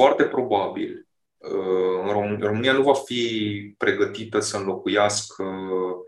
foarte 0.00 0.24
probabil 0.24 1.09
în 1.42 2.38
România 2.40 2.72
nu 2.72 2.82
va 2.82 2.94
fi 2.94 3.74
pregătită 3.78 4.40
să 4.40 4.56
înlocuiască 4.56 5.44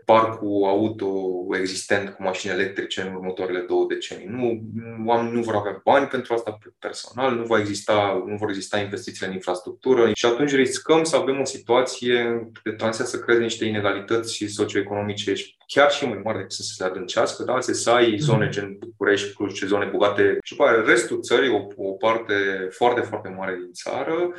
parcul 0.05 0.63
auto 0.65 1.11
existent 1.57 2.09
cu 2.09 2.23
mașini 2.23 2.53
electrice 2.53 3.01
în 3.01 3.13
următoarele 3.13 3.59
două 3.59 3.85
decenii. 3.87 4.27
Nu, 4.27 4.61
oamenii 5.05 5.33
nu 5.33 5.41
vor 5.41 5.55
avea 5.55 5.81
bani 5.83 6.07
pentru 6.07 6.33
asta 6.33 6.57
personal, 6.79 7.35
nu, 7.35 7.43
va 7.43 7.59
exista, 7.59 8.23
nu 8.25 8.35
vor 8.35 8.49
exista 8.49 8.79
investițiile 8.79 9.27
în 9.27 9.33
infrastructură 9.33 10.11
și 10.13 10.25
atunci 10.25 10.55
riscăm 10.55 11.03
să 11.03 11.15
avem 11.15 11.39
o 11.39 11.45
situație 11.45 12.49
de 12.63 12.71
tranziția 12.71 13.05
să 13.05 13.19
creeze 13.19 13.41
niște 13.41 13.65
inegalități 13.65 14.45
socioeconomice 14.45 15.33
chiar 15.67 15.91
și 15.91 16.05
mai 16.05 16.21
mari 16.23 16.37
decât 16.37 16.51
să 16.51 16.61
se 16.61 16.83
adâncească, 16.83 17.43
da? 17.43 17.59
să 17.59 17.89
ai 17.89 18.11
mhm. 18.11 18.21
zone 18.21 18.49
gen 18.49 18.77
București, 18.79 19.33
Cluj, 19.33 19.63
zone 19.63 19.85
bogate 19.85 20.37
și 20.43 20.55
după 20.55 20.83
restul 20.85 21.21
țării, 21.21 21.49
o, 21.49 21.67
o 21.75 21.91
parte 21.91 22.33
foarte, 22.71 23.01
foarte 23.01 23.35
mare 23.37 23.55
din 23.55 23.71
țară, 23.71 24.33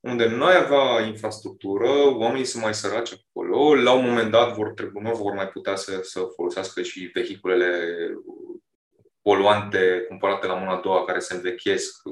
unde 0.00 0.28
nu 0.28 0.44
ai 0.44 0.56
avea 0.56 1.06
infrastructură, 1.06 1.88
oamenii 2.16 2.44
sunt 2.44 2.62
mai 2.62 2.74
săraci 2.74 3.12
acolo, 3.12 3.74
la 3.74 3.92
un 3.92 4.04
moment 4.04 4.30
dat 4.30 4.54
vor 4.54 4.72
trebui, 4.72 5.02
nu 5.02 5.14
vor 5.14 5.32
mai 5.32 5.48
putea 5.48 5.76
să, 5.76 6.00
să 6.02 6.20
folosească 6.34 6.82
și 6.82 7.10
vehiculele 7.14 7.88
poluante 9.22 10.04
cumpărate 10.08 10.46
la 10.46 10.54
mâna 10.54 10.72
a 10.72 10.80
doua, 10.80 11.04
care 11.04 11.18
se 11.18 11.34
învechesc, 11.34 12.02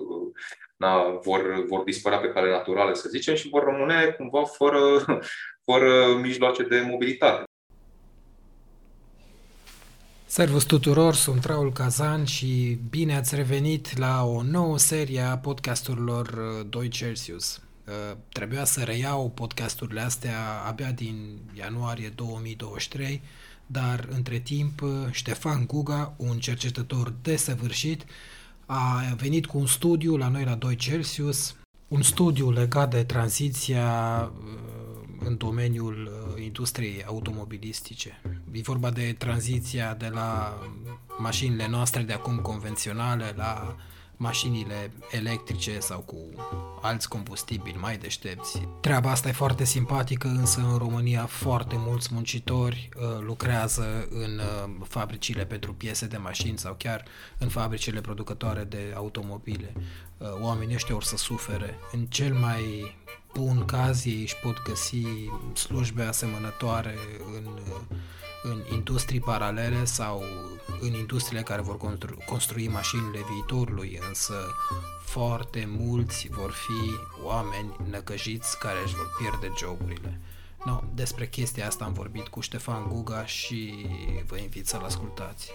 na, 0.76 1.18
vor, 1.22 1.64
vor 1.66 1.82
dispărea 1.84 2.18
pe 2.18 2.28
cale 2.28 2.50
naturală, 2.50 2.94
să 2.94 3.08
zicem, 3.08 3.34
și 3.34 3.48
vor 3.48 3.64
rămâne 3.64 4.14
cumva 4.16 4.44
fără, 4.44 5.04
fără 5.70 6.18
mijloace 6.22 6.62
de 6.62 6.80
mobilitate. 6.80 7.42
Servus 10.26 10.64
tuturor, 10.64 11.14
sunt 11.14 11.44
Raul 11.44 11.72
Kazan 11.72 12.24
și 12.24 12.78
bine 12.90 13.16
ați 13.16 13.34
revenit 13.34 13.98
la 13.98 14.24
o 14.24 14.42
nouă 14.42 14.78
serie 14.78 15.20
a 15.20 15.38
podcasturilor 15.38 16.28
2 16.68 16.88
Celsius. 16.88 17.67
Uh, 17.88 18.16
trebuia 18.28 18.64
să 18.64 18.82
reiau 18.82 19.30
podcasturile 19.30 20.00
astea 20.00 20.62
abia 20.66 20.92
din 20.92 21.38
ianuarie 21.54 22.08
2023, 22.08 23.22
dar 23.66 24.08
între 24.10 24.38
timp 24.38 24.80
uh, 24.80 24.90
Ștefan 25.10 25.66
Guga, 25.66 26.14
un 26.16 26.38
cercetător 26.38 27.14
desăvârșit, 27.22 28.04
a 28.66 29.02
venit 29.16 29.46
cu 29.46 29.58
un 29.58 29.66
studiu 29.66 30.16
la 30.16 30.28
noi 30.28 30.44
la 30.44 30.54
2 30.54 30.76
Celsius, 30.76 31.56
un 31.88 32.02
studiu 32.02 32.50
legat 32.50 32.90
de 32.90 33.04
tranziția 33.04 34.20
uh, 34.34 34.68
în 35.24 35.36
domeniul 35.36 36.10
industriei 36.44 37.04
automobilistice. 37.04 38.20
E 38.52 38.60
vorba 38.60 38.90
de 38.90 39.14
tranziția 39.18 39.94
de 39.94 40.08
la 40.08 40.58
mașinile 41.18 41.68
noastre 41.68 42.02
de 42.02 42.12
acum 42.12 42.36
convenționale 42.38 43.32
la 43.36 43.76
mașinile 44.18 44.92
electrice 45.10 45.78
sau 45.78 46.00
cu 46.00 46.16
alți 46.80 47.08
combustibili 47.08 47.76
mai 47.80 47.98
deștepți. 47.98 48.68
Treaba 48.80 49.10
asta 49.10 49.28
e 49.28 49.32
foarte 49.32 49.64
simpatică, 49.64 50.28
însă 50.28 50.60
în 50.60 50.78
România 50.78 51.26
foarte 51.26 51.74
mulți 51.78 52.08
muncitori 52.12 52.88
uh, 52.96 53.20
lucrează 53.20 54.08
în 54.10 54.38
uh, 54.38 54.86
fabricile 54.88 55.44
pentru 55.44 55.74
piese 55.74 56.06
de 56.06 56.16
mașini 56.16 56.58
sau 56.58 56.74
chiar 56.78 57.04
în 57.38 57.48
fabricile 57.48 58.00
producătoare 58.00 58.64
de 58.64 58.92
automobile. 58.96 59.72
Uh, 60.18 60.28
oamenii 60.40 60.74
ăștia 60.74 60.94
or 60.94 61.02
să 61.02 61.16
sufere. 61.16 61.78
În 61.92 62.06
cel 62.06 62.34
mai 62.34 62.94
bun 63.34 63.64
caz 63.64 64.06
ei 64.06 64.20
își 64.20 64.36
pot 64.36 64.62
găsi 64.62 65.02
slujbe 65.54 66.02
asemănătoare 66.02 66.94
în 67.36 67.44
uh, 67.46 67.96
în 68.50 68.62
industrii 68.72 69.20
paralele 69.20 69.84
sau 69.84 70.22
în 70.80 70.94
industriile 70.94 71.42
care 71.42 71.62
vor 71.62 71.76
constru- 71.76 72.24
construi 72.26 72.68
mașinile 72.68 73.20
viitorului, 73.30 73.98
însă 74.08 74.34
foarte 75.04 75.64
mulți 75.68 76.28
vor 76.30 76.50
fi 76.50 76.90
oameni 77.24 77.76
năcăjiți 77.90 78.58
care 78.58 78.78
își 78.84 78.94
vor 78.94 79.10
pierde 79.18 79.54
joburile. 79.58 80.20
No, 80.64 80.80
despre 80.94 81.28
chestia 81.28 81.66
asta 81.66 81.84
am 81.84 81.92
vorbit 81.92 82.28
cu 82.28 82.40
Ștefan 82.40 82.88
Guga 82.88 83.26
și 83.26 83.86
vă 84.26 84.36
invit 84.36 84.66
să-l 84.66 84.82
ascultați. 84.82 85.52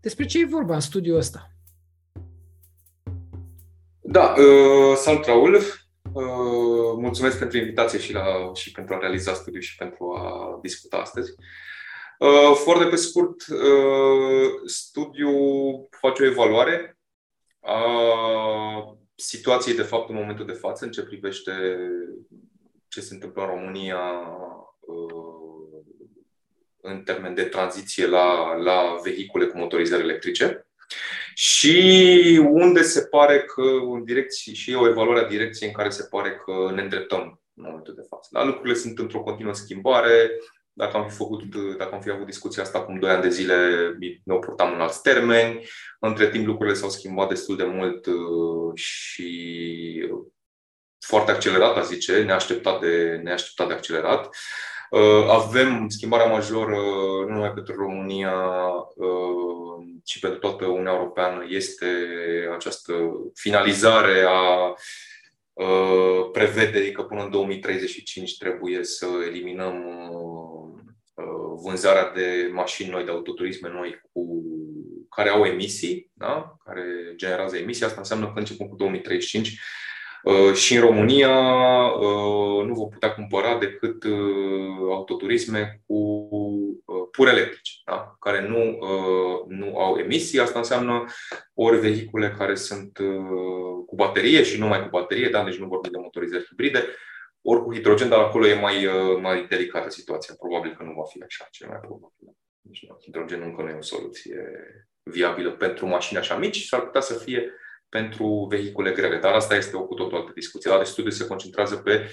Despre 0.00 0.26
ce 0.26 0.40
e 0.40 0.46
vorba 0.46 0.74
în 0.74 0.80
studiul 0.80 1.16
ăsta? 1.16 1.53
Da, 4.14 4.34
uh, 4.38 4.96
salut 4.96 5.24
Raul. 5.24 5.54
Uh, 5.54 6.94
mulțumesc 6.96 7.38
pentru 7.38 7.58
invitație 7.58 7.98
și, 7.98 8.12
la, 8.12 8.50
și 8.54 8.72
pentru 8.72 8.94
a 8.94 8.98
realiza 8.98 9.34
studiul 9.34 9.62
și 9.62 9.76
pentru 9.76 10.14
a 10.16 10.58
discuta 10.62 10.96
astăzi. 10.96 11.34
Uh, 12.18 12.52
foarte 12.54 12.84
pe 12.84 12.96
scurt, 12.96 13.46
uh, 13.46 14.50
studiul 14.64 15.88
face 15.90 16.22
o 16.22 16.26
evaluare 16.26 16.98
a 17.60 18.98
situației 19.14 19.76
de 19.76 19.82
fapt 19.82 20.08
în 20.08 20.14
momentul 20.14 20.46
de 20.46 20.52
față 20.52 20.84
în 20.84 20.90
ce 20.90 21.02
privește 21.02 21.52
ce 22.88 23.00
se 23.00 23.14
întâmplă 23.14 23.42
în 23.42 23.48
România 23.48 24.00
uh, 24.80 25.82
în 26.80 27.02
termen 27.02 27.34
de 27.34 27.44
tranziție 27.44 28.06
la, 28.06 28.54
la 28.54 28.96
vehicule 29.02 29.46
cu 29.46 29.58
motorizări 29.58 30.02
electrice 30.02 30.66
și 31.34 32.40
unde 32.50 32.82
se 32.82 33.06
pare 33.06 33.42
că 33.42 33.62
în 33.92 34.04
direcție, 34.04 34.52
și 34.52 34.70
e 34.70 34.76
o 34.76 34.88
evaluare 34.88 35.20
a 35.20 35.28
direcției 35.28 35.68
în 35.68 35.74
care 35.74 35.88
se 35.88 36.06
pare 36.10 36.42
că 36.44 36.72
ne 36.74 36.82
îndreptăm 36.82 37.40
în 37.54 37.64
momentul 37.66 37.94
de 37.94 38.06
față. 38.08 38.28
Da? 38.32 38.44
Lucrurile 38.44 38.74
sunt 38.74 38.98
într-o 38.98 39.22
continuă 39.22 39.54
schimbare. 39.54 40.30
Dacă 40.72 40.96
am 40.96 41.08
fi, 41.08 41.14
făcut, 41.16 41.54
dacă 41.78 41.94
am 41.94 42.00
fi 42.00 42.10
avut 42.10 42.26
discuția 42.26 42.62
asta 42.62 42.78
acum 42.78 42.98
2 42.98 43.10
ani 43.10 43.22
de 43.22 43.28
zile, 43.28 43.56
ne-o 44.24 44.38
purtam 44.38 44.72
în 44.72 44.80
alți 44.80 45.02
termeni. 45.02 45.66
Între 46.00 46.28
timp, 46.28 46.46
lucrurile 46.46 46.76
s-au 46.76 46.88
schimbat 46.88 47.28
destul 47.28 47.56
de 47.56 47.64
mult 47.64 48.06
uh, 48.06 48.74
și 48.74 50.08
foarte 51.06 51.30
accelerat, 51.30 51.76
a 51.76 51.80
zice, 51.80 52.22
neașteptat 52.22 52.80
de, 52.80 53.20
neașteptat 53.22 53.66
de 53.68 53.74
accelerat. 53.74 54.28
Uh, 54.90 55.28
avem 55.28 55.88
schimbarea 55.88 56.26
majoră 56.26 56.76
nu 57.26 57.32
numai 57.32 57.52
pentru 57.52 57.74
România, 57.74 58.32
uh, 60.04 60.10
ci 60.10 60.18
pentru 60.18 60.38
toată 60.38 60.66
Uniunea 60.66 60.92
Europeană. 60.92 61.44
Este 61.48 61.86
această 62.54 62.92
finalizare 63.34 64.24
a 64.28 64.74
uh, 65.52 66.30
prevederii 66.32 66.92
că 66.92 67.02
până 67.02 67.22
în 67.22 67.30
2035 67.30 68.38
trebuie 68.38 68.84
să 68.84 69.06
eliminăm 69.26 69.84
vânzarea 71.62 72.12
de 72.12 72.50
mașini 72.52 72.90
noi, 72.90 73.04
de 73.04 73.10
autoturisme 73.10 73.68
noi 73.68 74.00
cu 74.12 74.42
care 75.10 75.28
au 75.28 75.44
emisii, 75.44 76.10
da? 76.12 76.56
care 76.64 76.82
generează 77.16 77.56
emisii. 77.56 77.84
Asta 77.84 77.98
înseamnă 77.98 78.32
că 78.32 78.38
începând 78.38 78.70
cu 78.70 78.76
2035 78.76 79.48
Uh, 79.48 79.83
și 80.54 80.74
în 80.74 80.80
România 80.80 81.30
uh, 81.86 82.64
nu 82.64 82.74
vom 82.74 82.88
putea 82.88 83.14
cumpăra 83.14 83.58
decât 83.58 84.04
uh, 84.04 84.12
autoturisme 84.90 85.82
cu 85.86 86.28
pur 87.10 87.28
electrice, 87.28 87.72
da? 87.84 88.16
care 88.20 88.48
nu, 88.48 88.78
nu 89.48 89.78
au 89.78 89.96
emisii. 89.96 90.40
Asta 90.40 90.58
înseamnă 90.58 91.04
ori 91.54 91.80
vehicule 91.80 92.34
care 92.38 92.54
sunt 92.54 92.98
cu 93.86 93.94
baterie 93.94 94.42
și 94.42 94.58
nu 94.58 94.66
mai 94.66 94.82
cu 94.82 94.88
baterie, 94.88 95.28
da? 95.28 95.44
deci 95.44 95.58
nu 95.58 95.66
vorbim 95.66 95.90
de 95.92 95.98
motorizări 95.98 96.44
hibride, 96.44 96.84
ori 97.42 97.62
cu 97.62 97.74
hidrogen, 97.74 98.08
dar 98.08 98.18
acolo 98.18 98.46
e 98.46 98.60
mai, 98.60 98.88
mai 99.20 99.46
delicată 99.46 99.90
situația. 99.90 100.34
Probabil 100.38 100.74
că 100.76 100.82
nu 100.82 100.92
va 100.92 101.04
fi 101.04 101.22
așa, 101.22 101.48
cel 101.50 101.68
mai 101.68 101.78
probabil. 101.80 102.36
Deci, 102.60 102.86
hidrogenul 103.02 103.46
încă 103.46 103.62
nu 103.62 103.68
e 103.68 103.76
o 103.78 103.82
soluție 103.82 104.40
viabilă 105.02 105.50
pentru 105.50 105.86
mașini 105.86 106.18
așa 106.18 106.36
mici, 106.36 106.64
s-ar 106.64 106.80
putea 106.80 107.00
să 107.00 107.14
fie 107.14 107.52
pentru 107.94 108.46
vehicule 108.48 108.92
grele. 108.92 109.18
Dar 109.18 109.32
asta 109.32 109.54
este 109.54 109.76
o 109.76 109.86
cu 109.86 109.94
totul 109.94 110.16
altă 110.16 110.30
discuție. 110.34 110.70
Dar 110.70 110.84
studiul 110.84 111.12
se 111.12 111.26
concentrează 111.26 111.76
pe 111.76 112.10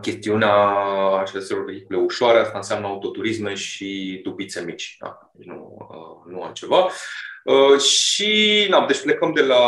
chestiunea 0.00 0.54
acestor 1.18 1.64
vehicule 1.64 1.98
ușoare, 1.98 2.38
asta 2.38 2.56
înseamnă 2.56 2.86
autoturisme 2.86 3.54
și 3.54 4.20
dubițe 4.22 4.64
mici. 4.64 4.96
Da? 5.00 5.30
Deci 5.32 5.46
nu, 5.46 5.76
uh, 5.78 6.32
nu 6.32 6.42
altceva. 6.42 6.90
Uh, 7.44 7.80
și, 7.80 8.66
na, 8.70 8.86
deci 8.86 9.02
plecăm 9.02 9.32
de 9.32 9.42
la, 9.42 9.60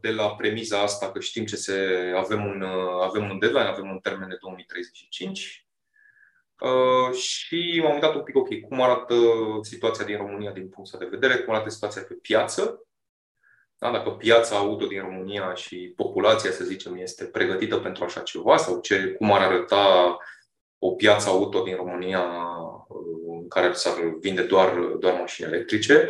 de 0.00 0.10
la 0.10 0.34
premiza 0.34 0.80
asta 0.80 1.12
că 1.12 1.20
știm 1.20 1.44
ce 1.44 1.56
se. 1.56 1.74
Avem 2.16 2.44
un, 2.44 2.60
uh, 2.60 3.02
avem 3.02 3.30
un 3.30 3.38
deadline, 3.38 3.68
avem 3.68 3.90
un 3.90 3.98
termen 3.98 4.28
de 4.28 4.36
2035. 4.40 5.66
Uh, 6.60 7.16
și 7.16 7.80
m-am 7.82 7.94
uitat 7.94 8.14
un 8.14 8.22
pic, 8.22 8.36
ok, 8.36 8.60
cum 8.60 8.82
arată 8.82 9.14
situația 9.62 10.04
din 10.04 10.16
România 10.16 10.50
din 10.50 10.68
punctul 10.68 10.98
de 10.98 11.16
vedere, 11.16 11.36
cum 11.36 11.54
arată 11.54 11.70
situația 11.70 12.02
pe 12.02 12.14
piață 12.14 12.86
da? 13.82 13.90
Dacă 13.90 14.10
piața 14.10 14.56
auto 14.56 14.86
din 14.86 15.00
România 15.00 15.54
și 15.54 15.92
populația, 15.96 16.50
să 16.50 16.64
zicem, 16.64 16.96
este 16.96 17.24
pregătită 17.24 17.76
pentru 17.76 18.04
așa 18.04 18.20
ceva 18.20 18.56
sau 18.56 18.80
ce, 18.80 19.06
cum 19.18 19.32
ar 19.32 19.40
arăta 19.40 20.16
o 20.78 20.90
piață 20.90 21.28
auto 21.28 21.62
din 21.62 21.76
România 21.76 22.20
uh, 22.88 23.40
în 23.40 23.48
care 23.48 23.72
s-ar 23.72 23.94
vinde 24.20 24.42
doar, 24.42 24.78
doar 24.78 25.14
mașini 25.14 25.48
electrice. 25.48 26.06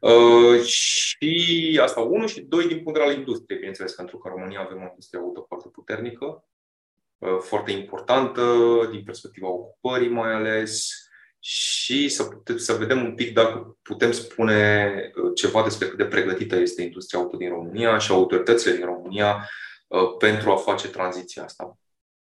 Uh, 0.00 0.62
și 0.62 1.78
asta 1.82 2.00
unul 2.00 2.26
și 2.26 2.40
doi 2.40 2.66
din 2.66 2.82
punct 2.82 2.92
de 2.92 2.98
vedere 2.98 3.10
al 3.10 3.18
industriei, 3.18 3.58
bineînțeles, 3.58 3.92
pentru 3.92 4.18
că 4.18 4.28
în 4.28 4.34
România 4.34 4.60
avem 4.60 4.78
o 4.78 4.88
industrie 4.88 5.20
auto 5.20 5.44
foarte 5.48 5.68
puternică, 5.68 6.44
uh, 7.18 7.38
foarte 7.40 7.70
importantă 7.70 8.42
din 8.90 9.02
perspectiva 9.04 9.48
ocupării 9.48 10.08
mai 10.08 10.32
ales, 10.32 11.04
și 11.46 12.08
să, 12.08 12.24
putem, 12.24 12.56
să 12.56 12.72
vedem 12.72 13.04
un 13.04 13.14
pic 13.14 13.34
dacă 13.34 13.76
putem 13.82 14.12
spune 14.12 14.94
uh, 15.14 15.32
ceva 15.34 15.62
despre 15.62 15.86
cât 15.86 15.98
de 15.98 16.04
pregătită 16.04 16.56
este 16.56 16.82
industria 16.82 17.20
auto 17.20 17.36
din 17.36 17.48
România 17.48 17.98
și 17.98 18.10
autoritățile 18.10 18.74
din 18.74 18.84
România 18.84 19.48
uh, 19.86 20.16
pentru 20.18 20.50
a 20.50 20.56
face 20.56 20.88
tranziția 20.88 21.44
asta. 21.44 21.78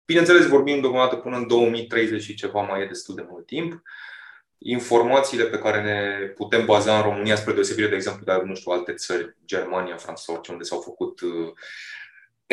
Bineînțeles, 0.04 0.46
vorbim 0.46 0.80
deocamdată 0.80 1.16
până 1.16 1.36
în 1.36 1.46
2030 1.46 2.22
și 2.22 2.34
ceva 2.34 2.60
mai 2.60 2.82
e 2.82 2.86
destul 2.86 3.14
de 3.14 3.26
mult 3.28 3.46
timp. 3.46 3.82
Informațiile 4.58 5.44
pe 5.44 5.58
care 5.58 5.82
ne 5.82 6.26
putem 6.26 6.64
baza 6.64 6.96
în 6.96 7.02
România, 7.02 7.36
spre 7.36 7.52
deosebire, 7.52 7.88
de 7.88 7.94
exemplu, 7.94 8.24
de, 8.24 8.42
nu 8.44 8.54
știu, 8.54 8.72
alte 8.72 8.92
țări, 8.94 9.36
Germania, 9.44 9.96
Franța, 9.96 10.40
unde 10.50 10.62
s-au 10.62 10.80
făcut 10.80 11.20
uh, 11.20 11.52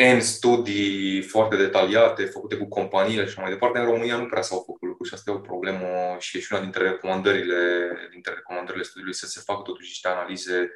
N 0.02 0.20
studii 0.20 1.22
foarte 1.22 1.56
detaliate, 1.56 2.24
făcute 2.24 2.56
cu 2.56 2.68
companiile 2.68 3.26
și 3.26 3.38
mai 3.38 3.50
departe. 3.50 3.78
În 3.78 3.84
România 3.84 4.16
nu 4.16 4.26
prea 4.26 4.42
s-au 4.42 4.58
făcut 4.58 4.88
lucruri 4.88 5.08
și 5.08 5.14
asta 5.14 5.30
e 5.30 5.34
o 5.34 5.38
problemă 5.38 5.86
și 6.18 6.36
e 6.36 6.40
și 6.40 6.52
una 6.52 6.62
dintre 6.62 6.88
recomandările, 6.88 7.90
dintre 8.10 8.34
recomandările 8.34 8.82
studiului 8.82 9.14
să 9.14 9.26
se 9.26 9.40
facă 9.44 9.62
totuși 9.64 9.88
niște 9.88 10.08
analize 10.08 10.72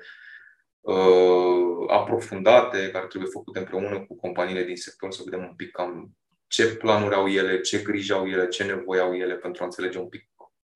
uh, 0.80 1.88
aprofundate 1.88 2.90
care 2.90 3.06
trebuie 3.06 3.30
făcute 3.30 3.58
împreună 3.58 4.00
cu 4.00 4.16
companiile 4.16 4.64
din 4.64 4.76
sector 4.76 5.12
să 5.12 5.22
vedem 5.25 5.40
un 5.40 5.54
pic 5.54 5.70
cam 5.70 6.16
ce 6.46 6.66
planuri 6.66 7.14
au 7.14 7.28
ele, 7.28 7.60
ce 7.60 7.78
grijă 7.78 8.14
au 8.14 8.28
ele, 8.28 8.48
ce 8.48 8.64
nevoie 8.64 9.00
au 9.00 9.14
ele 9.14 9.34
pentru 9.34 9.62
a 9.62 9.64
înțelege 9.64 9.98
un 9.98 10.08
pic 10.08 10.30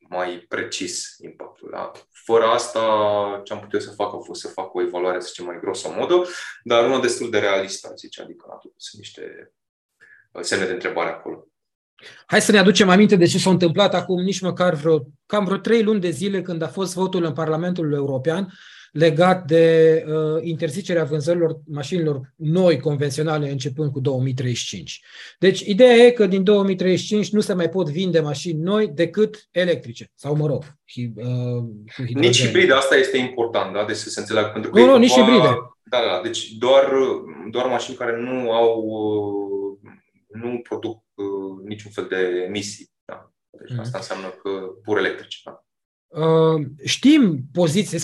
mai 0.08 0.44
precis 0.48 1.16
impactul. 1.18 1.68
Da? 1.72 1.92
Fără 2.10 2.44
asta, 2.44 2.80
ce 3.44 3.52
am 3.52 3.60
putut 3.60 3.82
să 3.82 3.90
fac 3.90 4.14
a 4.14 4.18
fost 4.18 4.40
să 4.40 4.48
fac 4.48 4.74
o 4.74 4.82
evaluare, 4.82 5.20
să 5.20 5.26
zicem, 5.26 5.44
mai 5.44 5.60
grosomodă, 5.60 6.22
dar 6.62 6.84
una 6.84 7.00
destul 7.00 7.30
de 7.30 7.38
realistă, 7.38 7.92
zice, 7.96 8.22
adică 8.22 8.60
sunt 8.76 9.00
niște 9.02 9.52
uh, 10.32 10.42
semne 10.42 10.66
de 10.66 10.72
întrebare 10.72 11.10
acolo. 11.10 11.46
Hai 12.26 12.40
să 12.40 12.52
ne 12.52 12.58
aducem 12.58 12.88
aminte 12.88 13.16
de 13.16 13.26
ce 13.26 13.38
s-a 13.38 13.50
întâmplat 13.50 13.94
acum 13.94 14.22
nici 14.22 14.40
măcar 14.40 14.74
vreo, 14.74 15.06
cam 15.26 15.44
vreo 15.44 15.56
trei 15.56 15.82
luni 15.82 16.00
de 16.00 16.10
zile 16.10 16.42
când 16.42 16.62
a 16.62 16.68
fost 16.68 16.94
votul 16.94 17.24
în 17.24 17.32
Parlamentul 17.32 17.92
European 17.92 18.52
legat 18.96 19.46
de 19.46 20.04
uh, 20.08 20.42
interzicerea 20.42 21.04
vânzărilor 21.04 21.60
mașinilor 21.66 22.32
noi, 22.36 22.80
convenționale, 22.80 23.50
începând 23.50 23.92
cu 23.92 24.00
2035. 24.00 25.00
Deci, 25.38 25.60
ideea 25.60 25.94
e 25.94 26.10
că 26.10 26.26
din 26.26 26.44
2035 26.44 27.30
nu 27.30 27.40
se 27.40 27.54
mai 27.54 27.68
pot 27.68 27.88
vinde 27.88 28.20
mașini 28.20 28.60
noi 28.60 28.88
decât 28.88 29.48
electrice, 29.50 30.10
sau 30.14 30.36
mă 30.36 30.46
rog, 30.46 30.64
hi, 30.92 31.12
uh, 31.16 31.24
cu 31.96 32.18
Nici 32.18 32.46
hibride, 32.46 32.72
asta 32.72 32.96
este 32.96 33.16
important, 33.16 33.72
da? 33.74 33.84
Deci 33.84 33.96
să 33.96 34.08
se 34.08 34.20
înțeleagă. 34.20 34.48
Pentru 34.48 34.70
că 34.70 34.78
nu, 34.78 34.86
nu, 34.86 34.96
nici 34.96 35.12
hibride. 35.12 35.56
Da, 35.90 35.98
da, 36.00 36.20
deci 36.22 36.52
doar, 36.52 36.92
doar 37.50 37.66
mașini 37.66 37.96
care 37.96 38.20
nu 38.20 38.52
au, 38.52 38.82
uh, 38.82 39.90
nu 40.28 40.60
produc 40.62 41.02
uh, 41.14 41.64
niciun 41.64 41.90
fel 41.90 42.06
de 42.08 42.44
emisii. 42.46 42.90
Da? 43.04 43.32
Deci 43.50 43.72
mm. 43.72 43.78
asta 43.78 43.98
înseamnă 43.98 44.28
că 44.28 44.50
pur 44.82 44.98
electrice. 44.98 45.38
Da? 45.44 45.65
Uh, 46.08 46.66
știm 46.84 47.40
poziția, 47.52 47.98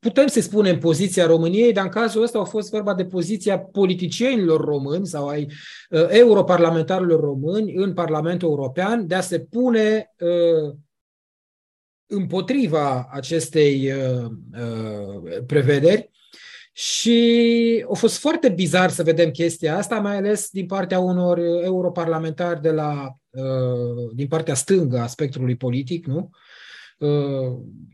putem 0.00 0.26
să 0.26 0.40
spunem 0.40 0.78
poziția 0.78 1.26
României, 1.26 1.72
dar 1.72 1.84
în 1.84 1.90
cazul 1.90 2.22
ăsta 2.22 2.38
a 2.38 2.44
fost 2.44 2.70
vorba 2.70 2.94
de 2.94 3.04
poziția 3.04 3.58
politicienilor 3.58 4.60
români 4.60 5.06
sau 5.06 5.28
ai 5.28 5.48
uh, 5.90 6.06
europarlamentarilor 6.08 7.20
români 7.20 7.74
în 7.74 7.94
Parlamentul 7.94 8.48
European 8.48 9.06
de 9.06 9.14
a 9.14 9.20
se 9.20 9.40
pune 9.40 10.12
uh, 10.18 10.74
împotriva 12.06 13.08
acestei 13.10 13.92
prevederi 15.46 16.10
și 16.72 17.84
a 17.90 17.94
fost 17.94 18.18
foarte 18.18 18.48
bizar 18.48 18.90
să 18.90 19.02
vedem 19.02 19.30
chestia 19.30 19.76
asta, 19.76 19.98
mai 19.98 20.16
ales 20.16 20.48
din 20.50 20.66
partea 20.66 20.98
unor 20.98 21.38
europarlamentari 21.38 22.60
de 22.60 22.70
la, 22.70 23.16
din 24.12 24.26
partea 24.26 24.54
stângă 24.54 24.98
a 24.98 25.06
spectrului 25.06 25.56
politic, 25.56 26.06
nu? 26.06 26.30
Uh, 26.32 26.38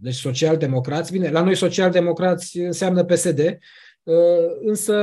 deci 0.00 0.14
social-democrați, 0.14 1.12
bine, 1.12 1.30
la 1.30 1.42
noi 1.42 1.56
social-democrați 1.56 2.58
înseamnă 2.58 3.04
PSD, 3.04 3.58
uh, 4.02 4.14
însă 4.60 4.94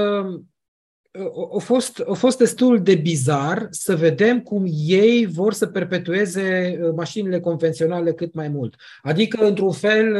uh, 1.11 1.55
a 1.55 1.59
fost, 1.59 2.03
a 2.07 2.13
fost 2.13 2.37
destul 2.37 2.83
de 2.83 2.95
bizar 2.95 3.67
să 3.69 3.95
vedem 3.95 4.41
cum 4.41 4.65
ei 4.85 5.25
vor 5.25 5.53
să 5.53 5.65
perpetueze 5.67 6.77
mașinile 6.95 7.39
convenționale 7.39 8.13
cât 8.13 8.33
mai 8.33 8.47
mult. 8.47 8.75
Adică, 9.01 9.45
într-un 9.45 9.71
fel, 9.71 10.17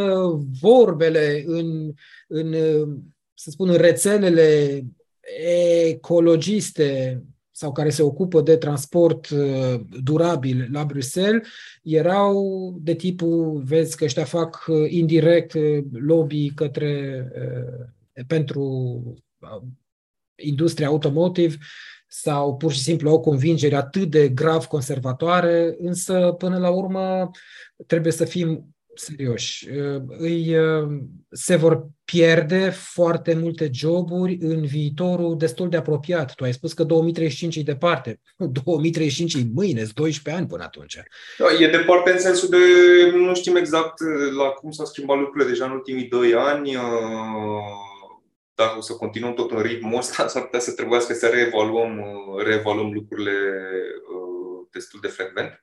vorbele 0.62 1.44
în, 1.46 1.94
în 2.28 2.56
să 3.34 3.50
spun, 3.50 3.70
în 3.70 3.78
rețelele 3.78 4.82
ecologiste 5.86 7.22
sau 7.58 7.72
care 7.72 7.90
se 7.90 8.02
ocupă 8.02 8.42
de 8.42 8.58
transport 8.58 9.30
uh, 9.30 9.80
durabil 10.02 10.68
la 10.72 10.86
Bruxelles 10.86 11.48
erau 11.84 12.78
de 12.82 12.96
tipul, 12.96 13.62
vezi 13.66 13.98
că 13.98 14.04
ăștia 14.04 14.24
fac 14.24 14.66
uh, 14.68 14.90
indirect 14.90 15.54
uh, 15.54 15.84
lobby 15.92 16.50
către 16.50 17.28
pentru 18.28 19.02
industria 20.36 20.88
automotive 20.88 21.58
sau 22.08 22.56
pur 22.56 22.72
și 22.72 22.82
simplu 22.82 23.10
au 23.10 23.20
convingere 23.20 23.76
atât 23.76 24.10
de 24.10 24.30
grav 24.30 24.66
conservatoare, 24.66 25.76
însă 25.80 26.36
până 26.38 26.58
la 26.58 26.70
urmă 26.70 27.32
trebuie 27.88 28.12
să 28.12 28.26
fim 28.26 28.76
serioși. 28.98 29.68
Îi, 30.08 30.56
se 31.30 31.56
vor 31.56 31.88
pierde 32.06 32.70
foarte 32.70 33.34
multe 33.34 33.70
joburi 33.74 34.38
în 34.42 34.66
viitorul 34.66 35.38
destul 35.38 35.70
de 35.70 35.78
apropiat. 35.78 36.36
Tu 36.36 36.44
ai 36.44 36.54
spus 36.54 36.74
că 36.74 36.84
2035 36.84 37.56
e 37.56 37.62
departe. 37.62 38.20
2035 38.64 39.34
e 39.34 39.38
mâine, 39.54 39.84
12 39.94 40.42
ani 40.42 40.48
până 40.48 40.64
atunci. 40.64 41.00
Da, 41.38 41.46
e 41.64 41.70
departe 41.70 42.12
în 42.12 42.20
sensul 42.20 42.50
de 42.50 42.58
nu 43.16 43.36
știm 43.36 43.56
exact 43.56 44.00
la 44.38 44.50
cum 44.50 44.72
s-au 44.72 44.86
schimbat 44.86 45.18
lucrurile 45.18 45.50
deja 45.50 45.66
în 45.66 45.72
ultimii 45.72 46.08
2 46.08 46.34
ani. 46.34 46.78
Dacă 48.56 48.78
o 48.78 48.82
să 48.82 48.94
continuăm 48.94 49.34
tot 49.34 49.52
în 49.52 49.62
ritmul 49.62 49.98
ăsta, 49.98 50.28
s-ar 50.28 50.42
putea 50.42 50.60
să 50.60 50.72
trebuiască 50.72 51.14
să 51.14 51.28
reevaluăm, 51.28 52.02
reevaluăm 52.46 52.92
lucrurile 52.94 53.32
destul 54.72 55.00
de 55.02 55.08
frecvent. 55.08 55.62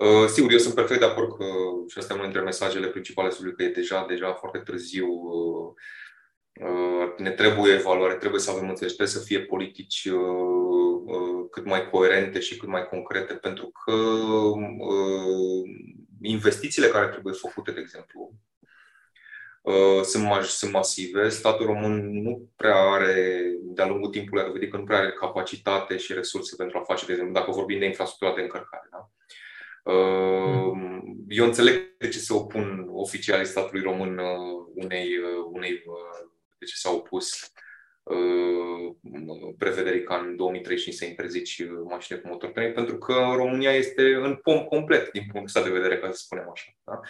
Uh, 0.00 0.26
sigur, 0.28 0.52
eu 0.52 0.58
sunt 0.58 0.74
perfect 0.74 1.00
de 1.00 1.06
acord 1.06 1.36
că, 1.36 1.44
și 1.88 1.98
asta 1.98 2.12
e 2.12 2.16
unul 2.16 2.26
dintre 2.26 2.44
mesajele 2.44 2.86
principale 2.86 3.30
sunt 3.30 3.56
că 3.56 3.62
e 3.62 3.68
deja, 3.68 4.06
deja 4.08 4.32
foarte 4.32 4.58
târziu. 4.58 5.06
Uh, 5.08 5.72
uh, 6.60 7.14
ne 7.16 7.30
trebuie 7.30 7.72
evaluare, 7.72 8.14
trebuie 8.14 8.40
să 8.40 8.50
avem 8.50 8.68
înțelegere, 8.68 8.96
trebuie 8.96 9.22
să 9.22 9.26
fie 9.26 9.40
politici 9.40 10.08
cât 11.50 11.64
mai 11.64 11.90
coerente 11.90 12.40
și 12.40 12.56
cât 12.56 12.68
mai 12.68 12.88
concrete, 12.88 13.34
pentru 13.34 13.72
că 13.84 13.92
investițiile 16.22 16.88
care 16.88 17.08
trebuie 17.08 17.34
făcute, 17.34 17.70
de 17.70 17.80
exemplu, 17.80 18.32
sunt, 20.02 20.26
sunt 20.42 20.72
masive. 20.72 21.28
Statul 21.28 21.66
român 21.66 22.22
nu 22.22 22.48
prea 22.56 22.76
are, 22.76 23.42
de-a 23.62 23.86
lungul 23.86 24.10
timpului, 24.10 24.42
a 24.42 24.46
dovedit 24.46 24.70
că 24.70 24.76
nu 24.76 24.84
prea 24.84 24.98
are 24.98 25.12
capacitate 25.12 25.96
și 25.96 26.12
resurse 26.12 26.56
pentru 26.56 26.78
a 26.78 26.82
face, 26.82 27.06
de 27.06 27.12
exemplu, 27.12 27.34
dacă 27.34 27.50
vorbim 27.50 27.78
de 27.78 27.86
infrastructura 27.86 28.34
de 28.34 28.40
încărcare. 28.40 28.88
Da? 28.90 29.10
Mm. 29.84 31.24
Eu 31.28 31.44
înțeleg 31.44 31.96
de 31.98 32.08
ce 32.08 32.18
se 32.18 32.32
opun 32.32 32.88
oficialii 32.92 33.46
statului 33.46 33.82
român 33.82 34.18
uh, 34.18 34.66
unei, 34.74 35.06
uh, 35.16 35.50
unei 35.52 35.72
uh, 35.72 36.30
de 36.58 36.64
ce 36.66 36.74
s-au 36.74 36.96
opus 36.96 37.52
prevederii 39.58 40.02
ca 40.02 40.16
în 40.16 40.36
2035 40.36 40.96
să 40.96 41.04
interzici 41.04 41.64
mașini 41.88 42.20
cu 42.20 42.28
motor 42.28 42.50
trăit, 42.50 42.74
pentru 42.74 42.98
că 42.98 43.32
România 43.34 43.70
este 43.70 44.14
în 44.14 44.36
pom 44.42 44.64
complet 44.64 45.10
din 45.10 45.26
punctul 45.32 45.62
de 45.62 45.70
vedere, 45.70 45.98
ca 45.98 46.10
să 46.10 46.16
spunem 46.16 46.50
așa. 46.52 46.76
Da? 46.84 47.00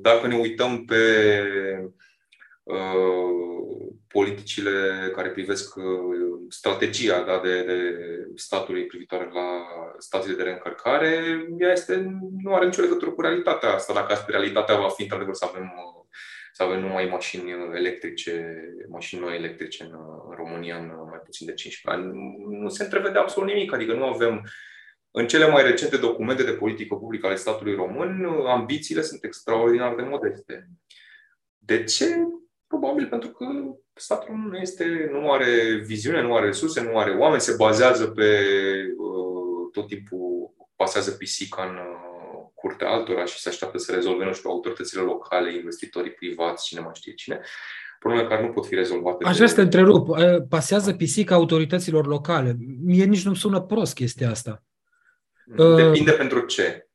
Dacă 0.00 0.26
ne 0.26 0.36
uităm 0.36 0.84
pe 0.84 0.96
politicile 4.08 5.10
care 5.14 5.28
privesc 5.28 5.76
uh, 5.76 5.84
strategia 6.48 7.22
da, 7.22 7.40
de, 7.42 7.62
de 7.62 7.96
statului 8.34 8.86
privitoare 8.86 9.30
la 9.32 9.66
stațiile 9.98 10.36
de 10.36 10.42
reîncărcare, 10.42 11.46
ea 11.58 11.72
este, 11.72 11.96
nu 12.42 12.54
are 12.54 12.64
nicio 12.64 12.82
legătură 12.82 13.10
cu 13.10 13.20
realitatea 13.20 13.72
asta. 13.72 13.92
Dacă 13.92 14.12
asta 14.12 14.26
realitatea 14.28 14.76
va 14.76 14.88
fi, 14.88 15.02
într-adevăr, 15.02 15.34
să 15.34 15.46
avem, 15.48 15.62
uh, 15.62 16.06
să 16.52 16.62
avem 16.62 16.80
numai 16.80 17.06
mașini 17.06 17.50
electrice, 17.74 18.62
mașini 18.88 19.20
noi 19.20 19.36
electrice 19.36 19.82
în, 19.84 19.92
în 20.28 20.36
România 20.36 20.76
în 20.76 20.86
mai 20.86 21.20
puțin 21.24 21.46
de 21.46 21.54
15 21.54 22.02
ani, 22.02 22.18
nu 22.60 22.68
se 22.68 22.82
întrevede 22.82 23.18
absolut 23.18 23.48
nimic. 23.48 23.72
Adică 23.72 23.92
nu 23.92 24.04
avem 24.04 24.42
în 25.10 25.26
cele 25.26 25.48
mai 25.48 25.62
recente 25.62 25.96
documente 25.96 26.42
de 26.42 26.52
politică 26.52 26.94
publică 26.94 27.26
ale 27.26 27.34
statului 27.34 27.74
român, 27.74 28.24
ambițiile 28.46 29.02
sunt 29.02 29.24
extraordinar 29.24 29.94
de 29.94 30.02
modeste. 30.02 30.68
De 31.58 31.84
ce? 31.84 32.06
Probabil 32.66 33.06
pentru 33.08 33.30
că 33.30 33.44
statul 33.98 34.34
nu 34.34 34.56
este, 34.56 35.08
nu 35.12 35.32
are 35.32 35.82
viziune, 35.84 36.22
nu 36.22 36.34
are 36.34 36.46
resurse, 36.46 36.82
nu 36.82 36.98
are 36.98 37.10
oameni, 37.10 37.40
se 37.40 37.54
bazează 37.56 38.06
pe 38.06 38.40
uh, 38.98 39.70
tot 39.72 39.86
timpul 39.86 40.54
pasează 40.76 41.10
pisica 41.10 41.62
în 41.62 41.76
uh, 41.76 42.50
curtea 42.54 42.90
altora 42.90 43.24
și 43.24 43.38
se 43.38 43.48
așteaptă 43.48 43.78
să 43.78 43.92
rezolve, 43.92 44.24
nu 44.24 44.32
știu, 44.32 44.50
autoritățile 44.50 45.02
locale, 45.02 45.54
investitorii 45.54 46.12
privați, 46.12 46.66
cine 46.66 46.80
mai 46.80 46.92
știe 46.94 47.14
cine. 47.14 47.40
Probleme 47.98 48.28
care 48.28 48.46
nu 48.46 48.52
pot 48.52 48.66
fi 48.66 48.74
rezolvate. 48.74 49.24
Aș 49.24 49.36
vrea 49.36 49.48
să 49.48 49.54
te 49.54 49.60
întrerup. 49.60 50.08
Uh, 50.08 50.18
pasează 50.48 50.92
pisica 50.92 51.34
autorităților 51.34 52.06
locale. 52.06 52.56
Mie 52.84 53.04
nici 53.04 53.24
nu-mi 53.24 53.36
sună 53.36 53.60
prost 53.60 53.94
chestia 53.94 54.30
asta. 54.30 54.62
Depinde 55.56 56.10
uh, 56.10 56.16
pentru 56.16 56.40
ce. 56.40 56.88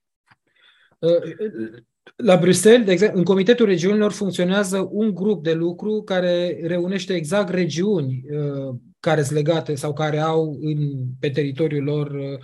La 2.15 2.37
Bruxelles, 2.37 2.85
de 2.85 2.91
exemplu, 2.91 3.17
în 3.17 3.23
Comitetul 3.23 3.65
Regiunilor 3.65 4.11
funcționează 4.11 4.87
un 4.91 5.13
grup 5.13 5.43
de 5.43 5.53
lucru 5.53 6.01
care 6.01 6.59
reunește 6.63 7.13
exact 7.13 7.49
regiuni 7.49 8.23
care 8.99 9.23
sunt 9.23 9.37
legate 9.37 9.75
sau 9.75 9.93
care 9.93 10.19
au 10.19 10.57
în, 10.61 10.77
pe 11.19 11.29
teritoriul 11.29 11.83
lor 11.83 12.39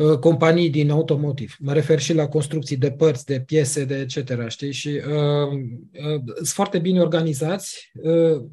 Uh, 0.00 0.18
companii 0.18 0.70
din 0.70 0.90
automotive. 0.90 1.52
Mă 1.58 1.72
refer 1.72 2.00
și 2.00 2.14
la 2.14 2.28
construcții 2.28 2.76
de 2.76 2.90
părți, 2.90 3.26
de 3.26 3.40
piese, 3.40 3.84
de 3.84 3.94
etc. 3.94 4.48
Știi? 4.48 4.72
Și 4.72 4.88
uh, 4.88 5.52
uh, 5.92 6.22
sunt 6.34 6.48
foarte 6.48 6.78
bine 6.78 7.00
organizați, 7.00 7.90
uh, 7.94 8.44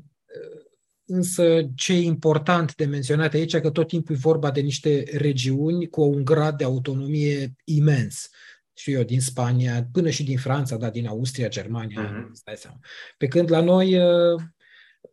însă 1.05 1.69
ce 1.75 1.93
e 1.93 2.01
important 2.01 2.75
de 2.75 2.85
menționat 2.85 3.33
aici 3.33 3.53
e 3.53 3.59
că 3.59 3.69
tot 3.69 3.87
timpul 3.87 4.15
e 4.15 4.19
vorba 4.21 4.51
de 4.51 4.61
niște 4.61 5.03
regiuni 5.11 5.87
cu 5.87 6.01
un 6.01 6.23
grad 6.23 6.57
de 6.57 6.63
autonomie 6.63 7.55
imens. 7.63 8.29
Știu 8.77 8.97
eu, 8.97 9.03
din 9.03 9.21
Spania, 9.21 9.87
până 9.91 10.09
și 10.09 10.23
din 10.23 10.37
Franța, 10.37 10.77
dar 10.77 10.91
din 10.91 11.07
Austria, 11.07 11.47
Germania, 11.47 12.09
uh-huh. 12.09 12.31
stai 12.33 12.55
seama. 12.57 12.79
Pe 13.17 13.27
când 13.27 13.51
la 13.51 13.61
noi 13.61 13.97
uh, 13.97 14.41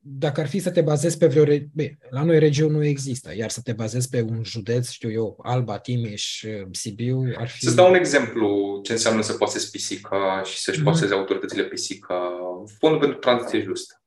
dacă 0.00 0.40
ar 0.40 0.46
fi 0.46 0.58
să 0.58 0.70
te 0.70 0.80
bazezi 0.80 1.18
pe 1.18 1.26
vreo... 1.26 1.44
Re... 1.44 1.68
Bine, 1.74 1.98
la 2.10 2.22
noi 2.22 2.38
regiuni 2.38 2.72
nu 2.72 2.84
există, 2.84 3.36
iar 3.36 3.50
să 3.50 3.60
te 3.60 3.72
bazezi 3.72 4.08
pe 4.08 4.20
un 4.20 4.44
județ, 4.44 4.90
știu 4.90 5.10
eu, 5.10 5.38
Alba, 5.42 5.78
Timiș, 5.78 6.44
Sibiu, 6.70 7.32
ar 7.36 7.48
fi... 7.48 7.64
Să 7.64 7.74
dau 7.74 7.88
un 7.88 7.94
exemplu 7.94 8.80
ce 8.82 8.92
înseamnă 8.92 9.22
să 9.22 9.32
pasezi 9.32 9.70
pisica 9.70 10.42
și 10.44 10.58
să-și 10.58 10.80
mm-hmm. 10.80 10.84
paseze 10.84 11.14
autoritățile 11.14 11.64
pisica. 11.64 12.32
Fondul 12.78 13.00
pentru 13.00 13.18
tranziție 13.18 13.62
justă. 13.62 14.03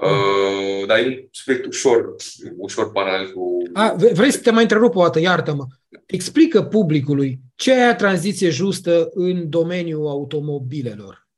Mm. 0.00 0.08
Uh, 0.08 0.86
dar 0.86 0.98
e 0.98 1.06
un 1.06 1.28
subiect 1.30 1.66
ușor, 1.66 2.14
ușor 2.56 2.92
paralel 2.92 3.32
cu... 3.32 3.62
A, 3.72 3.94
vrei 4.12 4.32
să 4.32 4.40
te 4.40 4.50
mai 4.50 4.62
întrerup 4.62 4.96
o 4.96 5.02
dată, 5.02 5.20
iartă-mă. 5.20 5.66
Explică 6.06 6.62
publicului 6.62 7.38
ce 7.54 7.72
e 7.72 7.94
tranziție 7.94 8.50
justă 8.50 9.08
în 9.10 9.50
domeniul 9.50 10.08
automobilelor. 10.08 11.28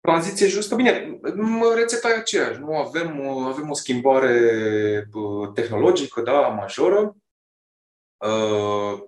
Tranziție 0.00 0.46
justă. 0.46 0.74
Bine, 0.74 1.20
rețeta 1.74 2.08
e 2.08 2.14
aceeași. 2.14 2.60
Nu 2.60 2.76
avem, 2.76 3.26
avem 3.26 3.70
o 3.70 3.74
schimbare 3.74 5.08
tehnologică, 5.54 6.20
da, 6.20 6.40
majoră, 6.40 7.16
uh, 8.16 9.02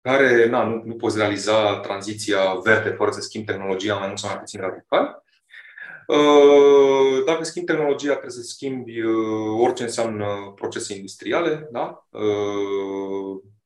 care 0.00 0.48
na, 0.48 0.64
nu, 0.64 0.82
nu 0.84 0.94
poți 0.94 1.18
realiza 1.18 1.78
tranziția 1.78 2.54
verde 2.54 2.88
fără 2.88 3.10
să 3.10 3.20
schimbi 3.20 3.46
tehnologia 3.46 3.94
mai 3.94 4.06
mult 4.06 4.18
sau 4.18 4.28
mai 4.28 4.38
puțin 4.38 4.60
radical. 4.60 5.24
Uh, 6.08 7.24
dacă 7.26 7.44
schimbi 7.44 7.72
tehnologia, 7.72 8.10
trebuie 8.10 8.30
să 8.30 8.42
schimbi 8.42 9.00
uh, 9.00 9.60
orice 9.60 9.82
înseamnă 9.82 10.52
procese 10.54 10.94
industriale, 10.94 11.68
da? 11.70 12.08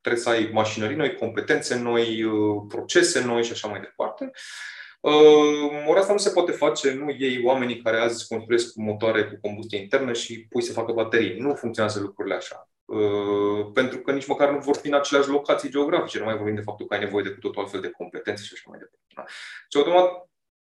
trebuie 0.00 0.22
să 0.22 0.28
ai 0.28 0.50
mașinării 0.52 0.96
noi, 0.96 1.16
competențe 1.16 1.78
noi, 1.78 2.24
procese 2.68 3.24
noi 3.24 3.44
și 3.44 3.52
așa 3.52 3.68
mai 3.68 3.80
departe. 3.80 4.30
Uh, 5.02 5.86
ori 5.88 5.98
asta 5.98 6.12
nu 6.12 6.18
se 6.18 6.30
poate 6.30 6.52
face, 6.52 6.92
nu 6.92 7.10
iei 7.18 7.44
oamenii 7.44 7.82
care 7.82 7.96
azi 7.96 8.28
construiesc 8.28 8.74
motoare 8.74 9.24
cu 9.24 9.38
combustie 9.40 9.78
internă 9.78 10.12
și 10.12 10.46
pui 10.46 10.62
să 10.62 10.72
facă 10.72 10.92
baterii. 10.92 11.38
Nu 11.38 11.54
funcționează 11.54 12.00
lucrurile 12.00 12.34
așa. 12.34 12.68
Uh, 12.84 13.70
pentru 13.72 13.98
că 13.98 14.12
nici 14.12 14.26
măcar 14.26 14.50
nu 14.50 14.58
vor 14.58 14.76
fi 14.76 14.86
în 14.86 14.94
aceleași 14.94 15.28
locații 15.28 15.70
geografice. 15.70 16.18
Nu 16.18 16.24
mai 16.24 16.36
vorbim 16.36 16.54
de 16.54 16.60
faptul 16.60 16.86
că 16.86 16.94
ai 16.94 17.00
nevoie 17.00 17.22
de 17.22 17.30
cu 17.30 17.38
totul 17.38 17.62
altfel 17.62 17.80
de 17.80 17.90
competențe 17.90 18.42
și 18.44 18.52
așa 18.54 18.64
mai 18.66 18.78
departe. 18.78 19.06
Da? 19.14 19.24
Și 19.68 19.78
automat 19.78 20.30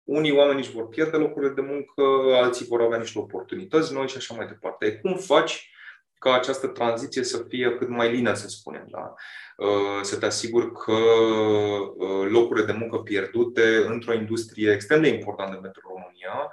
unii 0.10 0.32
oameni 0.38 0.60
își 0.60 0.72
vor 0.72 0.88
pierde 0.88 1.18
locurile 1.18 1.52
de 1.52 1.62
muncă, 1.62 2.04
alții 2.36 2.66
vor 2.66 2.82
avea 2.82 2.98
niște 2.98 3.20
oportunități 3.20 3.94
noi 3.94 4.08
și 4.08 4.18
așa 4.18 4.36
mai 4.36 4.48
departe. 4.48 5.00
Cum 5.02 5.16
faci 5.16 5.72
ca 6.20 6.34
această 6.34 6.68
tranziție 6.68 7.24
să 7.24 7.46
fie 7.48 7.76
cât 7.76 7.90
mai 7.90 8.12
lină, 8.12 8.34
să 8.34 8.48
spunem, 8.48 8.86
da? 8.90 9.14
Uh, 9.58 10.02
să 10.02 10.18
te 10.18 10.26
asiguri 10.26 10.72
că 10.72 10.92
uh, 10.92 12.28
locurile 12.30 12.66
de 12.66 12.72
muncă 12.72 12.98
pierdute 12.98 13.86
într-o 13.88 14.14
industrie 14.14 14.72
extrem 14.72 15.02
de 15.02 15.08
importantă 15.08 15.56
pentru 15.56 15.82
România, 15.88 16.52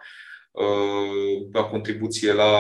uh, 0.51 1.49
ca 1.53 1.65
contribuție 1.65 2.33
la 2.33 2.53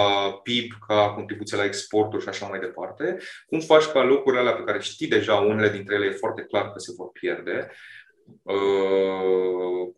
PIB, 0.42 0.72
ca 0.86 1.12
contribuție 1.14 1.56
la 1.56 1.64
exporturi 1.64 2.22
și 2.22 2.28
așa 2.28 2.46
mai 2.46 2.58
departe. 2.58 3.18
Cum 3.46 3.60
faci 3.60 3.84
ca 3.84 4.02
locurile 4.04 4.40
alea 4.40 4.54
pe 4.54 4.64
care 4.64 4.80
știi 4.80 5.08
deja, 5.08 5.34
unele 5.34 5.68
dintre 5.68 5.94
ele 5.94 6.06
e 6.06 6.10
foarte 6.10 6.42
clar 6.42 6.72
că 6.72 6.78
se 6.78 6.92
vor 6.96 7.10
pierde, 7.12 7.70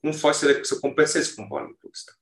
cum 0.00 0.12
faci 0.12 0.34
să, 0.34 0.46
le, 0.46 0.62
să 0.62 0.78
compensezi 0.78 1.34
cumva 1.34 1.60
lucrul 1.60 1.90
ăsta? 1.92 2.12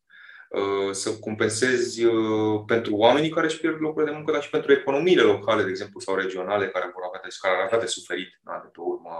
Uh, 0.48 0.92
să 0.92 1.18
compensezi 1.18 2.04
uh, 2.04 2.62
pentru 2.66 2.94
oamenii 2.96 3.30
care 3.30 3.46
își 3.46 3.60
pierd 3.60 3.80
locurile 3.80 4.10
de 4.10 4.16
muncă, 4.16 4.32
dar 4.32 4.42
și 4.42 4.50
pentru 4.50 4.72
economiile 4.72 5.22
locale, 5.22 5.62
de 5.62 5.68
exemplu, 5.68 6.00
sau 6.00 6.14
regionale, 6.14 6.68
care 6.68 6.90
vor 6.94 7.02
avea 7.06 7.20
de, 7.22 7.28
care 7.40 7.54
ar 7.54 7.62
avea 7.64 7.78
de 7.78 7.86
suferit 7.86 8.40
da, 8.44 8.60
de 8.64 8.68
pe 8.72 8.80
urma 8.80 9.18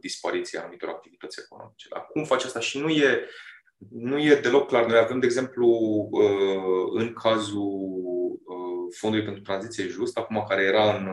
dispariției 0.00 0.60
anumitor 0.60 0.88
activități 0.88 1.40
economice. 1.44 1.88
Dar 1.90 2.06
cum 2.12 2.24
faci 2.24 2.44
asta? 2.44 2.60
Și 2.60 2.78
nu 2.78 2.88
e, 2.88 3.28
nu 3.90 4.18
e 4.18 4.34
deloc 4.34 4.66
clar. 4.68 4.86
Noi 4.86 4.98
avem, 4.98 5.20
de 5.20 5.26
exemplu, 5.26 5.68
uh, 6.10 7.00
în 7.00 7.12
cazul 7.12 7.92
Fondului 8.96 9.24
pentru 9.24 9.42
Tranziție 9.42 9.88
Just, 9.88 10.18
acum 10.18 10.44
care 10.48 10.62
era 10.62 10.96
în, 10.96 11.08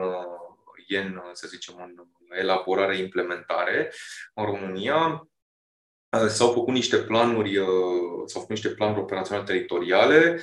în 0.88 1.20
să 1.34 1.48
zicem, 1.48 1.76
în 1.78 2.06
elaborare, 2.32 2.98
implementare 2.98 3.94
în 4.34 4.46
România, 4.46 5.32
Uh, 6.20 6.28
s-au 6.28 6.52
făcut 6.52 6.74
niște 6.74 6.98
planuri, 6.98 7.58
uh, 7.58 7.68
s-au 8.26 8.42
făcut 8.42 8.50
niște 8.50 8.70
planuri 8.70 9.00
operaționale 9.00 9.46
teritoriale 9.46 10.42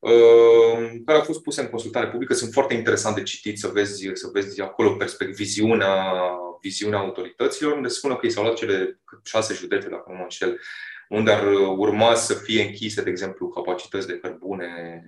uh, 0.00 0.90
care 1.04 1.18
au 1.18 1.24
fost 1.24 1.42
puse 1.42 1.60
în 1.60 1.68
consultare 1.68 2.08
publică. 2.08 2.34
Sunt 2.34 2.52
foarte 2.52 2.74
interesant 2.74 3.14
de 3.14 3.22
citit 3.22 3.58
să 3.58 3.68
vezi, 3.68 4.10
să 4.12 4.30
vezi 4.32 4.60
acolo 4.60 4.94
perspect, 4.94 5.34
viziunea, 5.34 6.14
viziunea 6.60 6.98
autorităților, 6.98 7.72
unde 7.72 7.88
spune 7.88 8.14
că 8.14 8.26
i 8.26 8.30
s-au 8.30 8.42
luat 8.42 8.56
cele 8.56 9.00
șase 9.24 9.54
județe, 9.54 9.88
dacă 9.88 10.04
nu 10.06 10.14
mă 10.14 10.22
înșel, 10.22 10.60
unde 11.08 11.30
ar 11.30 11.46
urma 11.76 12.14
să 12.14 12.34
fie 12.34 12.62
închise, 12.62 13.02
de 13.02 13.10
exemplu, 13.10 13.48
capacități 13.48 14.06
de 14.06 14.18
cărbune 14.18 15.04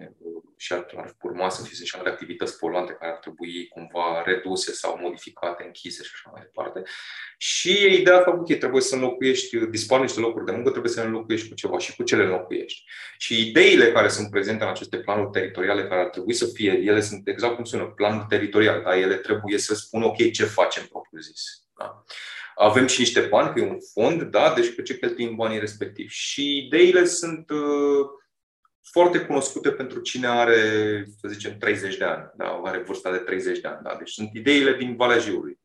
și 0.57 0.73
ar, 0.73 0.87
ar 0.97 1.17
urma 1.23 1.49
să 1.49 1.63
fie 1.63 1.85
și 1.85 1.97
alte 1.97 2.09
activități 2.09 2.59
poluante 2.59 2.93
care 2.93 3.13
ar 3.13 3.19
trebui 3.19 3.69
cumva 3.69 4.23
reduse 4.25 4.73
sau 4.73 4.99
modificate, 5.01 5.65
închise 5.65 6.03
și 6.03 6.11
așa 6.15 6.31
mai 6.33 6.43
departe. 6.43 6.83
Și 7.39 7.99
ideea 8.01 8.17
asta, 8.17 8.31
ok, 8.31 8.59
trebuie 8.59 8.83
să 8.83 8.95
înlocuiești, 8.95 9.67
dispar 9.67 10.01
niște 10.01 10.21
locuri 10.21 10.45
de 10.45 10.53
muncă, 10.53 10.71
trebuie 10.71 10.93
să 10.93 11.01
le 11.01 11.07
înlocuiești 11.07 11.49
cu 11.49 11.55
ceva 11.55 11.79
și 11.79 11.97
cu 11.97 12.03
ce 12.03 12.17
le 12.17 12.23
înlocuiești. 12.23 12.85
Și 13.19 13.49
ideile 13.49 13.93
care 13.93 14.09
sunt 14.09 14.31
prezente 14.31 14.65
în 14.65 14.71
aceste 14.71 14.99
planuri 14.99 15.31
teritoriale, 15.31 15.87
care 15.87 16.01
ar 16.01 16.09
trebui 16.09 16.35
să 16.35 16.47
fie, 16.47 16.71
ele 16.71 17.01
sunt 17.01 17.29
exact 17.29 17.55
cum 17.55 17.65
sună, 17.65 17.85
planuri 17.85 18.27
teritoriale, 18.29 18.83
dar 18.83 18.97
ele 18.97 19.17
trebuie 19.17 19.59
să 19.59 19.75
spună, 19.75 20.05
ok, 20.05 20.31
ce 20.31 20.45
facem 20.45 20.87
propriu 20.87 21.21
zis. 21.21 21.43
Da? 21.79 22.05
Avem 22.59 22.87
și 22.87 23.01
niște 23.01 23.21
bani, 23.21 23.55
că 23.55 23.61
e 23.61 23.71
un 23.71 23.79
fond, 23.93 24.23
da, 24.23 24.53
deci 24.55 24.75
pe 24.75 24.83
ce 24.83 24.99
cheltuim 24.99 25.35
banii 25.35 25.59
respectivi. 25.59 26.13
Și 26.13 26.57
ideile 26.57 27.05
sunt 27.05 27.51
uh, 27.51 28.07
foarte 28.91 29.21
cunoscute 29.21 29.71
pentru 29.71 30.01
cine 30.01 30.27
are, 30.27 30.61
să 31.21 31.29
zicem, 31.29 31.59
30 31.59 31.97
de 31.97 32.05
ani, 32.05 32.31
da, 32.37 32.61
are 32.65 32.79
vârsta 32.79 33.11
de 33.11 33.19
30 33.19 33.59
de 33.59 33.69
ani. 33.69 33.83
Da. 33.83 33.95
Deci 33.99 34.11
sunt 34.11 34.31
ideile 34.35 34.77
din 34.77 34.97
Valea 34.97 35.19
Jiului. 35.19 35.61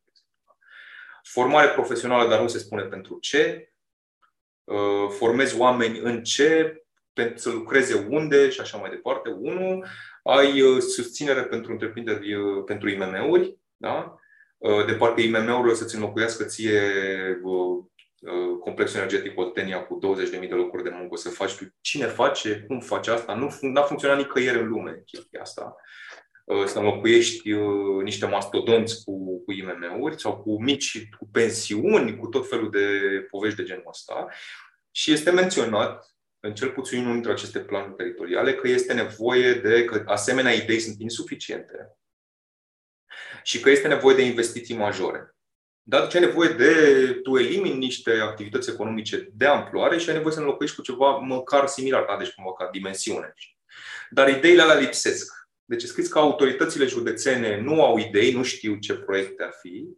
Formare 1.22 1.68
profesională, 1.68 2.28
dar 2.28 2.40
nu 2.40 2.48
se 2.48 2.58
spune 2.58 2.82
pentru 2.82 3.18
ce. 3.20 3.72
Uh, 4.64 5.08
formezi 5.08 5.58
oameni 5.58 5.98
în 5.98 6.22
ce, 6.22 6.82
pentru 7.12 7.38
să 7.38 7.50
lucreze 7.50 8.06
unde 8.08 8.50
și 8.50 8.60
așa 8.60 8.78
mai 8.78 8.90
departe. 8.90 9.30
Unu, 9.30 9.84
ai 10.22 10.60
uh, 10.60 10.80
susținere 10.80 11.42
pentru 11.42 11.72
întreprinderi, 11.72 12.34
uh, 12.34 12.64
pentru 12.64 12.88
IMM-uri, 12.88 13.56
da? 13.76 14.16
de 14.86 14.94
parcă 14.94 15.20
IMM-urile 15.20 15.74
să-ți 15.74 15.94
înlocuiască 15.94 16.44
ție 16.44 16.80
Uh, 17.42 17.84
complexul 18.60 18.98
energetic 18.98 19.38
Oltenia 19.38 19.84
cu 19.84 19.98
20.000 19.98 20.48
de 20.48 20.54
locuri 20.54 20.82
de 20.82 20.90
muncă, 20.90 21.16
să 21.16 21.28
faci 21.28 21.54
tu 21.54 21.64
cine 21.80 22.06
face, 22.06 22.64
cum 22.66 22.80
face 22.80 23.10
asta, 23.10 23.34
nu 23.34 23.80
a 23.80 23.82
funcționat 23.82 24.16
nicăieri 24.18 24.58
în 24.58 24.68
lume 24.68 25.02
chestia 25.06 25.40
asta. 25.40 25.76
Uh, 26.44 26.64
să 26.64 26.78
înlocuiești 26.78 27.52
uh, 27.52 28.02
niște 28.02 28.26
mastodonți 28.26 29.04
cu, 29.04 29.42
cu 29.44 29.52
IMM-uri 29.52 30.20
sau 30.20 30.42
cu 30.42 30.62
mici, 30.62 31.08
cu 31.18 31.28
pensiuni, 31.32 32.16
cu 32.16 32.26
tot 32.26 32.48
felul 32.48 32.70
de 32.70 32.88
povești 33.30 33.56
de 33.56 33.62
genul 33.62 33.84
ăsta. 33.88 34.28
Și 34.90 35.12
este 35.12 35.30
menționat 35.30 36.16
în 36.40 36.54
cel 36.54 36.70
puțin 36.70 37.00
unul 37.00 37.12
dintre 37.12 37.32
aceste 37.32 37.60
planuri 37.60 37.96
teritoriale 37.96 38.54
că 38.54 38.68
este 38.68 38.92
nevoie 38.92 39.52
de, 39.54 39.84
că 39.84 40.02
asemenea 40.06 40.52
idei 40.52 40.78
sunt 40.78 41.00
insuficiente 41.00 41.96
și 43.42 43.60
că 43.60 43.70
este 43.70 43.88
nevoie 43.88 44.16
de 44.16 44.22
investiții 44.22 44.76
majore. 44.76 45.36
Dar 45.82 46.08
ce 46.08 46.16
ai 46.16 46.24
nevoie 46.24 46.48
de, 46.48 46.74
tu 47.22 47.38
elimini 47.38 47.76
niște 47.76 48.10
activități 48.10 48.70
economice 48.70 49.28
de 49.32 49.46
amploare 49.46 49.98
și 49.98 50.08
ai 50.08 50.14
nevoie 50.14 50.34
să 50.34 50.40
înlocuiești 50.40 50.76
cu 50.76 50.82
ceva 50.82 51.10
măcar 51.10 51.66
similar, 51.66 52.04
da? 52.04 52.16
deci 52.16 52.32
cumva 52.32 52.52
ca 52.52 52.68
dimensiune. 52.72 53.34
Dar 54.10 54.28
ideile 54.28 54.62
alea 54.62 54.78
lipsesc. 54.78 55.32
Deci 55.64 55.82
scris 55.82 56.08
că 56.08 56.18
autoritățile 56.18 56.86
județene 56.86 57.60
nu 57.60 57.84
au 57.84 57.98
idei, 57.98 58.32
nu 58.32 58.42
știu 58.42 58.76
ce 58.76 58.94
proiecte 58.94 59.42
ar 59.42 59.52
fi 59.60 59.88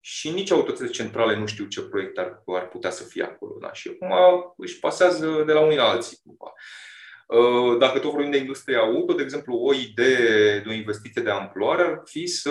și 0.00 0.30
nici 0.30 0.50
autoritățile 0.50 0.88
centrale 0.88 1.36
nu 1.36 1.46
știu 1.46 1.64
ce 1.64 1.82
proiecte 1.82 2.20
ar, 2.20 2.42
ar 2.46 2.68
putea 2.68 2.90
să 2.90 3.04
fie 3.04 3.22
acolo. 3.22 3.56
Da? 3.60 3.72
Și 3.72 3.90
acum 4.00 4.12
își 4.56 4.78
pasează 4.78 5.42
de 5.46 5.52
la 5.52 5.60
unii 5.60 5.76
la 5.76 5.88
alții. 5.88 6.18
Cumva. 6.24 6.52
Uh, 7.26 7.78
dacă 7.78 7.98
tot 7.98 8.10
vorbim 8.10 8.30
de 8.30 8.36
industria 8.36 8.78
auto, 8.78 9.12
de 9.12 9.22
exemplu, 9.22 9.56
o 9.56 9.74
idee 9.74 10.58
de 10.58 10.68
o 10.68 10.72
investiție 10.72 11.22
de 11.22 11.30
amploare 11.30 11.82
ar 11.82 12.02
fi 12.04 12.26
să 12.26 12.50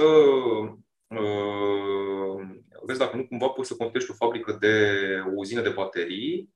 uh, 1.08 2.42
vezi 2.86 3.00
dacă 3.00 3.16
nu 3.16 3.28
cumva 3.28 3.48
poți 3.48 3.68
să 3.68 3.76
construiești 3.76 4.12
o 4.12 4.26
fabrică 4.26 4.58
de 4.60 4.98
o 5.28 5.32
uzină 5.36 5.62
de 5.62 5.70
baterii 5.70 6.50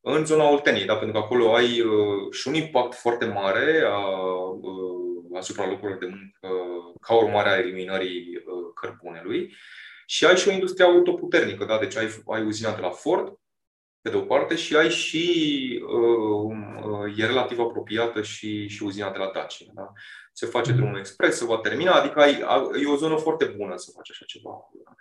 în 0.00 0.24
zona 0.24 0.50
Olteniei, 0.50 0.86
da? 0.86 0.96
pentru 0.96 1.18
că 1.18 1.24
acolo 1.24 1.54
ai 1.54 1.80
uh, 1.80 2.32
și 2.32 2.48
un 2.48 2.54
impact 2.54 2.94
foarte 2.94 3.24
mare 3.24 3.82
a, 3.86 3.98
uh, 3.98 5.38
asupra 5.38 5.68
locurilor 5.68 5.98
de 5.98 6.06
muncă 6.06 6.48
ca 7.00 7.14
urmare 7.14 7.48
a 7.48 7.58
eliminării 7.58 8.36
uh, 8.36 8.72
cărbunelui 8.74 9.54
și 10.06 10.24
ai 10.24 10.36
și 10.36 10.48
o 10.48 10.52
industrie 10.52 10.86
autoputernică, 10.86 11.64
da? 11.64 11.78
deci 11.78 11.96
ai, 11.96 12.08
ai 12.26 12.44
uzina 12.44 12.74
de 12.74 12.80
la 12.80 12.90
Ford, 12.90 13.38
pe 14.00 14.10
de 14.10 14.16
o 14.16 14.20
parte, 14.20 14.56
și 14.56 14.76
ai 14.76 14.90
și, 14.90 15.84
uh, 15.86 16.56
uh, 16.84 17.18
e 17.18 17.26
relativ 17.26 17.58
apropiată 17.58 18.22
și, 18.22 18.68
și 18.68 18.82
uzina 18.82 19.10
de 19.10 19.18
la 19.18 19.30
Dacia. 19.34 19.64
Da? 19.74 19.92
Se 20.32 20.46
face 20.46 20.70
mm. 20.70 20.76
drumul 20.76 20.98
expres, 20.98 21.36
se 21.36 21.44
va 21.44 21.58
termina, 21.58 21.92
adică 21.92 22.20
ai, 22.20 22.44
e 22.82 22.86
o 22.86 22.96
zonă 22.96 23.16
foarte 23.16 23.44
bună 23.44 23.76
să 23.76 23.92
faci 23.94 24.10
așa 24.10 24.24
ceva. 24.24 24.70
Da? 24.84 24.94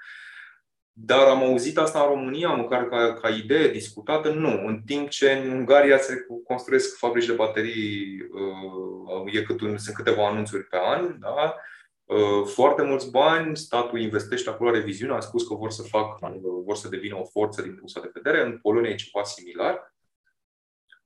Dar 0.94 1.28
am 1.28 1.44
auzit 1.44 1.78
asta 1.78 2.02
în 2.02 2.08
România, 2.08 2.50
măcar 2.50 2.90
ca, 2.90 3.14
ca 3.14 3.30
idee 3.30 3.68
discutată, 3.68 4.30
nu. 4.30 4.66
În 4.66 4.82
timp 4.86 5.10
ce 5.10 5.32
în 5.32 5.52
Ungaria 5.52 5.98
se 5.98 6.26
construiesc 6.48 6.98
fabrici 6.98 7.26
de 7.26 7.34
baterii, 7.34 8.22
uh, 8.22 9.34
e 9.34 9.42
cât 9.42 9.62
un, 9.62 9.78
sunt 9.78 9.96
câteva 9.96 10.28
anunțuri 10.28 10.64
pe 10.64 10.78
an, 10.78 11.20
da? 11.20 11.56
Uh, 12.04 12.46
foarte 12.46 12.82
mulți 12.82 13.12
bani, 13.12 13.58
statul 13.58 14.00
investește 14.00 14.50
acolo, 14.50 14.70
are 14.70 14.80
viziune, 14.80 15.14
a 15.14 15.20
spus 15.20 15.48
că 15.48 15.54
vor 15.54 15.72
să 15.72 15.82
fac, 15.82 16.20
uh, 16.22 16.40
vor 16.64 16.76
să 16.76 16.90
devină 16.90 17.18
o 17.18 17.26
forță 17.26 17.62
din 17.62 17.76
punctul 17.76 18.02
de 18.02 18.12
vedere. 18.14 18.46
În 18.46 18.58
Polonia 18.58 18.90
e 18.90 18.96
ceva 18.96 19.24
similar. 19.24 19.96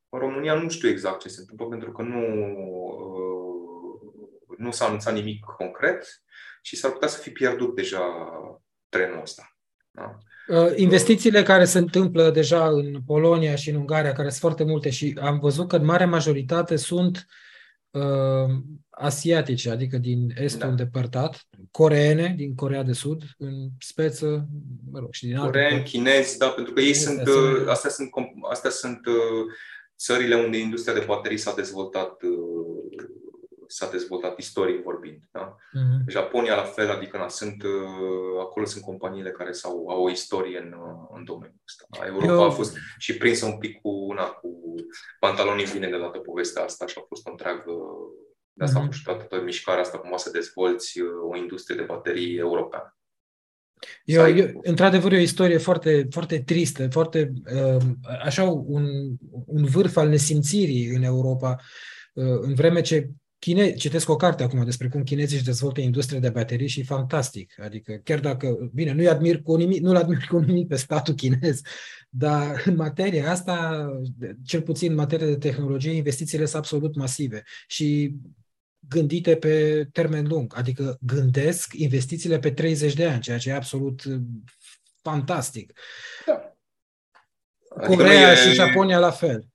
În 0.10 0.20
România 0.20 0.54
nu 0.54 0.70
știu 0.70 0.90
exact 0.90 1.20
ce 1.20 1.28
se 1.28 1.40
întâmplă, 1.40 1.68
pentru 1.68 1.92
că 1.92 2.02
nu, 2.02 2.26
nu 4.58 4.72
s-a 4.72 4.86
anunțat 4.86 5.14
nimic 5.14 5.44
concret 5.58 6.24
și 6.62 6.76
s-ar 6.76 6.92
putea 6.92 7.08
să 7.08 7.22
fi 7.22 7.30
pierdut 7.30 7.76
deja 7.76 8.04
trenul 8.90 9.22
ăsta. 9.22 9.55
Da. 9.96 10.18
Uh, 10.48 10.72
investițiile 10.76 11.44
care 11.44 11.66
se 11.66 11.78
întâmplă 11.78 12.30
deja 12.30 12.68
în 12.68 13.02
Polonia 13.06 13.56
și 13.56 13.70
în 13.70 13.76
Ungaria, 13.76 14.12
care 14.12 14.30
sunt 14.30 14.40
foarte 14.40 14.64
multe 14.64 14.90
și 14.90 15.18
am 15.22 15.40
văzut 15.40 15.68
că 15.68 15.76
în 15.76 15.86
mare 15.86 16.06
majoritate 16.06 16.76
sunt 16.76 17.26
uh, 17.92 18.56
asiatice, 18.90 19.70
adică 19.70 19.98
din 19.98 20.34
estul 20.38 20.60
da. 20.60 20.68
îndepărtat, 20.68 21.48
coreene, 21.72 22.34
din 22.38 22.56
Corea 22.56 22.84
de 22.84 22.94
Sud, 22.94 23.24
în 23.38 23.54
speță, 23.80 24.48
mă 24.92 25.00
rog, 25.00 25.14
și 25.14 25.26
din 25.26 25.38
alte 25.38 25.52
Coreeni, 25.52 25.84
chinezi, 25.84 26.38
da, 26.38 26.48
pentru 26.48 26.74
că 26.74 26.82
ei 26.82 26.94
sunt, 26.94 27.28
uh, 27.28 27.68
astea 27.68 27.90
sunt, 27.90 28.10
astea 28.50 28.70
sunt 28.70 29.06
uh, 29.06 29.16
țările 29.98 30.36
unde 30.36 30.58
industria 30.58 30.94
de 30.94 31.04
baterii 31.08 31.38
s-a 31.38 31.54
dezvoltat 31.56 32.22
uh, 32.22 32.85
s-a 33.76 33.90
dezvoltat 33.90 34.38
istoric 34.38 34.84
vorbind. 34.84 35.20
Da? 35.32 35.56
Mm-hmm. 35.56 36.08
Japonia 36.08 36.56
la 36.56 36.64
fel, 36.64 36.90
adică 36.92 37.18
na, 37.18 37.28
sunt, 37.28 37.64
uh, 37.64 38.40
acolo 38.40 38.66
sunt 38.66 38.84
companiile 38.84 39.32
care 39.32 39.52
s-au, 39.52 39.88
au 39.90 40.04
o 40.04 40.10
istorie 40.10 40.58
în, 40.58 40.72
uh, 40.74 41.08
în 41.18 41.24
domeniul 41.24 41.62
ăsta. 41.68 41.86
Da? 42.00 42.06
Europa 42.06 42.32
Eu... 42.32 42.44
a 42.44 42.50
fost 42.50 42.78
și 42.98 43.18
prinsă 43.18 43.46
un 43.46 43.58
pic 43.58 43.82
cu, 43.82 44.14
na, 44.14 44.24
cu 44.24 44.50
pantalonii 45.20 45.72
bine 45.72 45.90
de 45.90 46.00
dată 46.00 46.18
povestea 46.18 46.64
asta 46.64 46.88
și 46.88 46.96
a 46.98 47.06
fost 47.08 47.28
o 47.28 47.32
întreagă 47.32 47.74
de 48.54 48.64
asta 48.64 48.80
mm-hmm. 48.80 48.82
a 48.82 48.86
fost 48.86 48.98
și 48.98 49.04
toată, 49.04 49.24
toată 49.24 49.44
mișcarea 49.44 49.82
asta, 49.82 49.98
cum 49.98 50.18
să 50.18 50.30
dezvolți 50.32 51.02
uh, 51.02 51.08
o 51.32 51.38
industrie 51.38 51.76
de 51.76 51.84
baterii 51.84 52.38
europeană. 52.38 52.98
Eu, 54.04 54.36
eu, 54.36 54.60
într-adevăr, 54.62 55.12
e 55.12 55.16
o 55.16 55.20
istorie 55.20 55.58
foarte, 55.58 56.08
foarte 56.10 56.40
tristă, 56.40 56.88
foarte, 56.90 57.34
uh, 57.56 57.82
așa, 58.24 58.44
un, 58.44 58.86
un 59.46 59.66
vârf 59.66 59.96
al 59.96 60.10
nesimțirii 60.10 60.88
în 60.88 61.04
Europa, 61.04 61.56
uh, 62.14 62.40
în 62.42 62.54
vreme 62.54 62.82
ce 62.82 63.10
Chine, 63.46 63.74
citesc 63.74 64.10
o 64.10 64.16
carte 64.16 64.44
acum 64.44 64.64
despre 64.64 64.88
cum 64.88 65.04
chinezii 65.04 65.36
își 65.36 65.46
dezvoltă 65.46 65.82
industria 65.82 66.20
de 66.20 66.30
baterii 66.30 66.68
și 66.68 66.80
e 66.80 66.84
fantastic. 66.84 67.60
Adică 67.60 67.94
chiar 68.04 68.20
dacă, 68.20 68.70
bine, 68.74 68.92
nu-i 68.92 69.08
admir 69.08 69.42
cu 69.42 69.56
nimic, 69.56 69.82
nu-l 69.82 69.96
admir 69.96 70.26
cu 70.30 70.40
nimic 70.40 70.68
pe 70.68 70.76
statul 70.76 71.14
chinez, 71.14 71.62
dar 72.10 72.62
în 72.66 72.76
materia 72.76 73.32
asta, 73.32 73.88
cel 74.46 74.62
puțin 74.62 74.90
în 74.90 74.96
materie 74.96 75.28
de 75.28 75.38
tehnologie, 75.38 75.92
investițiile 75.92 76.46
sunt 76.46 76.62
absolut 76.62 76.96
masive 76.96 77.44
și 77.68 78.16
gândite 78.80 79.36
pe 79.36 79.88
termen 79.92 80.28
lung. 80.28 80.54
Adică 80.56 80.98
gândesc 81.02 81.74
investițiile 81.74 82.40
pe 82.40 82.52
30 82.52 82.94
de 82.94 83.06
ani, 83.06 83.22
ceea 83.22 83.38
ce 83.38 83.50
e 83.50 83.54
absolut 83.54 84.04
fantastic. 85.02 85.74
Da. 86.26 86.56
Adică 87.76 87.96
Corea 87.96 88.32
e... 88.32 88.36
și 88.36 88.54
Japonia 88.54 89.00
la 89.00 89.12
fel. 89.12 89.48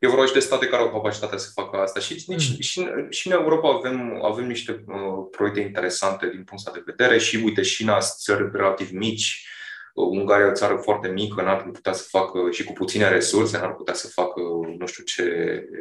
E 0.00 0.08
vorba 0.08 0.26
și 0.26 0.32
de 0.32 0.38
state 0.38 0.66
care 0.66 0.82
au 0.82 0.90
capacitatea 0.90 1.38
să 1.38 1.50
facă 1.54 1.76
asta. 1.76 2.00
Și, 2.00 2.24
mm. 2.26 2.38
și, 2.38 2.62
și, 2.62 2.86
și 3.10 3.26
în 3.26 3.32
Europa 3.32 3.68
avem, 3.68 4.24
avem 4.24 4.46
niște 4.46 4.84
uh, 4.86 5.26
proiecte 5.30 5.60
interesante 5.60 6.28
din 6.28 6.44
punctul 6.44 6.72
de 6.74 6.82
vedere 6.84 7.18
și, 7.18 7.40
uite, 7.44 7.62
și 7.62 7.82
în 7.82 7.98
țări 8.00 8.50
relativ 8.52 8.90
mici, 8.90 9.46
uh, 9.94 10.06
Ungaria 10.10 10.46
e 10.46 10.48
o 10.48 10.54
țară 10.54 10.76
foarte 10.76 11.08
mică, 11.08 11.42
n-ar 11.42 11.62
putea 11.62 11.92
să 11.92 12.06
facă, 12.08 12.38
și 12.50 12.64
cu 12.64 12.72
puține 12.72 13.08
resurse, 13.08 13.58
n-ar 13.58 13.74
putea 13.74 13.94
să 13.94 14.08
facă, 14.08 14.40
nu 14.78 14.86
știu 14.86 15.04
ce, 15.04 15.22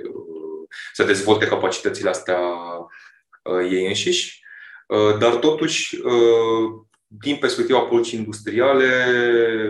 uh, 0.03 0.67
să 0.93 1.03
dezvolte 1.03 1.47
capacitățile 1.47 2.09
astea 2.09 2.39
uh, 3.43 3.71
ei 3.71 3.87
înșiși. 3.87 4.43
Uh, 4.87 5.17
dar 5.17 5.35
totuși, 5.35 5.99
uh, 5.99 6.87
din 7.11 7.37
perspectiva 7.37 7.79
politicii 7.79 8.17
industriale, 8.17 8.87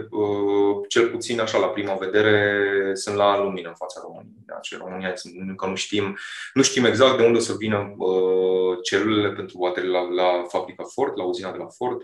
uh, 0.10 0.86
cel 0.88 1.10
puțin 1.10 1.40
așa 1.40 1.58
la 1.58 1.68
prima 1.68 1.94
vedere, 1.94 2.92
sunt 2.94 3.16
la 3.16 3.44
lumină 3.44 3.68
în 3.68 3.76
fața 3.76 4.00
României. 4.04 4.46
Deci 4.46 4.78
România 4.78 5.14
încă 5.48 5.66
nu 5.66 5.76
știm, 5.76 6.18
nu 6.54 6.62
știm 6.62 6.86
exact 6.86 7.18
de 7.18 7.26
unde 7.26 7.40
să 7.40 7.54
vină 7.58 7.94
uh, 7.98 8.78
celulele 8.84 9.34
pentru 9.34 9.58
baterii 9.58 9.90
la, 9.90 10.02
la 10.02 10.44
fabrica 10.48 10.84
Ford, 10.84 11.14
la 11.16 11.24
uzina 11.24 11.52
de 11.52 11.58
la 11.58 11.68
Ford, 11.68 12.02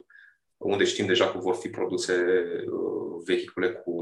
unde 0.57 0.83
știm 0.83 1.05
deja 1.05 1.27
că 1.31 1.37
vor 1.37 1.55
fi 1.55 1.69
produse 1.69 2.13
uh, 2.65 3.21
vehicule 3.25 3.71
cu 3.71 3.93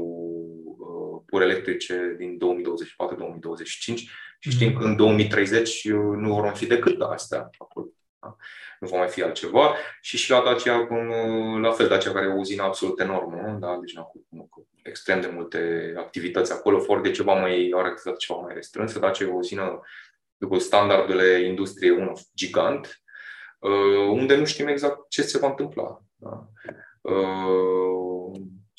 pur 1.26 1.42
electrice 1.42 2.14
din 2.18 2.38
2024-2025 2.38 3.94
și 4.38 4.50
știm 4.50 4.68
mm. 4.68 4.78
că 4.78 4.84
în 4.84 4.96
2030 4.96 5.88
nu 5.90 6.34
vor 6.34 6.52
fi 6.54 6.66
decât 6.66 7.00
astea 7.00 7.50
acolo. 7.58 7.86
Da? 8.24 8.36
nu 8.80 8.88
va 8.88 8.98
mai 8.98 9.08
fi 9.08 9.22
altceva. 9.22 9.74
Și 10.00 10.16
și 10.16 10.30
la 10.30 10.42
Dacia, 10.42 10.88
la 11.60 11.72
fel, 11.72 11.88
Dacia 11.88 12.12
care 12.12 12.26
e 12.26 12.28
o 12.28 12.38
uzină 12.38 12.62
absolut 12.62 13.00
enormă, 13.00 13.56
da? 13.60 13.78
deci 13.80 13.94
cu, 13.94 14.26
cu 14.50 14.68
extrem 14.82 15.20
de 15.20 15.30
multe 15.34 15.92
activități 15.96 16.52
acolo, 16.52 16.78
Ford 16.78 17.02
de 17.02 17.10
ceva 17.10 17.34
mai, 17.34 17.72
are 17.74 17.88
activitate 17.88 18.24
ceva 18.24 18.38
mai 18.38 18.54
restrânsă, 18.54 18.98
Dacia 18.98 19.24
e 19.24 19.28
o 19.28 19.34
uzină 19.34 19.80
după 20.36 20.58
standardele 20.58 21.40
industriei, 21.40 21.90
un 21.90 22.12
gigant, 22.34 23.02
uh, 23.58 24.08
unde 24.08 24.36
nu 24.36 24.44
știm 24.44 24.66
exact 24.66 25.08
ce 25.08 25.22
se 25.22 25.38
va 25.38 25.46
întâmpla. 25.46 26.02
Da? 26.16 26.48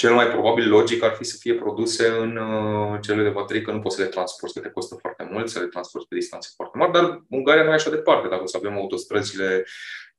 Uh, 0.06 0.12
cel 0.12 0.18
mai 0.18 0.28
probabil 0.28 0.70
logic 0.70 1.04
ar 1.04 1.12
fi 1.12 1.24
să 1.24 1.38
fie 1.40 1.54
produse 1.54 2.08
în 2.08 2.38
uh, 2.38 3.00
cele 3.02 3.24
de 3.24 3.30
baterii, 3.30 3.62
că 3.62 3.72
nu 3.72 3.80
poți 3.80 3.96
să 3.96 4.02
le 4.02 4.08
transporti, 4.08 4.56
că 4.56 4.62
te 4.62 4.72
costă 4.72 4.96
foarte 4.96 5.30
mult, 5.32 5.50
să 5.50 5.60
le 5.60 5.66
transporti 5.66 6.08
pe 6.08 6.16
distanțe 6.16 6.50
foarte 6.56 6.78
mari, 6.78 6.92
dar 6.92 7.24
Ungaria 7.30 7.64
nu 7.64 7.70
e 7.70 7.74
așa 7.74 7.90
departe. 7.90 8.28
Dacă 8.28 8.42
o 8.42 8.46
să 8.46 8.58
avem 8.58 8.74
autostrăzile 8.74 9.66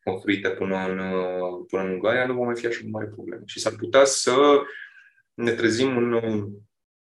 construite 0.04 0.48
până 0.48 0.76
în, 0.88 0.98
uh, 0.98 1.64
până 1.68 1.82
în 1.82 1.90
Ungaria, 1.90 2.26
nu 2.26 2.34
vom 2.34 2.44
mai 2.44 2.56
fi 2.56 2.66
așa 2.66 2.80
de 2.82 2.88
mare 2.90 3.06
probleme. 3.06 3.42
Și 3.46 3.60
s-ar 3.60 3.72
putea 3.78 4.04
să 4.04 4.60
ne 5.34 5.52
trezim 5.52 5.96
în, 5.96 6.12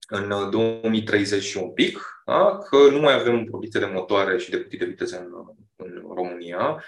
în 0.08 0.50
2030 0.50 1.42
și 1.42 1.56
un 1.56 1.72
pic, 1.72 2.22
da? 2.26 2.58
că 2.58 2.76
nu 2.90 3.00
mai 3.00 3.14
avem 3.14 3.44
producție 3.44 3.80
de 3.80 3.86
motoare 3.86 4.38
și 4.38 4.50
de 4.50 4.56
cutii 4.56 4.78
de 4.78 4.84
viteză 4.84 5.18
în, 5.18 5.32
în 5.76 6.02
România, 6.14 6.84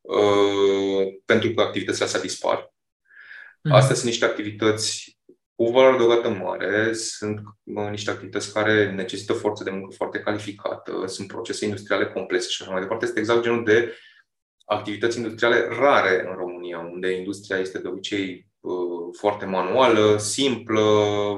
uh, 0.00 1.06
pentru 1.24 1.50
că 1.50 1.60
activitățile 1.60 2.04
astea 2.04 2.20
dispar. 2.20 2.72
Mm. 3.62 3.72
Astea 3.72 3.94
sunt 3.94 4.06
niște 4.06 4.24
activități 4.24 5.09
cu 5.60 5.70
valoare 5.70 5.94
adăugată 5.94 6.28
mare, 6.28 6.92
sunt 6.92 7.40
niște 7.90 8.10
activități 8.10 8.52
care 8.52 8.92
necesită 8.92 9.32
forță 9.32 9.64
de 9.64 9.70
muncă 9.70 9.94
foarte 9.96 10.18
calificată, 10.18 11.04
sunt 11.06 11.28
procese 11.28 11.64
industriale 11.64 12.06
complexe 12.06 12.48
și 12.48 12.62
așa 12.62 12.70
mai 12.70 12.80
departe. 12.80 13.04
Este 13.04 13.18
exact 13.18 13.42
genul 13.42 13.64
de 13.64 13.94
activități 14.64 15.16
industriale 15.16 15.68
rare 15.78 16.24
în 16.28 16.36
România, 16.36 16.78
unde 16.78 17.12
industria 17.12 17.58
este 17.58 17.78
de 17.78 17.88
obicei 17.88 18.46
uh, 18.60 19.16
foarte 19.18 19.44
manuală, 19.44 20.16
simplă, 20.18 20.82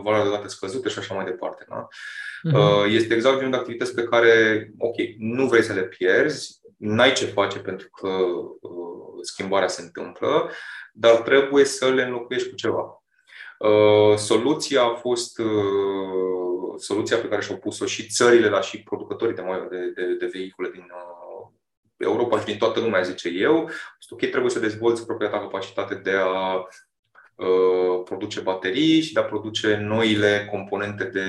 valoare 0.03 0.21
adăugată 0.21 0.49
scăzută 0.49 0.89
și 0.89 0.99
așa 0.99 1.15
mai 1.15 1.25
departe. 1.25 1.67
Da? 1.69 1.87
Uh-huh. 1.87 2.91
Este 2.91 3.15
exact 3.15 3.37
genul 3.37 3.51
de 3.51 3.57
activități 3.57 3.95
pe 3.95 4.03
care, 4.03 4.67
ok, 4.79 4.97
nu 5.19 5.47
vrei 5.47 5.63
să 5.63 5.73
le 5.73 5.83
pierzi, 5.83 6.61
n-ai 6.77 7.13
ce 7.13 7.25
face 7.25 7.59
pentru 7.59 7.89
că 8.01 8.09
uh, 8.09 9.23
schimbarea 9.23 9.69
se 9.69 9.83
întâmplă, 9.83 10.51
dar 10.93 11.17
trebuie 11.17 11.65
să 11.65 11.89
le 11.89 12.03
înlocuiești 12.03 12.49
cu 12.49 12.55
ceva. 12.55 13.02
Uh, 13.63 14.17
soluția 14.17 14.83
a 14.83 14.95
fost 14.95 15.39
uh, 15.39 16.75
soluția 16.77 17.17
pe 17.17 17.29
care 17.29 17.43
și-au 17.43 17.59
pus-o 17.59 17.87
și 17.87 18.07
țările, 18.07 18.49
dar 18.49 18.65
și 18.65 18.83
producătorii 18.83 19.35
de, 19.35 19.43
de, 19.71 19.93
de, 19.95 20.15
de 20.15 20.27
vehicule 20.27 20.71
din 20.71 20.87
uh, 20.91 21.47
Europa 21.97 22.39
și 22.39 22.45
din 22.45 22.59
toată 22.59 22.81
lumea, 22.81 23.03
zice 23.03 23.29
eu. 23.29 23.71
Ok, 24.11 24.19
trebuie 24.19 24.51
să 24.51 24.59
dezvolți 24.59 25.07
propria 25.07 25.29
ta 25.29 25.39
capacitate 25.39 25.95
de 25.95 26.13
a 26.17 26.67
produce 28.05 28.41
baterii 28.41 29.01
și 29.01 29.13
de 29.13 29.21
a 29.21 29.25
produce 29.25 29.77
noile 29.77 30.49
componente 30.51 31.05
de, 31.05 31.27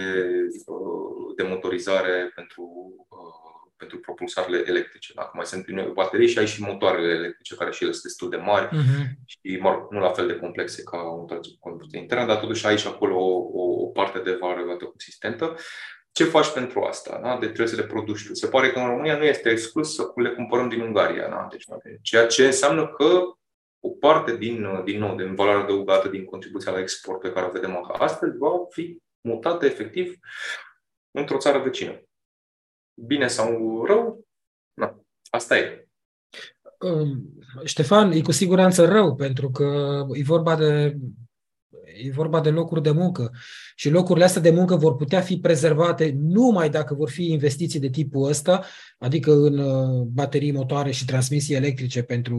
de 1.36 1.44
motorizare 1.44 2.32
pentru 2.36 2.94
pentru 3.78 4.00
propulsarele 4.00 4.64
electrice. 4.66 5.14
Dacă 5.16 5.32
mai 5.34 5.46
sunt 5.46 5.66
baterii 5.94 6.28
și 6.28 6.40
ai 6.40 6.48
și 6.48 6.62
motoarele 6.62 7.14
electrice, 7.14 7.56
care 7.56 7.72
și 7.72 7.84
ele 7.84 7.92
sunt 7.92 8.04
destul 8.04 8.30
de 8.30 8.36
mari 8.36 8.68
uh-huh. 8.68 9.06
și 9.26 9.58
mă 9.62 9.72
rog, 9.72 9.92
nu 9.92 10.00
la 10.00 10.12
fel 10.12 10.28
de 10.28 10.36
complexe 10.36 10.84
ca 10.84 10.98
motoarele 10.98 11.48
cu 11.54 11.70
combustie 11.70 12.00
internă, 12.00 12.26
dar 12.26 12.38
totuși 12.38 12.66
ai 12.66 12.78
și 12.78 12.88
acolo 12.88 13.16
o, 13.16 13.48
o, 13.54 13.84
o 13.84 13.88
parte 13.88 14.20
de 14.20 14.38
valoare 14.40 14.76
consistentă. 14.76 15.56
Ce 16.12 16.24
faci 16.24 16.52
pentru 16.54 16.82
asta? 16.82 17.20
Da? 17.24 17.38
Deci 17.38 17.48
trebuie 17.48 17.76
să 17.76 17.82
le 17.82 17.88
produci 17.88 18.28
tu. 18.28 18.34
Se 18.34 18.48
pare 18.48 18.72
că 18.72 18.80
în 18.80 18.88
România 18.88 19.18
nu 19.18 19.24
este 19.24 19.50
exclus 19.50 19.96
să 19.96 20.12
le 20.16 20.30
cumpărăm 20.30 20.70
din 20.70 20.82
Ungaria. 20.82 21.28
Da? 21.28 21.48
Deci, 21.52 21.66
ceea 22.02 22.28
ce 22.28 22.46
înseamnă 22.46 22.88
că 22.88 23.22
o 23.80 23.90
parte 23.90 24.38
din, 24.38 24.84
din 24.84 25.00
nou, 25.00 25.16
din 25.16 25.36
valoarea 25.36 25.64
adăugată 25.64 26.08
din 26.08 26.26
contribuția 26.26 26.72
la 26.72 26.80
export 26.80 27.20
pe 27.20 27.32
care 27.32 27.46
o 27.46 27.52
vedem 27.52 27.92
astăzi 27.98 28.38
va 28.38 28.50
fi 28.70 28.98
mutată 29.22 29.66
efectiv 29.66 30.16
într-o 31.12 31.38
țară 31.38 31.60
vecină. 31.60 32.02
Bine 32.94 33.28
sau 33.28 33.84
rău? 33.86 34.26
Na, 34.74 35.04
asta 35.30 35.58
e. 35.58 35.88
Ștefan, 37.64 38.12
e 38.12 38.22
cu 38.22 38.32
siguranță 38.32 38.86
rău, 38.86 39.16
pentru 39.16 39.52
că 39.52 40.00
e 40.12 40.24
vorba 40.24 40.56
de 40.56 40.98
E 41.96 42.12
vorba 42.12 42.42
de 42.42 42.50
locuri 42.50 42.82
de 42.82 42.92
muncă 42.92 43.32
și 43.76 43.90
locurile 43.90 44.26
astea 44.26 44.42
de 44.42 44.50
muncă 44.50 44.76
vor 44.76 44.96
putea 44.96 45.22
fi 45.22 45.38
prezervate 45.38 46.16
numai 46.18 46.70
dacă 46.70 46.94
vor 46.94 47.10
fi 47.10 47.32
investiții 47.32 47.80
de 47.80 47.90
tipul 47.90 48.28
ăsta, 48.28 48.66
adică 48.98 49.32
în 49.32 49.58
uh, 49.58 50.02
baterii, 50.02 50.52
motoare 50.52 50.92
și 50.92 51.06
transmisii 51.06 51.56
electrice 51.56 52.02
pentru 52.02 52.38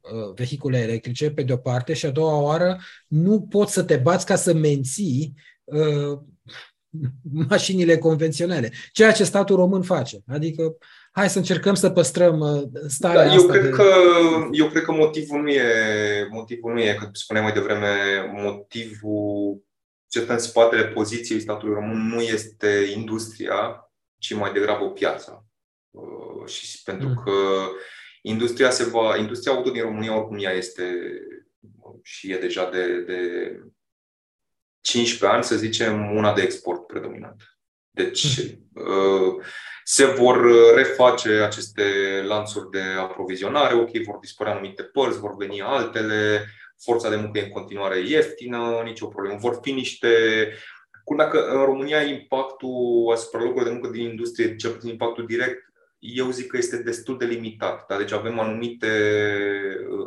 uh, 0.00 0.34
vehicule 0.34 0.78
electrice, 0.78 1.30
pe 1.30 1.42
de-o 1.42 1.56
parte, 1.56 1.92
și 1.92 2.06
a 2.06 2.10
doua 2.10 2.40
oară 2.40 2.78
nu 3.06 3.40
poți 3.40 3.72
să 3.72 3.82
te 3.82 3.96
bați 3.96 4.26
ca 4.26 4.36
să 4.36 4.54
menții 4.54 5.34
uh, 5.64 6.18
mașinile 7.48 7.98
convenționale, 7.98 8.72
ceea 8.92 9.12
ce 9.12 9.24
statul 9.24 9.56
român 9.56 9.82
face. 9.82 10.18
Adică 10.26 10.76
hai 11.12 11.30
să 11.30 11.38
încercăm 11.38 11.74
să 11.74 11.90
păstrăm 11.90 12.40
uh, 12.40 12.62
starea 12.86 13.24
da, 13.24 13.32
eu 13.32 13.36
asta 13.36 13.52
cred 13.52 13.62
de... 13.62 13.70
că 13.70 13.84
Eu 14.52 14.68
cred 14.68 14.82
că 14.82 14.92
motivul 14.92 15.42
nu 15.42 15.48
e, 15.48 16.28
motivul 16.30 16.72
nu 16.72 16.80
e, 16.80 16.96
că 17.00 17.08
spuneam 17.12 17.44
mai 17.44 17.54
devreme, 17.54 17.96
motivul 18.42 19.62
ce 20.08 20.20
stă 20.20 20.32
în 20.32 20.38
spatele 20.38 20.84
poziției 20.86 21.40
statului 21.40 21.74
român 21.74 22.08
nu 22.08 22.20
este 22.20 22.92
industria, 22.96 23.90
ci 24.18 24.34
mai 24.34 24.52
degrabă 24.52 24.90
piața. 24.90 25.44
Uh, 25.90 26.46
și 26.46 26.82
pentru 26.82 27.08
mm. 27.08 27.14
că 27.24 27.32
industria 28.22 28.70
se 28.70 28.84
va, 28.84 29.16
industria 29.16 29.52
auto 29.52 29.70
din 29.70 29.82
România 29.82 30.16
oricum 30.16 30.38
ea 30.40 30.52
este 30.52 30.84
și 32.02 32.32
e 32.32 32.38
deja 32.38 32.70
de, 32.70 33.00
de 33.00 33.20
15 34.80 35.36
ani, 35.36 35.44
să 35.44 35.56
zicem, 35.56 36.16
una 36.16 36.34
de 36.34 36.42
export 36.42 36.86
predominant. 36.86 37.42
Deci 37.90 38.52
mm. 38.72 39.42
se 39.84 40.04
vor 40.04 40.46
reface 40.74 41.30
aceste 41.30 41.82
lanțuri 42.26 42.70
de 42.70 42.82
aprovizionare, 42.98 43.74
ok, 43.74 43.90
vor 43.90 44.18
dispărea 44.20 44.52
anumite 44.52 44.82
părți, 44.82 45.18
vor 45.18 45.36
veni 45.36 45.62
altele, 45.62 46.44
forța 46.78 47.10
de 47.10 47.16
muncă 47.16 47.38
e 47.38 47.42
în 47.42 47.50
continuare 47.50 47.98
ieftină, 47.98 48.80
nicio 48.84 49.06
problemă. 49.06 49.38
Vor 49.38 49.58
fi 49.62 49.72
niște 49.72 50.08
Culmea 51.08 51.28
că 51.28 51.38
în 51.38 51.64
România 51.64 52.02
impactul 52.02 53.10
asupra 53.12 53.38
locurilor 53.38 53.66
de 53.66 53.72
muncă 53.72 53.88
din 53.88 54.08
industrie, 54.08 54.56
cel 54.56 54.70
puțin 54.70 54.90
impactul 54.90 55.26
direct, 55.26 55.62
eu 55.98 56.30
zic 56.30 56.46
că 56.46 56.56
este 56.56 56.82
destul 56.82 57.18
de 57.18 57.24
limitat. 57.24 57.86
Da? 57.86 57.96
Deci 57.96 58.12
avem 58.12 58.38
anumite, 58.38 58.88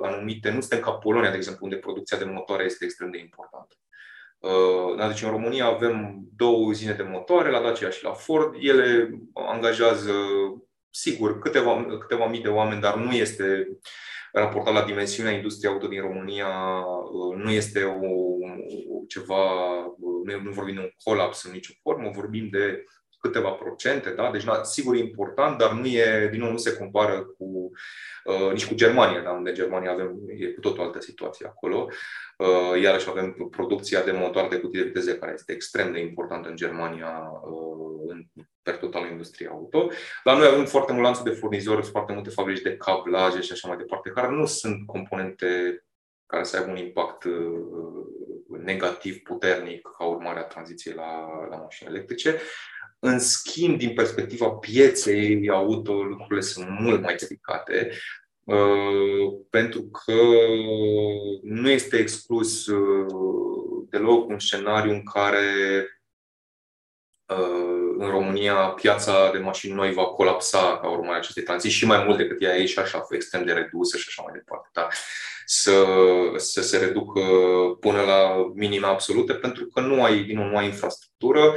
anumite, 0.01 0.51
nu 0.51 0.59
suntem 0.59 0.79
ca 0.79 0.91
Polonia, 0.91 1.29
de 1.29 1.35
exemplu, 1.35 1.65
unde 1.65 1.77
producția 1.77 2.17
de 2.17 2.23
motoare 2.23 2.63
este 2.63 2.85
extrem 2.85 3.11
de 3.11 3.19
importantă. 3.19 3.75
Uh, 4.41 4.95
da, 4.97 5.07
deci 5.07 5.21
în 5.21 5.29
România 5.29 5.65
avem 5.65 6.23
două 6.35 6.65
uzine 6.65 6.93
de 6.93 7.03
motoare, 7.03 7.51
la 7.51 7.61
Dacia 7.61 7.89
și 7.89 8.03
la 8.03 8.13
Ford. 8.13 8.55
Ele 8.59 9.09
angajează, 9.33 10.13
sigur, 10.89 11.39
câteva, 11.39 11.85
câteva 11.99 12.27
mii 12.27 12.41
de 12.41 12.47
oameni, 12.47 12.81
dar 12.81 12.95
nu 12.95 13.11
este 13.11 13.67
raportat 14.31 14.73
la 14.73 14.85
dimensiunea 14.85 15.31
industriei 15.31 15.73
auto 15.73 15.87
din 15.87 16.01
România, 16.01 16.47
uh, 17.11 17.35
nu 17.35 17.49
este 17.49 17.83
o, 17.83 18.01
ceva, 19.07 19.43
uh, 19.85 20.21
nu, 20.25 20.41
nu 20.41 20.51
vorbim 20.51 20.75
de 20.75 20.81
un 20.81 20.91
colaps 21.03 21.43
în 21.43 21.51
nicio 21.51 21.73
formă, 21.81 22.11
vorbim 22.13 22.47
de 22.51 22.83
câteva 23.21 23.51
procente, 23.51 24.09
da? 24.09 24.31
deci 24.31 24.43
na, 24.43 24.63
sigur 24.63 24.95
e 24.95 24.99
important, 24.99 25.57
dar 25.57 25.71
nu 25.71 25.85
e, 25.85 26.27
din 26.31 26.39
nou, 26.39 26.51
nu 26.51 26.57
se 26.57 26.77
compară 26.77 27.21
cu 27.37 27.71
uh, 28.23 28.51
nici 28.51 28.67
cu 28.67 28.73
Germania, 28.73 29.21
da? 29.21 29.31
unde 29.31 29.51
Germania 29.51 29.91
avem, 29.91 30.19
e 30.37 30.45
cu 30.45 30.59
tot 30.59 30.77
o 30.77 30.81
altă 30.81 30.99
situație 31.01 31.45
acolo. 31.45 31.87
Uh, 32.37 32.81
iarăși 32.81 33.09
avem 33.09 33.49
producția 33.51 34.01
de 34.01 34.11
motoare 34.11 34.47
de 34.47 34.59
cutii 34.59 34.79
de 34.79 34.85
viteze, 34.85 35.17
care 35.17 35.31
este 35.33 35.53
extrem 35.53 35.91
de 35.91 35.99
importantă 35.99 36.49
în 36.49 36.55
Germania, 36.55 37.31
uh, 37.43 38.11
în, 38.11 38.23
per 38.61 38.77
total 38.77 39.09
industria 39.09 39.49
auto. 39.49 39.89
Dar 40.23 40.37
noi 40.37 40.47
avem 40.47 40.65
foarte 40.65 40.91
mult 40.91 41.03
lanțul 41.03 41.23
de 41.23 41.37
furnizori, 41.39 41.85
foarte 41.85 42.13
multe 42.13 42.29
fabrici 42.29 42.61
de 42.61 42.77
cablaje 42.77 43.41
și 43.41 43.51
așa 43.51 43.67
mai 43.67 43.77
departe, 43.77 44.09
care 44.09 44.29
nu 44.29 44.45
sunt 44.45 44.85
componente 44.85 45.83
care 46.25 46.43
să 46.43 46.57
aibă 46.57 46.69
un 46.69 46.77
impact 46.77 47.23
uh, 47.23 48.01
negativ 48.63 49.17
puternic 49.17 49.87
ca 49.97 50.05
urmare 50.05 50.39
a 50.39 50.43
tranziției 50.43 50.93
la, 50.93 51.27
la 51.49 51.55
mașini 51.55 51.89
electrice. 51.89 52.39
În 53.03 53.19
schimb, 53.19 53.77
din 53.77 53.93
perspectiva 53.93 54.49
pieței 54.49 55.49
auto, 55.49 56.03
lucrurile 56.03 56.41
sunt 56.41 56.67
mult 56.79 57.01
mai 57.01 57.15
delicate, 57.15 57.91
uh, 58.43 59.33
pentru 59.49 59.81
că 59.81 60.21
nu 61.41 61.69
este 61.69 61.97
exclus 61.97 62.67
uh, 62.67 63.85
deloc 63.89 64.29
un 64.29 64.39
scenariu 64.39 64.91
în 64.91 65.03
care 65.03 65.45
uh, 67.25 67.95
în 67.97 68.09
România 68.09 68.55
piața 68.55 69.31
de 69.31 69.37
mașini 69.37 69.73
noi 69.73 69.93
va 69.93 70.05
colapsa 70.05 70.77
ca 70.81 70.89
urmare 70.89 71.13
a 71.13 71.17
acestei 71.17 71.43
tranziții 71.43 71.77
și 71.77 71.85
mai 71.85 72.03
mult 72.03 72.17
decât 72.17 72.41
ea 72.41 72.55
e 72.55 72.65
și 72.65 72.79
așa, 72.79 73.07
extrem 73.09 73.45
de 73.45 73.53
redusă 73.53 73.97
și 73.97 74.05
așa 74.07 74.21
mai 74.21 74.33
departe. 74.33 74.69
Da? 74.73 74.87
Să, 75.45 75.85
să 76.35 76.61
se 76.61 76.77
reducă 76.77 77.21
până 77.79 78.01
la 78.01 78.51
minime 78.53 78.87
absolute, 78.87 79.33
pentru 79.33 79.65
că 79.65 79.79
nu 79.81 80.03
ai, 80.03 80.23
din 80.23 80.37
nou, 80.37 80.47
nu 80.47 80.57
ai 80.57 80.65
infrastructură, 80.65 81.55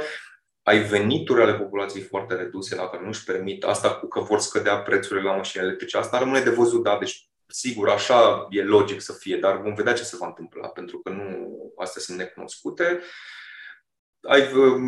ai 0.65 0.79
venituri 0.79 1.41
ale 1.41 1.53
populației 1.53 2.03
foarte 2.03 2.33
reduse, 2.33 2.75
dacă 2.75 2.99
nu 3.01 3.07
își 3.07 3.23
permit 3.23 3.63
asta 3.63 3.95
cu 3.95 4.07
că 4.07 4.19
vor 4.19 4.39
scădea 4.39 4.77
prețurile 4.77 5.29
la 5.29 5.35
mașini 5.35 5.63
electrice. 5.63 5.97
Asta 5.97 6.19
rămâne 6.19 6.41
de 6.41 6.49
văzut, 6.49 6.83
da, 6.83 6.97
deci 6.99 7.29
sigur, 7.47 7.89
așa 7.89 8.47
e 8.49 8.63
logic 8.63 9.01
să 9.01 9.13
fie, 9.13 9.37
dar 9.37 9.61
vom 9.61 9.73
vedea 9.73 9.93
ce 9.93 10.03
se 10.03 10.17
va 10.19 10.25
întâmpla, 10.25 10.67
pentru 10.67 10.99
că 10.99 11.09
nu 11.09 11.49
astea 11.77 12.01
sunt 12.01 12.17
necunoscute 12.17 13.01
ai, 14.27 14.41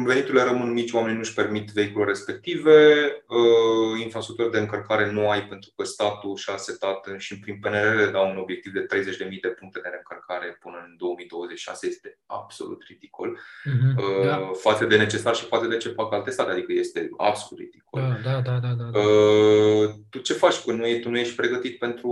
veniturile 0.05 0.43
rămân 0.43 0.71
mici, 0.71 0.91
oamenii 0.91 1.17
nu-și 1.17 1.33
permit 1.33 1.69
vehiculele 1.69 2.09
respective, 2.09 2.95
uh, 3.27 4.01
infrastructură 4.03 4.49
de 4.49 4.59
încărcare 4.59 5.11
nu 5.11 5.29
ai 5.29 5.47
pentru 5.47 5.69
că 5.75 5.83
statul 5.83 6.35
și-a 6.35 6.57
setat 6.57 7.07
și 7.17 7.39
prin 7.39 7.59
PNRR 7.59 8.11
dau 8.11 8.29
un 8.29 8.37
obiectiv 8.37 8.71
de 8.71 8.85
30.000 8.85 9.39
de 9.41 9.47
puncte 9.47 9.79
de 9.83 9.89
reîncărcare 9.89 10.57
până 10.61 10.83
în 10.87 10.95
2026, 10.97 11.87
este 11.87 12.19
absolut 12.25 12.83
ridicol 12.87 13.39
uh-huh, 13.39 14.25
da. 14.25 14.51
față 14.53 14.85
de 14.85 14.97
necesar 14.97 15.35
și 15.35 15.45
față 15.45 15.67
de 15.67 15.77
ce 15.77 15.89
fac 15.89 16.13
alte 16.13 16.29
state, 16.29 16.51
adică 16.51 16.73
este 16.73 17.09
absolut 17.17 17.63
ridicol. 17.63 18.01
Da, 18.01 18.31
da, 18.31 18.41
da, 18.41 18.57
da, 18.57 18.73
da. 18.73 18.89
da. 18.91 18.99
Uh, 18.99 19.89
tu 20.09 20.19
ce 20.19 20.33
faci 20.33 20.59
când 20.59 20.79
nu, 20.79 20.87
e, 20.87 20.99
tu 20.99 21.09
nu 21.09 21.17
ești 21.17 21.35
pregătit 21.35 21.77
pentru, 21.77 22.11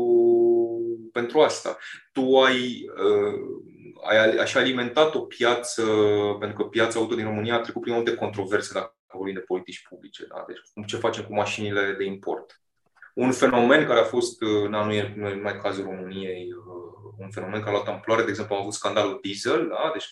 pentru 1.12 1.40
asta? 1.40 1.78
Tu 2.12 2.38
ai 2.38 2.86
uh, 2.96 3.74
ai, 3.75 3.75
aș 4.40 4.56
alimentat 4.56 5.16
o 5.16 5.20
piață, 5.20 5.84
pentru 6.40 6.58
că 6.58 6.70
piața 6.70 7.00
auto 7.00 7.16
din 7.16 7.26
România 7.26 7.56
a 7.56 7.60
trecut 7.60 7.82
prin 7.82 7.94
multe 7.94 8.16
controverse 8.16 8.74
dacă 8.74 8.96
vorbim 9.14 9.34
de 9.34 9.40
politici 9.40 9.86
publice. 9.90 10.26
Da? 10.30 10.46
Deci 10.48 10.88
ce 10.88 10.98
facem 10.98 11.24
cu 11.24 11.34
mașinile 11.34 11.96
de 11.98 12.04
import. 12.04 12.62
Un 13.14 13.32
fenomen 13.32 13.86
care 13.86 14.00
a 14.00 14.04
fost, 14.04 14.42
na, 14.70 14.86
nu 14.86 14.94
e 14.94 15.14
numai 15.16 15.60
cazul 15.62 15.84
României, 15.84 16.48
uh, 16.52 17.14
un 17.18 17.30
fenomen 17.30 17.60
care 17.60 17.70
a 17.70 17.74
luat 17.74 17.88
amploare, 17.88 18.24
de 18.24 18.30
exemplu, 18.30 18.56
am 18.56 18.62
avut 18.62 18.74
scandalul 18.74 19.20
diesel, 19.22 19.68
da? 19.68 19.90
deci 19.94 20.12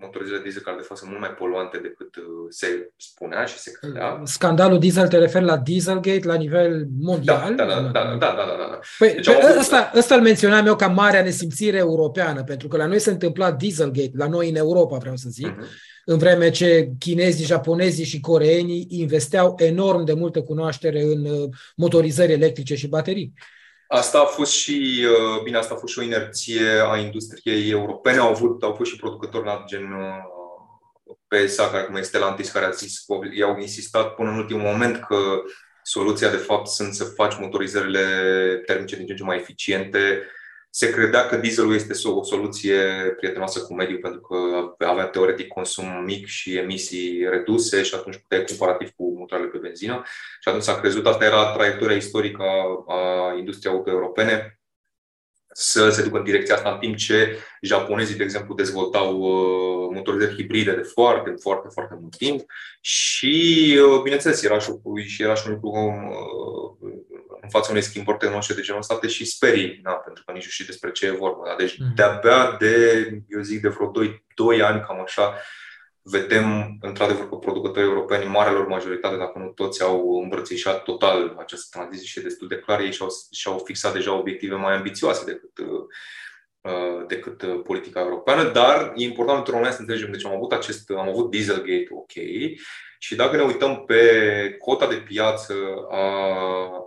uh, 0.00 0.04
motorizările 0.04 0.42
diesel 0.42 0.62
care 0.62 0.76
de 0.76 0.82
fapt 0.82 1.00
sunt 1.00 1.10
mult 1.10 1.22
mai 1.22 1.34
poluante 1.38 1.78
decât 1.78 2.16
uh, 2.16 2.24
se 2.48 2.90
spunea 2.96 3.44
și 3.44 3.58
se 3.58 3.70
credea. 3.80 4.20
Scandalul 4.24 4.78
diesel 4.78 5.08
te 5.08 5.18
referi 5.18 5.44
la 5.44 5.56
Dieselgate 5.56 6.26
la 6.26 6.34
nivel 6.34 6.86
mondial? 7.00 7.54
Da, 7.54 7.64
da, 7.64 7.80
da, 7.80 7.80
da, 7.80 8.02
da, 8.02 8.16
da, 8.18 8.34
da, 8.36 8.56
da. 8.58 8.78
Păi, 8.98 9.12
deci 9.14 9.26
pe 9.26 9.56
ăsta, 9.58 9.92
ăsta 9.96 10.14
îl 10.14 10.22
menționam 10.22 10.66
eu 10.66 10.76
ca 10.76 10.86
marea 10.86 11.22
nesimțire 11.22 11.76
europeană, 11.76 12.42
pentru 12.44 12.68
că 12.68 12.76
la 12.76 12.86
noi 12.86 12.98
se 12.98 13.10
întâmpla 13.10 13.52
Dieselgate, 13.52 14.10
la 14.14 14.28
noi 14.28 14.48
în 14.48 14.56
Europa, 14.56 14.96
vreau 14.96 15.16
să 15.16 15.28
zic, 15.28 15.46
uh-huh. 15.46 16.04
în 16.04 16.18
vreme 16.18 16.50
ce 16.50 16.90
chinezii, 16.98 17.44
japonezii 17.44 18.04
și 18.04 18.20
coreenii 18.20 18.86
investeau 18.88 19.54
enorm 19.58 20.04
de 20.04 20.12
multă 20.12 20.42
cunoaștere 20.42 21.02
în 21.02 21.24
uh, 21.24 21.48
motorizări 21.76 22.32
electrice 22.32 22.74
și 22.74 22.88
baterii. 22.88 23.32
Asta 23.92 24.20
a 24.20 24.24
fost 24.24 24.52
și, 24.52 25.06
uh, 25.06 25.42
bine, 25.42 25.56
asta 25.56 25.74
a 25.74 25.76
fost 25.76 25.92
și 25.92 25.98
o 25.98 26.02
inerție 26.02 26.68
a 26.90 26.96
industriei 26.96 27.70
europene. 27.70 28.18
Au, 28.18 28.28
avut, 28.28 28.62
au 28.62 28.72
fost 28.72 28.90
și 28.90 28.96
producători 28.96 29.44
la 29.44 29.64
gen 29.66 29.92
uh, 29.92 31.16
PSA, 31.28 31.70
care 31.70 31.84
cum 31.84 31.94
este 31.94 32.06
Stellantis, 32.06 32.50
care 32.50 32.64
a 32.64 32.70
zis, 32.70 33.04
i-au 33.32 33.58
insistat 33.58 34.14
până 34.14 34.30
în 34.30 34.36
ultimul 34.36 34.62
moment 34.62 35.04
că 35.08 35.16
soluția 35.82 36.30
de 36.30 36.36
fapt 36.36 36.66
sunt 36.66 36.94
să 36.94 37.04
faci 37.04 37.38
motorizările 37.38 38.02
termice 38.66 38.96
din 38.96 39.04
ce 39.06 39.10
în 39.10 39.18
ce 39.18 39.24
mai 39.24 39.36
eficiente 39.36 40.22
se 40.70 40.90
credea 40.90 41.26
că 41.26 41.36
dieselul 41.36 41.74
este 41.74 42.08
o 42.08 42.22
soluție 42.22 42.78
prietenoasă 43.16 43.60
cu 43.60 43.74
mediul 43.74 43.98
pentru 43.98 44.20
că 44.20 44.36
avea 44.84 45.04
teoretic 45.04 45.48
consum 45.48 46.04
mic 46.04 46.26
și 46.26 46.56
emisii 46.56 47.28
reduse 47.30 47.82
și 47.82 47.94
atunci 47.94 48.16
puteai 48.16 48.44
comparativ 48.44 48.90
cu 48.96 49.16
motoarele 49.18 49.48
pe 49.48 49.58
benzină. 49.58 50.02
Și 50.40 50.48
atunci 50.48 50.62
s-a 50.62 50.80
crezut, 50.80 51.06
asta 51.06 51.24
era 51.24 51.52
traiectoria 51.52 51.96
istorică 51.96 52.42
a, 52.42 52.94
a 52.94 53.34
industriei 53.38 53.74
auto 53.74 53.90
europene, 53.90 54.60
să 55.52 55.90
se 55.90 56.02
ducă 56.02 56.18
în 56.18 56.24
direcția 56.24 56.54
asta, 56.54 56.70
în 56.70 56.78
timp 56.78 56.96
ce 56.96 57.38
japonezii, 57.60 58.16
de 58.16 58.22
exemplu, 58.22 58.54
dezvoltau 58.54 59.20
uh, 59.20 59.94
motorizări 59.94 60.34
hibride 60.34 60.72
de 60.72 60.82
foarte, 60.82 61.34
foarte, 61.40 61.68
foarte 61.70 61.96
mult 62.00 62.16
timp 62.16 62.40
și, 62.80 63.78
uh, 63.84 64.02
bineînțeles, 64.02 64.42
era 64.42 64.58
și, 64.58 64.70
și 65.06 65.22
era 65.22 65.34
și 65.34 65.42
un 65.46 65.52
lucru 65.52 65.68
uh, 65.68 66.90
în 67.09 67.09
fața 67.50 67.70
unei 67.70 67.82
schimbări 67.82 68.18
tehnologice 68.18 68.54
de 68.54 68.60
genul 68.60 68.80
ăsta, 68.80 68.98
te 68.98 69.08
și 69.08 69.24
sperii, 69.24 69.80
na, 69.82 69.92
pentru 69.92 70.22
că 70.26 70.32
nici 70.32 70.44
nu 70.44 70.50
știi 70.50 70.64
despre 70.64 70.90
ce 70.90 71.06
e 71.06 71.10
vorba. 71.10 71.42
Da? 71.46 71.54
Deci, 71.58 71.74
mm-hmm. 71.74 71.94
de-abia 71.94 72.56
de, 72.58 73.04
eu 73.28 73.40
zic, 73.40 73.60
de 73.60 73.68
vreo 73.68 73.90
2, 73.90 74.24
2 74.34 74.62
ani, 74.62 74.80
cam 74.80 75.00
așa, 75.00 75.34
vedem, 76.02 76.76
într-adevăr, 76.80 77.28
că 77.28 77.34
producătorii 77.34 77.88
europeni, 77.88 78.24
marelor 78.24 78.66
majoritate, 78.66 79.16
dacă 79.16 79.38
nu 79.38 79.48
toți, 79.48 79.82
au 79.82 80.20
îmbrățișat 80.22 80.82
total 80.82 81.36
această 81.38 81.78
tranziție 81.78 82.06
și 82.06 82.20
destul 82.20 82.48
de 82.48 82.58
clar. 82.58 82.80
Ei 82.80 82.92
și-au, 82.92 83.08
și-au 83.30 83.58
fixat 83.58 83.92
deja 83.92 84.18
obiective 84.18 84.54
mai 84.54 84.74
ambițioase 84.74 85.24
decât, 85.24 85.58
uh, 85.58 87.06
decât 87.06 87.42
uh, 87.42 87.60
politica 87.64 88.00
europeană, 88.00 88.50
dar 88.50 88.92
e 88.96 89.04
important 89.04 89.38
într-un 89.38 89.56
moment 89.56 89.74
să 89.74 89.80
înțelegem. 89.80 90.10
Deci 90.10 90.24
am 90.24 90.34
avut 90.34 90.52
acest, 90.52 90.90
am 90.90 91.08
avut 91.08 91.30
Dieselgate, 91.30 91.88
ok, 91.90 92.12
și 92.98 93.14
dacă 93.14 93.36
ne 93.36 93.42
uităm 93.42 93.84
pe 93.84 94.56
cota 94.58 94.86
de 94.86 94.94
piață 94.94 95.54
a 95.90 96.04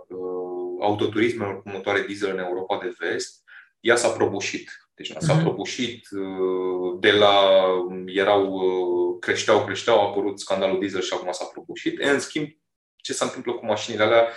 uh, 0.08 0.43
autoturismelor 0.84 1.62
cu 1.62 1.68
motoare 1.68 2.00
diesel 2.00 2.30
în 2.30 2.38
Europa 2.38 2.78
de 2.82 2.94
vest, 2.98 3.42
ea 3.80 3.96
s-a 3.96 4.08
prăbușit 4.08 4.70
deci 4.94 5.12
s-a 5.18 5.34
mhm. 5.34 5.42
prăbușit 5.42 6.08
uh, 6.10 6.96
de 7.00 7.10
la 7.10 7.66
erau, 8.06 8.52
uh, 8.52 9.16
creșteau, 9.20 9.64
creșteau, 9.64 10.00
a 10.00 10.08
apărut 10.08 10.40
scandalul 10.40 10.78
diesel 10.78 11.00
și 11.00 11.12
acum 11.14 11.32
s-a 11.32 11.44
prăbușit. 11.44 12.00
În 12.00 12.18
schimb, 12.18 12.48
ce 12.96 13.12
se 13.12 13.24
întâmplă 13.24 13.52
cu 13.52 13.66
mașinile 13.66 14.02
alea 14.02 14.28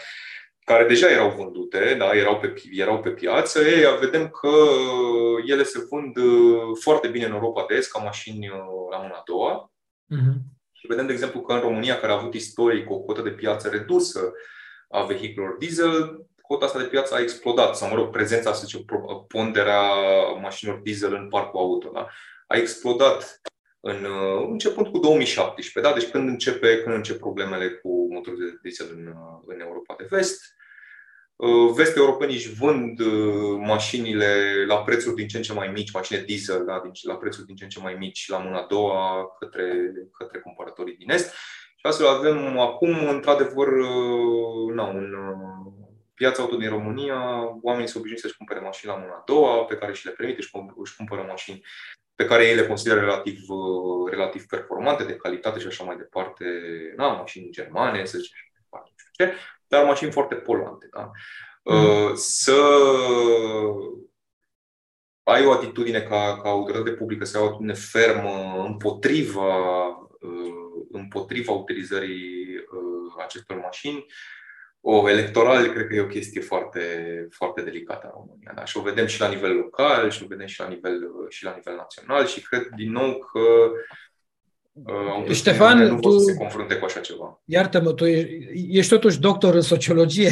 care 0.66 0.88
deja 0.88 1.10
erau 1.10 1.30
vândute, 1.30 1.96
da, 1.98 2.16
erau, 2.16 2.40
pe, 2.40 2.54
erau 2.72 3.00
pe 3.00 3.10
piață, 3.10 3.62
ei, 3.62 3.98
vedem 4.00 4.30
că 4.30 4.50
ele 5.46 5.64
se 5.64 5.86
vând 5.90 6.18
uh, 6.18 6.78
foarte 6.80 7.08
bine 7.08 7.26
în 7.26 7.34
Europa 7.34 7.66
de 7.68 7.76
Est 7.76 7.92
ca 7.92 8.00
mașini 8.00 8.48
la 8.92 8.98
mâna 8.98 9.16
a 9.16 9.24
doua. 9.26 9.72
Uh-huh. 10.16 10.36
Și 10.72 10.88
vedem, 10.88 11.06
de 11.08 11.14
exemplu, 11.14 11.42
că 11.42 11.54
în 11.54 11.60
România, 11.60 12.00
care 12.00 12.12
a 12.12 12.16
avut 12.16 12.34
istoric 12.34 12.90
o 12.90 13.00
cotă 13.00 13.22
de 13.22 13.30
piață 13.30 13.70
redusă 13.70 14.32
a 14.90 15.04
vehiculelor 15.04 15.56
diesel, 15.58 16.27
cota 16.48 16.66
asta 16.66 16.80
de 16.80 16.86
piață 16.86 17.16
a 17.16 17.20
explodat, 17.20 17.76
sau 17.76 17.90
mă 17.90 17.96
rog, 17.96 18.10
prezența, 18.10 18.54
să 18.54 18.66
zicem, 18.66 18.86
ponderea 19.28 19.82
mașinilor 20.42 20.80
diesel 20.80 21.14
în 21.14 21.28
parcul 21.30 21.60
auto, 21.60 21.90
da? 21.94 22.08
a 22.48 22.56
explodat 22.58 23.42
în, 23.80 24.04
uh, 24.04 24.48
începând 24.50 24.88
cu 24.88 24.98
2017, 24.98 25.94
da? 25.94 26.00
deci 26.00 26.12
când 26.12 26.30
începe, 26.30 26.82
când 26.82 26.96
încep 26.96 27.20
problemele 27.20 27.70
cu 27.70 28.14
motorul 28.14 28.40
de 28.40 28.60
diesel 28.62 28.88
în, 28.96 29.08
uh, 29.08 29.40
în 29.46 29.60
Europa 29.60 29.96
de 29.98 30.08
vest. 30.10 30.56
Uh, 31.36 31.72
vest 31.76 31.98
europenii 31.98 32.36
își 32.36 32.54
vând 32.54 33.00
mașinile 33.58 34.64
la 34.68 34.78
prețuri 34.78 35.16
din 35.16 35.28
ce 35.28 35.38
în 35.38 35.44
ce 35.44 35.54
mai 35.54 35.68
mici, 35.68 35.92
mașini 35.92 36.26
diesel, 36.26 36.66
da? 36.66 36.82
la 37.02 37.16
prețuri 37.16 37.46
din 37.46 37.56
ce 37.56 37.64
în 37.64 37.70
ce 37.70 37.80
mai 37.80 37.94
mici 37.94 38.30
la 38.30 38.38
mâna 38.38 38.58
a 38.58 38.66
doua 38.70 39.28
către, 39.40 39.92
către 40.18 40.40
cumpărătorii 40.40 40.96
din 40.96 41.10
Est. 41.10 41.34
Și 41.76 41.86
astfel 41.86 42.08
avem 42.08 42.60
acum, 42.60 43.08
într-adevăr, 43.08 43.68
na, 44.74 44.84
un, 44.84 45.16
piața 46.18 46.42
auto 46.42 46.56
din 46.56 46.70
România, 46.70 47.20
oamenii 47.62 47.88
se 47.88 47.98
obișnuiți 47.98 48.22
să-și 48.22 48.38
cumpere 48.38 48.60
mașini 48.60 48.92
la 48.92 48.98
mâna 48.98 49.14
a 49.14 49.24
doua, 49.26 49.66
pe 49.66 49.76
care 49.76 49.94
și 49.94 50.06
le 50.06 50.12
permite, 50.12 50.40
își 50.76 50.96
cumpără 50.96 51.26
mașini 51.28 51.64
pe 52.16 52.26
care 52.26 52.48
ei 52.48 52.56
le 52.56 52.68
consideră 52.68 53.00
relativ, 53.00 53.50
uh, 53.50 54.10
relativ 54.10 54.46
performante, 54.46 55.04
de 55.04 55.16
calitate 55.16 55.60
și 55.60 55.68
așa 55.68 55.84
mai 55.84 55.98
departe, 55.98 56.46
na, 56.96 57.08
mașini 57.08 57.52
germane, 57.52 58.06
să 58.06 58.18
zicem, 58.18 58.38
ce, 59.12 59.34
dar 59.68 59.86
mașini 59.86 60.12
foarte 60.12 60.36
poluante. 60.36 60.90
Da? 60.92 61.12
Mm. 61.64 62.16
Să 62.16 62.62
ai 65.24 65.46
o 65.46 65.52
atitudine 65.52 66.02
ca, 66.02 66.40
ca 66.42 66.50
autoritate 66.50 66.92
publică, 66.92 67.26
să 67.26 67.38
ai 67.38 67.44
o 67.44 67.46
atitudine 67.46 67.74
fermă 67.74 68.64
împotriva, 68.68 69.88
uh, 69.88 70.86
împotriva 70.92 71.52
utilizării 71.52 72.48
acestor 73.18 73.58
mașini, 73.58 74.06
o, 74.82 75.10
electoral, 75.10 75.68
cred 75.68 75.88
că 75.88 75.96
e 75.96 76.02
o 76.02 76.08
chestie 76.08 76.42
foarte, 76.42 76.82
foarte 77.32 77.62
delicată 77.62 78.02
în 78.04 78.12
România. 78.14 78.52
Da? 78.56 78.66
Și 78.66 78.78
o 78.78 78.82
vedem 78.82 79.06
și 79.06 79.20
la 79.20 79.30
nivel 79.30 79.56
local, 79.56 80.10
și 80.10 80.24
o 80.24 80.28
vedem 80.28 80.46
și 80.46 80.60
la 80.60 80.68
nivel, 80.68 81.00
și 81.30 81.44
la 81.44 81.54
nivel 81.56 81.76
național 81.76 82.26
și 82.26 82.42
cred 82.42 82.68
din 82.76 82.92
nou 82.92 83.18
că 83.18 83.40
uh, 84.74 85.32
Ștefan, 85.32 85.84
nu 85.84 86.00
tu, 86.00 86.18
să 86.18 86.24
se 86.26 86.34
confrunte 86.34 86.76
cu 86.76 86.86
așa 86.86 87.00
ceva. 87.00 87.42
Iartă-mă, 87.46 87.94
tu 87.94 88.06
ești 88.70 88.92
totuși 88.92 89.20
doctor 89.20 89.56
în 89.56 89.62
sociologie 89.62 90.32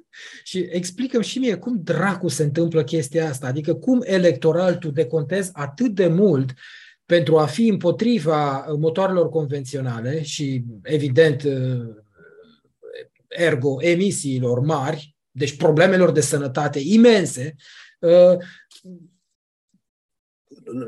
și 0.50 0.66
explică 0.70 1.22
și 1.22 1.38
mie 1.38 1.56
cum 1.56 1.80
dracu 1.82 2.28
se 2.28 2.42
întâmplă 2.42 2.84
chestia 2.84 3.28
asta, 3.28 3.46
adică 3.46 3.74
cum 3.74 4.00
electoral 4.04 4.74
tu 4.74 4.90
decontezi 4.90 5.50
atât 5.52 5.90
de 5.90 6.06
mult 6.06 6.50
pentru 7.06 7.38
a 7.38 7.46
fi 7.46 7.68
împotriva 7.68 8.66
motoarelor 8.78 9.28
convenționale 9.28 10.22
și, 10.22 10.64
evident, 10.82 11.42
ergo 13.28 13.82
emisiilor 13.82 14.60
mari, 14.60 15.16
deci 15.30 15.56
problemelor 15.56 16.10
de 16.10 16.20
sănătate 16.20 16.78
imense, 16.78 17.54
uh, 17.98 18.36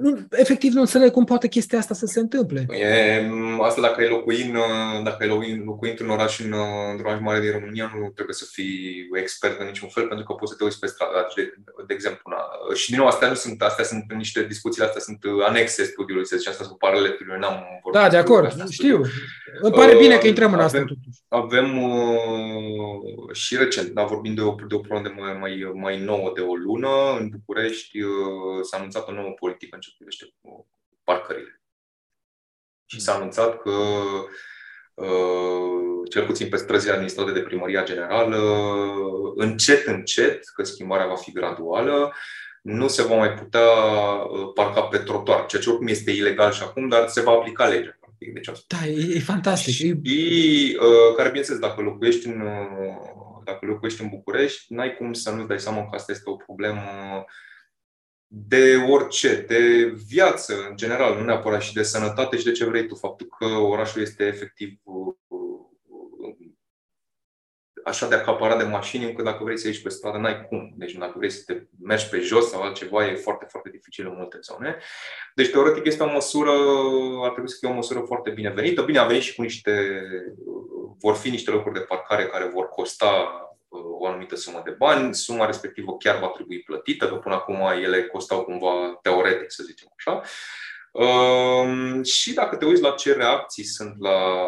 nu, 0.00 0.26
efectiv 0.30 0.72
nu 0.72 0.80
înțeleg 0.80 1.10
cum 1.10 1.24
poate 1.24 1.48
chestia 1.48 1.78
asta 1.78 1.94
să 1.94 2.06
se 2.06 2.20
întâmple. 2.20 2.66
E, 2.70 3.30
asta 3.60 3.80
dacă 3.80 4.00
ai 4.00 4.08
locuit, 4.08 4.52
dacă 5.04 5.16
ai 5.20 5.28
locuit, 5.28 5.64
locuit 5.64 5.90
într-un 5.90 6.10
oraș, 6.10 6.38
în, 6.38 6.54
într-un 6.90 7.06
oraș 7.06 7.20
mare 7.20 7.40
din 7.40 7.50
România, 7.50 7.92
nu 8.00 8.08
trebuie 8.08 8.34
să 8.34 8.44
fii 8.52 9.08
expert 9.12 9.60
în 9.60 9.66
niciun 9.66 9.88
fel, 9.88 10.06
pentru 10.06 10.24
că 10.24 10.32
poți 10.32 10.50
să 10.50 10.56
te 10.56 10.64
uiți 10.64 10.78
pe 10.78 10.86
stradă. 10.86 11.26
De, 11.36 11.54
de 11.86 11.94
exemplu, 11.94 12.22
na. 12.30 12.40
și 12.74 12.90
din 12.90 12.98
nou, 12.98 13.06
astea 13.06 13.28
nu 13.28 13.34
sunt, 13.34 13.62
astea 13.62 13.84
sunt 13.84 14.04
niște 14.16 14.42
discuțiile 14.42 14.86
astea 14.86 15.00
sunt 15.00 15.18
anexe 15.48 15.84
studiului, 15.84 16.26
să 16.26 16.36
zicem, 16.36 16.52
astea 16.52 16.66
sunt 16.66 16.78
paralelurile, 16.78 17.38
n-am 17.38 17.56
vorbit. 17.82 18.00
Da, 18.00 18.08
de 18.08 18.16
acord, 18.16 18.70
știu. 18.70 19.00
Îmi 19.60 19.72
pare 19.72 19.96
bine 19.96 20.16
că 20.16 20.26
intrăm 20.26 20.52
în 20.52 20.58
asta. 20.58 20.78
Totuși. 20.78 21.20
Avem 21.28 21.82
uh, 21.82 23.32
și 23.32 23.56
recent, 23.56 23.88
da, 23.88 24.02
vorbim 24.04 24.34
de 24.34 24.40
o, 24.40 24.54
de 24.68 24.74
o 24.74 24.78
problemă 24.78 25.20
mai, 25.20 25.36
mai, 25.38 25.72
mai 25.74 26.04
nouă 26.04 26.32
de 26.34 26.40
o 26.40 26.54
lună, 26.54 27.16
în 27.18 27.28
București 27.28 28.00
uh, 28.00 28.10
s-a 28.62 28.76
anunțat 28.76 29.08
o 29.08 29.12
nouă 29.12 29.30
politică 29.40 29.76
în 29.78 29.84
ce 29.84 29.94
privește 29.96 30.34
parcările. 31.04 31.62
Și 32.86 33.00
s-a 33.00 33.14
anunțat 33.14 33.62
că 33.62 33.70
uh, 34.94 36.08
cel 36.10 36.26
puțin 36.26 36.48
pe 36.48 36.56
străzile 36.56 36.92
administrate 36.92 37.32
de 37.32 37.40
Primăria 37.40 37.84
Generală, 37.84 38.38
încet, 39.34 39.86
încet, 39.86 40.48
că 40.54 40.62
schimbarea 40.62 41.06
va 41.06 41.16
fi 41.16 41.32
graduală, 41.32 42.12
nu 42.62 42.88
se 42.88 43.02
va 43.02 43.16
mai 43.16 43.34
putea 43.34 43.68
uh, 43.70 44.50
parca 44.54 44.82
pe 44.82 44.98
trotuar, 44.98 45.46
ceea 45.46 45.62
ce 45.62 45.68
oricum 45.68 45.86
este 45.86 46.10
ilegal 46.10 46.52
și 46.52 46.62
acum, 46.62 46.88
dar 46.88 47.08
se 47.08 47.20
va 47.20 47.30
aplica 47.30 47.68
legea. 47.68 47.98
Deci 48.32 48.48
asta. 48.48 48.76
Da, 48.78 48.86
e, 48.86 49.14
e 49.14 49.20
fantastic. 49.20 49.74
Și, 49.74 49.94
uh, 50.80 51.14
care, 51.16 51.28
bineînțeles, 51.28 51.60
dacă 51.60 51.80
locuiești 51.80 52.26
în, 52.26 52.42
dacă 53.44 53.66
locuiești 53.66 54.02
în 54.02 54.08
București, 54.08 54.74
n-ai 54.74 54.96
cum 54.96 55.12
să 55.12 55.30
nu 55.30 55.46
dai 55.46 55.60
seama 55.60 55.88
că 55.88 55.94
asta 55.94 56.12
este 56.12 56.30
o 56.30 56.36
problemă 56.36 56.80
de 58.30 58.76
orice, 58.88 59.44
de 59.48 59.92
viață 60.06 60.54
în 60.68 60.76
general, 60.76 61.18
nu 61.18 61.24
neapărat 61.24 61.62
și 61.62 61.74
de 61.74 61.82
sănătate 61.82 62.36
și 62.36 62.44
de 62.44 62.52
ce 62.52 62.64
vrei 62.64 62.86
tu. 62.86 62.94
Faptul 62.94 63.26
că 63.38 63.44
orașul 63.44 64.02
este 64.02 64.24
efectiv 64.24 64.78
uh, 64.82 65.14
așa 67.84 68.08
de 68.08 68.14
acaparat 68.14 68.58
de 68.58 68.64
mașini, 68.64 69.04
încât 69.04 69.24
dacă 69.24 69.44
vrei 69.44 69.58
să 69.58 69.66
ieși 69.66 69.82
pe 69.82 69.88
stradă, 69.88 70.18
n-ai 70.18 70.46
cum. 70.46 70.72
Deci 70.76 70.92
dacă 70.92 71.14
vrei 71.16 71.30
să 71.30 71.42
te 71.46 71.62
mergi 71.82 72.08
pe 72.08 72.18
jos 72.18 72.48
sau 72.50 72.62
altceva, 72.62 73.06
e 73.06 73.14
foarte, 73.14 73.46
foarte 73.48 73.70
dificil 73.70 74.06
în 74.06 74.14
multe 74.16 74.38
zone. 74.40 74.76
Deci, 75.34 75.50
teoretic, 75.50 75.86
este 75.86 76.02
o 76.02 76.12
măsură, 76.12 76.52
ar 77.24 77.30
trebui 77.30 77.50
să 77.50 77.56
fie 77.60 77.68
o 77.68 77.72
măsură 77.72 78.00
foarte 78.00 78.30
binevenită. 78.30 78.82
Bine, 78.82 78.98
a 78.98 79.06
venit 79.06 79.22
și 79.22 79.34
cu 79.34 79.42
niște, 79.42 80.02
vor 80.98 81.14
fi 81.14 81.30
niște 81.30 81.50
locuri 81.50 81.74
de 81.74 81.80
parcare 81.80 82.26
care 82.26 82.50
vor 82.54 82.68
costa 82.68 83.30
o 83.70 84.06
anumită 84.06 84.36
sumă 84.36 84.62
de 84.64 84.70
bani, 84.70 85.14
suma 85.14 85.46
respectivă 85.46 85.96
chiar 85.96 86.18
va 86.18 86.28
trebui 86.28 86.62
plătită, 86.62 87.08
că 87.08 87.14
până 87.14 87.34
acum 87.34 87.60
ele 87.82 88.06
costau 88.06 88.44
cumva 88.44 88.98
teoretic, 89.02 89.50
să 89.50 89.62
zicem 89.62 89.88
așa. 89.96 90.22
Um, 90.92 92.02
și 92.02 92.34
dacă 92.34 92.56
te 92.56 92.64
uiți 92.64 92.82
la 92.82 92.90
ce 92.90 93.12
reacții 93.12 93.64
sunt 93.64 93.94
la, 93.98 94.44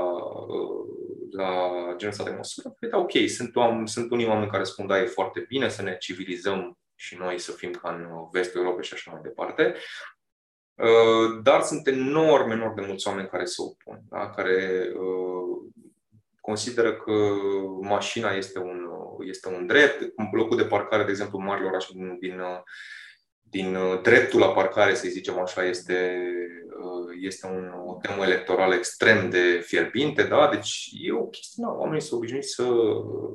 uh, 0.47 0.87
la 1.31 1.71
genul 1.97 2.13
ăsta 2.13 2.25
de 2.25 2.35
măsură, 2.37 2.77
păi 2.79 2.89
da, 2.89 2.99
ok, 2.99 3.13
sunt, 3.29 3.53
sunt 3.85 4.11
unii 4.11 4.27
oameni 4.27 4.51
care 4.51 4.65
spun, 4.65 4.87
da, 4.87 5.01
e 5.01 5.07
foarte 5.07 5.45
bine 5.49 5.69
să 5.69 5.83
ne 5.83 5.97
civilizăm 5.97 6.79
și 6.95 7.17
noi 7.17 7.39
să 7.39 7.53
fim 7.53 7.71
ca 7.71 7.91
în 7.91 8.29
vestul 8.33 8.61
Europei 8.61 8.85
și 8.85 8.95
așa 8.95 9.11
mai 9.11 9.21
departe. 9.23 9.75
Uh, 10.75 11.41
dar 11.43 11.63
sunt 11.63 11.87
enorm, 11.87 12.51
enorm 12.51 12.75
de 12.75 12.85
mulți 12.87 13.09
oameni 13.09 13.29
care 13.29 13.45
se 13.45 13.63
opun, 13.63 14.01
da? 14.09 14.31
care 14.31 14.89
uh, 14.95 15.71
consideră 16.51 16.95
că 16.95 17.13
mașina 17.81 18.31
este 18.33 18.59
un, 18.59 18.79
este 19.27 19.49
un 19.49 19.67
drept. 19.67 20.13
Locul 20.33 20.57
de 20.57 20.65
parcare, 20.65 21.05
de 21.05 21.11
exemplu, 21.11 21.39
în 21.39 21.45
marile 21.45 21.67
orașe 21.67 21.89
din, 21.93 22.19
din, 22.21 22.41
din 23.41 23.75
uh, 23.75 24.01
dreptul 24.03 24.41
la 24.41 24.53
parcare, 24.53 24.95
să 24.95 25.09
zicem 25.09 25.39
așa, 25.39 25.65
este, 25.65 25.97
uh, 26.67 27.17
este 27.21 27.47
un, 27.47 27.73
o 27.87 27.99
temă 28.03 28.25
electorală 28.25 28.75
extrem 28.75 29.31
de 29.31 29.63
fierbinte, 29.65 30.23
da? 30.23 30.49
Deci 30.53 30.91
e 30.93 31.13
o 31.13 31.27
chestie, 31.27 31.63
da, 31.67 31.73
oamenii 31.73 32.01
sunt 32.01 32.19
obișnuiți 32.19 32.55
să, 32.55 32.67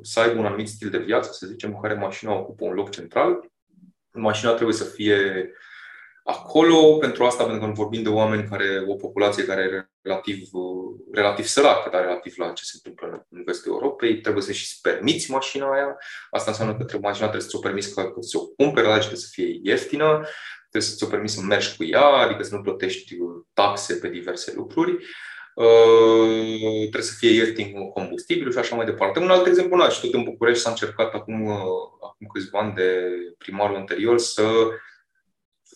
să 0.02 0.20
aibă 0.20 0.38
un 0.38 0.46
anumit 0.46 0.68
stil 0.68 0.90
de 0.90 0.98
viață, 0.98 1.30
să 1.32 1.46
zicem, 1.46 1.70
în 1.74 1.80
care 1.80 1.94
mașina 1.94 2.32
ocupă 2.38 2.64
un 2.64 2.74
loc 2.74 2.90
central. 2.90 3.50
Mașina 4.12 4.52
trebuie 4.52 4.76
să 4.76 4.84
fie 4.84 5.50
acolo 6.26 6.96
pentru 6.96 7.24
asta, 7.24 7.44
pentru 7.44 7.66
că 7.66 7.72
vorbim 7.72 8.02
de 8.02 8.08
oameni 8.08 8.48
care, 8.48 8.84
o 8.86 8.94
populație 8.94 9.44
care 9.44 9.62
e 9.62 9.88
relativ, 10.02 10.48
relativ 11.12 11.44
săracă, 11.44 11.88
dar 11.92 12.00
relativ 12.00 12.34
la 12.36 12.52
ce 12.52 12.64
se 12.64 12.72
întâmplă 12.74 13.26
în 13.30 13.42
vestul 13.44 13.72
Europei, 13.72 14.20
trebuie 14.20 14.42
să 14.42 14.52
și 14.52 14.80
permiți 14.80 15.30
mașina 15.30 15.72
aia. 15.72 15.96
Asta 16.30 16.50
înseamnă 16.50 16.76
că 16.76 16.84
trebuie, 16.84 17.08
mașina 17.08 17.28
trebuie 17.28 17.48
să 17.48 17.56
ți-o 17.56 17.66
permiți 17.68 17.94
că, 17.94 18.02
că 18.02 18.20
să 18.20 18.38
o 18.38 18.46
cumperi, 18.46 18.86
dar 18.86 18.98
trebuie 18.98 19.18
să 19.18 19.28
fie 19.30 19.60
ieftină, 19.62 20.26
trebuie 20.70 20.90
să 20.90 20.96
ți-o 20.96 21.06
permiți 21.06 21.34
să 21.34 21.40
mergi 21.40 21.76
cu 21.76 21.84
ea, 21.84 22.04
adică 22.04 22.42
să 22.42 22.54
nu 22.54 22.62
plătești 22.62 23.16
taxe 23.52 23.94
pe 23.94 24.08
diverse 24.08 24.52
lucruri. 24.56 24.92
Uh, 25.54 26.78
trebuie 26.78 27.02
să 27.02 27.14
fie 27.18 27.30
ieftin 27.30 27.88
combustibil 27.94 28.52
și 28.52 28.58
așa 28.58 28.76
mai 28.76 28.84
departe. 28.84 29.18
Un 29.18 29.30
alt 29.30 29.46
exemplu, 29.46 29.88
și 29.88 30.00
tot 30.00 30.14
în 30.14 30.22
București 30.22 30.62
s-a 30.62 30.70
încercat 30.70 31.14
acum, 31.14 31.50
acum 32.00 32.26
câțiva 32.32 32.58
ani 32.58 32.74
de 32.74 33.10
primarul 33.38 33.76
anterior 33.76 34.18
să 34.18 34.42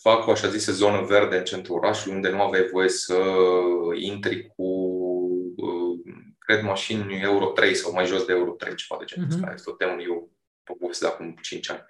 fac 0.01 0.27
o 0.27 0.31
așa 0.31 0.47
zisă 0.47 0.71
zonă 0.71 1.01
verde 1.01 1.37
în 1.37 1.43
centrul 1.43 1.77
orașului, 1.77 2.15
unde 2.15 2.29
nu 2.29 2.41
aveai 2.41 2.67
voie 2.71 2.89
să 2.89 3.17
intri 3.93 4.47
cu, 4.55 4.63
uh, 5.55 5.99
cred, 6.39 6.61
mașini 6.61 7.21
Euro 7.21 7.45
3 7.45 7.75
sau 7.75 7.91
mai 7.91 8.05
jos 8.05 8.25
de 8.25 8.33
Euro 8.33 8.51
3, 8.51 8.75
ceva 8.75 8.99
de 8.99 9.05
genul 9.05 9.29
ăsta. 9.29 9.49
Uh-huh. 9.49 9.53
Este 9.53 9.69
o 9.69 9.73
temă, 9.73 10.01
eu 10.01 10.31
povestesc 10.63 10.99
de 10.99 11.07
acum 11.07 11.35
5 11.41 11.69
ani. 11.69 11.85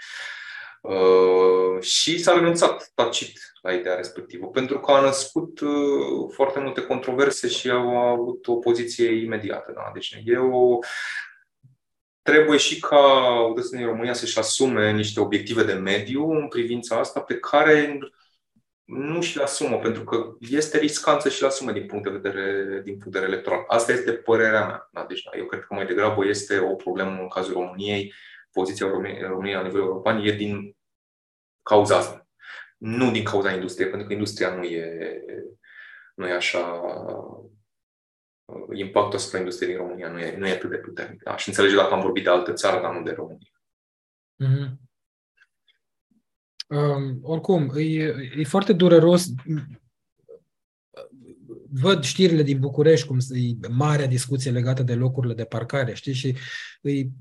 Uh, 0.82 1.82
și 1.82 2.24
s-a 2.24 2.34
renunțat 2.34 2.91
tacit 2.95 3.39
la 3.62 3.74
ideea 3.74 3.95
respectivă, 3.95 4.47
pentru 4.47 4.80
că 4.80 4.91
a 4.91 5.02
născut 5.02 5.60
uh, 5.60 6.30
foarte 6.34 6.60
multe 6.60 6.82
controverse 6.82 7.47
și 7.47 7.69
au 7.69 7.97
avut 7.97 8.47
o 8.47 8.56
poziție 8.56 9.12
imediată. 9.12 9.71
Da? 9.76 9.91
Deci 9.93 10.21
e 10.26 10.38
o, 10.38 10.80
trebuie 12.21 12.57
și 12.57 12.79
ca 12.79 12.97
autoritățile 12.97 13.77
din 13.77 13.88
România 13.88 14.13
să-și 14.13 14.39
asume 14.39 14.91
niște 14.91 15.19
obiective 15.19 15.63
de 15.63 15.73
mediu 15.73 16.29
în 16.29 16.47
privința 16.47 16.99
asta 16.99 17.21
pe 17.21 17.38
care 17.39 17.99
nu 18.84 19.21
și 19.21 19.38
le 19.38 19.43
asumă, 19.43 19.77
pentru 19.77 20.03
că 20.03 20.36
este 20.39 20.77
riscant 20.77 21.21
să 21.21 21.29
și 21.29 21.41
le 21.41 21.47
asume 21.47 21.71
din 21.71 21.86
punct 21.86 22.03
de 22.03 22.17
vedere, 22.17 22.81
din 22.84 22.97
punct 22.97 23.12
de 23.12 23.19
vedere 23.19 23.31
electoral. 23.31 23.63
Asta 23.67 23.91
este 23.91 24.12
părerea 24.12 24.65
mea. 24.65 24.89
Da? 24.91 25.05
Deci, 25.07 25.23
da, 25.23 25.38
eu 25.38 25.45
cred 25.45 25.62
că 25.62 25.73
mai 25.73 25.86
degrabă 25.86 26.25
este 26.25 26.60
o 26.60 26.75
problemă 26.75 27.10
în 27.21 27.27
cazul 27.27 27.53
României, 27.53 28.13
poziția 28.51 28.88
României 28.88 29.55
la 29.55 29.62
nivel 29.62 29.79
european 29.79 30.21
e 30.23 30.31
din 30.31 30.75
cauza 31.63 31.97
asta. 31.97 32.27
Nu 32.77 33.12
din 33.12 33.23
cauza 33.23 33.51
industriei, 33.51 33.89
pentru 33.89 34.07
că 34.07 34.13
industria 34.13 34.55
nu 34.55 34.63
e, 34.63 35.23
nu 36.15 36.27
e 36.27 36.34
așa 36.34 36.81
impactul 38.74 39.18
asupra 39.18 39.38
industriei 39.38 39.72
din 39.72 39.82
România 39.82 40.12
nu 40.12 40.20
e, 40.20 40.38
nu 40.38 40.48
e 40.48 40.52
atât 40.52 40.70
de 40.70 40.78
puternic. 40.78 41.28
Aș 41.28 41.48
înțelege 41.48 41.76
dacă 41.76 41.94
am 41.94 42.02
vorbit 42.02 42.24
de 42.24 42.30
altă 42.30 42.54
țară, 42.54 42.82
dar 42.82 42.96
nu 42.96 43.04
de 43.04 43.12
România. 43.12 43.52
Mm-hmm. 44.44 44.90
Um, 46.68 47.20
oricum, 47.22 47.72
e, 47.76 48.16
e 48.38 48.44
foarte 48.44 48.74
dureros. 48.74 49.26
Văd 51.74 52.04
știrile 52.04 52.44
din 52.44 52.60
București, 52.60 53.08
cum 53.08 53.18
e 53.18 53.68
marea 53.68 54.08
discuție 54.08 54.52
legată 54.52 54.84
de 54.84 54.96
locurile 54.96 55.34
de 55.34 55.44
parcare, 55.44 55.94
știi? 55.94 56.14
Și 56.14 56.38
îi, 56.82 57.12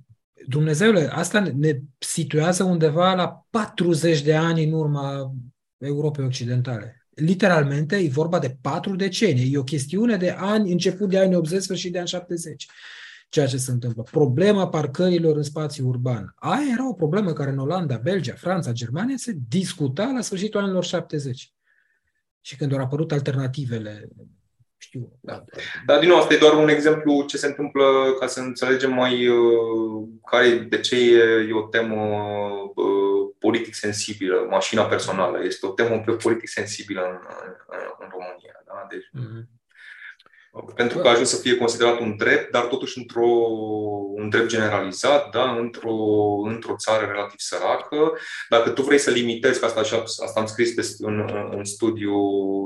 Dumnezeule, 0.47 1.09
asta 1.13 1.41
ne 1.41 1.81
situează 1.99 2.65
undeva 2.65 3.15
la 3.15 3.47
40 3.51 4.23
de 4.23 4.35
ani 4.37 4.65
în 4.65 4.73
urma 4.73 5.33
Europei 5.79 6.25
Occidentale 6.25 7.00
literalmente 7.21 7.97
e 7.97 8.09
vorba 8.09 8.39
de 8.39 8.57
patru 8.61 8.97
decenii. 8.97 9.53
E 9.53 9.59
o 9.59 9.63
chestiune 9.63 10.17
de 10.17 10.31
ani, 10.31 10.73
început 10.73 11.09
de 11.09 11.19
anii 11.19 11.37
80, 11.37 11.63
sfârșit 11.63 11.93
de 11.93 11.99
ani 11.99 12.09
70 12.09 12.67
ceea 13.31 13.47
ce 13.47 13.57
se 13.57 13.71
întâmplă. 13.71 14.03
Problema 14.11 14.69
parcărilor 14.69 15.37
în 15.37 15.43
spațiu 15.43 15.89
urban. 15.89 16.35
Aia 16.37 16.73
era 16.73 16.89
o 16.89 16.93
problemă 16.93 17.33
care 17.33 17.51
în 17.51 17.59
Olanda, 17.59 17.97
Belgia, 17.97 18.35
Franța, 18.35 18.73
Germania 18.73 19.17
se 19.17 19.37
discuta 19.49 20.13
la 20.15 20.21
sfârșitul 20.21 20.61
anilor 20.61 20.85
70. 20.85 21.53
Și 22.41 22.57
când 22.57 22.73
au 22.73 22.79
apărut 22.79 23.13
alternativele, 23.13 24.09
știu. 24.77 25.13
Da. 25.21 25.45
Dar, 25.87 25.99
din 25.99 26.09
nou, 26.09 26.19
asta 26.19 26.35
e 26.35 26.39
doar 26.39 26.53
un 26.53 26.69
exemplu 26.69 27.25
ce 27.27 27.37
se 27.37 27.47
întâmplă 27.47 27.85
ca 28.19 28.27
să 28.27 28.41
înțelegem 28.41 28.93
mai 28.93 29.29
uh, 29.29 30.09
care, 30.31 30.49
de 30.49 30.81
ce 30.81 30.97
e, 30.97 31.47
e 31.49 31.53
o 31.53 31.63
temă 31.63 31.97
uh, 32.75 33.00
politic 33.41 33.75
sensibilă, 33.75 34.47
mașina 34.51 34.85
personală. 34.85 35.45
Este 35.45 35.67
o 35.67 35.71
temă 35.71 36.05
politic 36.23 36.49
sensibilă 36.49 37.01
în, 37.01 37.19
în, 37.45 37.79
în 37.99 38.09
România. 38.11 38.63
Da? 38.67 38.87
Deci, 38.91 39.07
mm-hmm. 39.07 39.59
Pentru 40.75 40.99
că 40.99 41.09
a 41.09 41.11
ajuns 41.11 41.29
să 41.29 41.41
fie 41.41 41.57
considerat 41.57 42.01
un 42.01 42.17
drept, 42.17 42.51
dar 42.51 42.65
totuși 42.65 42.99
într-o, 42.99 43.27
un 44.15 44.29
drept 44.29 44.49
generalizat, 44.49 45.31
da? 45.31 45.51
într-o, 45.51 45.95
într-o 46.45 46.77
țară 46.77 47.07
relativ 47.07 47.39
săracă. 47.39 48.13
Dacă 48.49 48.71
tu 48.71 48.83
vrei 48.83 48.99
să 48.99 49.11
limitezi, 49.11 49.59
că 49.59 49.65
asta, 49.65 49.81
așa, 49.81 50.03
asta 50.03 50.41
am 50.41 50.47
scris 50.47 50.75
pe, 50.75 50.87
în, 50.99 51.31
în 51.51 51.65
studiu 51.65 52.15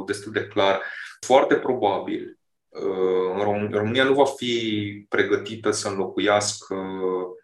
destul 0.07 0.33
de 0.33 0.47
clar, 0.47 0.83
foarte 1.21 1.55
probabil 1.55 2.39
uh, 2.69 3.35
în 3.35 3.71
România 3.71 4.05
nu 4.05 4.15
va 4.15 4.25
fi 4.25 5.07
pregătită 5.09 5.71
să 5.71 5.89
înlocuiască 5.89 6.75
Uh, 6.75 7.43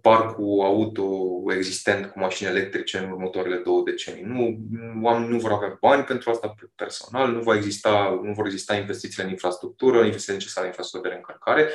parcul 0.00 0.64
auto 0.64 1.06
existent 1.52 2.06
cu 2.06 2.18
mașini 2.18 2.48
electrice 2.48 2.98
în 2.98 3.10
următoarele 3.10 3.56
două 3.56 3.82
decenii. 3.84 4.22
Nu, 4.22 4.58
oamenii 5.02 5.28
nu 5.28 5.38
vor 5.38 5.52
avea 5.52 5.76
bani 5.80 6.04
pentru 6.04 6.30
asta 6.30 6.54
personal, 6.74 7.32
nu, 7.32 7.40
va 7.40 7.54
exista, 7.54 8.20
nu 8.22 8.32
vor 8.32 8.46
exista 8.46 8.76
investițiile 8.76 9.24
în 9.24 9.30
infrastructură, 9.30 9.96
investițiile 9.96 10.38
necesare 10.38 10.66
în 10.66 10.72
infrastructură 10.72 11.12
de 11.12 11.18
încărcare 11.18 11.68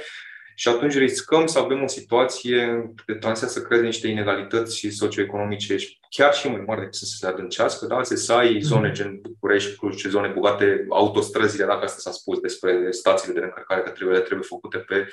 și 0.59 0.67
atunci 0.67 0.97
riscăm 0.97 1.45
să 1.45 1.59
avem 1.59 1.83
o 1.83 1.87
situație 1.87 2.91
de 3.05 3.13
tranziție 3.13 3.49
să 3.49 3.61
creeze 3.61 3.85
niște 3.85 4.07
inegalități 4.07 4.87
socioeconomice 4.89 5.75
chiar 6.09 6.33
și 6.33 6.47
mai 6.47 6.63
mari 6.65 6.79
decât 6.79 6.95
să 6.95 7.05
se 7.05 7.27
adâncească. 7.27 7.85
Da? 7.85 8.03
să 8.03 8.33
ai 8.33 8.53
mhm. 8.53 8.63
zone 8.63 8.91
gen 8.91 9.19
București, 9.21 9.75
Cluj, 9.75 10.05
zone 10.05 10.27
bogate, 10.27 10.85
autostrăzile, 10.89 11.65
dacă 11.65 11.83
asta 11.83 11.99
s-a 11.99 12.11
spus 12.11 12.39
despre 12.39 12.91
stațiile 12.91 13.39
de 13.39 13.45
încărcare, 13.45 13.81
că 13.81 13.89
trebuie, 13.89 14.19
trebuie 14.19 14.47
făcute 14.47 14.77
pe 14.77 15.07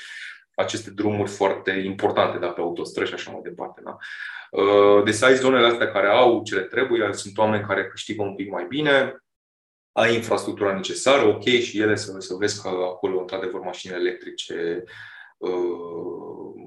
aceste 0.54 0.90
drumuri 0.90 1.30
foarte 1.30 1.70
importante, 1.70 2.38
da, 2.38 2.48
pe 2.48 2.60
autostrăzi 2.60 3.08
și 3.08 3.14
așa 3.14 3.30
mai 3.30 3.40
departe. 3.42 3.80
Da. 3.84 3.96
Uh, 4.50 5.04
deci 5.04 5.22
ai 5.22 5.34
zonele 5.34 5.66
astea 5.66 5.92
care 5.92 6.06
au 6.06 6.42
ce 6.42 6.54
le 6.54 6.62
trebuie, 6.62 7.12
sunt 7.12 7.38
oameni 7.38 7.64
care 7.64 7.86
câștigă 7.86 8.22
un 8.22 8.34
pic 8.34 8.50
mai 8.50 8.66
bine, 8.68 9.24
ai 9.92 10.14
infrastructura 10.14 10.74
necesară, 10.74 11.26
ok, 11.26 11.44
și 11.44 11.80
ele 11.80 11.94
să, 11.94 12.16
să 12.18 12.34
vezi 12.34 12.62
că 12.62 12.68
acolo, 12.68 13.20
într-adevăr, 13.20 13.60
mașinile 13.60 13.98
electrice 13.98 14.84
uh, 15.36 16.64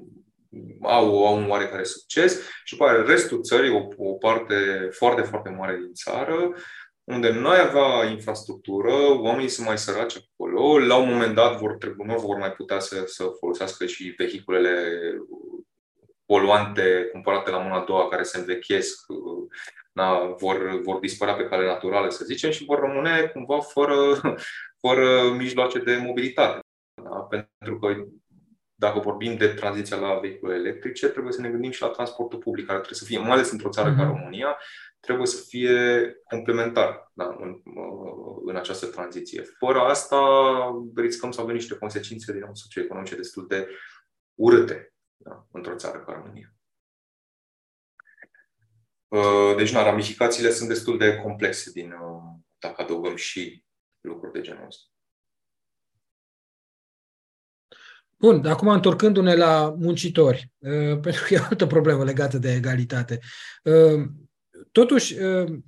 au, 0.82 1.26
au 1.26 1.36
un 1.36 1.50
oarecare 1.50 1.84
succes 1.84 2.40
și 2.64 2.76
după 2.76 2.88
aceea 2.88 3.04
restul 3.04 3.42
țării, 3.42 3.70
o, 3.70 4.10
o 4.10 4.12
parte 4.12 4.88
foarte, 4.90 5.22
foarte 5.22 5.48
mare 5.48 5.76
din 5.76 5.92
țară, 5.92 6.54
unde 7.08 7.30
nu 7.30 7.48
ai 7.48 7.60
avea 7.60 8.10
infrastructură, 8.10 8.92
oamenii 9.20 9.48
sunt 9.48 9.66
mai 9.66 9.78
săraci 9.78 10.16
acolo, 10.16 10.78
la 10.78 10.96
un 10.96 11.08
moment 11.12 11.34
dat 11.34 11.58
vor, 11.58 11.76
trebui, 11.76 12.06
nu 12.06 12.18
vor 12.18 12.36
mai 12.36 12.52
putea 12.52 12.78
să, 12.78 13.02
să 13.06 13.24
folosească 13.38 13.86
și 13.86 14.14
vehiculele 14.16 14.74
poluante 16.26 17.08
cumpărate 17.12 17.50
la 17.50 17.58
mâna 17.58 17.74
a 17.74 17.84
doua, 17.84 18.08
care 18.08 18.22
se 18.22 18.38
învechesc, 18.38 19.06
na, 19.92 20.34
vor, 20.38 20.80
vor 20.80 20.98
dispărea 20.98 21.34
pe 21.34 21.46
cale 21.48 21.66
naturală, 21.66 22.10
să 22.10 22.24
zicem, 22.24 22.50
și 22.50 22.64
vor 22.64 22.78
rămâne 22.78 23.30
cumva 23.32 23.60
fără, 23.60 23.96
fără 24.86 25.32
mijloace 25.36 25.78
de 25.78 25.96
mobilitate. 25.96 26.60
Da? 27.02 27.16
Pentru 27.18 27.78
că 27.78 28.04
dacă 28.74 28.98
vorbim 28.98 29.36
de 29.36 29.46
tranziția 29.46 29.96
la 29.96 30.18
vehicule 30.18 30.54
electrice, 30.54 31.08
trebuie 31.08 31.32
să 31.32 31.40
ne 31.40 31.48
gândim 31.48 31.70
și 31.70 31.82
la 31.82 31.88
transportul 31.88 32.38
public, 32.38 32.66
care 32.66 32.78
trebuie 32.78 32.98
să 32.98 33.04
fie, 33.04 33.18
mai 33.18 33.30
ales 33.30 33.50
într-o 33.50 33.68
țară 33.68 33.92
mm-hmm. 33.92 33.96
ca 33.96 34.02
mhm. 34.02 34.16
România, 34.16 34.58
trebuie 35.00 35.26
să 35.26 35.44
fie 35.46 36.12
complementar 36.28 37.10
da, 37.12 37.36
în, 37.40 37.62
în 38.44 38.56
această 38.56 38.86
tranziție. 38.86 39.42
Fără 39.58 39.80
asta 39.80 40.18
riscăm 40.94 41.30
să 41.30 41.40
avem 41.40 41.54
niște 41.54 41.74
consecințe 41.74 42.32
din 42.32 42.42
socioeconomice 42.52 43.16
destul 43.16 43.46
de 43.46 43.68
urâte 44.34 44.92
da, 45.16 45.46
într-o 45.52 45.74
țară 45.74 45.98
ca 45.98 46.12
România. 46.12 46.52
Uh, 49.08 49.56
deci, 49.56 49.72
na, 49.72 49.82
ramificațiile 49.82 50.50
sunt 50.50 50.68
destul 50.68 50.98
de 50.98 51.16
complexe 51.16 51.70
din, 51.70 51.92
uh, 51.92 52.40
dacă 52.58 52.82
adăugăm 52.82 53.16
și 53.16 53.64
lucruri 54.00 54.32
de 54.32 54.40
genul 54.40 54.66
ăsta. 54.66 54.86
Bun, 58.16 58.46
acum 58.46 58.68
întorcându-ne 58.68 59.34
la 59.34 59.74
muncitori, 59.78 60.52
uh, 60.58 61.00
pentru 61.04 61.24
că 61.26 61.34
e 61.34 61.38
o 61.38 61.44
altă 61.48 61.66
problemă 61.66 62.04
legată 62.04 62.38
de 62.38 62.52
egalitate. 62.52 63.18
Totuși, 64.72 65.18
uh, 65.18 65.58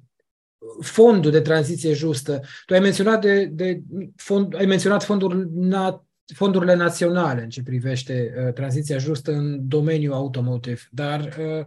fondul 0.80 1.30
de 1.30 1.40
tranziție 1.40 1.92
justă, 1.92 2.40
tu 2.66 2.74
ai 2.74 2.80
menționat, 2.80 3.20
de, 3.20 3.44
de 3.44 3.82
fond, 4.16 4.54
ai 4.54 4.66
menționat 4.66 5.04
fonduri 5.04 5.46
na, 5.52 6.06
fondurile 6.34 6.74
naționale 6.74 7.42
în 7.42 7.48
ce 7.48 7.62
privește 7.62 8.34
uh, 8.36 8.52
tranziția 8.52 8.98
justă 8.98 9.32
în 9.32 9.68
domeniul 9.68 10.12
automotive, 10.12 10.80
dar 10.90 11.36
uh, 11.38 11.64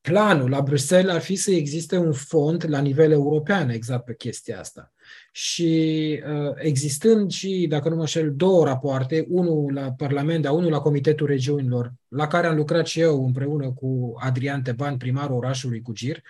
Planul 0.00 0.50
la 0.50 0.60
Bruxelles 0.60 1.14
ar 1.14 1.20
fi 1.20 1.36
să 1.36 1.50
existe 1.50 1.96
un 1.96 2.12
fond 2.12 2.64
la 2.68 2.80
nivel 2.80 3.10
european 3.10 3.68
exact 3.68 4.04
pe 4.04 4.14
chestia 4.14 4.58
asta. 4.58 4.93
Și 5.32 6.22
uh, 6.26 6.52
existând 6.54 7.30
și, 7.30 7.66
dacă 7.68 7.88
nu 7.88 7.96
mă 7.96 8.06
șel, 8.06 8.34
două 8.34 8.64
rapoarte, 8.64 9.26
unul 9.28 9.72
la 9.72 9.92
Parlament, 9.92 10.42
dar 10.42 10.52
unul 10.52 10.70
la 10.70 10.80
Comitetul 10.80 11.26
Regiunilor, 11.26 11.92
la 12.08 12.26
care 12.26 12.46
am 12.46 12.56
lucrat 12.56 12.86
și 12.86 13.00
eu 13.00 13.24
împreună 13.24 13.72
cu 13.72 14.14
Adrian 14.18 14.62
Teban, 14.62 14.96
primarul 14.96 15.36
orașului 15.36 15.82
Cugir, 15.82 16.22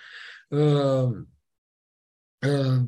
uh, 0.49 1.07
uh, 2.39 2.81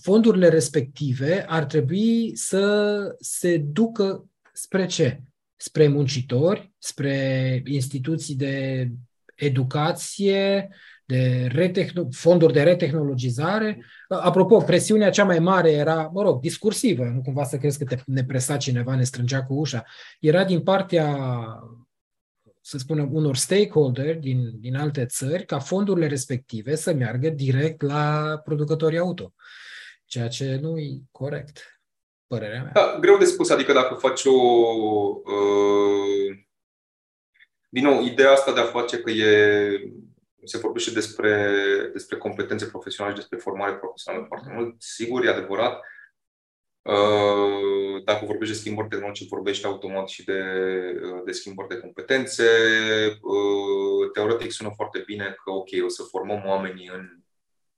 fondurile 0.00 0.48
respective 0.48 1.44
ar 1.48 1.64
trebui 1.64 2.36
să 2.36 3.16
se 3.20 3.58
ducă 3.58 4.28
spre 4.52 4.86
ce? 4.86 5.22
Spre 5.56 5.88
muncitori, 5.88 6.72
spre 6.78 7.62
instituții 7.66 8.34
de 8.34 8.88
educație, 9.34 10.68
de 11.06 11.46
retehno- 11.52 12.08
fonduri 12.10 12.52
de 12.52 12.62
retehnologizare. 12.62 13.84
Apropo, 14.08 14.58
presiunea 14.58 15.10
cea 15.10 15.24
mai 15.24 15.38
mare 15.38 15.70
era, 15.70 16.10
mă 16.12 16.22
rog, 16.22 16.40
discursivă, 16.40 17.04
nu 17.04 17.20
cumva 17.20 17.44
să 17.44 17.56
crezi 17.56 17.78
că 17.78 17.84
te, 17.84 18.02
ne 18.06 18.24
presa 18.24 18.56
cineva, 18.56 18.94
ne 18.94 19.04
strângea 19.04 19.44
cu 19.44 19.54
ușa. 19.54 19.84
Era 20.20 20.44
din 20.44 20.60
partea, 20.60 21.16
să 22.60 22.78
spunem, 22.78 23.14
unor 23.14 23.36
stakeholder 23.36 24.16
din, 24.18 24.60
din 24.60 24.76
alte 24.76 25.06
țări 25.06 25.44
ca 25.44 25.58
fondurile 25.58 26.06
respective 26.06 26.74
să 26.74 26.92
meargă 26.92 27.28
direct 27.28 27.82
la 27.82 28.40
producătorii 28.44 28.98
auto, 28.98 29.34
ceea 30.04 30.28
ce 30.28 30.58
nu 30.60 30.78
e 30.78 31.00
corect, 31.10 31.80
părerea 32.26 32.62
mea. 32.62 32.70
Da, 32.74 32.98
greu 33.00 33.18
de 33.18 33.24
spus, 33.24 33.50
adică 33.50 33.72
dacă 33.72 33.94
faci 33.94 34.24
o... 34.24 34.32
Uh, 35.24 36.42
din 37.68 37.84
nou, 37.84 38.02
ideea 38.02 38.30
asta 38.30 38.52
de 38.52 38.60
a 38.60 38.64
face 38.64 38.98
că 38.98 39.10
e 39.10 39.80
se 40.44 40.58
vorbește 40.58 40.90
despre, 40.90 41.56
despre 41.92 42.16
competențe 42.16 42.66
profesionale 42.66 43.14
și 43.14 43.20
despre 43.20 43.38
formare 43.38 43.74
profesională 43.74 44.24
foarte 44.28 44.52
mult. 44.54 44.74
Sigur, 44.82 45.24
e 45.24 45.28
adevărat. 45.28 45.80
Uh, 46.82 48.02
dacă 48.04 48.24
vorbești 48.24 48.54
de 48.54 48.60
schimbări 48.60 48.88
tehnologice, 48.88 49.28
vorbești 49.28 49.66
automat 49.66 50.08
și 50.08 50.24
de, 50.24 50.42
de 51.24 51.32
schimbări 51.32 51.68
de 51.68 51.78
competențe. 51.78 52.44
Uh, 53.20 54.10
teoretic 54.12 54.52
sună 54.52 54.70
foarte 54.74 55.02
bine 55.06 55.36
că, 55.44 55.50
ok, 55.50 55.68
o 55.84 55.88
să 55.88 56.02
formăm 56.02 56.42
oamenii 56.46 56.90
în 56.94 57.18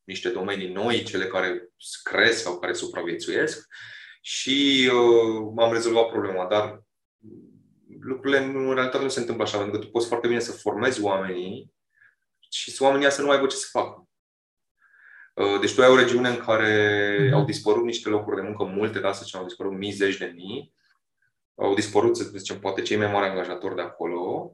niște 0.05 0.29
domenii 0.29 0.73
noi, 0.73 1.03
cele 1.03 1.27
care 1.27 1.69
cresc 2.03 2.43
sau 2.43 2.59
care 2.59 2.73
supraviețuiesc 2.73 3.67
și 4.21 4.91
uh, 4.93 5.53
am 5.57 5.73
rezolvat 5.73 6.09
problema, 6.09 6.47
dar 6.47 6.83
lucrurile 8.01 8.39
în 8.39 8.75
realitate 8.75 9.03
nu 9.03 9.09
se 9.09 9.21
întâmplă 9.21 9.45
așa, 9.45 9.59
pentru 9.59 9.79
că 9.79 9.85
tu 9.85 9.91
poți 9.91 10.07
foarte 10.07 10.27
bine 10.27 10.41
să 10.41 10.53
formezi 10.53 11.03
oamenii 11.03 11.75
și 12.57 12.83
oamenii 12.83 13.11
să 13.11 13.23
nu 13.23 13.31
aibă 13.31 13.47
ce 13.47 13.57
să 13.57 13.67
facă. 13.71 14.09
Uh, 15.35 15.61
deci 15.61 15.75
tu 15.75 15.83
ai 15.83 15.89
o 15.89 15.97
regiune 15.97 16.29
în 16.29 16.37
care 16.37 17.17
mm-hmm. 17.19 17.33
au 17.33 17.45
dispărut 17.45 17.85
niște 17.85 18.09
locuri 18.09 18.37
de 18.37 18.43
muncă 18.43 18.65
multe, 18.65 18.99
da, 18.99 19.13
să 19.13 19.21
zicem, 19.25 19.41
au 19.41 19.47
dispărut 19.47 19.73
mii, 19.73 19.91
zeci 19.91 20.17
de 20.17 20.33
mii. 20.35 20.75
Au 21.55 21.75
dispărut, 21.75 22.17
să 22.17 22.25
zicem, 22.25 22.59
poate 22.59 22.83
cei 22.83 22.97
mai 22.97 23.13
mari 23.13 23.29
angajatori 23.29 23.75
de 23.75 23.81
acolo. 23.81 24.53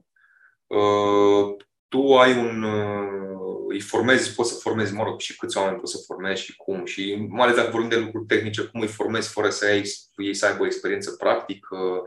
Uh, 0.66 1.56
tu 1.88 2.18
ai 2.18 2.38
un... 2.38 2.62
Uh, 2.62 3.32
îi 3.68 3.80
formezi, 3.80 4.34
poți 4.34 4.52
să 4.52 4.60
formezi, 4.60 4.94
mă 4.94 5.02
rog, 5.02 5.20
și 5.20 5.36
câți 5.36 5.56
oameni 5.56 5.78
poți 5.78 5.92
să 5.92 6.02
formezi 6.06 6.42
și 6.42 6.56
cum. 6.56 6.84
Și 6.84 7.26
mai 7.28 7.46
ales 7.46 7.56
dacă 7.56 7.70
vorbim 7.70 7.88
de 7.88 7.98
lucruri 7.98 8.26
tehnice, 8.26 8.62
cum 8.62 8.80
îi 8.80 8.86
formezi 8.86 9.32
fără 9.32 9.50
să 9.50 9.64
ai, 9.64 9.82
ei 10.16 10.34
să 10.34 10.46
aibă 10.46 10.62
o 10.62 10.66
experiență 10.66 11.10
practică, 11.10 12.02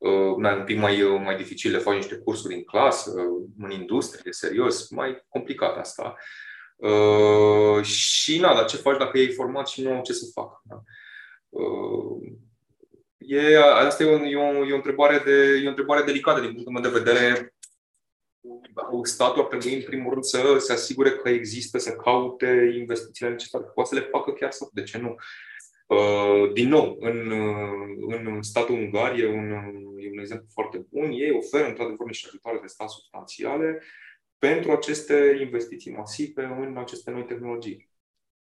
uh, 0.00 0.34
un 0.56 0.62
pic 0.64 0.78
mai, 0.78 1.02
uh, 1.02 1.20
mai 1.24 1.36
dificil, 1.36 1.70
le 1.70 1.78
faci 1.78 1.94
niște 1.94 2.16
cursuri 2.16 2.54
în 2.54 2.64
clasă, 2.64 3.10
uh, 3.10 3.48
în 3.58 3.70
industrie, 3.70 4.32
serios, 4.32 4.88
mai 4.88 5.24
complicat 5.28 5.76
asta. 5.76 6.16
Uh, 6.76 7.82
și 7.82 8.38
na, 8.38 8.54
dar 8.54 8.64
ce 8.64 8.76
faci 8.76 8.98
dacă 8.98 9.18
ei 9.18 9.32
format 9.32 9.68
și 9.68 9.82
nu 9.82 9.92
au 9.92 10.02
ce 10.02 10.12
să 10.12 10.30
facă? 10.34 10.62
Da? 10.64 10.82
Uh, 11.48 12.32
e, 13.18 13.58
asta 13.58 14.02
e 14.02 14.06
o, 14.06 14.26
e, 14.26 14.36
o, 14.36 14.66
e, 14.66 14.72
o 14.72 14.76
întrebare 14.76 15.22
de, 15.24 15.60
e 15.62 15.66
o 15.66 15.68
întrebare 15.68 16.02
delicată 16.02 16.40
din 16.40 16.52
punctul 16.52 16.72
meu 16.72 16.82
de 16.82 16.98
vedere. 16.98 17.54
Statul 19.02 19.42
ar 19.42 19.46
trebui, 19.46 19.74
în 19.74 19.82
primul 19.82 20.12
rând, 20.12 20.24
să 20.24 20.56
se 20.58 20.72
asigure 20.72 21.10
că 21.10 21.28
există, 21.28 21.78
să 21.78 21.90
caute 21.90 22.74
investițiile 22.78 23.30
necesare, 23.30 23.64
poate 23.64 23.88
să 23.88 23.94
le 23.94 24.08
facă 24.10 24.32
chiar 24.32 24.50
sau 24.50 24.70
de 24.72 24.82
ce 24.82 24.98
nu. 24.98 25.08
Uh, 25.08 25.16
din 26.52 26.68
nou, 26.68 26.96
în, 27.00 27.30
uh, 27.30 28.24
în 28.24 28.42
statul 28.42 28.74
ungar 28.74 29.18
e 29.18 29.26
un, 29.26 29.50
e 29.96 30.10
un 30.10 30.18
exemplu 30.18 30.46
foarte 30.52 30.86
bun. 30.90 31.10
Ei 31.10 31.30
oferă, 31.30 31.68
într-adevăr, 31.68 32.06
niște 32.06 32.26
ajutoare 32.28 32.58
de 32.60 32.66
stat 32.66 32.90
substanțiale 32.90 33.82
pentru 34.38 34.70
aceste 34.70 35.38
investiții 35.40 35.92
masive 35.92 36.44
în 36.44 36.76
aceste 36.76 37.10
noi 37.10 37.24
tehnologii, 37.24 37.88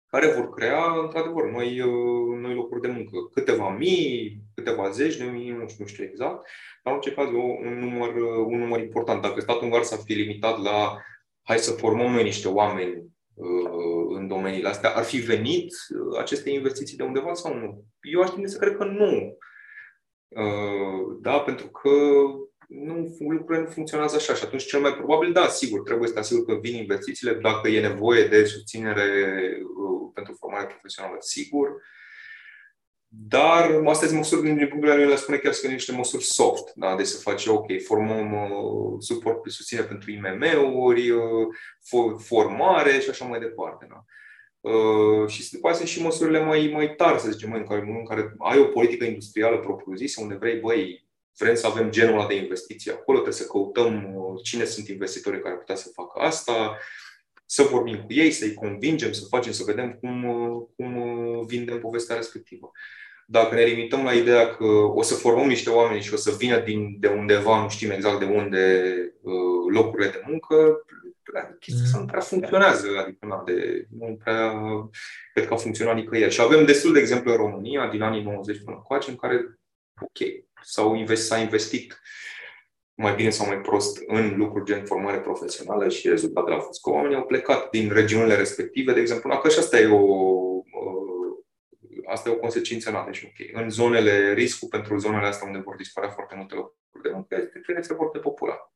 care 0.07 0.27
vor 0.27 0.51
crea, 0.51 1.01
într-adevăr, 1.03 1.51
noi, 1.51 1.81
uh, 1.81 2.39
noi 2.39 2.55
locuri 2.55 2.81
de 2.81 2.89
muncă. 2.89 3.17
Câteva 3.33 3.71
mii, 3.71 4.43
câteva 4.55 4.91
zeci 4.91 5.17
de 5.17 5.25
mii, 5.25 5.51
nu 5.51 5.69
știu, 5.69 5.85
nu 5.85 5.91
știu 5.91 6.05
exact, 6.05 6.49
dar 6.83 6.93
în 6.93 6.99
orice 6.99 7.13
caz 7.13 7.29
un 7.65 7.79
număr, 7.79 8.15
un 8.47 8.59
număr 8.59 8.81
important. 8.81 9.23
Dacă 9.23 9.41
statul 9.41 9.63
ungar 9.63 9.83
s-ar 9.83 9.99
fi 10.05 10.13
limitat 10.13 10.63
la 10.63 10.97
hai 11.43 11.59
să 11.59 11.73
formăm 11.73 12.13
noi 12.13 12.23
niște 12.23 12.49
oameni 12.49 13.15
Uh, 13.37 13.96
în 14.27 14.35
domeniile 14.35 14.69
astea, 14.69 14.91
ar 14.91 15.05
fi 15.05 15.17
venit 15.17 15.75
uh, 15.89 16.19
aceste 16.19 16.51
investiții 16.51 16.97
de 16.97 17.03
undeva 17.03 17.35
sau 17.35 17.55
nu? 17.55 17.85
Eu 18.01 18.21
aș 18.21 18.31
tinde 18.31 18.49
să 18.49 18.59
cred 18.59 18.77
că 18.77 18.85
nu. 18.85 19.39
Uh, 20.29 21.17
da, 21.21 21.39
pentru 21.39 21.69
că 21.69 21.91
nu, 22.69 23.17
lucrurile 23.19 23.65
nu 23.65 23.71
funcționează 23.71 24.17
așa 24.17 24.35
și 24.35 24.45
atunci 24.45 24.67
cel 24.67 24.81
mai 24.81 24.95
probabil, 24.95 25.33
da, 25.33 25.49
sigur, 25.49 25.83
trebuie 25.83 26.09
să 26.09 26.15
te 26.15 26.21
asiguri 26.21 26.47
că 26.47 26.59
vin 26.61 26.77
investițiile 26.77 27.35
dacă 27.35 27.69
e 27.69 27.89
nevoie 27.89 28.27
de 28.27 28.45
susținere 28.45 29.09
pentru 30.15 30.35
formare 30.39 30.67
profesională, 30.67 31.17
sigur. 31.19 31.83
Dar 33.29 33.83
astea 33.87 34.07
sunt 34.07 34.19
măsuri, 34.19 34.43
din 34.43 34.57
punctul 34.57 34.81
de 34.81 34.87
vedere, 34.87 35.09
le 35.09 35.17
spune 35.17 35.39
chiar 35.39 35.53
să 35.53 35.67
niște 35.67 35.93
măsuri 35.93 36.25
soft. 36.25 36.73
Da? 36.75 36.97
Deci 36.97 37.07
să 37.07 37.21
faci, 37.21 37.47
ok, 37.47 37.83
formăm 37.83 38.33
uh, 38.33 38.97
suport, 38.99 39.51
susținere 39.51 39.87
pentru 39.87 40.11
IMM-uri, 40.11 41.11
uh, 41.11 41.47
formare 42.19 42.99
și 42.99 43.11
așa 43.11 43.25
mai 43.25 43.39
departe. 43.39 43.87
Da? 43.89 44.05
Uh, 44.71 45.29
și 45.29 45.51
după 45.51 45.69
aceea 45.69 45.87
sunt 45.87 45.89
și 45.89 46.03
măsurile 46.03 46.41
mai, 46.41 46.71
mai 46.73 46.95
tari, 46.95 47.21
să 47.21 47.31
zicem, 47.31 47.53
în 47.53 47.67
care, 47.67 47.81
în 47.81 48.05
care 48.05 48.35
ai 48.39 48.59
o 48.59 48.65
politică 48.65 49.05
industrială 49.05 49.59
propriu-zisă, 49.59 50.21
unde 50.23 50.35
vrei, 50.35 50.59
băi, 50.61 51.07
vrem 51.37 51.55
să 51.55 51.67
avem 51.67 51.91
genul 51.91 52.19
ăla 52.19 52.27
de 52.27 52.35
investiții 52.35 52.91
acolo, 52.91 53.19
trebuie 53.19 53.41
să 53.41 53.47
căutăm 53.47 54.15
uh, 54.15 54.41
cine 54.43 54.65
sunt 54.65 54.89
investitorii 54.89 55.41
care 55.41 55.53
ar 55.53 55.59
putea 55.59 55.75
să 55.75 55.91
facă 55.95 56.21
asta, 56.21 56.79
să 57.47 57.63
vorbim 57.63 57.97
cu 57.97 58.13
ei, 58.13 58.31
să-i 58.31 58.55
convingem, 58.55 59.13
să 59.13 59.25
facem, 59.29 59.53
să 59.53 59.65
vedem 59.65 59.93
cum, 59.93 60.25
uh, 60.25 60.67
cum 60.77 60.97
uh, 60.97 61.47
vindem 61.47 61.81
povestea 61.81 62.17
respectivă. 62.17 62.71
Dacă 63.29 63.55
ne 63.55 63.63
limităm 63.63 64.05
la 64.05 64.13
ideea 64.13 64.55
că 64.55 64.65
o 64.95 65.03
să 65.03 65.15
formăm 65.15 65.47
niște 65.47 65.71
oameni 65.71 66.03
și 66.03 66.15
o 66.15 66.17
să 66.17 66.35
vină 66.39 66.59
din, 66.59 66.97
de 67.01 67.09
undeva, 67.09 67.63
nu 67.63 67.69
știm 67.69 67.91
exact 67.91 68.19
de 68.19 68.25
unde, 68.25 68.93
uh, 69.23 69.73
locurile 69.75 70.11
de 70.11 70.23
muncă, 70.27 70.85
chestia 71.61 71.85
asta 71.85 71.99
nu 71.99 72.05
prea 72.05 72.21
funcționează, 72.21 72.87
adică 72.99 73.27
na, 73.27 73.43
de, 73.47 73.87
nu 73.99 74.19
prea 74.25 74.53
cred 75.33 75.47
că 75.47 75.55
a 75.55 75.57
funcționat 75.57 75.95
nicăieri. 75.95 76.33
Și 76.33 76.41
avem 76.41 76.65
destul 76.65 76.93
de 76.93 76.99
exemple 76.99 77.31
în 77.31 77.37
România, 77.37 77.89
din 77.89 78.03
anii 78.03 78.23
90 78.23 78.63
până 78.65 78.77
încoace, 78.77 79.11
în 79.11 79.17
care, 79.17 79.59
ok, 80.01 80.29
s-au 80.63 80.95
invest, 80.95 81.27
s-a 81.27 81.39
investit 81.39 82.01
mai 82.95 83.15
bine 83.15 83.31
sau 83.31 83.47
mai 83.47 83.61
prost 83.61 84.03
în 84.07 84.35
lucruri 84.37 84.65
gen 84.65 84.85
formare 84.85 85.19
profesională 85.19 85.89
și 85.89 86.09
rezultatele 86.09 86.55
au 86.55 86.61
fost 86.61 86.83
că 86.83 86.91
oamenii 86.91 87.17
au 87.17 87.25
plecat 87.25 87.71
din 87.71 87.91
regiunile 87.93 88.37
respective, 88.37 88.93
de 88.93 89.01
exemplu, 89.01 89.39
că 89.39 89.49
și 89.49 89.59
asta 89.59 89.79
e 89.79 89.87
o, 89.87 90.05
asta 92.07 92.29
e 92.29 92.33
o 92.33 92.39
consecință 92.39 92.91
nată 92.91 93.13
și 93.13 93.27
ok. 93.27 93.63
În 93.63 93.71
zonele, 93.71 94.33
riscul 94.33 94.69
pentru 94.69 94.99
zonele 94.99 95.27
astea 95.27 95.47
unde 95.47 95.59
vor 95.59 95.77
dispărea 95.77 96.11
foarte 96.11 96.35
multe 96.35 96.55
locuri 96.55 97.03
de 97.03 97.11
muncă 97.13 97.37
este 97.37 97.73
că 97.73 97.83
se 97.83 97.95
vor 97.95 98.11
depopula. 98.11 98.73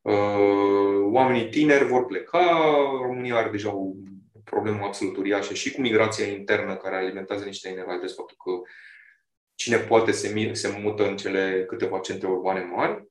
Uh, 0.00 1.12
oamenii 1.12 1.48
tineri 1.48 1.84
vor 1.84 2.06
pleca, 2.06 2.60
România 3.02 3.36
are 3.36 3.50
deja 3.50 3.74
o 3.74 3.92
problemă 4.44 4.84
absolut 4.84 5.16
uriașă 5.16 5.54
și 5.54 5.72
cu 5.72 5.80
migrația 5.80 6.26
internă 6.26 6.76
care 6.76 6.96
alimentează 6.96 7.44
niște 7.44 7.68
inegalități, 7.68 8.14
faptul 8.14 8.36
că 8.44 8.70
cine 9.54 9.76
poate 9.76 10.10
se, 10.10 10.52
se 10.52 10.78
mută 10.82 11.08
în 11.08 11.16
cele 11.16 11.64
câteva 11.64 11.98
centre 11.98 12.28
urbane 12.28 12.60
mari, 12.60 13.08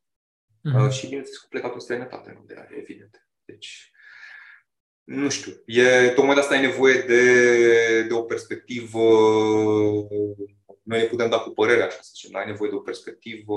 Uh-huh. 0.68 0.92
Și, 0.92 1.06
bineînțeles, 1.06 1.38
cu 1.38 1.48
plecatul 1.48 1.76
în 1.76 1.82
străinătate, 1.82 2.44
de 2.46 2.68
evident. 2.70 3.28
Deci, 3.46 3.92
nu 5.08 5.30
știu, 5.30 5.52
e, 5.66 6.10
tocmai 6.10 6.34
de 6.34 6.40
asta 6.40 6.54
ai 6.54 6.62
nevoie 6.62 7.02
de, 7.02 8.04
de 8.04 8.14
o 8.14 8.22
perspectivă, 8.22 9.00
noi 10.84 11.00
ne 11.00 11.04
putem 11.04 11.30
da 11.30 11.38
cu 11.38 11.50
părerea 11.50 11.86
așa 11.86 12.00
să 12.02 12.12
zicem, 12.14 12.36
ai 12.36 12.46
nevoie 12.46 12.70
de 12.70 12.76
o 12.76 12.80
perspectivă 12.80 13.56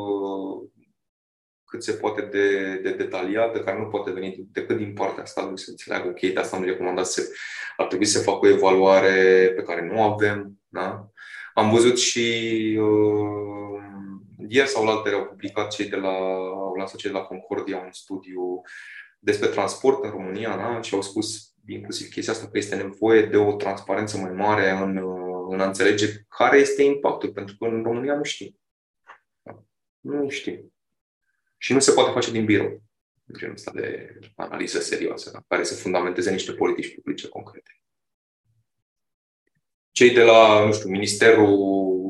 cât 1.64 1.82
se 1.82 1.92
poate 1.92 2.22
de, 2.22 2.74
de 2.82 2.92
detaliată, 2.92 3.60
care 3.60 3.78
nu 3.78 3.88
poate 3.88 4.10
veni 4.10 4.48
decât 4.52 4.76
din 4.76 4.92
partea 4.92 5.24
statului 5.24 5.58
să 5.58 5.70
înțeleagă, 5.70 6.08
ok, 6.08 6.20
de 6.20 6.40
asta 6.40 6.56
am 6.56 6.64
recomandat 6.64 7.06
să 7.06 7.28
ar 7.76 7.86
trebui 7.86 8.06
să 8.06 8.22
facă 8.22 8.46
o 8.46 8.48
evaluare 8.48 9.52
pe 9.56 9.62
care 9.62 9.86
nu 9.86 10.02
avem. 10.02 10.60
Da? 10.68 11.10
Am 11.54 11.70
văzut 11.70 11.98
și 11.98 12.20
uh, 12.80 13.82
ieri 14.48 14.68
sau 14.68 14.84
la 14.84 14.90
au 14.92 15.26
publicat 15.28 15.70
cei 15.70 15.88
de 15.88 15.96
la, 15.96 16.16
au 16.54 16.74
lansat 16.76 16.96
cei 16.96 17.10
de 17.10 17.16
la 17.16 17.22
Concordia 17.22 17.76
un 17.76 17.92
studiu 17.92 18.62
despre 19.22 19.48
transport 19.48 20.04
în 20.04 20.10
România 20.10 20.56
da? 20.56 20.80
și 20.80 20.94
au 20.94 21.02
spus 21.02 21.54
inclusiv 21.66 22.08
chestia 22.08 22.32
asta 22.32 22.48
că 22.48 22.58
este 22.58 22.76
nevoie 22.76 23.26
de 23.26 23.36
o 23.36 23.56
transparență 23.56 24.16
mai 24.16 24.32
mare 24.32 24.70
în, 24.70 24.96
în 25.50 25.60
a 25.60 25.66
înțelege 25.66 26.06
care 26.28 26.58
este 26.58 26.82
impactul, 26.82 27.32
pentru 27.32 27.56
că 27.56 27.64
în 27.64 27.82
România 27.82 28.14
nu 28.14 28.22
știm. 28.22 28.60
Da? 29.42 29.62
Nu 30.00 30.28
știm. 30.28 30.72
Și 31.56 31.72
nu 31.72 31.80
se 31.80 31.92
poate 31.92 32.10
face 32.10 32.30
din 32.30 32.44
birou 32.44 32.82
genul 33.38 33.54
ăsta 33.54 33.70
de 33.74 34.18
analiză 34.34 34.80
serioasă, 34.80 35.30
da? 35.30 35.44
care 35.48 35.62
să 35.62 35.74
fundamenteze 35.74 36.30
niște 36.30 36.52
politici 36.52 36.94
publice 36.94 37.28
concrete. 37.28 37.80
Cei 39.90 40.10
de 40.10 40.22
la, 40.22 40.64
nu 40.64 40.72
știu, 40.72 40.88
Ministerul 40.88 41.48
uh, 41.48 42.09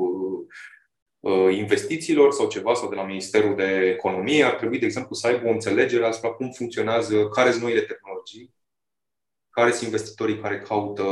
investițiilor 1.50 2.32
sau 2.32 2.48
ceva, 2.48 2.74
sau 2.74 2.88
de 2.88 2.94
la 2.94 3.04
Ministerul 3.04 3.56
de 3.56 3.92
Economie, 3.96 4.44
ar 4.44 4.54
trebui, 4.54 4.78
de 4.78 4.86
exemplu, 4.86 5.14
să 5.14 5.26
aibă 5.26 5.48
o 5.48 5.50
înțelegere 5.50 6.06
asupra 6.06 6.30
cum 6.30 6.50
funcționează, 6.50 7.28
care 7.28 7.50
sunt 7.50 7.62
noile 7.62 7.80
tehnologii, 7.80 8.54
care 9.50 9.70
sunt 9.70 9.84
investitorii 9.84 10.40
care 10.40 10.58
caută, 10.58 11.04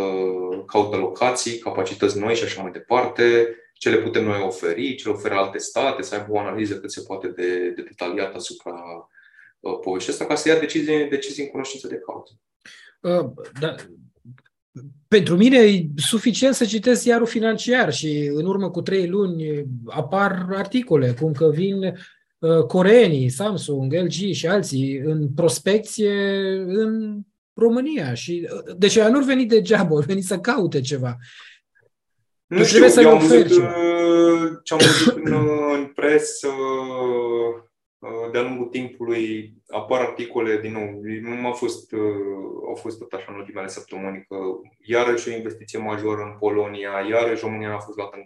caută 0.66 0.96
locații, 0.96 1.58
capacități 1.58 2.18
noi 2.18 2.34
și 2.34 2.44
așa 2.44 2.62
mai 2.62 2.70
departe, 2.70 3.56
ce 3.74 3.90
le 3.90 4.00
putem 4.00 4.24
noi 4.24 4.40
oferi, 4.40 4.94
ce 4.94 5.08
le 5.08 5.14
oferă 5.14 5.34
alte 5.34 5.58
state, 5.58 6.02
să 6.02 6.14
aibă 6.14 6.32
o 6.32 6.38
analiză 6.38 6.80
cât 6.80 6.90
se 6.90 7.02
poate 7.06 7.28
de, 7.28 7.70
de 7.70 7.82
detaliată 7.82 8.36
asupra 8.36 8.74
uh, 9.60 9.78
poveștii 9.80 10.12
asta, 10.12 10.26
ca 10.26 10.34
să 10.34 10.48
ia 10.48 10.58
decizii, 10.58 11.08
decizii 11.08 11.44
în 11.44 11.50
cunoștință 11.50 11.86
de 11.88 12.02
cauză. 12.06 12.32
Uh, 13.00 13.32
da, 13.60 13.74
pentru 15.08 15.36
mine 15.36 15.58
e 15.58 15.86
suficient 15.96 16.54
să 16.54 16.64
citesc 16.64 17.04
iarul 17.04 17.26
financiar 17.26 17.92
și 17.92 18.30
în 18.34 18.46
urmă 18.46 18.70
cu 18.70 18.82
trei 18.82 19.08
luni 19.08 19.64
apar 19.86 20.46
articole 20.50 21.14
cum 21.20 21.32
că 21.32 21.50
vin 21.50 21.94
uh, 22.38 22.62
coreenii, 22.66 23.28
Samsung, 23.28 23.92
LG 23.92 24.32
și 24.32 24.46
alții 24.46 24.96
în 24.96 25.28
prospecție 25.28 26.12
în 26.66 27.18
România. 27.54 28.14
Și, 28.14 28.48
uh, 28.52 28.74
deci 28.76 28.96
ea 28.96 29.08
nu 29.08 29.24
veni 29.24 29.46
degeaba, 29.46 29.88
au 29.88 30.02
venit 30.06 30.24
să 30.24 30.38
caute 30.38 30.80
ceva. 30.80 31.16
Nu 32.46 32.64
știu, 32.64 32.68
trebuie 32.68 32.90
să 32.90 33.00
eu 33.00 33.10
am 33.10 33.18
văzut 33.18 33.50
uh, 33.50 34.58
ce 34.62 34.74
am 34.74 34.78
văzut 34.78 35.16
în, 35.24 35.32
în 35.72 35.86
presă, 35.94 36.48
Uh, 36.48 37.67
de-a 38.32 38.42
lungul 38.42 38.66
timpului 38.66 39.54
apar 39.68 40.00
articole, 40.00 40.60
din 40.60 40.72
nou, 40.72 41.00
nu 41.20 41.40
m-a 41.40 41.52
fost, 41.52 41.92
uh, 41.92 42.00
au 42.68 42.74
fost 42.74 42.98
tot 42.98 43.12
așa 43.12 43.24
în 43.28 43.34
ultimele 43.34 43.68
săptămâni, 43.68 44.24
că 44.28 44.36
iarăși 44.78 45.28
o 45.28 45.32
investiție 45.32 45.78
majoră 45.78 46.22
în 46.22 46.38
Polonia, 46.38 47.06
iarăși 47.08 47.42
România 47.42 47.74
a 47.74 47.78
fost 47.78 47.96
luată 47.96 48.16
în, 48.16 48.22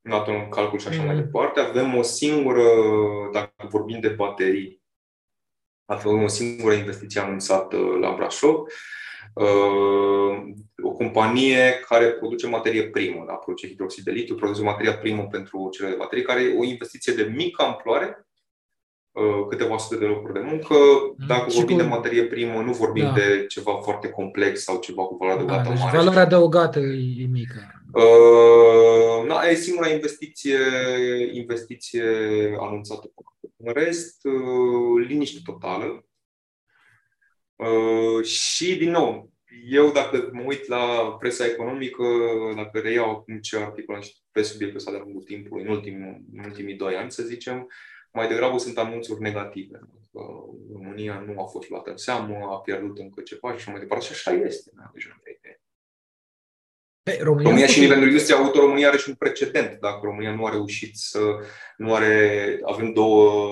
luată 0.00 0.30
în 0.30 0.48
calcul 0.48 0.78
și 0.78 0.88
așa 0.88 1.00
mm. 1.00 1.06
mai 1.06 1.14
departe. 1.14 1.60
Avem 1.60 1.94
o 1.94 2.02
singură, 2.02 2.64
dacă 3.32 3.68
vorbim 3.70 4.00
de 4.00 4.08
baterii, 4.08 4.82
avem 5.84 6.22
o 6.22 6.28
singură 6.28 6.74
investiție 6.74 7.20
anunțată 7.20 7.76
la 7.76 8.14
Brașov, 8.14 8.54
uh, 9.34 10.42
o 10.82 10.90
companie 10.90 11.80
care 11.88 12.12
produce 12.12 12.46
materie 12.46 12.90
primă, 12.90 13.24
da? 13.26 13.32
produce 13.32 13.66
hidroxid 13.66 14.04
de 14.04 14.10
litiu, 14.10 14.34
produce 14.34 14.62
materia 14.62 14.98
primă 14.98 15.26
pentru 15.26 15.68
cele 15.72 15.88
de 15.88 15.94
baterii, 15.94 16.24
care 16.24 16.42
e 16.42 16.58
o 16.58 16.64
investiție 16.64 17.12
de 17.12 17.22
mică 17.22 17.62
amploare, 17.62 18.08
Uh, 18.08 18.34
câteva 19.48 19.76
sute 19.76 19.96
de 19.96 20.04
locuri 20.04 20.32
de 20.32 20.40
muncă. 20.44 20.74
Mm. 20.74 21.26
Dacă 21.26 21.50
și 21.50 21.56
vorbim 21.56 21.76
cu... 21.76 21.82
de 21.82 21.88
materie 21.88 22.24
primă, 22.24 22.60
nu 22.60 22.72
vorbim 22.72 23.04
da. 23.04 23.12
de 23.12 23.44
ceva 23.48 23.74
foarte 23.74 24.08
complex 24.08 24.62
sau 24.62 24.78
ceva 24.80 25.02
cu 25.02 25.16
valoare 25.16 25.42
da, 25.42 25.52
adăugată 25.52 25.68
da, 25.68 25.74
deci 25.74 25.82
mare. 25.82 25.96
Valoarea 25.96 26.22
adăugată 26.22 26.78
e, 26.78 27.22
e 27.22 27.26
mică. 27.26 27.70
Uh, 27.92 29.26
na, 29.26 29.42
e 29.42 29.54
singura 29.54 29.88
investiție, 29.88 30.58
investiție 31.32 32.04
anunțată. 32.60 33.12
În 33.56 33.72
rest, 33.72 34.24
uh, 34.24 35.06
liniște 35.06 35.40
totală. 35.44 36.06
Uh, 37.56 38.24
și, 38.24 38.76
din 38.76 38.90
nou, 38.90 39.30
eu 39.70 39.90
dacă 39.90 40.30
mă 40.32 40.42
uit 40.46 40.66
la 40.68 41.16
presa 41.18 41.46
economică, 41.46 42.04
dacă 42.56 42.78
reiau 42.78 43.10
acum 43.10 43.38
ce 43.38 43.56
articol 43.56 44.04
pe 44.32 44.42
subiectul 44.42 44.78
ăsta 44.78 44.90
de 44.90 45.00
lungul 45.02 45.22
timpului, 45.22 45.64
în, 45.64 45.70
ultimul, 45.70 46.20
în 46.32 46.44
ultimii 46.44 46.74
doi 46.74 46.94
ani, 46.94 47.10
să 47.10 47.22
zicem, 47.22 47.68
mai 48.16 48.28
degrabă 48.28 48.58
sunt 48.58 48.78
anunțuri 48.78 49.20
negative. 49.20 49.80
Că 50.12 50.20
România 50.72 51.24
nu 51.26 51.40
a 51.40 51.44
fost 51.44 51.68
luată 51.68 51.90
în 51.90 51.96
seamă, 51.96 52.34
a 52.50 52.60
pierdut 52.60 52.98
încă 52.98 53.20
ceva 53.20 53.50
și 53.50 53.56
așa 53.56 53.70
mai 53.70 53.80
departe. 53.80 54.04
Și 54.04 54.12
așa 54.12 54.30
este. 54.32 54.70
Deci, 54.92 55.08
pe, 57.02 57.18
România, 57.22 57.48
România 57.48 57.66
și 57.66 57.80
nivelul 57.80 58.06
industriei 58.06 58.38
auto, 58.38 58.60
România 58.60 58.88
are 58.88 58.96
și 58.96 59.08
un 59.08 59.14
precedent. 59.14 59.80
Dacă 59.80 60.00
România 60.02 60.34
nu 60.34 60.46
a 60.46 60.50
reușit 60.50 60.96
să... 60.96 61.20
Nu 61.76 61.94
are... 61.94 62.60
Avem 62.64 62.92
două... 62.92 63.42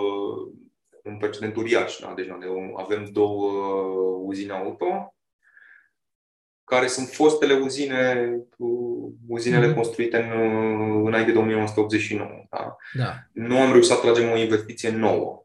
Un 1.02 1.16
precedent 1.16 1.56
uriaș. 1.56 1.98
Da? 1.98 2.12
Deci 2.16 2.28
avem 2.76 3.04
două 3.04 3.50
uzine 4.26 4.52
auto 4.52 5.14
care 6.64 6.86
sunt 6.86 7.08
fostele 7.08 7.54
uzine, 7.54 8.30
uzinele 9.28 9.66
mm. 9.66 9.74
construite 9.74 10.16
în, 10.16 11.06
înainte 11.06 11.32
de 11.32 11.38
1989. 11.38 12.28
Da? 12.50 12.76
Da. 12.92 13.14
Nu 13.32 13.60
am 13.60 13.70
reușit 13.70 13.90
să 13.90 13.96
atragem 13.96 14.30
o 14.30 14.36
investiție 14.36 14.90
nouă. 14.90 15.42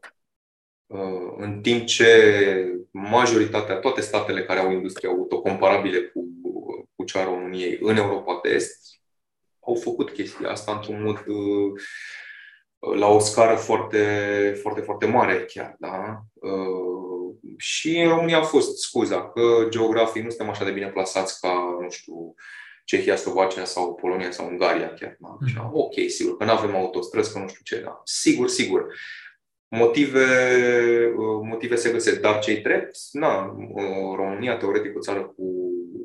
Uh, 0.86 1.34
în 1.36 1.60
timp 1.60 1.84
ce 1.84 2.10
majoritatea, 2.90 3.76
toate 3.76 4.00
statele 4.00 4.44
care 4.44 4.60
au 4.60 4.72
industrie 4.72 5.08
auto 5.08 5.40
comparabile 5.40 6.00
cu, 6.00 6.24
cu 6.96 7.04
cea 7.04 7.20
a 7.20 7.24
României 7.24 7.78
în 7.80 7.96
Europa 7.96 8.40
de 8.42 8.48
Est, 8.48 9.00
au 9.60 9.74
făcut 9.74 10.10
chestia 10.10 10.50
asta 10.50 10.72
într-un 10.72 11.02
mod 11.02 11.24
uh, 11.26 11.80
la 12.98 13.06
o 13.06 13.18
scară 13.18 13.54
foarte, 13.56 14.02
foarte, 14.62 14.80
foarte 14.80 15.06
mare 15.06 15.44
chiar. 15.44 15.76
Da? 15.78 16.22
Uh, 17.60 17.66
și 17.66 17.98
în 17.98 18.08
România 18.08 18.38
a 18.38 18.42
fost 18.42 18.78
scuza 18.78 19.28
că 19.28 19.66
geografii 19.68 20.22
nu 20.22 20.28
suntem 20.28 20.48
așa 20.48 20.64
de 20.64 20.70
bine 20.70 20.88
plasați 20.88 21.40
ca, 21.40 21.78
nu 21.80 21.90
știu, 21.90 22.34
Cehia, 22.84 23.16
Slovacia 23.16 23.64
sau 23.64 23.94
Polonia 23.94 24.30
sau 24.30 24.46
Ungaria 24.46 24.92
chiar. 24.92 25.16
Da? 25.18 25.36
Mm. 25.40 25.70
Ok, 25.72 25.94
sigur, 26.08 26.36
că 26.36 26.44
nu 26.44 26.50
avem 26.50 26.74
autostrăzi, 26.74 27.32
că 27.32 27.38
nu 27.38 27.48
știu 27.48 27.60
ce. 27.64 27.82
Da. 27.82 28.00
Sigur, 28.04 28.48
sigur. 28.48 28.94
Motive, 29.68 30.26
uh, 31.16 31.40
motive 31.42 31.74
se 31.74 31.90
găsesc, 31.90 32.20
dar 32.20 32.38
cei 32.38 32.60
drept, 32.60 32.96
na, 33.12 33.44
uh, 33.44 34.16
România, 34.16 34.56
teoretic, 34.56 34.96
o 34.96 35.00
țară 35.00 35.22
cu, 35.22 35.44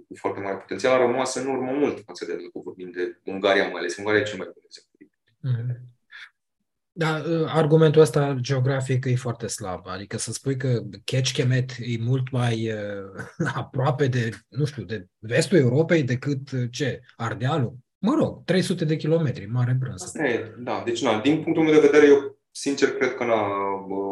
cu 0.08 0.16
foarte 0.16 0.40
mare 0.40 0.56
potențial, 0.56 0.94
a 0.94 1.06
rămas 1.06 1.36
în 1.36 1.48
urmă 1.48 1.72
mult 1.72 2.04
față 2.06 2.26
de, 2.26 2.32
dacă 2.32 2.52
vorbim 2.64 2.92
de 2.92 3.20
Ungaria 3.24 3.64
mai 3.64 3.80
ales. 3.80 3.98
Ungaria 3.98 4.20
e 4.20 4.24
cel 4.24 4.38
mai 4.38 4.50
bun 4.54 4.64
exemplu. 4.66 4.94
Mm. 5.40 5.95
Da, 6.98 7.22
ă, 7.30 7.48
argumentul 7.48 8.02
ăsta 8.02 8.36
geografic 8.40 9.06
e 9.06 9.16
foarte 9.16 9.48
slab. 9.48 9.88
Adică 9.88 10.18
să 10.18 10.32
spui 10.32 10.58
că 10.58 10.82
Ketchkemet 11.04 11.72
e 11.80 11.98
mult 12.00 12.32
mai 12.32 12.72
uh, 12.72 13.48
aproape 13.62 14.08
de, 14.08 14.30
nu 14.48 14.66
știu, 14.66 14.84
de 14.84 15.08
vestul 15.20 15.58
Europei 15.58 16.04
decât 16.04 16.52
ă, 16.52 16.66
ce? 16.72 17.02
Ardealul? 17.16 17.76
Mă 17.98 18.16
rog, 18.20 18.44
300 18.44 18.86
de 18.86 18.96
kilometri, 18.96 19.46
mare 19.46 19.76
brânză. 19.80 20.04
Asta 20.06 20.28
e, 20.28 20.56
da. 20.58 20.82
Deci, 20.86 21.04
na, 21.04 21.20
din 21.20 21.44
punctul 21.44 21.64
meu 21.64 21.74
de 21.74 21.80
vedere, 21.80 22.06
eu 22.06 22.40
sincer 22.52 22.92
cred 22.92 23.16
că 23.16 23.24
na, 23.24 23.42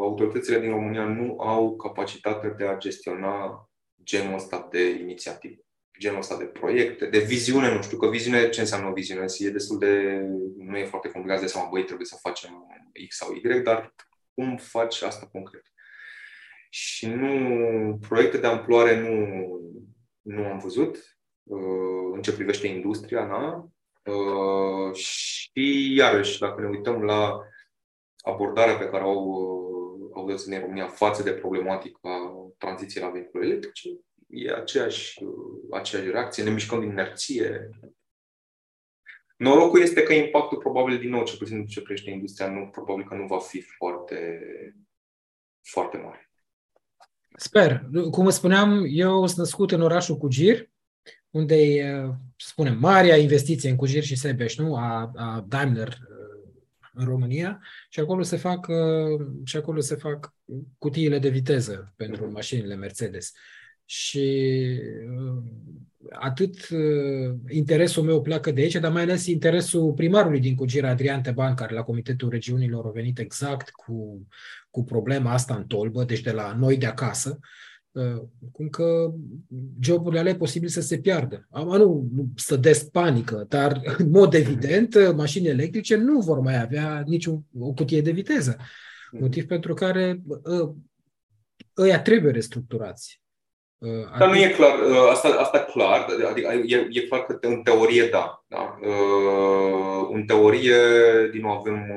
autoritățile 0.01 0.59
din 0.59 0.69
România 0.69 1.05
nu 1.05 1.39
au 1.39 1.75
capacitatea 1.75 2.49
de 2.49 2.65
a 2.65 2.77
gestiona 2.77 3.69
genul 4.03 4.35
ăsta 4.35 4.67
de 4.71 4.89
inițiativă 4.89 5.62
genul 5.99 6.17
ăsta 6.17 6.37
de 6.37 6.43
proiecte, 6.43 7.05
de 7.05 7.19
viziune, 7.19 7.73
nu 7.73 7.81
știu, 7.81 7.97
că 7.97 8.09
viziune, 8.09 8.49
ce 8.49 8.59
înseamnă 8.59 8.89
o 8.89 8.93
viziune? 8.93 9.25
E 9.37 9.49
destul 9.49 9.77
de, 9.77 10.21
nu 10.57 10.77
e 10.77 10.85
foarte 10.85 11.09
complicat 11.09 11.39
de 11.39 11.47
seama, 11.47 11.69
băi, 11.69 11.83
trebuie 11.83 12.05
să 12.05 12.17
facem 12.21 12.67
X 13.07 13.15
sau 13.15 13.33
Y, 13.33 13.61
dar 13.63 13.93
cum 14.33 14.57
faci 14.57 15.01
asta 15.01 15.29
concret? 15.31 15.63
Și 16.69 17.07
nu, 17.07 17.97
proiecte 18.07 18.37
de 18.37 18.47
amploare 18.47 18.99
nu, 18.99 19.17
nu 20.21 20.45
am 20.45 20.57
văzut 20.57 21.17
uh, 21.43 22.11
în 22.13 22.21
ce 22.21 22.33
privește 22.33 22.67
industria, 22.67 23.25
da? 23.25 23.67
Uh, 24.13 24.95
și 24.95 25.93
iarăși, 25.95 26.39
dacă 26.39 26.61
ne 26.61 26.67
uităm 26.67 27.03
la 27.03 27.39
abordarea 28.23 28.77
pe 28.77 28.89
care 28.89 29.03
au, 29.03 29.25
uh, 29.25 30.09
au 30.13 30.27
dat 30.27 30.39
în 30.39 30.59
România 30.59 30.87
față 30.87 31.23
de 31.23 31.31
problematica 31.31 32.09
tranziției 32.57 33.03
la 33.03 33.09
vehicule 33.09 33.45
electrice, 33.45 33.89
e 34.27 34.53
aceeași, 34.53 35.22
aceeași 35.73 36.09
reacție, 36.09 36.43
ne 36.43 36.49
mișcăm 36.49 36.79
din 36.79 36.89
inerție. 36.89 37.69
Norocul 39.37 39.81
este 39.81 40.03
că 40.03 40.13
impactul 40.13 40.57
probabil 40.57 40.99
din 40.99 41.09
nou, 41.09 41.23
ce 41.23 41.37
puțin 41.37 41.65
ce 41.65 41.81
crește 41.81 42.09
industria, 42.09 42.49
nu, 42.49 42.67
probabil 42.67 43.07
că 43.07 43.15
nu 43.15 43.25
va 43.25 43.39
fi 43.39 43.61
foarte, 43.61 44.39
foarte 45.61 45.97
mare. 45.97 46.31
Sper. 47.35 47.89
Cum 48.11 48.29
spuneam, 48.29 48.85
eu 48.87 49.25
sunt 49.25 49.37
născut 49.37 49.71
în 49.71 49.81
orașul 49.81 50.17
Cugir, 50.17 50.69
unde 51.29 51.55
e, 51.55 52.09
spunem, 52.37 52.77
marea 52.77 53.17
investiție 53.17 53.69
în 53.69 53.75
Cugir 53.75 54.03
și 54.03 54.15
Sebeș, 54.15 54.57
nu? 54.57 54.75
A, 54.75 55.11
a 55.15 55.45
Daimler 55.47 55.97
în 56.93 57.05
România 57.05 57.61
și 57.89 57.99
acolo 57.99 58.21
se 58.21 58.37
fac 58.37 58.67
și 59.43 59.57
acolo 59.57 59.79
se 59.79 59.95
fac 59.95 60.33
cutiile 60.77 61.19
de 61.19 61.29
viteză 61.29 61.93
pentru 61.95 62.31
mașinile 62.31 62.75
Mercedes 62.75 63.31
și 63.85 64.57
uh, 65.17 65.43
atât 66.09 66.69
uh, 66.69 67.35
interesul 67.49 68.03
meu 68.03 68.21
pleacă 68.21 68.51
de 68.51 68.61
aici, 68.61 68.75
dar 68.75 68.91
mai 68.91 69.01
ales 69.01 69.25
interesul 69.25 69.93
primarului 69.93 70.39
din 70.39 70.55
Cugira, 70.55 70.89
Adrian 70.89 71.21
Teban, 71.21 71.53
care 71.53 71.73
la 71.73 71.83
Comitetul 71.83 72.29
Regiunilor 72.29 72.85
a 72.85 72.89
venit 72.89 73.19
exact 73.19 73.69
cu, 73.69 74.27
cu 74.69 74.83
problema 74.83 75.31
asta 75.31 75.55
în 75.55 75.65
tolbă, 75.65 76.03
deci 76.03 76.21
de 76.21 76.31
la 76.31 76.55
noi 76.59 76.77
de 76.77 76.85
acasă, 76.85 77.39
uh, 77.91 78.21
cum 78.51 78.69
că 78.69 79.13
joburile 79.79 80.19
alea 80.19 80.31
e 80.31 80.35
posibil 80.35 80.69
să 80.69 80.81
se 80.81 80.97
piardă. 80.97 81.47
Am 81.49 81.67
nu, 81.67 82.09
nu 82.13 82.31
să 82.35 82.55
des 82.55 82.83
panică, 82.83 83.45
dar 83.49 83.81
în 83.97 84.09
mod 84.09 84.33
evident 84.33 85.15
mașini 85.15 85.47
electrice 85.47 85.95
nu 85.95 86.19
vor 86.19 86.39
mai 86.39 86.61
avea 86.61 87.03
niciun 87.05 87.43
o 87.59 87.73
cutie 87.73 88.01
de 88.01 88.11
viteză. 88.11 88.57
Motiv 89.19 89.45
pentru 89.45 89.73
care 89.73 90.21
ăia 91.77 92.01
trebuie 92.01 92.31
restructurați. 92.31 93.22
Uh, 93.83 94.17
Dar 94.17 94.29
nu 94.29 94.35
e 94.35 94.49
clar, 94.49 94.79
uh, 94.79 95.07
asta, 95.09 95.27
asta 95.27 95.59
clar, 95.59 96.07
adică 96.29 96.51
e, 96.65 96.87
e 96.91 97.01
clar 97.01 97.25
că 97.25 97.37
în 97.41 97.61
teorie 97.61 98.07
da. 98.07 98.43
da. 98.47 98.77
Uh, 98.81 100.07
în 100.11 100.25
teorie, 100.25 100.75
din 101.31 101.41
nou, 101.41 101.51
avem 101.51 101.87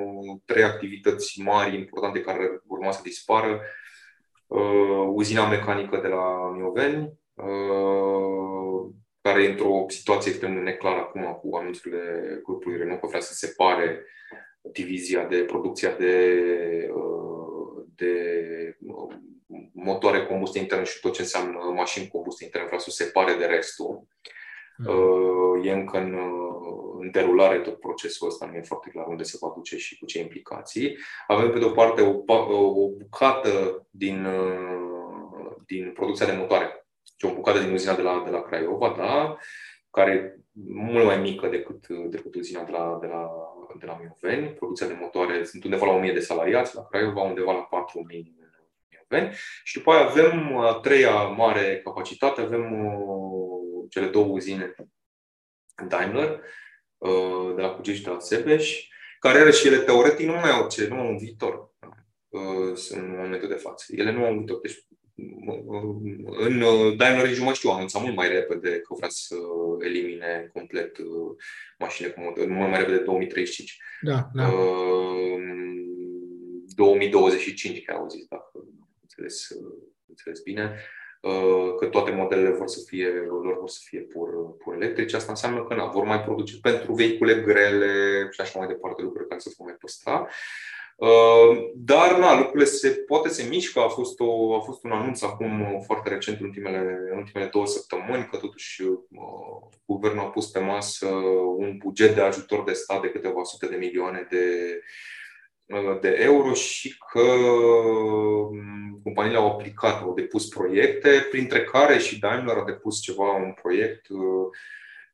trei 0.45 0.62
activități 0.62 1.41
mari, 1.41 1.76
importante, 1.76 2.20
care 2.20 2.61
urma 2.66 2.91
să 2.91 3.01
dispară. 3.03 3.61
Uzina 5.14 5.49
mecanică 5.49 5.99
de 6.03 6.09
la 6.09 6.53
Mioveni, 6.57 7.12
care 9.20 9.43
e 9.43 9.51
într-o 9.51 9.84
situație 9.89 10.30
extrem 10.30 10.55
de 10.55 10.61
neclară 10.61 10.99
acum 10.99 11.41
cu 11.43 11.57
anunțurile 11.57 12.01
grupului 12.43 12.78
Renault 12.78 13.01
că 13.01 13.07
vrea 13.07 13.20
să 13.20 13.32
separe 13.32 14.05
divizia 14.72 15.24
de 15.24 15.37
producția 15.37 15.91
de, 15.99 16.41
de 17.95 18.12
motoare 19.72 20.26
combustie 20.26 20.61
internă 20.61 20.84
și 20.84 21.01
tot 21.01 21.12
ce 21.12 21.20
înseamnă 21.20 21.59
mașini 21.74 22.09
combustie 22.09 22.47
internă 22.47 22.66
vrea 22.66 22.78
să 22.78 22.90
se 22.90 23.05
separe 23.05 23.34
de 23.34 23.44
restul. 23.44 24.07
Mm. 24.78 25.64
E 25.64 25.72
încă 25.72 25.99
în, 25.99 26.18
în 26.99 27.11
derulare 27.11 27.59
tot 27.59 27.80
procesul 27.80 28.28
ăsta, 28.28 28.47
nu 28.47 28.55
e 28.55 28.62
foarte 28.62 28.90
clar 28.90 29.07
unde 29.07 29.22
se 29.22 29.36
va 29.40 29.53
duce 29.55 29.76
și 29.76 29.99
cu 29.99 30.07
ce 30.07 30.20
implicații. 30.20 30.99
Avem, 31.26 31.51
pe 31.51 31.59
de 31.59 31.64
o 31.64 31.70
parte, 31.70 32.03
o, 32.03 32.22
o 32.82 32.88
bucată 32.88 33.86
din, 33.90 34.26
din 35.66 35.92
producția 35.92 36.26
de 36.26 36.32
motoare, 36.32 36.86
deci 37.16 37.30
o 37.30 37.34
bucată 37.34 37.59
din 37.59 37.72
uzina 37.72 37.94
de 37.94 38.03
la, 38.03 38.22
de 38.24 38.30
la 38.30 38.42
Craiova, 38.42 38.94
da, 38.97 39.36
care 39.90 40.12
e 40.12 40.34
mult 40.72 41.05
mai 41.05 41.18
mică 41.18 41.49
decât, 41.49 41.88
decât 41.88 42.34
uzina 42.34 42.64
de 42.64 42.70
la, 42.70 42.99
de 43.01 43.07
la, 43.07 43.30
de 43.78 43.86
la 43.86 44.01
Mioveni. 44.01 44.49
Producția 44.49 44.86
de 44.86 44.99
motoare 45.01 45.44
sunt 45.44 45.64
undeva 45.64 45.86
la 45.86 45.92
1000 45.92 46.12
de 46.12 46.20
salariați, 46.20 46.74
la 46.74 46.86
Craiova 46.86 47.22
undeva 47.22 47.53
la 47.53 47.61
4000 47.61 48.34
europeni. 49.09 49.38
Și 49.64 49.78
după 49.78 49.90
aia 49.90 50.09
avem 50.09 50.57
a 50.57 50.74
treia 50.74 51.22
mare 51.22 51.80
capacitate, 51.84 52.40
avem 52.40 52.86
uh, 52.86 53.86
cele 53.90 54.07
două 54.07 54.26
uzine 54.26 54.74
Daimler, 55.88 56.40
uh, 56.98 57.54
de 57.54 57.62
la 57.62 57.68
Cugești 57.68 58.00
și 58.00 58.07
de 58.07 58.12
la 58.12 58.20
Sebeș, 58.20 58.88
care 59.18 59.50
și 59.50 59.66
ele 59.66 59.78
teoretic 59.78 60.26
nu 60.26 60.32
mai 60.32 60.50
au 60.50 60.68
ce, 60.68 60.88
nu 60.88 60.96
au 60.96 61.09
un 61.09 61.18
viitor 61.18 61.70
uh, 62.28 62.78
în 62.90 63.16
momentul 63.16 63.48
de 63.48 63.54
față. 63.54 63.84
Ele 63.96 64.12
nu 64.12 64.24
au 64.24 64.30
un 64.30 64.36
viitor. 64.36 64.61
Deci, 64.61 64.84
în 66.38 66.59
Daimler 66.96 67.26
nici 67.26 67.38
nu 67.38 67.44
mai 67.44 67.54
știu, 67.54 67.70
anunțat 67.70 68.02
mult 68.02 68.14
mai 68.14 68.28
repede 68.28 68.80
că 68.80 68.94
vrea 68.96 69.09
să 69.09 69.36
elimine 69.80 70.50
complet 70.52 70.96
mașinile 71.78 72.14
cu 72.14 72.20
motor, 72.20 72.46
mult 72.46 72.70
mai 72.70 72.78
repede 72.78 72.98
2035. 72.98 73.78
Da, 74.00 74.30
da. 74.34 74.52
2025, 76.74 77.84
că 77.84 77.92
au 77.92 78.09
zis, 78.09 78.26
dacă 78.28 78.50
înțeles, 79.16 79.48
înțeles 80.08 80.40
bine, 80.40 80.74
uh, 81.20 81.74
că 81.78 81.86
toate 81.86 82.10
modelele 82.10 82.50
vor 82.50 82.66
să 82.68 82.80
fie, 82.86 83.08
lor 83.08 83.58
vor 83.58 83.68
să 83.68 83.80
fie 83.84 84.00
pur, 84.00 84.56
pur 84.56 84.74
electrice. 84.74 85.16
Asta 85.16 85.30
înseamnă 85.30 85.64
că 85.64 85.74
na, 85.74 85.86
vor 85.86 86.04
mai 86.04 86.22
produce 86.22 86.58
pentru 86.62 86.92
vehicule 86.92 87.34
grele 87.34 88.28
și 88.30 88.40
așa 88.40 88.58
mai 88.58 88.68
departe 88.68 89.02
lucruri 89.02 89.28
care 89.28 89.40
se 89.40 89.52
vor 89.56 89.66
mai 89.66 89.76
păstra. 89.80 90.28
Uh, 90.96 91.70
dar, 91.74 92.18
na, 92.18 92.38
lucrurile 92.38 92.64
se, 92.64 92.90
poate 92.90 93.28
se 93.28 93.46
mișcă. 93.48 93.80
A 93.80 93.88
fost, 93.88 94.20
o, 94.20 94.56
a 94.56 94.60
fost 94.60 94.84
un 94.84 94.90
anunț 94.90 95.22
acum 95.22 95.82
foarte 95.84 96.08
recent, 96.08 96.40
în 96.40 96.46
ultimele, 96.46 97.08
în 97.10 97.16
ultimele 97.16 97.50
două 97.52 97.66
săptămâni, 97.66 98.28
că 98.30 98.36
totuși 98.36 98.82
uh, 98.82 98.98
guvernul 99.84 100.24
a 100.24 100.28
pus 100.28 100.46
pe 100.46 100.58
masă 100.58 101.06
un 101.56 101.76
buget 101.76 102.14
de 102.14 102.20
ajutor 102.20 102.64
de 102.64 102.72
stat 102.72 103.00
de 103.00 103.10
câteva 103.10 103.42
sute 103.42 103.66
de 103.66 103.76
milioane 103.76 104.26
de, 104.30 104.44
Uh, 104.70 104.82
de 106.00 106.16
euro 106.18 106.52
și 106.52 106.98
că 107.12 107.20
um, 107.20 109.00
companiile 109.02 109.38
au 109.38 109.50
aplicat, 109.50 110.02
au 110.02 110.14
depus 110.14 110.48
proiecte, 110.48 111.26
printre 111.30 111.64
care 111.64 111.98
și 111.98 112.18
Daimler 112.18 112.56
a 112.56 112.64
depus 112.64 113.00
ceva, 113.00 113.32
un 113.32 113.52
proiect 113.52 114.08
uh, 114.08 114.46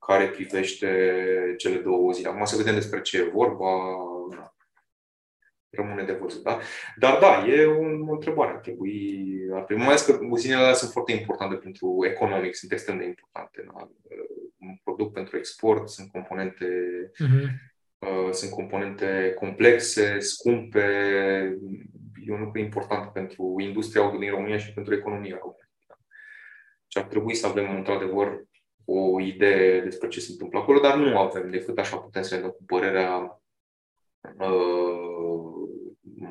care 0.07 0.27
privește 0.27 1.55
cele 1.57 1.79
două 1.79 2.13
zile. 2.13 2.29
Acum 2.29 2.45
să 2.45 2.57
vedem 2.57 2.75
despre 2.75 3.01
ce 3.01 3.19
e 3.19 3.31
vorba, 3.33 3.69
rămâne 5.71 6.05
de 6.05 6.13
văzut. 6.13 6.43
Da? 6.43 6.59
Dar 6.97 7.19
da, 7.19 7.47
e 7.47 7.65
o, 7.65 8.13
întrebare. 8.13 8.51
Ar 8.51 8.59
trebui, 8.59 9.29
ar 9.53 9.63
trebui, 9.63 9.83
mai 9.83 9.93
ales 9.93 10.05
că 10.05 10.19
uzinele 10.31 10.61
alea 10.61 10.73
sunt 10.73 10.91
foarte 10.91 11.13
importante 11.13 11.57
pentru 11.57 12.07
economic, 12.11 12.55
sunt 12.55 12.73
extrem 12.73 12.99
de 12.99 13.05
importante. 13.05 13.65
Da? 13.67 13.91
Un 14.59 14.77
produs 14.85 15.13
pentru 15.13 15.37
export, 15.37 15.89
sunt 15.89 16.11
componente 16.11 16.67
uh-huh 17.25 17.71
Uh, 17.72 17.72
sunt 18.31 18.51
componente 18.51 19.35
complexe, 19.39 20.19
scumpe. 20.19 20.81
E 22.27 22.33
un 22.33 22.41
lucru 22.41 22.59
important 22.59 23.13
pentru 23.13 23.55
industria 23.59 24.03
auto 24.03 24.19
din 24.19 24.31
România 24.31 24.59
și 24.59 24.73
pentru 24.73 24.95
economia 24.95 25.39
României. 25.41 25.61
Și 26.87 26.99
ar 26.99 27.05
trebui 27.05 27.35
să 27.35 27.47
avem, 27.47 27.77
într-adevăr, 27.77 28.45
o 28.85 29.21
idee 29.21 29.81
despre 29.81 30.09
ce 30.09 30.21
se 30.21 30.33
întâmplă 30.33 30.59
acolo, 30.59 30.81
dar 30.81 30.97
nu 30.97 31.19
avem 31.19 31.51
decât 31.51 31.79
așa 31.79 31.97
putem 31.97 32.23
să 32.23 32.35
ne 32.35 32.41
dăm 32.41 32.51
cu 32.51 32.65
părerea 32.67 33.43
uh, 34.39 35.69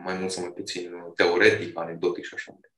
mai 0.04 0.18
mult 0.18 0.32
sau 0.32 0.44
mai 0.44 0.54
puțin 0.54 0.92
teoretic, 1.16 1.78
anecdotic 1.78 2.24
și 2.24 2.34
așa 2.34 2.52
mai 2.52 2.70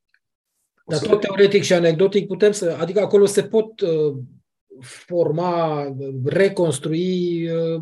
Dar 0.85 1.09
tot 1.09 1.21
teoretic 1.21 1.63
și 1.63 1.73
anecdotic 1.73 2.27
putem 2.27 2.51
să, 2.51 2.77
adică 2.79 2.99
acolo 2.99 3.25
se 3.25 3.43
pot 3.43 3.81
uh, 3.81 4.15
forma, 4.79 5.85
reconstrui 6.25 7.49
uh, 7.51 7.81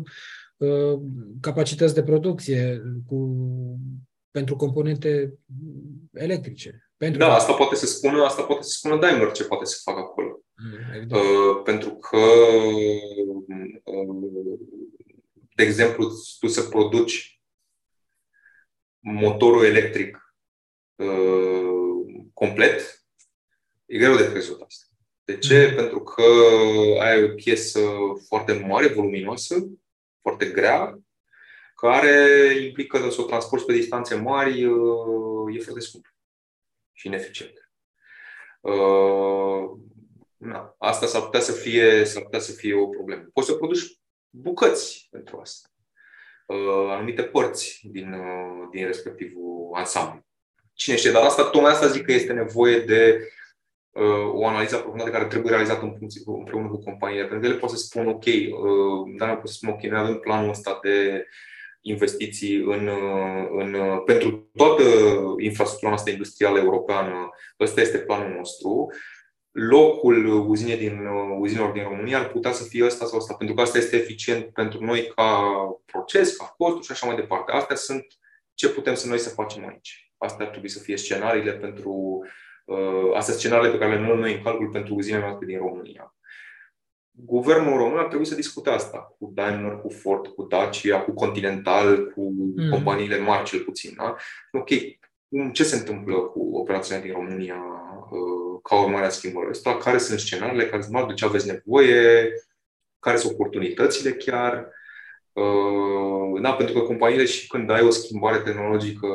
capacități 1.40 1.94
de 1.94 2.02
producție 2.02 2.82
cu, 3.06 3.36
pentru 4.30 4.56
componente 4.56 5.38
electrice. 6.12 6.90
Pentru 6.96 7.18
da, 7.18 7.26
că... 7.26 7.32
asta 7.32 7.52
poate 7.52 7.74
să 7.74 7.86
spună, 7.86 8.24
asta 8.24 8.42
poate 8.42 8.62
să 8.62 8.70
spună 8.70 8.98
Daimler 8.98 9.32
ce 9.32 9.44
poate 9.44 9.64
să 9.64 9.80
facă 9.82 9.98
acolo. 9.98 10.40
Mm, 10.56 11.10
uh, 11.10 11.62
pentru 11.64 11.94
că, 11.94 12.16
uh, 13.84 14.58
de 15.54 15.62
exemplu, 15.62 16.08
tu 16.40 16.46
să 16.46 16.62
produci 16.62 17.40
motorul 19.00 19.64
electric 19.64 20.36
uh, 20.94 22.26
complet, 22.32 23.04
e 23.86 23.98
greu 23.98 24.16
de 24.16 24.30
crezut 24.30 24.60
asta. 24.60 24.86
De 25.24 25.38
ce? 25.38 25.68
Mm. 25.70 25.76
Pentru 25.76 26.02
că 26.02 26.22
ai 27.00 27.24
o 27.24 27.34
piesă 27.34 27.80
foarte 28.26 28.52
mare, 28.52 28.88
voluminoasă, 28.88 29.70
foarte 30.22 30.46
grea, 30.46 30.98
care 31.74 32.54
implică 32.62 33.10
să 33.10 33.20
o 33.20 33.24
transporti 33.24 33.66
pe 33.66 33.72
distanțe 33.72 34.14
mari, 34.14 34.64
uh, 34.64 35.56
e 35.56 35.62
foarte 35.62 35.80
scump 35.80 36.14
și 36.92 37.06
ineficient. 37.06 37.70
Uh, 38.60 39.70
na, 40.36 40.74
asta 40.78 41.06
s-ar 41.06 41.22
putea 41.22 41.40
să 41.40 41.52
fie, 41.52 42.04
s-ar 42.04 42.22
putea 42.22 42.38
să 42.38 42.52
fie 42.52 42.74
o 42.74 42.86
problemă. 42.86 43.22
Poți 43.32 43.46
să 43.46 43.54
produci 43.54 43.98
bucăți 44.30 45.08
pentru 45.10 45.38
asta. 45.40 45.68
Uh, 46.46 46.88
anumite 46.88 47.22
părți 47.22 47.80
din, 47.82 48.14
din 48.70 48.86
respectivul 48.86 49.70
ansamblu. 49.74 50.26
Cine 50.72 50.96
știe, 50.96 51.10
dar 51.10 51.24
asta, 51.24 51.44
tocmai 51.44 51.70
asta 51.70 51.86
zic 51.86 52.04
că 52.04 52.12
este 52.12 52.32
nevoie 52.32 52.80
de 52.80 53.18
Uh, 53.18 53.41
o 54.32 54.46
analiză 54.46 54.76
aprofundată 54.76 55.10
care 55.10 55.24
trebuie 55.24 55.50
realizată 55.50 55.84
în 55.84 55.94
funcție, 55.98 56.22
împreună 56.26 56.68
cu 56.68 56.78
companiile. 56.78 57.26
Pentru 57.26 57.40
că 57.40 57.46
ele 57.46 57.58
pot 57.60 57.70
să 57.70 57.76
spun, 57.76 58.06
ok, 58.06 58.24
uh, 58.24 59.14
dar 59.18 59.28
nu 59.28 59.34
pot 59.34 59.48
să 59.48 59.54
spun, 59.54 59.68
ok, 59.68 59.82
noi 59.82 60.00
avem 60.00 60.18
planul 60.18 60.50
ăsta 60.50 60.78
de 60.82 61.26
investiții 61.80 62.56
în, 62.56 62.86
uh, 62.86 63.48
în, 63.50 63.76
pentru 64.04 64.50
toată 64.56 64.82
infrastructura 65.38 65.90
noastră 65.90 66.12
industrială 66.12 66.58
europeană. 66.58 67.30
Ăsta 67.60 67.80
este 67.80 67.98
planul 67.98 68.36
nostru. 68.36 68.92
Locul 69.50 70.48
uzinei 70.48 70.76
din, 70.76 71.06
uzinelor 71.38 71.72
din 71.72 71.82
România 71.82 72.18
ar 72.18 72.28
putea 72.28 72.52
să 72.52 72.64
fie 72.64 72.84
ăsta 72.84 73.04
sau 73.04 73.18
ăsta, 73.18 73.34
pentru 73.34 73.54
că 73.54 73.62
asta 73.62 73.78
este 73.78 73.96
eficient 73.96 74.44
pentru 74.44 74.84
noi 74.84 75.12
ca 75.14 75.42
proces, 75.84 76.36
ca 76.36 76.54
costuri 76.56 76.84
și 76.84 76.92
așa 76.92 77.06
mai 77.06 77.16
departe. 77.16 77.52
Astea 77.52 77.76
sunt 77.76 78.06
ce 78.54 78.68
putem 78.68 78.94
să 78.94 79.08
noi 79.08 79.18
să 79.18 79.28
facem 79.28 79.66
aici. 79.68 80.12
Astea 80.18 80.44
ar 80.44 80.50
trebui 80.50 80.68
să 80.68 80.78
fie 80.78 80.96
scenariile 80.96 81.52
pentru 81.52 81.90
uh, 81.90 82.30
astea 83.14 83.34
scenariile 83.34 83.72
pe 83.72 83.78
care 83.78 83.94
le 83.94 84.06
luăm 84.06 84.18
noi 84.18 84.34
în 84.34 84.42
calcul 84.42 84.68
pentru 84.68 84.94
uzinele 84.94 85.22
noastre 85.22 85.46
din 85.46 85.58
România. 85.58 86.14
Guvernul 87.10 87.76
român 87.76 87.98
ar 87.98 88.06
trebui 88.06 88.26
să 88.26 88.34
discute 88.34 88.70
asta 88.70 89.14
cu 89.18 89.30
Daimler, 89.34 89.76
cu 89.76 89.88
Ford, 89.88 90.26
cu 90.26 90.42
Dacia, 90.42 91.00
cu 91.00 91.12
Continental, 91.12 92.10
cu 92.10 92.32
mm. 92.56 92.70
companiile 92.70 93.18
mari 93.18 93.44
cel 93.44 93.60
puțin. 93.60 93.94
Da? 93.96 94.16
Ok, 94.52 94.68
ce 95.52 95.64
se 95.64 95.76
întâmplă 95.76 96.14
cu 96.14 96.56
operațiunea 96.56 97.04
din 97.04 97.12
România 97.12 97.62
uh, 98.10 98.60
ca 98.62 98.80
urmare 98.80 99.04
a 99.04 99.08
schimbărilor 99.08 99.54
ăsta? 99.54 99.76
Care 99.76 99.98
sunt 99.98 100.18
scenariile, 100.18 100.66
care 100.66 100.82
sunt 100.82 101.06
de 101.06 101.14
ce 101.14 101.24
aveți 101.24 101.46
nevoie, 101.46 102.32
care 102.98 103.16
sunt 103.16 103.32
oportunitățile 103.32 104.12
chiar. 104.12 104.68
Uh, 105.32 106.40
da, 106.40 106.52
pentru 106.52 106.74
că 106.74 106.80
companiile 106.80 107.24
și 107.24 107.46
când 107.46 107.70
ai 107.70 107.82
o 107.82 107.90
schimbare 107.90 108.38
tehnologică 108.38 109.08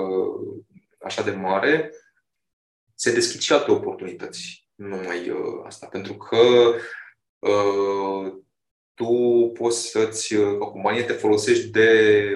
așa 1.00 1.24
de 1.24 1.32
mare, 1.32 1.92
se 3.00 3.14
deschid 3.14 3.40
și 3.40 3.54
alte 3.54 3.72
oportunități. 3.72 4.70
numai 4.76 5.30
uh, 5.30 5.64
asta. 5.66 5.88
Pentru 5.88 6.14
că 6.16 6.38
uh, 7.40 8.34
tu 8.94 9.52
poți 9.54 9.90
să-ți, 9.90 10.34
uh, 10.36 10.58
ca 10.58 10.66
companie, 10.66 11.04
te 11.04 11.14
folosești 11.14 11.68
de 11.68 11.92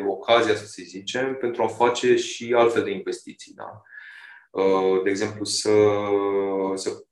ocazia, 0.07 0.55
să 0.55 0.65
se 0.65 0.83
zicem, 0.83 1.35
pentru 1.35 1.63
a 1.63 1.67
face 1.67 2.15
și 2.15 2.53
altfel 2.53 2.83
de 2.83 2.91
investiții. 2.91 3.53
Da? 3.53 3.81
Uh, 4.61 5.03
de 5.03 5.09
exemplu, 5.09 5.43
să, 5.43 5.69
să 6.75 7.03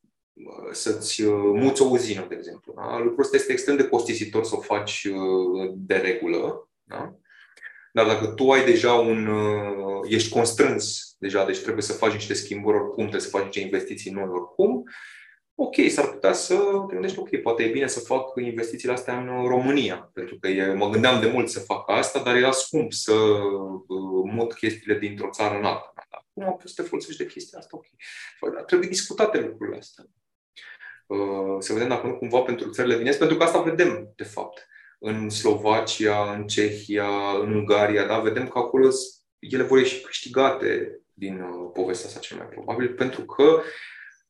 să-ți 0.72 1.22
uh, 1.22 1.52
muți 1.54 1.82
o 1.82 1.86
uzină, 1.86 2.26
de 2.30 2.36
exemplu. 2.36 2.74
Da? 2.76 2.98
Lucrul 2.98 3.24
ăsta 3.24 3.36
este 3.36 3.52
extrem 3.52 3.76
de 3.76 3.88
costisitor 3.88 4.44
să 4.44 4.56
o 4.56 4.62
faci 4.62 5.08
de 5.74 5.96
regulă. 5.96 6.70
Da? 6.84 7.20
Dar 7.94 8.06
dacă 8.06 8.28
tu 8.28 8.52
ai 8.52 8.66
deja 8.66 8.94
un. 8.94 9.30
ești 10.08 10.30
constrâns 10.30 11.16
deja, 11.20 11.46
deci 11.46 11.60
trebuie 11.60 11.84
să 11.84 11.94
faci 11.94 12.14
niște 12.14 12.34
schimbări 12.34 12.78
oricum, 12.78 13.02
trebuie 13.02 13.22
să 13.22 13.30
faci 13.30 13.44
niște 13.44 13.60
investiții 13.60 14.12
noi 14.12 14.28
oricum, 14.28 14.84
ok, 15.62 15.76
s-ar 15.90 16.08
putea 16.08 16.34
să 16.34 16.56
te 16.88 16.94
gândești, 16.94 17.20
ok, 17.20 17.42
poate 17.42 17.64
e 17.64 17.72
bine 17.72 17.88
să 17.88 18.00
fac 18.00 18.32
investițiile 18.36 18.94
astea 18.94 19.18
în 19.18 19.48
România, 19.48 20.12
pentru 20.14 20.40
că 20.40 20.48
e, 20.48 20.74
mă 20.74 20.90
gândeam 20.90 21.22
de 21.22 21.28
mult 21.28 21.50
să 21.50 21.60
fac 21.60 21.90
asta, 21.90 22.24
dar 22.24 22.36
era 22.36 22.52
scump 22.52 22.92
să 22.92 23.14
uh, 23.14 24.32
mut 24.32 24.54
chestiile 24.54 25.00
dintr-o 25.00 25.30
țară 25.30 25.58
în 25.58 25.64
alta. 25.64 25.94
Acum 26.10 26.58
poți 26.58 26.74
să 26.74 26.82
te 26.82 26.88
folosești 26.88 27.24
de 27.24 27.30
chestia 27.30 27.60
asta, 27.60 27.78
ok. 27.78 27.86
Păi, 28.40 28.52
dar 28.54 28.64
trebuie 28.64 28.90
discutate 28.90 29.40
lucrurile 29.40 29.78
astea. 29.78 30.06
Uh, 31.08 31.56
să 31.60 31.74
vedem 31.74 31.88
dacă 31.88 32.08
nu 32.08 32.18
cumva 32.18 32.40
pentru 32.40 32.70
țările 32.70 32.98
din 32.98 33.08
Est, 33.08 33.20
pentru 33.20 33.38
că 33.38 33.44
asta 33.44 33.62
vedem, 33.62 34.14
de 34.16 34.24
fapt. 34.24 34.68
În 35.00 35.30
Slovacia, 35.30 36.34
în 36.34 36.48
Cehia, 36.48 37.10
în 37.42 37.54
Ungaria, 37.54 38.06
da? 38.06 38.20
vedem 38.20 38.48
că 38.48 38.58
acolo 38.58 38.90
ele 39.40 39.64
vor 39.64 39.78
ieși 39.78 40.02
câștigate 40.02 41.00
din 41.14 41.42
uh, 41.42 41.70
povestea 41.74 42.08
asta 42.08 42.20
cel 42.20 42.38
mai 42.38 42.46
probabil, 42.46 42.94
pentru 42.94 43.22
că 43.22 43.62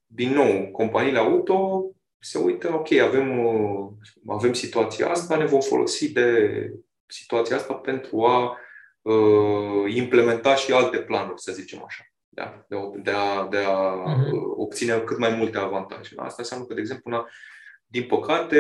din 0.06 0.34
nou, 0.34 0.72
companiile 0.72 1.18
auto 1.18 1.92
se 2.20 2.38
uită, 2.38 2.74
ok, 2.74 2.92
avem, 2.92 3.46
uh, 3.46 3.88
avem 4.28 4.54
situația 4.54 5.10
asta, 5.10 5.38
ne 5.38 5.46
vom 5.46 5.60
folosi 5.60 6.12
de 6.12 6.72
situația 7.06 7.56
asta 7.56 7.74
pentru 7.74 8.24
a 8.24 8.58
uh, 9.02 9.94
implementa 9.96 10.56
și 10.56 10.72
alte 10.72 10.98
planuri, 10.98 11.42
să 11.42 11.52
zicem 11.52 11.84
așa. 11.86 12.04
Da? 12.30 12.66
De, 12.68 12.76
a, 12.76 12.92
de 13.04 13.12
a, 13.12 13.48
de 13.48 13.58
a 13.58 14.04
uh-huh. 14.04 14.32
obține 14.58 15.00
cât 15.00 15.18
mai 15.18 15.36
multe 15.36 15.58
avantaje. 15.58 16.14
Asta 16.18 16.36
înseamnă 16.38 16.66
că, 16.66 16.74
de 16.74 16.80
exemplu, 16.80 17.12
na, 17.12 17.28
din 17.86 18.06
păcate, 18.06 18.58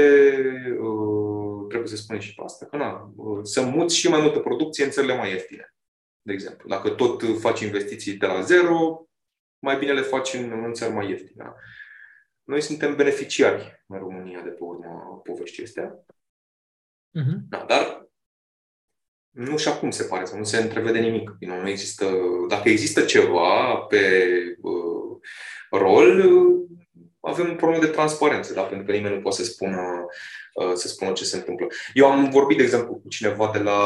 uh, 0.79 1.48
trebuie 1.69 1.89
să 1.89 1.95
spunem 1.95 2.21
și 2.21 2.35
pe 2.35 2.41
asta, 2.43 2.65
că 2.65 2.77
na, 2.77 3.11
uh, 3.15 3.39
să 3.43 3.61
muți 3.61 3.95
și 3.95 4.09
mai 4.09 4.21
multă 4.21 4.39
producție 4.39 4.83
în 4.83 4.91
țările 4.91 5.17
mai 5.17 5.29
ieftine. 5.29 5.73
De 6.21 6.33
exemplu, 6.33 6.69
dacă 6.69 6.89
tot 6.89 7.39
faci 7.39 7.59
investiții 7.59 8.13
de 8.13 8.25
la 8.25 8.41
zero, 8.41 9.07
mai 9.59 9.77
bine 9.77 9.93
le 9.93 10.01
faci 10.01 10.33
în, 10.33 10.63
în 10.63 10.73
țări 10.73 10.93
mai 10.93 11.09
ieftine. 11.09 11.43
Da? 11.43 11.55
Noi 12.43 12.61
suntem 12.61 12.95
beneficiari 12.95 13.83
în 13.87 13.99
România 13.99 14.41
de 14.41 14.49
pe 14.49 14.63
urma 14.63 15.21
poveștii 15.23 15.63
astea. 15.63 16.05
Uh-huh. 17.19 17.37
Da, 17.49 17.65
dar 17.67 18.09
nu 19.29 19.57
și 19.57 19.67
acum 19.67 19.91
se 19.91 20.03
pare, 20.03 20.25
să 20.25 20.35
nu 20.35 20.43
se 20.43 20.57
întrevede 20.57 20.99
nimic. 20.99 21.35
Nu 21.39 21.69
există, 21.69 22.05
dacă 22.47 22.69
există 22.69 23.01
ceva 23.01 23.75
pe 23.75 24.33
uh, 24.61 25.17
rol, 25.71 26.21
avem 27.19 27.49
un 27.49 27.55
problemă 27.55 27.83
de 27.83 27.91
transparență, 27.91 28.53
da? 28.53 28.61
pentru 28.61 28.85
că 28.85 28.91
nimeni 28.91 29.15
nu 29.15 29.21
poate 29.21 29.37
să 29.37 29.43
spună, 29.43 29.81
uh, 29.81 30.05
să 30.73 30.87
spună 30.87 31.11
ce 31.11 31.23
se 31.23 31.37
întâmplă. 31.37 31.67
Eu 31.93 32.11
am 32.11 32.29
vorbit, 32.29 32.57
de 32.57 32.63
exemplu, 32.63 32.93
cu 32.93 33.07
cineva 33.07 33.49
de 33.53 33.59
la, 33.59 33.79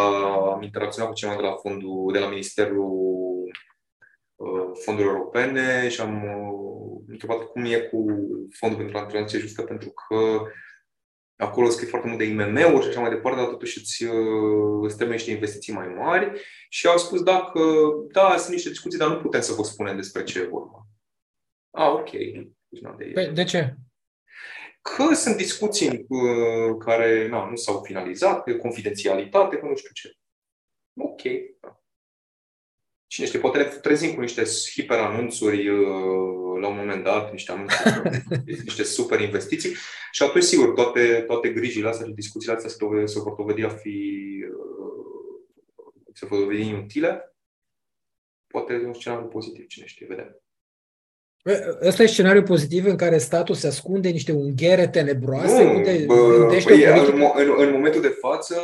am 0.54 0.62
interacționat 0.62 1.10
cu 1.10 1.16
cineva 1.16 1.36
de 1.38 1.44
la 1.48 1.56
fondul, 1.56 2.10
de 2.14 2.20
la 2.20 2.28
Ministerul 2.28 3.14
Uh, 4.44 4.72
fonduri 4.84 5.08
europene 5.08 5.90
și 5.90 6.02
am 6.02 6.24
uh, 6.24 7.04
întrebat 7.08 7.44
cum 7.44 7.66
e 7.66 7.80
cu 7.80 8.06
fondul 8.50 8.78
pentru 8.78 9.06
tranziție 9.08 9.40
justă, 9.40 9.62
pentru 9.62 9.90
că 9.90 10.42
acolo 11.36 11.70
scrie 11.70 11.88
foarte 11.88 12.08
mult 12.08 12.20
de 12.20 12.26
IMM-uri 12.26 12.84
și 12.84 12.90
așa 12.90 13.00
mai 13.00 13.10
departe, 13.10 13.40
dar 13.40 13.50
totuși 13.50 13.78
îți, 13.80 14.04
uh, 14.04 14.84
îți 14.84 14.96
trebuie 14.96 15.16
niște 15.16 15.32
investiții 15.32 15.74
mai 15.74 15.88
mari 15.88 16.42
și 16.70 16.88
au 16.88 16.98
spus 16.98 17.24
dacă, 17.24 17.60
da, 18.12 18.38
sunt 18.38 18.54
niște 18.54 18.70
discuții, 18.70 19.00
dar 19.00 19.10
nu 19.10 19.22
putem 19.22 19.42
să 19.42 19.54
vă 19.54 19.64
spunem 19.64 19.96
despre 19.96 20.24
ce 20.24 20.40
e 20.40 20.48
vorba. 20.48 20.88
Ah, 21.72 21.92
ok. 21.92 22.12
Deci, 22.12 22.82
de, 22.98 23.12
păi, 23.14 23.28
de 23.28 23.44
ce? 23.44 23.76
Că 24.92 25.14
sunt 25.14 25.36
discuții 25.36 26.08
care 26.80 27.28
na, 27.28 27.50
nu 27.50 27.56
s-au 27.56 27.82
finalizat, 27.84 28.44
pe 28.44 28.58
confidențialitate, 28.58 29.58
că 29.58 29.66
nu 29.66 29.76
știu 29.76 29.92
ce. 29.94 30.12
Ok. 30.94 31.22
Da 31.60 31.84
cine 33.14 33.26
știe, 33.26 33.40
poate 33.40 33.58
ne 33.58 33.64
trezim 33.64 34.14
cu 34.14 34.20
niște 34.20 34.44
hiperanunțuri 34.72 35.70
uh, 35.70 36.60
la 36.62 36.68
un 36.68 36.76
moment 36.76 37.04
dat, 37.04 37.32
niște 37.32 37.52
anunțuri, 37.52 38.24
niște 38.64 38.84
super 38.84 39.20
investiții 39.20 39.74
și 40.12 40.24
atunci, 40.24 40.44
sigur, 40.44 40.74
toate, 40.74 41.24
toate 41.28 41.50
grijile 41.50 41.88
astea 41.88 42.08
și 42.08 42.14
discuțiile 42.14 42.56
astea 42.56 42.70
se, 42.70 43.06
se 43.06 43.20
vor 43.20 43.36
dovedi 43.36 43.64
a 43.64 43.70
fi 43.70 44.26
uh, 44.50 45.44
se 46.14 46.26
vor 46.26 46.40
dovedi 46.40 46.68
inutile. 46.68 47.36
Poate 48.48 48.76
un 48.86 48.94
scenariu 48.94 49.28
pozitiv, 49.28 49.68
cine 49.68 49.86
știe, 49.86 50.06
vedem. 50.08 50.43
Ăsta 51.82 52.04
e 52.04 52.06
scenariul 52.06 52.44
pozitiv 52.44 52.86
în 52.86 52.96
care 52.96 53.18
statul 53.18 53.56
se 53.56 53.68
ascunde 53.68 54.10
niște 54.10 54.32
unghere 54.32 54.88
tenebroase, 54.88 55.64
nu, 55.64 55.74
unde 55.74 56.04
bă, 56.08 56.38
gândește 56.38 56.74
bă, 56.76 57.12
în, 57.12 57.22
în, 57.36 57.54
în 57.58 57.72
momentul 57.72 58.02
de 58.02 58.18
față, 58.20 58.56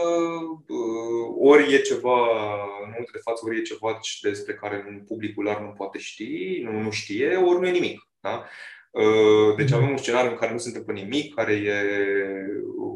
ori 1.40 1.74
e 1.74 1.78
ceva, 1.78 2.18
în 2.84 2.90
momentul 2.90 3.14
de 3.14 3.22
față, 3.24 3.42
ori 3.46 3.58
e 3.58 3.62
ceva 3.62 4.00
despre 4.22 4.54
care 4.54 5.04
publicul 5.08 5.44
larg 5.44 5.62
nu 5.62 5.74
poate 5.78 5.98
ști, 5.98 6.62
nu, 6.64 6.82
nu 6.82 6.92
știe, 6.92 7.36
ori 7.36 7.60
nu 7.60 7.68
e 7.68 7.72
nimic. 7.72 8.08
Da? 8.20 8.46
Ă, 8.96 9.04
deci 9.58 9.72
avem 9.72 9.90
un 9.90 9.98
scenariu 9.98 10.30
în 10.30 10.38
care 10.38 10.52
nu 10.52 10.58
se 10.58 10.68
întâmplă 10.68 10.94
nimic, 10.94 11.34
care 11.34 11.54
e 11.54 11.74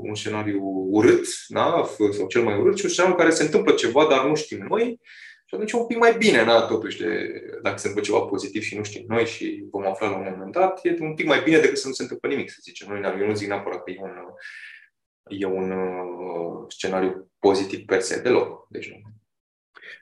un 0.01 0.15
scenariu 0.15 0.61
urât, 0.89 1.25
da? 1.47 1.89
sau 2.11 2.27
cel 2.27 2.41
mai 2.41 2.59
urât, 2.59 2.77
și 2.77 2.85
un 2.85 2.91
scenariu 2.91 3.15
în 3.17 3.23
care 3.23 3.35
se 3.35 3.43
întâmplă 3.43 3.73
ceva, 3.73 4.07
dar 4.09 4.25
nu 4.25 4.35
știm 4.35 4.65
noi, 4.69 4.99
și 5.53 5.59
atunci 5.59 5.71
e 5.71 5.77
un 5.77 5.87
pic 5.87 5.97
mai 5.97 6.17
bine, 6.17 6.43
na, 6.43 6.61
totuși, 6.61 6.97
de, 6.97 7.31
dacă 7.61 7.77
se 7.77 7.87
întâmplă 7.87 8.01
ceva 8.01 8.25
pozitiv 8.25 8.61
și 8.61 8.77
nu 8.77 8.83
știm 8.83 9.05
noi 9.07 9.25
și 9.25 9.65
vom 9.71 9.87
afla 9.87 10.09
la 10.09 10.15
un 10.15 10.27
moment 10.29 10.51
dat, 10.51 10.79
e 10.83 10.97
un 10.99 11.13
pic 11.13 11.25
mai 11.25 11.41
bine 11.43 11.59
decât 11.59 11.77
să 11.77 11.87
nu 11.87 11.93
se 11.93 12.01
întâmplă 12.01 12.29
nimic, 12.29 12.49
să 12.49 12.57
zicem. 12.61 12.87
Noi, 12.87 13.19
eu 13.19 13.27
nu 13.27 13.33
zic 13.33 13.47
neapărat 13.47 13.83
că 13.83 13.91
e 13.91 13.99
un, 13.99 14.11
e 15.27 15.45
un 15.45 15.71
uh, 15.71 16.65
scenariu 16.67 17.31
pozitiv 17.39 17.85
per 17.85 18.01
se, 18.01 18.21
deloc. 18.21 18.67
Deci 18.69 18.89
nu. 18.89 19.12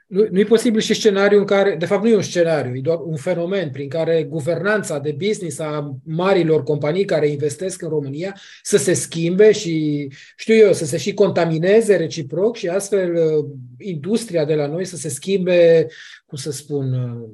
Nu, 0.07 0.27
nu 0.31 0.39
e 0.39 0.43
posibil 0.43 0.79
și 0.81 0.93
scenariu 0.93 1.37
în 1.37 1.45
care, 1.45 1.75
de 1.75 1.85
fapt 1.85 2.03
nu 2.03 2.09
e 2.09 2.15
un 2.15 2.21
scenariu, 2.21 2.75
e 2.75 2.81
doar 2.81 2.99
un 2.99 3.15
fenomen 3.15 3.69
prin 3.69 3.89
care 3.89 4.23
guvernanța 4.23 4.99
de 4.99 5.15
business 5.17 5.59
a 5.59 5.97
marilor 6.03 6.63
companii 6.63 7.05
care 7.05 7.27
investesc 7.27 7.81
în 7.81 7.89
România 7.89 8.35
să 8.63 8.77
se 8.77 8.93
schimbe 8.93 9.51
și, 9.51 10.07
știu 10.37 10.55
eu, 10.55 10.73
să 10.73 10.85
se 10.85 10.97
și 10.97 11.13
contamineze 11.13 11.95
reciproc 11.95 12.55
și 12.55 12.67
astfel 12.67 13.13
uh, 13.15 13.45
industria 13.77 14.45
de 14.45 14.55
la 14.55 14.67
noi 14.67 14.85
să 14.85 14.97
se 14.97 15.09
schimbe, 15.09 15.87
cum 16.25 16.37
să 16.37 16.51
spun, 16.51 16.93
uh, 16.93 17.27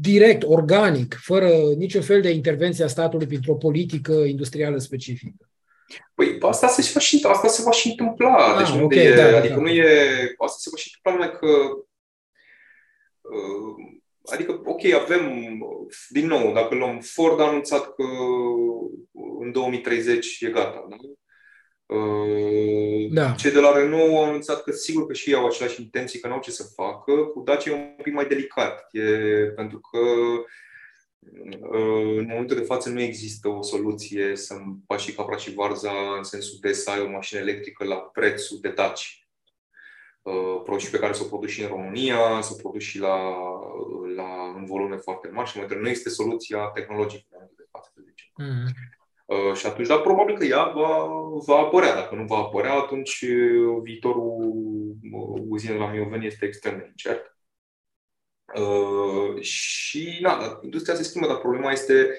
direct, 0.00 0.42
organic, 0.42 1.18
fără 1.20 1.50
niciun 1.76 2.02
fel 2.02 2.20
de 2.20 2.30
intervenție 2.30 2.84
a 2.84 2.86
statului 2.86 3.26
printr-o 3.26 3.54
politică 3.54 4.12
industrială 4.12 4.78
specifică. 4.78 5.51
Păi 6.14 6.38
asta 6.40 6.68
se 6.68 6.90
va 6.94 7.00
și, 7.00 7.26
asta 7.28 7.48
se 7.48 7.62
va 7.62 7.70
și 7.70 7.88
întâmpla. 7.88 8.34
Ah, 8.34 8.58
deci 8.58 8.74
nu 8.74 8.84
okay, 8.84 9.04
e, 9.04 9.14
da, 9.14 9.36
adică 9.36 9.54
da. 9.54 9.60
nu 9.60 9.68
e, 9.68 10.34
asta 10.38 10.56
se 10.58 10.68
va 10.70 10.76
și 10.76 10.90
întâmpla 10.94 11.12
numai 11.12 11.38
că 11.38 11.46
uh, 13.20 14.00
Adică, 14.24 14.60
ok, 14.64 14.84
avem, 14.84 15.32
din 16.08 16.26
nou, 16.26 16.52
dacă 16.52 16.74
luăm 16.74 17.00
Ford 17.00 17.40
a 17.40 17.46
anunțat 17.46 17.94
că 17.94 18.04
în 19.40 19.52
2030 19.52 20.40
e 20.40 20.50
gata, 20.50 20.86
da? 20.88 20.96
Uh, 21.96 23.08
da. 23.10 23.34
Cei 23.38 23.50
de 23.50 23.60
la 23.60 23.78
Renault 23.78 24.12
au 24.12 24.24
anunțat 24.24 24.62
că 24.62 24.72
sigur 24.72 25.06
că 25.06 25.12
și 25.12 25.30
ei 25.30 25.36
au 25.36 25.46
aceleași 25.46 25.80
intenții, 25.82 26.20
că 26.20 26.26
nu 26.26 26.34
au 26.34 26.40
ce 26.40 26.50
să 26.50 26.72
facă. 26.74 27.12
Cu 27.12 27.42
Dacia 27.44 27.70
e 27.70 27.74
un 27.74 28.02
pic 28.02 28.12
mai 28.12 28.26
delicat, 28.26 28.88
e, 28.90 29.02
pentru 29.56 29.80
că 29.80 29.98
în 31.70 32.26
momentul 32.28 32.56
de 32.56 32.62
față 32.62 32.90
nu 32.90 33.00
există 33.00 33.48
o 33.48 33.62
soluție 33.62 34.36
să 34.36 34.54
împaci 34.54 35.00
și 35.00 35.14
capra 35.14 35.36
și 35.36 35.54
varza 35.54 35.92
în 36.16 36.22
sensul 36.22 36.58
de 36.60 36.72
să 36.72 36.90
ai 36.90 37.00
o 37.00 37.10
mașină 37.10 37.40
electrică 37.40 37.84
la 37.84 37.96
prețul 37.96 38.58
de 38.60 38.68
Daci. 38.68 39.26
Uh, 40.22 40.78
și 40.78 40.90
pe 40.90 40.98
care 40.98 41.12
s-o 41.12 41.24
produci 41.24 41.50
și 41.50 41.62
în 41.62 41.68
România, 41.68 42.40
s-o 42.40 42.54
produci 42.54 42.82
și 42.82 42.98
la, 42.98 43.34
la, 44.16 44.54
în 44.56 44.64
volume 44.64 44.96
foarte 44.96 45.28
mari 45.28 45.48
și 45.48 45.60
nu 45.80 45.88
este 45.88 46.08
soluția 46.08 46.70
tehnologică 46.74 47.24
în 47.28 47.36
momentul 47.38 47.56
de 47.58 47.68
față, 47.70 47.90
să 47.94 48.00
zicem. 48.04 48.28
Mm-hmm. 48.42 49.00
Uh, 49.24 49.54
și 49.54 49.66
atunci, 49.66 49.88
dar 49.88 50.00
probabil 50.00 50.36
că 50.36 50.44
ea 50.44 50.64
va, 50.64 51.08
va 51.46 51.56
apărea. 51.56 51.94
Dacă 51.94 52.14
nu 52.14 52.24
va 52.24 52.36
apărea, 52.36 52.72
atunci 52.72 53.24
viitorul 53.82 54.54
uzinei 55.48 55.78
la 55.78 55.90
Mioveni 55.90 56.26
este 56.26 56.46
extrem 56.46 56.78
de 56.78 56.84
incert. 56.86 57.36
Uh, 58.54 59.40
și 59.40 60.18
na, 60.20 60.60
industria 60.62 60.94
se 60.94 61.02
schimbă, 61.02 61.26
dar 61.26 61.38
problema 61.38 61.72
este 61.72 62.18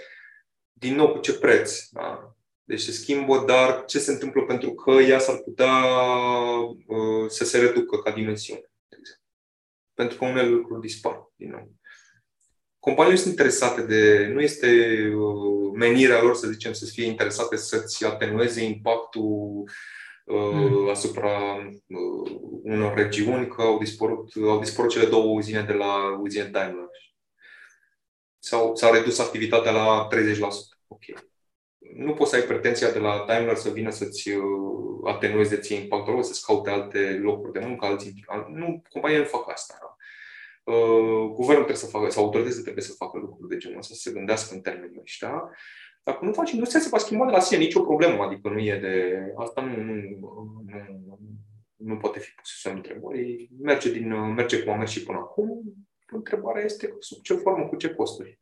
din 0.73 0.95
nou 0.95 1.11
cu 1.11 1.19
ce 1.19 1.33
preț. 1.33 1.89
Da? 1.91 2.35
Deci 2.63 2.79
se 2.79 2.91
schimbă, 2.91 3.43
dar 3.47 3.85
ce 3.85 3.99
se 3.99 4.11
întâmplă 4.11 4.45
pentru 4.45 4.73
că 4.73 4.91
ea 4.91 5.19
s-ar 5.19 5.37
putea 5.37 5.73
uh, 6.87 7.27
să 7.27 7.45
se 7.45 7.59
reducă 7.59 7.97
ca 7.97 8.11
dimensiune, 8.11 8.71
de 8.87 8.97
exemplu. 8.99 9.25
Pentru 9.93 10.17
că 10.17 10.25
unele 10.25 10.47
lucruri 10.47 10.81
dispar 10.81 11.31
din 11.35 11.49
nou. 11.49 11.71
companiile 12.79 13.17
sunt 13.17 13.29
interesate 13.29 13.81
de. 13.81 14.27
Nu 14.33 14.41
este 14.41 14.67
uh, 15.15 15.71
menirea 15.73 16.21
lor, 16.21 16.35
să 16.35 16.47
zicem, 16.47 16.73
să 16.73 16.85
fie 16.85 17.05
interesate 17.05 17.55
să-ți 17.55 18.05
atenueze 18.05 18.63
impactul 18.63 19.63
mm. 20.25 20.89
asupra 20.89 21.57
unor 22.63 22.93
regiuni, 22.93 23.47
că 23.47 23.61
au 23.61 23.77
dispărut, 23.77 24.31
au 24.47 24.59
dispărut 24.59 24.91
cele 24.91 25.05
două 25.05 25.33
uzine 25.33 25.61
de 25.61 25.73
la 25.73 26.19
uzine 26.21 26.43
Daimler. 26.43 26.87
Sau 28.39 28.75
s-a 28.75 28.89
redus 28.89 29.19
activitatea 29.19 29.71
la 29.71 30.07
30%. 30.11 30.15
Ok. 30.87 31.03
Nu 31.95 32.13
poți 32.13 32.29
să 32.29 32.35
ai 32.35 32.41
pretenția 32.41 32.91
de 32.91 32.99
la 32.99 33.23
Daimler 33.27 33.55
să 33.55 33.69
vină 33.69 33.89
să-ți 33.89 34.29
atenueze 35.05 35.57
ție 35.57 35.75
impactul 35.75 36.23
să-ți 36.23 36.45
caute 36.45 36.69
alte 36.69 37.19
locuri 37.21 37.51
de 37.51 37.65
muncă, 37.65 37.85
alții. 37.85 38.25
Nu, 38.49 38.83
compania 38.89 39.17
nu 39.17 39.23
fac 39.25 39.51
asta. 39.51 39.77
Da? 39.79 39.95
Uh, 40.63 41.29
guvernul 41.33 41.63
trebuie 41.63 41.75
să 41.75 41.85
facă, 41.85 42.09
sau 42.09 42.23
autoritățile 42.23 42.61
trebuie 42.61 42.83
să 42.83 42.93
facă 42.93 43.17
lucruri 43.17 43.49
de 43.49 43.57
genul 43.57 43.77
ăsta, 43.77 43.93
să 43.93 43.99
se 43.99 44.11
gândească 44.11 44.53
în 44.53 44.61
termenii 44.61 44.99
ăștia. 45.01 45.49
Dacă 46.03 46.25
nu 46.25 46.33
faci, 46.33 46.51
industria 46.51 46.81
se 46.81 46.89
va 46.89 46.97
schimba 46.97 47.25
de 47.25 47.31
la 47.31 47.39
sine, 47.39 47.59
nicio 47.59 47.81
problemă, 47.81 48.23
adică 48.23 48.49
nu 48.49 48.59
e 48.59 48.79
de... 48.79 49.17
Asta 49.35 49.61
nu, 49.61 49.83
nu, 49.83 49.93
nu, 50.65 51.19
nu 51.75 51.97
poate 51.97 52.19
fi 52.19 52.31
pus 52.31 52.59
să 52.61 52.69
întrebări. 52.69 53.49
Merge, 53.61 53.91
din, 53.91 54.33
merge 54.33 54.63
cum 54.63 54.73
a 54.73 54.75
mers 54.75 54.91
și 54.91 55.03
până 55.03 55.17
acum. 55.17 55.63
Întrebarea 56.07 56.63
este 56.63 56.95
sub 56.99 57.21
ce 57.21 57.33
formă, 57.33 57.67
cu 57.67 57.75
ce 57.75 57.93
costuri. 57.93 58.39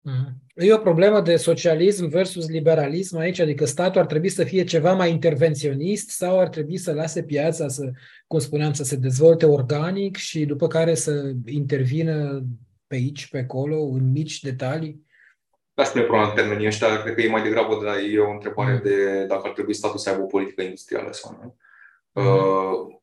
Mhm. 0.00 0.42
E 0.54 0.72
o 0.72 0.78
problemă 0.78 1.20
de 1.20 1.36
socialism 1.36 2.08
versus 2.08 2.48
liberalism 2.48 3.16
aici, 3.16 3.38
adică 3.38 3.64
statul 3.64 4.00
ar 4.00 4.06
trebui 4.06 4.28
să 4.28 4.44
fie 4.44 4.64
ceva 4.64 4.92
mai 4.92 5.10
intervenționist 5.10 6.10
sau 6.10 6.38
ar 6.38 6.48
trebui 6.48 6.76
să 6.76 6.92
lase 6.92 7.22
piața 7.22 7.68
să, 7.68 7.90
cum 8.26 8.38
spuneam, 8.38 8.72
să 8.72 8.84
se 8.84 8.96
dezvolte 8.96 9.46
organic 9.46 10.16
și 10.16 10.44
după 10.44 10.66
care 10.66 10.94
să 10.94 11.32
intervină 11.46 12.46
pe 12.86 12.94
aici, 12.94 13.28
pe 13.28 13.38
acolo, 13.38 13.82
în 13.82 14.10
mici 14.10 14.40
detalii? 14.40 15.06
Da, 15.78 15.84
spune 15.84 16.04
problema 16.04 16.28
în 16.28 16.34
termenii 16.34 16.66
ăștia, 16.66 17.02
cred 17.02 17.14
că 17.14 17.20
e 17.20 17.28
mai 17.28 17.42
degrabă 17.42 17.78
de, 17.82 18.06
e 18.12 18.18
o 18.18 18.30
întrebare 18.30 18.72
mm. 18.72 18.80
de 18.82 19.24
dacă 19.24 19.42
ar 19.44 19.52
trebui 19.52 19.74
statul 19.74 19.98
să 19.98 20.10
aibă 20.10 20.22
o 20.22 20.26
politică 20.26 20.62
industrială 20.62 21.12
sau 21.12 21.38
nu. 21.40 21.56
Mm. 22.12 22.26
Uh, 22.26 22.96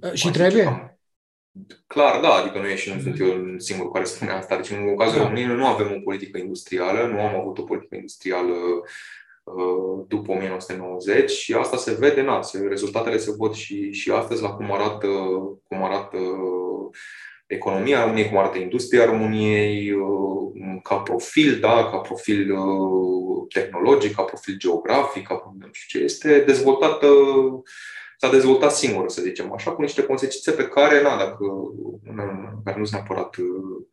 uh, 0.00 0.12
și 0.12 0.30
trebuie? 0.30 0.98
Clar, 1.86 2.20
da, 2.20 2.32
adică 2.32 2.58
nu 2.58 2.66
e 2.66 2.76
și 2.76 2.92
nu 2.92 3.00
sunt 3.00 3.20
eu 3.20 3.58
singurul 3.58 3.92
care 3.92 4.04
spune 4.04 4.30
asta. 4.30 4.56
Deci, 4.56 4.70
în 4.70 4.96
cazul 4.96 5.18
da. 5.18 5.22
României, 5.22 5.46
nu 5.46 5.66
avem 5.66 5.92
o 5.92 6.00
politică 6.04 6.38
industrială, 6.38 7.06
nu 7.06 7.20
am 7.20 7.40
avut 7.40 7.58
o 7.58 7.62
politică 7.62 7.94
industrială 7.94 8.54
uh, 9.44 10.04
după 10.08 10.32
1990 10.32 11.30
și 11.30 11.54
asta 11.54 11.76
se 11.76 11.94
vede, 11.94 12.22
na, 12.22 12.42
se, 12.42 12.66
rezultatele 12.68 13.16
se 13.16 13.34
văd 13.36 13.52
și, 13.52 13.92
și 13.92 14.10
astăzi 14.10 14.42
la 14.42 14.50
cum 14.50 14.72
arată, 14.72 15.08
cum 15.68 15.84
arată 15.84 16.18
economia 17.46 18.02
României, 18.02 18.28
cum 18.28 18.38
arată 18.38 18.58
industria 18.58 19.04
României, 19.04 19.92
uh, 19.92 20.80
ca 20.82 20.96
profil, 20.96 21.58
da, 21.60 21.88
ca 21.90 21.96
profil 21.96 22.52
uh, 22.52 23.46
tehnologic, 23.52 24.14
ca 24.14 24.22
profil 24.22 24.56
geografic, 24.56 25.26
ca 25.26 25.34
profil, 25.34 25.58
nu 25.60 25.68
știu 25.72 25.98
ce, 25.98 26.04
este 26.04 26.40
dezvoltată 26.40 27.06
s-a 28.24 28.30
dezvoltat 28.30 28.74
singur, 28.74 29.08
să 29.08 29.22
zicem 29.22 29.52
așa, 29.52 29.70
cu 29.70 29.80
niște 29.80 30.02
consecințe 30.02 30.50
pe 30.52 30.68
care, 30.68 31.02
na, 31.02 31.16
dacă, 31.16 31.46
care 32.64 32.78
nu 32.78 32.84
sunt 32.84 33.00
neapărat 33.00 33.36
uh, 33.36 33.84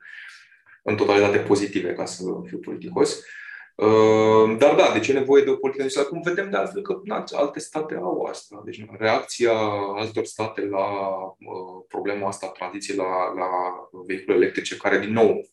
în 0.84 0.96
totalitate 0.96 1.38
pozitive, 1.38 1.94
ca 1.94 2.06
să 2.06 2.24
fiu 2.46 2.58
politicos. 2.58 3.24
Uh, 3.82 4.58
dar 4.58 4.76
da, 4.76 4.92
deci 4.94 5.08
e 5.08 5.14
nevoie 5.14 5.44
de 5.44 5.50
o 5.50 5.56
politică 5.56 5.82
industrială, 5.82 6.10
cum 6.10 6.22
vedem 6.22 6.50
de 6.50 6.58
altfel 6.58 6.82
că 6.82 7.00
na, 7.04 7.24
alte 7.32 7.60
state 7.60 7.96
au 7.96 8.22
asta. 8.24 8.62
Deci 8.66 8.86
reacția 8.98 9.54
altor 9.96 10.26
state 10.26 10.66
la 10.66 10.86
uh, 11.26 11.84
problema 11.88 12.28
asta, 12.28 12.48
tranziției 12.48 12.98
la, 12.98 13.34
la 13.36 13.50
vehicule 14.06 14.36
electrice, 14.36 14.78
care, 14.78 15.00
din 15.00 15.14
nou, 15.14 15.46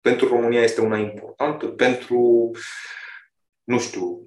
pentru 0.00 0.28
România 0.28 0.62
este 0.62 0.80
una 0.80 0.98
importantă, 0.98 1.66
pentru, 1.66 2.50
nu 3.64 3.78
știu, 3.78 4.22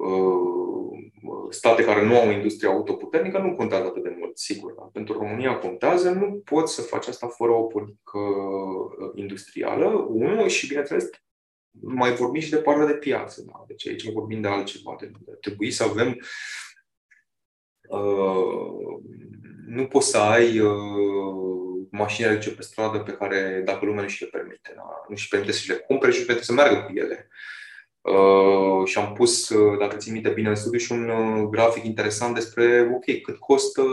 state 1.50 1.84
care 1.84 2.06
nu 2.06 2.20
au 2.20 2.28
o 2.28 2.32
industrie 2.32 2.70
autoputernică 2.70 3.38
nu 3.38 3.56
contează 3.56 3.86
atât 3.86 4.04
de 4.04 4.16
mult, 4.20 4.38
sigur. 4.38 4.74
Dar 4.74 4.89
pentru 4.93 5.18
România 5.18 5.58
contează, 5.58 6.10
nu 6.10 6.41
poți 6.46 6.74
să 6.74 6.82
faci 6.82 7.08
asta 7.08 7.28
fără 7.28 7.52
o 7.52 7.64
politică 7.64 8.18
uh, 8.18 9.12
industrială. 9.16 9.86
Unul 10.10 10.48
și, 10.48 10.68
bineînțeles, 10.68 11.10
mai 11.82 12.15
vorbim 12.15 12.41
și 12.41 12.49
de 12.49 12.57
partea 12.57 12.86
de 12.86 12.93
piață. 12.93 13.43
Da? 13.45 13.63
Deci 13.67 13.88
aici 13.88 14.11
vorbim 14.11 14.41
de 14.41 14.47
altceva. 14.47 14.95
De, 14.99 15.11
de 15.26 15.32
trebui 15.32 15.71
să 15.71 15.84
avem 15.84 16.19
uh, 17.89 18.99
nu 19.67 19.86
poți 19.88 20.09
să 20.09 20.17
ai 20.17 20.59
uh, 20.59 21.88
mașini 21.91 22.28
electrice 22.28 22.55
pe 22.55 22.61
stradă 22.61 22.99
pe 22.99 23.11
care, 23.11 23.61
dacă 23.65 23.86
lumea 23.86 24.01
nu 24.01 24.07
și 24.07 24.23
le 24.23 24.30
permite, 24.30 24.73
da? 24.76 25.05
nu 25.09 25.15
și 25.15 25.28
permite 25.28 25.51
să 25.51 25.73
le 25.73 25.78
cumpere 25.78 26.11
și 26.11 26.26
permite 26.26 26.45
să 26.45 26.53
meargă 26.53 26.82
cu 26.82 26.91
ele. 26.95 27.30
Uh, 28.01 28.88
și 28.88 28.97
am 28.97 29.13
pus, 29.13 29.49
uh, 29.49 29.78
dacă 29.80 29.95
ții 29.95 30.11
minte 30.11 30.30
bine 30.30 30.49
în 30.49 30.55
studiu, 30.55 30.80
și 30.80 30.91
un 30.91 31.09
uh, 31.09 31.47
grafic 31.49 31.84
interesant 31.84 32.36
despre, 32.36 32.91
ok, 32.93 33.21
cât 33.21 33.38
costă 33.38 33.84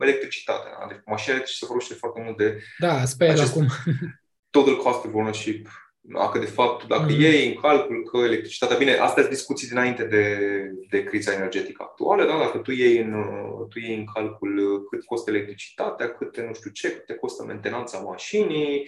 electricitatea. 0.00 0.76
Da? 0.80 0.86
Deci 0.88 0.98
mașina 1.06 1.34
electrică 1.34 1.58
se 1.60 1.66
folosește 1.66 1.94
foarte 1.94 2.20
mult 2.24 2.36
de... 2.36 2.62
Da, 2.78 3.04
sper 3.04 3.40
acum. 3.40 3.66
total 4.50 4.76
cost 4.76 5.04
of 5.04 5.14
ownership. 5.14 5.68
Dacă 6.04 6.38
de 6.38 6.46
fapt, 6.46 6.86
dacă 6.86 7.12
mm. 7.12 7.20
iei 7.20 7.46
în 7.46 7.60
calcul 7.60 8.02
că 8.10 8.16
electricitatea, 8.18 8.76
bine, 8.76 8.92
astea 8.92 9.22
sunt 9.22 9.34
discuții 9.34 9.68
dinainte 9.68 10.04
de, 10.04 10.38
de 10.90 11.04
criza 11.04 11.32
energetică 11.32 11.82
actuală, 11.82 12.26
da? 12.26 12.38
dacă 12.38 12.58
tu 12.58 12.70
iei, 12.70 12.98
în, 12.98 13.24
tu 13.68 13.78
iei 13.78 13.96
în 13.96 14.04
calcul 14.14 14.84
cât 14.90 15.04
costă 15.04 15.30
electricitatea, 15.30 16.10
cât 16.12 16.40
nu 16.40 16.54
știu 16.54 16.70
ce, 16.70 16.90
cât 16.90 17.06
te 17.06 17.14
costă 17.14 17.44
mentenanța 17.44 17.98
mașinii, 17.98 18.84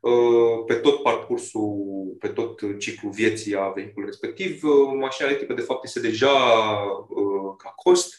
Uh, 0.00 0.64
pe 0.66 0.74
tot 0.74 1.02
parcursul, 1.02 2.16
pe 2.18 2.28
tot 2.28 2.78
ciclul 2.78 3.12
vieții 3.12 3.56
a 3.56 3.68
vehiculului 3.68 4.10
respectiv. 4.10 4.64
Uh, 4.64 4.98
mașina 4.98 5.28
electrică, 5.28 5.54
de 5.54 5.60
fapt, 5.60 5.84
este 5.84 6.00
deja 6.00 6.32
uh, 7.08 7.54
ca 7.56 7.68
cost 7.76 8.18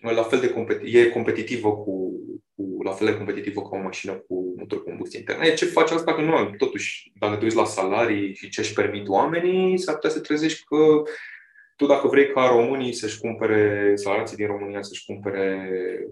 la 0.00 0.22
fel 0.22 0.40
de 0.40 0.52
competi- 0.52 0.94
e 0.94 1.08
competitivă 1.08 1.72
cu, 1.72 2.12
cu, 2.56 2.82
la 2.82 2.92
fel 2.92 3.06
de 3.06 3.16
competitivă 3.16 3.60
ca 3.60 3.68
o 3.72 3.82
mașină 3.82 4.12
cu 4.12 4.54
motor 4.56 4.82
combustie 4.82 5.18
internă. 5.18 5.48
Ce 5.48 5.64
face 5.64 5.94
asta? 5.94 6.14
Că 6.14 6.20
nu, 6.20 6.50
totuși, 6.56 7.12
dacă 7.14 7.36
te 7.36 7.44
uiți 7.44 7.56
la 7.56 7.64
salarii 7.64 8.34
și 8.34 8.48
ce 8.48 8.60
își 8.60 8.72
permit 8.72 9.08
oamenii, 9.08 9.78
s-ar 9.78 9.94
putea 9.94 10.10
să 10.10 10.20
trezești 10.20 10.64
că 10.64 11.02
tu 11.76 11.86
dacă 11.86 12.08
vrei 12.08 12.30
ca 12.30 12.46
românii 12.46 12.92
să-și 12.92 13.18
cumpere, 13.18 13.92
salariații 13.96 14.36
din 14.36 14.46
România 14.46 14.82
să-și 14.82 15.04
cumpere 15.04 15.68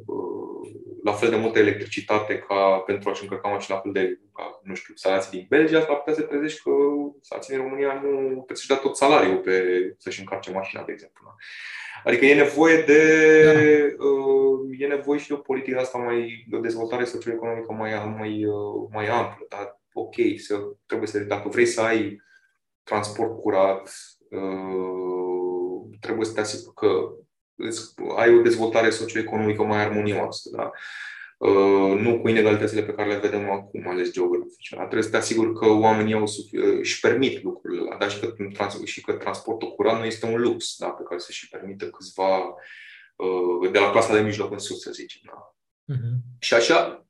uh, 0.07 0.71
la 1.05 1.13
fel 1.13 1.31
de 1.31 1.37
multă 1.37 1.59
electricitate 1.59 2.39
ca 2.39 2.83
pentru 2.87 3.11
a-și 3.11 3.23
încărca 3.23 3.49
mașina, 3.49 3.77
la 3.77 3.83
fel 3.83 3.93
de, 3.93 4.19
ca, 4.35 4.61
nu 4.63 4.75
știu, 4.75 4.95
salariații 4.95 5.39
din 5.39 5.47
Belgia, 5.49 5.81
s-ar 5.81 5.97
putea 5.97 6.15
să 6.15 6.23
trezești 6.23 6.63
că 6.63 6.71
salariații 7.21 7.55
din 7.55 7.65
România 7.65 7.93
nu 7.93 8.19
trebuie 8.19 8.57
să-și 8.57 8.69
dea 8.69 8.77
tot 8.77 8.97
salariul 8.97 9.39
pe 9.39 9.57
să-și 9.99 10.21
încarce 10.21 10.51
mașina, 10.51 10.83
de 10.83 10.93
exemplu. 10.93 11.35
Da? 12.05 12.11
Adică 12.11 12.25
e 12.25 12.35
nevoie 12.35 12.83
de 12.83 13.95
da. 13.99 14.05
uh, 14.05 14.43
e 14.79 14.87
nevoie 14.87 15.19
și 15.19 15.29
de 15.29 15.35
o 15.35 15.37
politică 15.37 15.79
asta 15.79 15.99
mai, 15.99 16.47
de 16.49 16.57
o 16.57 16.61
dezvoltare 16.61 17.05
socioeconomică 17.05 17.73
mai, 17.73 18.15
mai, 18.19 18.45
uh, 18.45 18.89
mai 18.93 19.07
amplă, 19.09 19.47
dar 19.49 19.81
ok, 19.93 20.15
să, 20.37 20.59
trebuie 20.87 21.09
să, 21.09 21.19
dacă 21.19 21.49
vrei 21.49 21.67
să 21.67 21.81
ai 21.81 22.23
transport 22.83 23.41
curat, 23.41 23.95
uh, 24.31 25.99
trebuie 26.01 26.27
să 26.27 26.33
te 26.33 26.41
asiguri 26.41 26.75
că 26.75 27.13
ai 28.17 28.35
o 28.35 28.41
dezvoltare 28.41 28.91
socioeconomică 28.91 29.63
mai 29.63 29.85
armonioasă. 29.85 30.51
Da? 30.57 30.71
Uh, 31.43 31.99
nu 32.01 32.21
cu 32.21 32.29
inegalitățile 32.29 32.83
pe 32.83 32.93
care 32.93 33.09
le 33.09 33.19
vedem 33.19 33.51
acum, 33.51 33.89
ales 33.89 34.11
geografice. 34.11 34.77
Da? 34.77 34.81
Trebuie 34.81 35.03
să 35.03 35.11
te 35.11 35.17
asiguri 35.17 35.55
că 35.55 35.67
oamenii 35.67 36.15
au, 36.15 36.23
uh, 36.23 36.79
își 36.79 37.01
permit 37.01 37.43
lucrurile, 37.43 37.97
da? 37.99 38.09
și, 38.09 38.21
că, 38.21 38.35
și 38.85 39.01
că 39.01 39.13
transportul 39.13 39.75
curat 39.75 39.99
nu 39.99 40.05
este 40.05 40.27
un 40.27 40.41
lux 40.41 40.77
da? 40.79 40.89
pe 40.89 41.03
care 41.03 41.21
să 41.21 41.33
și 41.33 41.49
permită 41.49 41.91
câțiva 41.91 42.39
uh, 43.17 43.71
de 43.73 43.79
la 43.79 43.91
clasa 43.91 44.15
de 44.15 44.21
mijloc 44.21 44.53
în 44.53 44.59
sus, 44.59 44.81
să 44.81 44.91
zicem. 44.91 45.21
Da? 45.25 45.55
Uh-huh. 45.95 46.39
Și 46.39 46.55
așa, 46.55 47.07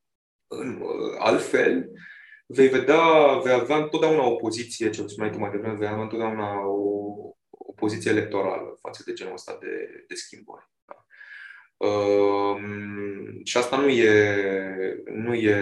altfel, 1.18 1.90
vei 2.46 2.68
vedea, 2.68 3.02
vei 3.44 3.52
avea 3.52 3.76
întotdeauna 3.76 4.26
o 4.26 4.34
poziție, 4.34 4.90
ce 4.90 5.06
spuneai 5.06 5.32
tu 5.32 5.38
mai 5.38 5.50
devreme, 5.50 5.78
vei 5.78 5.88
avea 5.88 6.02
întotdeauna 6.02 6.66
o, 6.66 7.12
o 7.50 7.72
poziție 7.72 8.10
electorală 8.10 8.78
față 8.80 9.02
de 9.06 9.12
genul 9.12 9.32
ăsta 9.32 9.58
de, 9.60 10.04
de 10.08 10.14
schimbări. 10.14 10.71
Da? 11.82 11.88
Uh, 11.88 12.62
și 13.44 13.56
asta 13.56 13.76
nu 13.76 13.88
e, 13.88 15.04
nu, 15.04 15.34
e, 15.34 15.56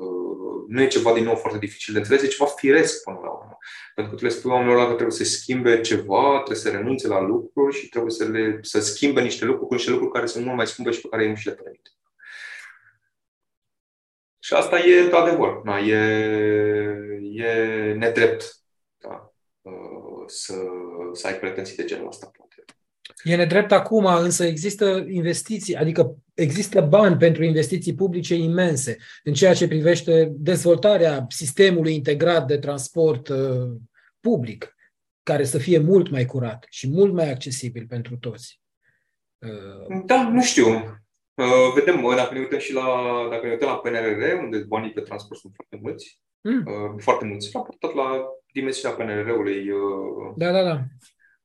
uh, 0.00 0.64
nu 0.68 0.82
e 0.82 0.86
ceva 0.86 1.12
din 1.12 1.24
nou 1.24 1.34
foarte 1.34 1.58
dificil 1.58 1.92
de 1.92 1.98
înțeles, 1.98 2.22
e 2.22 2.26
ceva 2.26 2.50
firesc 2.50 3.02
până 3.02 3.18
la 3.22 3.30
urmă. 3.30 3.58
Pentru 3.94 4.12
că 4.12 4.18
tu 4.18 4.24
le 4.24 4.30
spui 4.30 4.50
oamenilor 4.50 4.86
că 4.86 4.92
trebuie 4.92 5.16
să 5.16 5.24
schimbe 5.24 5.80
ceva, 5.80 6.34
trebuie 6.34 6.56
să 6.56 6.70
renunțe 6.70 7.08
la 7.08 7.20
lucruri 7.20 7.76
și 7.76 7.88
trebuie 7.88 8.10
să, 8.10 8.24
le, 8.24 8.58
să 8.62 8.80
schimbe 8.80 9.22
niște 9.22 9.44
lucruri 9.44 9.68
cu 9.68 9.74
niște 9.74 9.90
lucruri 9.90 10.12
care 10.12 10.26
sunt 10.26 10.44
mult 10.44 10.56
mai 10.56 10.66
scumpe 10.66 10.90
și 10.90 11.00
pe 11.00 11.08
care 11.08 11.22
ei 11.22 11.28
nu 11.28 11.34
și 11.34 11.46
le 11.46 11.54
permit. 11.54 11.92
Și 14.38 14.54
asta 14.54 14.78
e 14.78 15.00
într-adevăr, 15.00 15.60
da, 15.64 15.78
e, 15.78 15.96
e 17.32 17.92
nedrept. 17.92 18.56
Da? 18.98 19.32
Uh, 19.60 20.24
să, 20.26 20.54
să 21.12 21.26
ai 21.26 21.38
pretenții 21.38 21.76
de 21.76 21.84
genul 21.84 22.06
ăsta, 22.06 22.30
poate. 22.36 22.47
E 23.22 23.36
nedrept 23.36 23.72
acum, 23.72 24.04
însă 24.04 24.44
există 24.44 25.04
investiții, 25.08 25.76
adică 25.76 26.16
există 26.34 26.80
bani 26.80 27.16
pentru 27.16 27.44
investiții 27.44 27.94
publice 27.94 28.34
imense 28.34 28.96
în 29.24 29.32
ceea 29.32 29.54
ce 29.54 29.68
privește 29.68 30.32
dezvoltarea 30.32 31.26
sistemului 31.28 31.94
integrat 31.94 32.46
de 32.46 32.58
transport 32.58 33.28
uh, 33.28 33.70
public, 34.20 34.74
care 35.22 35.44
să 35.44 35.58
fie 35.58 35.78
mult 35.78 36.10
mai 36.10 36.24
curat 36.24 36.66
și 36.70 36.88
mult 36.88 37.12
mai 37.12 37.30
accesibil 37.30 37.86
pentru 37.88 38.16
toți. 38.16 38.60
Uh, 39.38 40.02
da, 40.04 40.28
nu 40.28 40.42
știu. 40.42 40.66
Uh, 41.34 41.72
vedem, 41.74 42.14
dacă 42.16 42.34
ne 42.34 42.40
uităm 42.40 42.58
și 42.58 42.72
la, 42.72 42.84
dacă 43.30 43.46
ne 43.46 43.52
uităm 43.52 43.68
la 43.68 43.76
PNRR, 43.76 44.42
unde 44.42 44.58
banii 44.58 44.92
pe 44.92 45.00
transport 45.00 45.40
sunt 45.40 45.52
foarte 45.54 45.78
mulți, 45.82 46.20
mm. 46.40 46.64
uh, 46.66 47.02
foarte 47.02 47.24
mulți, 47.24 47.50
raportat 47.52 47.94
la 47.94 48.24
dimensiunea 48.52 48.96
PNRR-ului. 48.96 49.70
Uh, 49.70 50.32
da, 50.36 50.52
da, 50.52 50.62
da. 50.62 50.82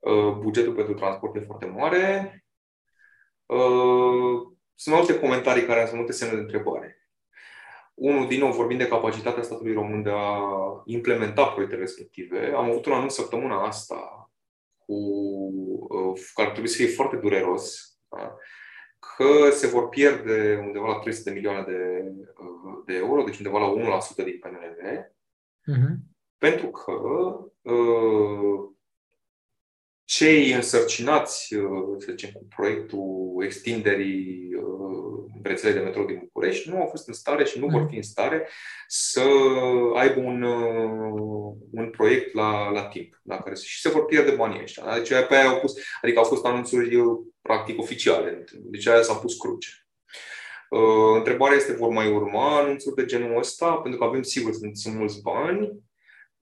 Uh, 0.04 0.34
bugetul 0.40 0.74
pentru 0.74 0.94
transport 0.94 1.36
e 1.36 1.40
foarte 1.40 1.66
mare. 1.66 2.38
Uh, 3.46 4.42
sunt 4.76 4.96
multe 4.96 5.20
comentarii 5.20 5.66
care 5.66 5.86
sunt 5.86 5.98
multe 5.98 6.12
semne 6.12 6.34
de 6.36 6.42
întrebare. 6.42 6.98
Unul, 7.94 8.28
din 8.28 8.40
nou, 8.40 8.52
vorbind 8.52 8.80
de 8.80 8.88
capacitatea 8.88 9.44
statului 9.44 9.74
român 9.74 10.04
de 10.04 10.10
a 10.14 10.40
implementa 10.86 11.46
proiectele 11.46 11.82
respective, 11.82 12.54
am 12.56 12.70
avut 12.70 12.86
un 12.86 12.92
anunț 12.92 13.14
săptămâna 13.14 13.66
asta 13.66 14.32
cu, 14.78 14.94
uh, 15.90 16.22
care 16.34 16.50
trebuie 16.50 16.72
să 16.72 16.78
fie 16.78 16.88
foarte 16.96 17.16
dureros, 17.16 17.98
da? 18.10 18.38
că 19.00 19.50
se 19.52 19.68
vor 19.68 19.90
pierde 19.90 20.60
undeva 20.66 20.88
la 20.88 21.00
300 21.00 21.30
de 21.30 21.36
milioane 21.36 21.64
de, 21.64 22.12
de 22.86 22.94
euro, 22.94 23.24
deci 23.24 23.38
undeva 23.38 23.60
la 23.60 24.00
1% 24.22 24.24
din 24.24 24.40
PNRR, 24.40 24.88
uh-huh. 24.88 25.12
Mhm. 25.66 25.98
pentru 26.38 26.68
că 26.68 26.92
uh, 27.72 28.70
cei 30.06 30.52
însărcinați, 30.52 31.56
uh, 31.56 31.96
să 31.98 32.08
zicem, 32.10 32.30
cu 32.34 32.46
proiectul 32.56 33.44
extinderii 33.44 34.50
uh, 34.56 35.42
rețelei 35.44 35.74
de 35.74 35.80
metro 35.80 36.04
din 36.04 36.20
București 36.20 36.70
nu 36.70 36.78
au 36.80 36.86
fost 36.86 37.08
în 37.08 37.14
stare 37.14 37.44
și 37.44 37.60
nu 37.60 37.68
vor 37.68 37.86
fi 37.90 37.96
în 37.96 38.02
stare 38.02 38.48
să 38.88 39.24
aibă 39.96 40.20
un, 40.20 40.42
uh, 40.42 41.56
un 41.72 41.90
proiect 41.90 42.34
la, 42.34 42.70
la 42.70 42.86
timp, 42.86 43.22
la 43.24 43.38
care 43.38 43.56
și 43.56 43.80
se 43.80 43.90
vor 43.90 44.06
pierde 44.06 44.32
banii 44.32 44.62
ăștia. 44.62 44.98
Deci 44.98 45.10
pe 45.28 45.36
aia 45.36 45.48
au 45.48 45.60
pus, 45.60 45.74
adică 46.02 46.20
au 46.20 46.26
fost 46.26 46.46
anunțuri 46.46 46.98
practic 47.42 47.80
oficiale, 47.80 48.44
deci 48.54 48.88
aia 48.88 49.02
s-a 49.02 49.14
pus 49.14 49.38
cruce. 49.38 49.70
întrebarea 51.16 51.58
este, 51.58 51.74
vor 51.74 51.90
mai 51.90 52.12
urma 52.12 52.58
anunțuri 52.58 52.96
de 52.96 53.06
genul 53.06 53.38
ăsta? 53.38 53.74
Pentru 53.74 54.00
că 54.00 54.06
avem, 54.06 54.22
sigur, 54.22 54.54
sunt, 54.54 54.78
sunt 54.78 54.96
mulți 54.96 55.22
bani, 55.22 55.84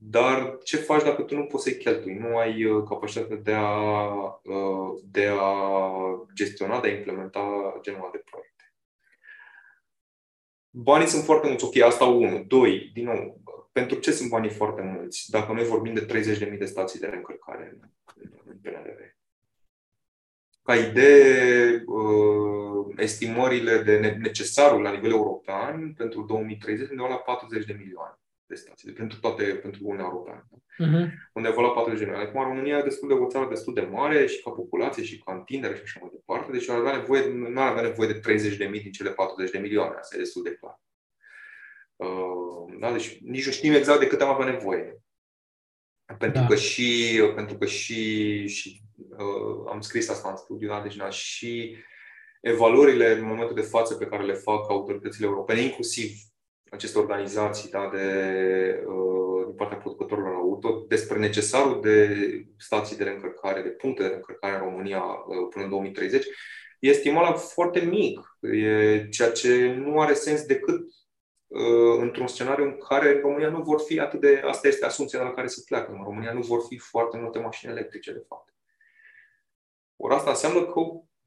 dar 0.03 0.57
ce 0.63 0.77
faci 0.77 1.03
dacă 1.03 1.21
tu 1.21 1.35
nu 1.35 1.45
poți 1.45 1.63
să-i 1.63 1.77
cheltui? 1.77 2.13
Nu 2.13 2.37
ai 2.37 2.65
uh, 2.65 2.83
capacitatea 2.89 3.35
de 3.35 3.53
a, 3.53 4.13
uh, 4.43 4.99
de 5.03 5.31
a 5.39 6.25
gestiona, 6.33 6.79
de 6.79 6.87
a 6.87 6.91
implementa 6.91 7.79
genul 7.81 8.09
de 8.11 8.23
proiecte. 8.29 8.73
Banii 10.69 11.07
sunt 11.07 11.23
foarte 11.23 11.47
mulți. 11.47 11.65
Ok, 11.65 11.77
asta 11.77 12.05
unu. 12.05 12.43
Doi, 12.43 12.89
din 12.93 13.05
nou, 13.05 13.41
pentru 13.71 13.99
ce 13.99 14.11
sunt 14.11 14.29
banii 14.29 14.49
foarte 14.49 14.81
mulți? 14.81 15.29
Dacă 15.29 15.51
noi 15.51 15.65
vorbim 15.65 15.93
de 15.93 16.05
30.000 16.51 16.57
de 16.57 16.65
stații 16.65 16.99
de 16.99 17.07
reîncărcare 17.07 17.77
în 17.81 18.57
PNRR. 18.61 19.01
Ca 20.63 20.75
idee, 20.75 21.83
uh, 21.85 22.93
estimările 22.97 23.77
de 23.77 24.17
necesarul 24.19 24.81
la 24.81 24.91
nivel 24.91 25.11
european 25.11 25.93
pentru 25.93 26.21
2030 26.21 26.87
sunt 26.87 26.99
de 26.99 27.05
la 27.07 27.15
40 27.15 27.65
de 27.65 27.75
milioane 27.79 28.20
de 28.51 28.57
stații, 28.57 28.91
pentru 28.91 29.19
toate, 29.19 29.43
pentru 29.43 29.79
Uniunea 29.83 30.09
Europeană. 30.11 30.47
Uh-huh. 30.49 31.05
Undeva 31.33 31.61
la 31.61 31.69
40 31.69 31.99
de 31.99 32.05
milioane. 32.05 32.27
Acum 32.29 32.43
România 32.43 32.77
e 32.77 32.89
destul 32.89 33.07
de 33.07 33.13
o 33.13 33.27
țară 33.27 33.47
destul 33.49 33.73
de 33.73 33.81
mare 33.81 34.27
și 34.27 34.41
ca 34.41 34.49
populație 34.49 35.03
și 35.03 35.19
ca 35.19 35.33
întindere 35.33 35.75
și 35.75 35.81
așa 35.83 35.99
mai 36.01 36.09
departe, 36.13 36.51
deci 36.51 36.69
ar 36.69 36.77
avea 36.77 36.95
nevoie, 36.95 37.27
nu 37.29 37.61
ar 37.61 37.67
avea 37.67 37.81
nevoie 37.81 38.07
de 38.07 38.19
30 38.19 38.57
de 38.57 38.65
mii 38.65 38.81
din 38.81 38.91
cele 38.91 39.11
40 39.11 39.51
de 39.51 39.57
milioane, 39.57 39.95
asta 39.97 40.15
e 40.15 40.19
destul 40.19 40.43
de 40.43 40.57
clar. 40.59 40.81
Uh, 41.95 42.79
da? 42.79 42.91
Deci 42.91 43.19
nici 43.21 43.45
nu 43.45 43.51
știm 43.51 43.73
exact 43.73 43.99
de 43.99 44.07
cât 44.07 44.21
am 44.21 44.29
avea 44.29 44.51
nevoie. 44.51 45.03
Pentru 46.17 46.41
da. 46.41 46.47
că 46.47 46.55
și, 46.55 47.21
pentru 47.35 47.57
că 47.57 47.65
și, 47.65 48.47
și 48.47 48.81
uh, 48.95 49.71
am 49.71 49.81
scris 49.81 50.09
asta 50.09 50.29
în 50.29 50.35
studiu, 50.35 50.67
da? 50.67 50.81
deci 50.81 50.95
da, 50.95 51.09
și 51.09 51.77
evaluările 52.41 53.11
în 53.11 53.25
momentul 53.25 53.55
de 53.55 53.61
față 53.61 53.95
pe 53.95 54.05
care 54.05 54.23
le 54.23 54.33
fac 54.33 54.69
autoritățile 54.69 55.25
europene, 55.25 55.61
inclusiv 55.61 56.11
aceste 56.71 56.99
organizații 56.99 57.69
da, 57.69 57.89
de, 57.93 58.83
uh, 58.87 59.45
din 59.45 59.55
partea 59.55 59.77
producătorilor 59.77 60.33
auto 60.33 60.85
despre 60.87 61.19
necesarul 61.19 61.81
de 61.81 62.17
stații 62.57 62.97
de 62.97 63.03
reîncărcare, 63.03 63.61
de 63.61 63.69
puncte 63.69 64.01
de 64.01 64.07
reîncărcare 64.07 64.55
în 64.55 64.61
România 64.61 65.01
uh, 65.01 65.47
până 65.49 65.63
în 65.63 65.69
2030, 65.69 66.25
e 66.79 66.89
estimat 66.89 67.39
foarte 67.39 67.79
mic, 67.79 68.37
e 68.41 69.07
ceea 69.09 69.31
ce 69.31 69.73
nu 69.73 69.99
are 69.99 70.13
sens 70.13 70.45
decât 70.45 70.81
uh, 71.47 71.97
într-un 71.99 72.27
scenariu 72.27 72.63
în 72.63 72.77
care 72.77 73.09
în 73.15 73.19
România 73.19 73.49
nu 73.49 73.61
vor 73.61 73.79
fi 73.79 73.99
atât 73.99 74.19
de... 74.19 74.41
Asta 74.45 74.67
este 74.67 74.85
asumția 74.85 75.19
de 75.19 75.25
la 75.25 75.33
care 75.33 75.47
se 75.47 75.63
pleacă. 75.65 75.91
În 75.91 76.03
România 76.03 76.33
nu 76.33 76.41
vor 76.41 76.61
fi 76.67 76.77
foarte 76.77 77.17
multe 77.17 77.39
mașini 77.39 77.71
electrice, 77.71 78.13
de 78.13 78.25
fapt. 78.27 78.53
Ori 79.95 80.13
asta 80.13 80.29
înseamnă 80.29 80.65
că 80.65 80.79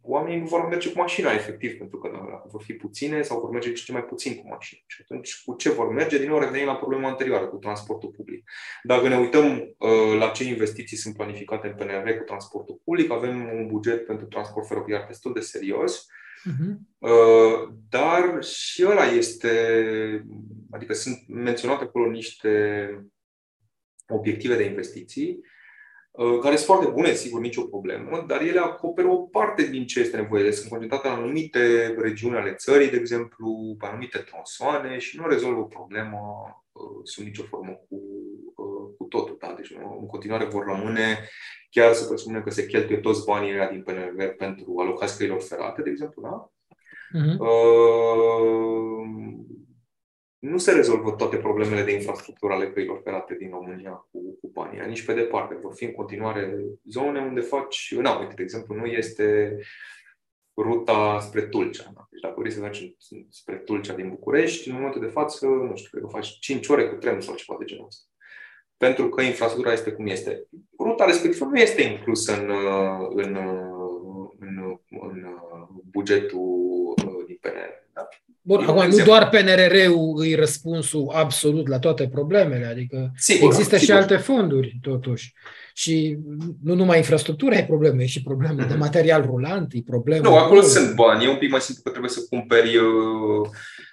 oamenii 0.07 0.41
nu 0.41 0.47
vor 0.47 0.69
merge 0.69 0.93
cu 0.93 0.99
mașina, 0.99 1.33
efectiv, 1.33 1.77
pentru 1.79 1.99
că 1.99 2.09
dacă 2.09 2.49
vor 2.51 2.63
fi 2.63 2.73
puține 2.73 3.23
sau 3.23 3.41
vor 3.41 3.51
merge 3.51 3.73
ce 3.73 3.93
mai 3.93 4.05
puțin 4.05 4.37
cu 4.37 4.49
mașini. 4.49 4.85
Și 4.87 5.01
atunci, 5.03 5.43
cu 5.45 5.55
ce 5.55 5.71
vor 5.71 5.93
merge? 5.93 6.19
Din 6.19 6.29
nou 6.29 6.39
revenim 6.39 6.67
la 6.67 6.77
problema 6.77 7.09
anterioară, 7.09 7.47
cu 7.47 7.57
transportul 7.57 8.09
public. 8.09 8.51
Dacă 8.83 9.09
ne 9.09 9.19
uităm 9.19 9.75
uh, 9.79 10.19
la 10.19 10.29
ce 10.29 10.45
investiții 10.45 10.97
sunt 10.97 11.17
planificate 11.17 11.67
în 11.67 11.75
PNR 11.75 12.17
cu 12.17 12.25
transportul 12.25 12.81
public, 12.85 13.11
avem 13.11 13.51
un 13.55 13.67
buget 13.67 14.07
pentru 14.07 14.27
transport 14.27 14.67
feroviar 14.67 15.05
destul 15.07 15.33
de 15.33 15.41
serios, 15.41 16.07
uh-huh. 16.07 16.75
uh, 16.99 17.75
dar 17.89 18.43
și 18.43 18.85
ăla 18.87 19.05
este, 19.05 19.51
adică 20.71 20.93
sunt 20.93 21.19
menționate 21.29 21.85
acolo 21.85 22.11
niște 22.11 22.89
obiective 24.07 24.57
de 24.57 24.65
investiții 24.65 25.39
Uh, 25.39 25.53
care 26.17 26.57
sunt 26.57 26.67
foarte 26.67 26.91
bune, 26.91 27.13
sigur, 27.13 27.41
nicio 27.41 27.63
problemă, 27.63 28.25
dar 28.27 28.41
ele 28.41 28.59
acoperă 28.59 29.09
o 29.09 29.17
parte 29.17 29.63
din 29.63 29.87
ce 29.87 30.01
este 30.01 30.17
nevoie. 30.17 30.43
Deci 30.43 30.55
sunt 30.55 30.71
concentrate 30.71 31.09
în 31.09 31.15
anumite 31.15 31.95
regiuni 31.99 32.37
ale 32.37 32.53
țării, 32.55 32.91
de 32.91 32.97
exemplu, 32.97 33.77
pe 33.79 33.87
anumite 33.87 34.19
tronsoane 34.19 34.99
și 34.99 35.17
nu 35.21 35.27
rezolvă 35.27 35.65
problema 35.65 36.19
uh, 36.73 37.01
sub 37.03 37.25
nicio 37.25 37.43
formă 37.43 37.73
cu, 37.89 38.01
uh, 38.57 38.95
cu 38.99 39.05
totul. 39.05 39.37
Da? 39.41 39.55
Deci 39.57 39.71
în 40.01 40.07
continuare 40.07 40.45
vor 40.45 40.65
rămâne, 40.65 41.29
chiar 41.71 41.93
să 41.93 42.07
presupunem 42.07 42.43
că 42.43 42.51
se 42.51 42.67
cheltuie 42.67 42.99
toți 42.99 43.25
banii 43.25 43.53
din 43.71 43.83
PNR 43.83 44.29
pentru 44.39 44.75
alocați 44.79 45.19
căilor 45.19 45.41
ferate, 45.41 45.83
de 45.83 45.91
exemplu, 45.91 46.23
da? 46.23 46.51
Uh-huh. 47.15 47.39
Uh, 47.39 48.75
nu 50.45 50.59
se 50.59 50.73
rezolvă 50.73 51.11
toate 51.11 51.37
problemele 51.37 51.83
de 51.83 51.93
infrastructură 51.93 52.53
ale 52.53 52.71
căilor 52.71 53.01
ferate 53.05 53.35
din 53.35 53.51
România 53.51 53.91
cu, 53.91 54.39
cu 54.41 54.51
banii, 54.53 54.87
nici 54.87 55.05
pe 55.05 55.15
departe. 55.15 55.59
Vor 55.61 55.75
fi 55.75 55.85
în 55.85 55.93
continuare 55.93 56.57
zone 56.89 57.21
unde 57.21 57.41
faci, 57.41 57.95
na, 57.95 58.19
uite, 58.19 58.35
de 58.35 58.43
exemplu, 58.43 58.75
nu 58.75 58.85
este 58.85 59.59
ruta 60.57 61.21
spre 61.21 61.43
Tulcea. 61.43 61.91
Da? 61.95 62.07
Deci 62.11 62.21
dacă 62.21 62.35
vrei 62.39 62.53
să 62.53 62.61
mergi 62.61 62.97
spre 63.31 63.57
Tulcea 63.57 63.95
din 63.95 64.09
București, 64.09 64.69
în 64.69 64.75
momentul 64.75 65.01
de 65.01 65.07
față, 65.07 65.47
nu 65.47 65.77
știu, 65.77 65.91
cred 65.91 66.03
că 66.03 66.09
faci 66.09 66.39
5 66.39 66.69
ore 66.69 66.89
cu 66.89 66.95
trenul 66.95 67.21
sau 67.21 67.35
ceva 67.35 67.59
de 67.59 67.65
genul 67.65 67.87
ăsta. 67.87 68.05
Pentru 68.77 69.09
că 69.09 69.23
infrastructura 69.23 69.73
este 69.73 69.93
cum 69.93 70.07
este. 70.07 70.47
Ruta 70.79 71.05
respectivă 71.05 71.45
nu 71.45 71.59
este 71.59 71.83
inclusă 71.83 72.33
în, 72.33 72.51
în, 73.15 73.37
în, 74.39 74.79
în 74.91 75.27
bugetul 75.91 76.95
din 77.27 77.39
PNR. 77.41 77.83
Da? 77.93 78.09
Bun, 78.47 78.65
acum 78.65 78.89
nu 78.89 79.05
doar 79.05 79.29
PNRR-ul 79.29 80.15
îi 80.17 80.35
răspunsul 80.35 81.11
absolut 81.13 81.69
la 81.69 81.79
toate 81.79 82.09
problemele, 82.09 82.67
adică 82.67 83.13
sigur, 83.17 83.47
există 83.47 83.77
sigur. 83.77 83.95
și 83.95 84.03
alte 84.03 84.17
fonduri, 84.17 84.79
totuși. 84.83 85.33
Și 85.75 86.19
nu 86.63 86.75
numai 86.75 86.97
infrastructura 86.97 87.57
e 87.57 87.65
problemă, 87.65 88.03
e 88.03 88.07
și 88.07 88.23
problemă 88.23 88.55
mm-hmm. 88.55 88.67
de 88.67 88.73
mhm. 88.73 88.79
material 88.79 89.23
rulant, 89.23 89.73
e 89.73 89.83
problemă... 89.85 90.29
Nu, 90.29 90.37
acolo 90.37 90.61
sunt 90.61 90.95
bani, 90.95 91.25
e 91.25 91.29
un 91.29 91.37
pic 91.37 91.51
mai 91.51 91.61
simplu 91.61 91.83
că 91.83 91.91
trebuie 91.91 92.11
să 92.11 92.27
cumperi 92.29 92.77
uh, 92.77 93.49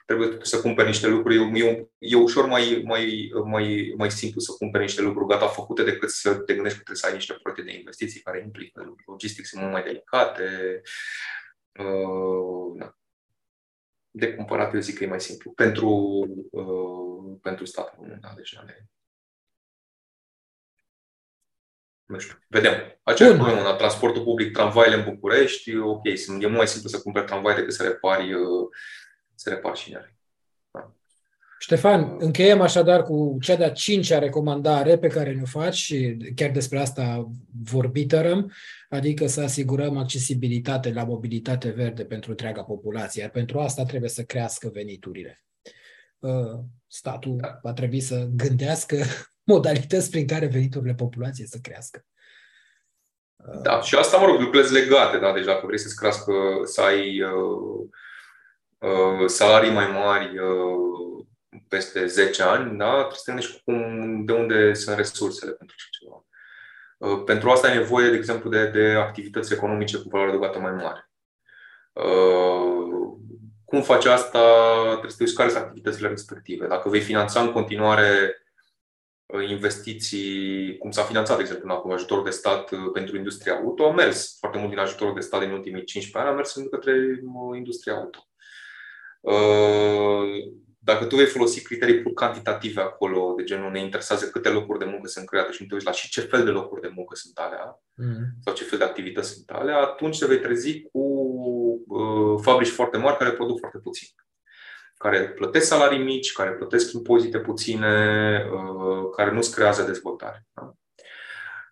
trebuie 0.06 0.38
să 0.42 0.62
cumperi 0.62 0.88
niște 0.88 1.08
lucruri. 1.08 1.60
E, 1.60 1.88
e 1.98 2.16
ușor 2.16 2.46
mai, 2.46 2.82
mai, 2.86 3.32
mai, 3.46 3.94
mai 3.98 4.12
simplu 4.12 4.40
să 4.40 4.52
cumperi 4.58 4.84
niște 4.84 5.02
lucruri 5.02 5.28
gata 5.28 5.48
făcute 5.48 5.84
decât 5.84 6.10
să 6.10 6.34
te 6.34 6.54
gândești 6.54 6.78
că 6.78 6.84
trebuie 6.84 7.04
să 7.04 7.08
ai 7.08 7.14
niște 7.14 7.34
proiecte 7.42 7.64
de 7.66 7.78
investiții 7.78 8.22
care 8.22 8.42
implică 8.44 8.96
logistic, 9.06 9.46
sunt 9.46 9.62
mult 9.62 9.74
mai 9.74 9.84
delicate. 9.84 10.82
Uh, 11.80 12.80
da 12.80 12.96
de 14.12 14.34
cumpărat, 14.34 14.74
eu 14.74 14.80
zic 14.80 14.98
că 14.98 15.04
e 15.04 15.08
mai 15.08 15.22
simplu. 15.22 15.52
Pentru, 15.52 15.90
uh, 16.52 17.38
pentru 17.42 17.66
statul 17.66 17.98
român, 18.02 18.20
da, 18.22 18.34
deci 18.36 18.58
ale... 18.58 18.90
Nu 22.06 22.20
știu, 22.20 22.38
vedem. 22.48 23.00
Aceeași 23.04 23.36
problemă 23.36 23.62
la 23.62 23.76
transportul 23.76 24.24
public, 24.24 24.52
tramvaile 24.52 24.96
în 24.96 25.04
București, 25.04 25.78
ok, 25.78 26.18
sunt, 26.18 26.44
e 26.44 26.46
mult 26.46 26.58
mai 26.58 26.68
simplu 26.68 26.90
să 26.90 27.02
cumperi 27.02 27.26
tramvai 27.26 27.56
decât 27.56 27.74
să 27.74 27.84
repari, 27.84 28.34
uh, 28.34 28.70
să 29.36 29.50
repari 29.50 29.80
șinele. 29.80 30.16
Da. 31.68 31.76
Ștefan, 31.76 32.16
încheiem 32.20 32.62
așadar 32.62 33.04
cu 33.04 33.38
cea 33.42 33.56
de-a 33.56 33.70
cincea 33.72 34.20
recomandare 34.20 34.98
pe 34.98 35.08
care 35.08 35.34
ne-o 35.34 35.46
faci 35.46 35.76
și 35.76 36.18
chiar 36.36 36.50
despre 36.50 36.80
asta 36.80 37.32
vorbitărăm, 37.64 38.52
adică 38.90 39.28
să 39.28 39.42
asigurăm 39.42 39.98
accesibilitate 39.98 40.94
la 40.94 41.04
mobilitate 41.04 41.70
verde 41.70 42.06
pentru 42.06 42.30
întreaga 42.30 42.64
populație, 42.64 43.22
iar 43.22 43.32
pentru 43.32 43.60
asta 43.60 43.84
trebuie 43.84 44.10
să 44.10 44.24
crească 44.24 44.70
veniturile. 44.74 45.44
Uh, 46.20 46.60
statul 46.88 47.38
da. 47.42 47.60
va 47.62 47.74
trebui 47.74 48.00
să 48.00 48.28
gândească 48.36 48.96
modalități 49.54 50.10
prin 50.10 50.28
care 50.28 50.46
veniturile 50.46 50.94
populației 50.94 51.48
să 51.48 51.58
crească. 51.62 52.06
Uh, 53.36 53.62
da, 53.62 53.82
și 53.82 53.96
asta, 53.96 54.18
mă 54.18 54.26
rog, 54.26 54.40
lucrezi 54.40 54.74
legate, 54.74 55.18
da? 55.18 55.34
Deci 55.34 55.46
dacă 55.46 55.66
vrei 55.66 55.80
să-ți 55.80 55.96
crească, 55.96 56.34
să 56.64 56.82
ai 56.82 57.22
uh, 57.22 57.88
uh, 58.78 59.28
salarii 59.28 59.72
mai 59.72 59.88
mari 59.88 60.38
uh, 60.38 60.92
peste 61.72 62.06
10 62.06 62.44
ani, 62.44 62.78
da? 62.78 62.92
trebuie 62.92 63.18
să 63.18 63.22
te 63.26 63.32
gândești 63.32 63.62
cum, 63.64 64.26
de 64.26 64.34
unde 64.34 64.74
sunt 64.74 64.96
resursele 64.96 65.52
pentru 65.52 65.76
așa 65.78 65.88
ceva. 66.00 66.26
Uh, 66.98 67.24
pentru 67.24 67.50
asta 67.50 67.68
ai 67.68 67.78
nevoie, 67.78 68.10
de 68.10 68.16
exemplu, 68.16 68.50
de, 68.50 68.70
de 68.70 68.86
activități 68.88 69.54
economice 69.54 69.98
cu 69.98 70.10
valoare 70.10 70.32
adăugată 70.32 70.60
mai 70.60 70.72
mare. 70.72 71.12
Uh, 71.94 73.18
cum 73.66 73.82
faci 73.82 74.06
asta? 74.06 74.40
Trebuie 74.88 75.12
să 75.12 75.18
te 75.18 75.24
uiți 75.24 75.36
care 75.36 75.50
sunt 75.50 75.64
activitățile 75.64 76.08
respective. 76.08 76.68
Dacă 76.68 76.90
vei 76.90 77.02
finanța 77.02 77.42
în 77.42 77.52
continuare 77.52 78.36
uh, 79.26 79.50
investiții, 79.50 80.78
cum 80.78 80.92
s-a 80.92 81.04
finanțat, 81.04 81.36
de 81.36 81.42
exemplu, 81.42 81.80
cu 81.80 81.92
ajutorul 81.92 82.24
de 82.24 82.30
stat 82.30 82.74
pentru 82.94 83.18
industria 83.18 83.54
auto, 83.54 83.86
a 83.86 83.94
mers 83.94 84.38
foarte 84.40 84.58
mult 84.58 84.70
din 84.70 84.80
ajutorul 84.80 85.14
de 85.14 85.20
stat 85.20 85.40
din 85.40 85.52
ultimii 85.52 85.84
15 85.84 86.18
ani, 86.18 86.30
a 86.30 86.36
mers 86.36 86.56
în 86.56 86.70
către 86.70 87.22
industria 87.56 87.94
auto 87.94 88.26
dacă 90.84 91.06
tu 91.06 91.16
vei 91.16 91.26
folosi 91.26 91.64
criterii 91.64 92.02
pur 92.02 92.14
cantitative 92.14 92.82
acolo, 92.82 93.34
de 93.38 93.44
genul 93.44 93.72
ne 93.72 93.80
interesează 93.80 94.30
câte 94.30 94.50
locuri 94.50 94.80
de 94.80 94.86
muncă 94.86 95.08
sunt 95.08 95.26
create 95.26 95.52
și 95.52 95.62
nu 95.62 95.68
te 95.68 95.74
uiți 95.74 95.86
la 95.86 95.92
și 95.92 96.10
ce 96.10 96.22
fel 96.22 96.44
de 96.44 96.50
locuri 96.50 96.82
de 96.82 96.92
muncă 96.96 97.16
sunt 97.16 97.38
alea 97.38 97.82
mm. 97.94 98.26
sau 98.44 98.54
ce 98.54 98.64
fel 98.64 98.78
de 98.78 98.84
activități 98.84 99.34
sunt 99.34 99.50
alea, 99.50 99.78
atunci 99.78 100.20
te 100.20 100.26
vei 100.26 100.40
trezi 100.40 100.82
cu 100.82 101.00
uh, 101.88 102.40
fabrici 102.42 102.70
foarte 102.70 102.98
mari 102.98 103.18
care 103.18 103.32
produc 103.32 103.60
foarte 103.60 103.78
puțin 103.78 104.08
care 105.02 105.30
plătesc 105.30 105.68
salarii 105.68 106.04
mici, 106.04 106.32
care 106.32 106.52
plătesc 106.52 106.94
impozite 106.94 107.40
puține, 107.40 108.46
uh, 108.54 109.10
care 109.16 109.32
nu-ți 109.32 109.56
creează 109.56 109.84
dezvoltare. 109.84 110.48
Da? 110.54 110.74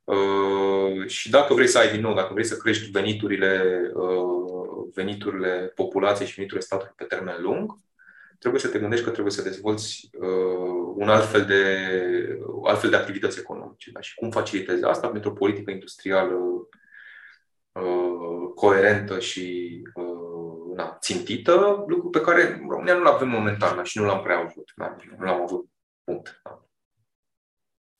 Uh, 0.04 1.08
și 1.08 1.30
dacă 1.30 1.54
vrei 1.54 1.68
să 1.68 1.78
ai 1.78 1.92
din 1.92 2.02
nou, 2.02 2.14
dacă 2.14 2.34
vrei 2.34 2.46
să 2.46 2.58
crești 2.58 2.92
veniturile, 2.92 3.82
uh, 3.94 4.88
veniturile 4.94 5.72
populației 5.76 6.28
și 6.28 6.34
veniturile 6.36 6.66
statului 6.66 6.94
pe 6.96 7.04
termen 7.04 7.42
lung, 7.42 7.72
trebuie 8.40 8.62
să 8.62 8.68
te 8.68 8.80
gândești 8.80 9.06
că 9.06 9.12
trebuie 9.12 9.34
să 9.34 9.42
dezvolți 9.42 10.10
uh, 10.20 10.94
un 10.96 11.10
alt 11.10 11.30
fel 11.30 11.46
de, 11.46 11.64
alt 12.64 12.80
fel 12.80 12.90
de 12.90 12.96
activități 12.96 13.40
economice. 13.40 13.92
Da? 13.92 14.02
Și 14.02 14.16
cum 14.16 14.32
facilitezi 14.32 14.84
asta 14.84 15.08
pentru 15.08 15.30
o 15.30 15.34
politică 15.34 15.72
industrială 15.72 16.36
uh, 17.72 18.54
coerentă 18.56 19.20
și 19.20 19.82
uh, 19.94 20.76
na, 20.76 20.98
țintită, 21.02 21.84
lucru 21.88 22.10
pe 22.10 22.22
care 22.22 22.66
România 22.70 22.94
nu-l 22.94 23.08
avem 23.08 23.30
momentan 23.30 23.76
da? 23.76 23.84
și 23.84 23.98
nu 23.98 24.06
l-am 24.06 24.22
prea 24.22 24.38
avut. 24.38 24.72
Da? 24.76 24.96
Nu 25.18 25.26
l-am 25.26 25.42
avut. 25.42 25.70
Punct. 26.04 26.40
Da? 26.44 26.64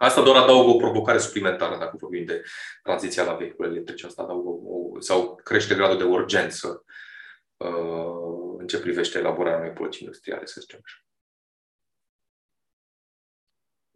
Asta 0.02 0.22
doar 0.22 0.42
adaugă 0.42 0.70
o 0.70 0.78
provocare 0.78 1.18
suplimentară, 1.18 1.78
dacă 1.78 1.98
vorbim 2.00 2.26
de 2.26 2.44
tranziția 2.84 3.24
la 3.24 3.34
vehicule 3.34 3.68
electrice. 3.68 4.06
Asta 4.06 4.22
adaugă 4.22 4.50
o, 4.50 5.00
sau 5.00 5.36
crește 5.44 5.76
gradul 5.76 5.98
de 5.98 6.04
urgență 6.04 6.84
uh, 7.58 8.39
în 8.39 8.39
ce 8.70 8.80
privește 8.80 9.18
elaborarea 9.18 9.60
unei 9.60 9.72
politici 9.72 10.00
industriale, 10.00 10.46
să 10.46 10.60
zicem 10.60 10.80
așa. 10.84 11.04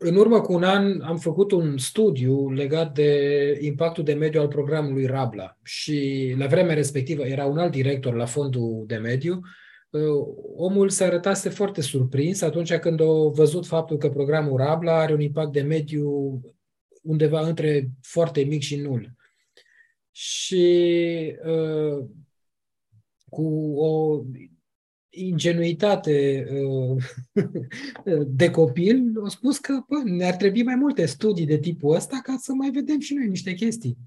În 0.06 0.16
urmă 0.16 0.42
cu 0.42 0.54
un 0.54 0.64
an 0.64 1.02
am 1.02 1.18
făcut 1.18 1.52
un 1.52 1.78
studiu 1.78 2.50
legat 2.50 2.94
de 2.94 3.58
impactul 3.62 4.04
de 4.04 4.14
mediu 4.14 4.40
al 4.40 4.48
programului 4.48 5.06
Rabla 5.06 5.58
și 5.64 6.34
la 6.38 6.48
vremea 6.48 6.76
respectivă 6.76 7.26
era 7.26 7.46
un 7.46 7.58
alt 7.58 7.72
director 7.72 8.16
la 8.16 8.26
fondul 8.26 8.84
de 8.88 8.96
mediu. 8.96 9.40
Uh, 9.90 10.02
omul 10.56 10.90
se 10.90 11.04
arătase 11.04 11.50
foarte 11.50 11.82
surprins 11.82 12.42
atunci 12.42 12.74
când 12.74 13.02
a 13.02 13.06
văzut 13.34 13.66
faptul 13.66 13.98
că 13.98 14.10
programul 14.10 14.58
Rabla 14.58 15.00
are 15.00 15.14
un 15.14 15.22
impact 15.22 15.52
de 15.52 15.62
mediu 15.62 16.42
undeva 17.02 17.48
între 17.48 17.90
foarte 18.02 18.44
mic 18.44 18.62
și 18.62 18.76
nul. 18.76 19.16
Și 20.12 21.36
uh, 21.46 22.06
cu 23.30 23.74
o 23.76 24.22
ingenuitate 25.14 26.48
uh, 26.52 27.04
de 28.28 28.50
copil, 28.50 29.12
au 29.22 29.30
spus 29.30 29.58
că 29.58 29.74
bă, 29.90 30.02
ne-ar 30.04 30.36
trebui 30.36 30.64
mai 30.64 30.76
multe 30.76 31.06
studii 31.06 31.46
de 31.46 31.58
tipul 31.58 31.96
ăsta 31.96 32.20
ca 32.24 32.36
să 32.40 32.54
mai 32.54 32.70
vedem 32.70 33.00
și 33.00 33.14
noi 33.14 33.28
niște 33.28 33.54
chestii. 33.54 33.98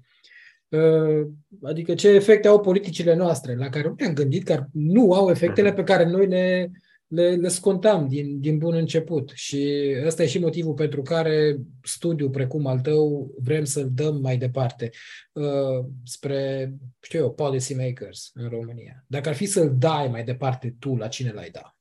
Uh, 0.69 1.27
adică 1.61 1.93
ce 1.93 2.07
efecte 2.07 2.47
au 2.47 2.59
politicile 2.59 3.15
noastre, 3.15 3.55
la 3.55 3.69
care 3.69 3.87
nu 3.87 3.95
ne-am 3.97 4.13
gândit 4.13 4.43
că 4.43 4.65
nu 4.71 5.13
au 5.13 5.29
efectele 5.29 5.73
pe 5.73 5.83
care 5.83 6.09
noi 6.09 6.27
le, 6.27 6.71
le, 7.07 7.35
le 7.35 7.47
scontam 7.47 8.07
din, 8.07 8.39
din 8.39 8.57
bun 8.57 8.73
început. 8.73 9.31
Și 9.33 9.93
ăsta 10.05 10.23
e 10.23 10.27
și 10.27 10.39
motivul 10.39 10.73
pentru 10.73 11.01
care 11.01 11.57
studiul 11.83 12.29
precum 12.29 12.67
al 12.67 12.79
tău 12.79 13.31
vrem 13.37 13.63
să-l 13.63 13.89
dăm 13.91 14.21
mai 14.21 14.37
departe 14.37 14.89
uh, 15.31 15.85
spre, 16.03 16.73
știu 17.01 17.19
eu, 17.19 17.33
policy 17.33 17.73
makers 17.73 18.31
în 18.33 18.49
România. 18.49 19.03
Dacă 19.07 19.29
ar 19.29 19.35
fi 19.35 19.45
să-l 19.45 19.75
dai 19.77 20.07
mai 20.07 20.23
departe 20.23 20.75
tu, 20.79 20.95
la 20.95 21.07
cine 21.07 21.31
l-ai 21.31 21.49
da? 21.49 21.71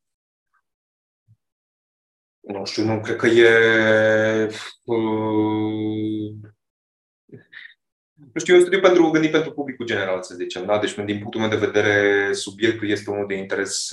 Nu 2.40 2.64
știu, 2.64 2.84
nu 2.84 3.00
cred 3.00 3.16
că 3.16 3.26
e... 3.26 4.50
Uh, 4.84 6.54
nu 8.36 8.42
știu, 8.42 8.54
e 8.54 8.56
un 8.56 8.62
studiu 8.62 8.80
pentru, 8.80 9.10
gândit 9.10 9.30
pentru 9.30 9.52
publicul 9.52 9.86
general, 9.86 10.22
să 10.22 10.34
zicem. 10.34 10.66
Da? 10.66 10.78
Deci, 10.78 10.94
din 10.94 11.18
punctul 11.18 11.40
meu 11.40 11.48
de 11.48 11.66
vedere, 11.66 12.28
subiectul 12.32 12.88
este 12.88 13.10
unul 13.10 13.26
de 13.26 13.34
interes, 13.34 13.88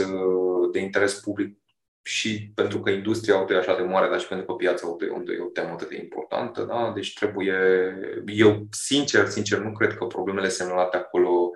de 0.71 0.79
interes 0.79 1.13
public 1.13 1.57
și 2.01 2.51
pentru 2.55 2.79
că 2.79 2.89
industria 2.89 3.35
auto 3.35 3.53
e 3.53 3.57
așa 3.57 3.75
de 3.75 3.81
mare, 3.81 4.09
dar 4.09 4.19
și 4.19 4.27
pentru 4.27 4.45
că 4.45 4.53
piața 4.53 4.87
auto 4.87 5.05
e 5.05 5.39
o 5.39 5.49
temă 5.53 5.69
atât 5.69 5.89
de 5.89 5.99
importantă. 6.01 6.63
Da? 6.63 6.91
Deci 6.95 7.13
trebuie, 7.13 7.55
eu 8.25 8.67
sincer, 8.71 9.27
sincer, 9.27 9.59
nu 9.59 9.71
cred 9.71 9.93
că 9.93 10.05
problemele 10.05 10.47
semnalate 10.47 10.97
acolo 10.97 11.51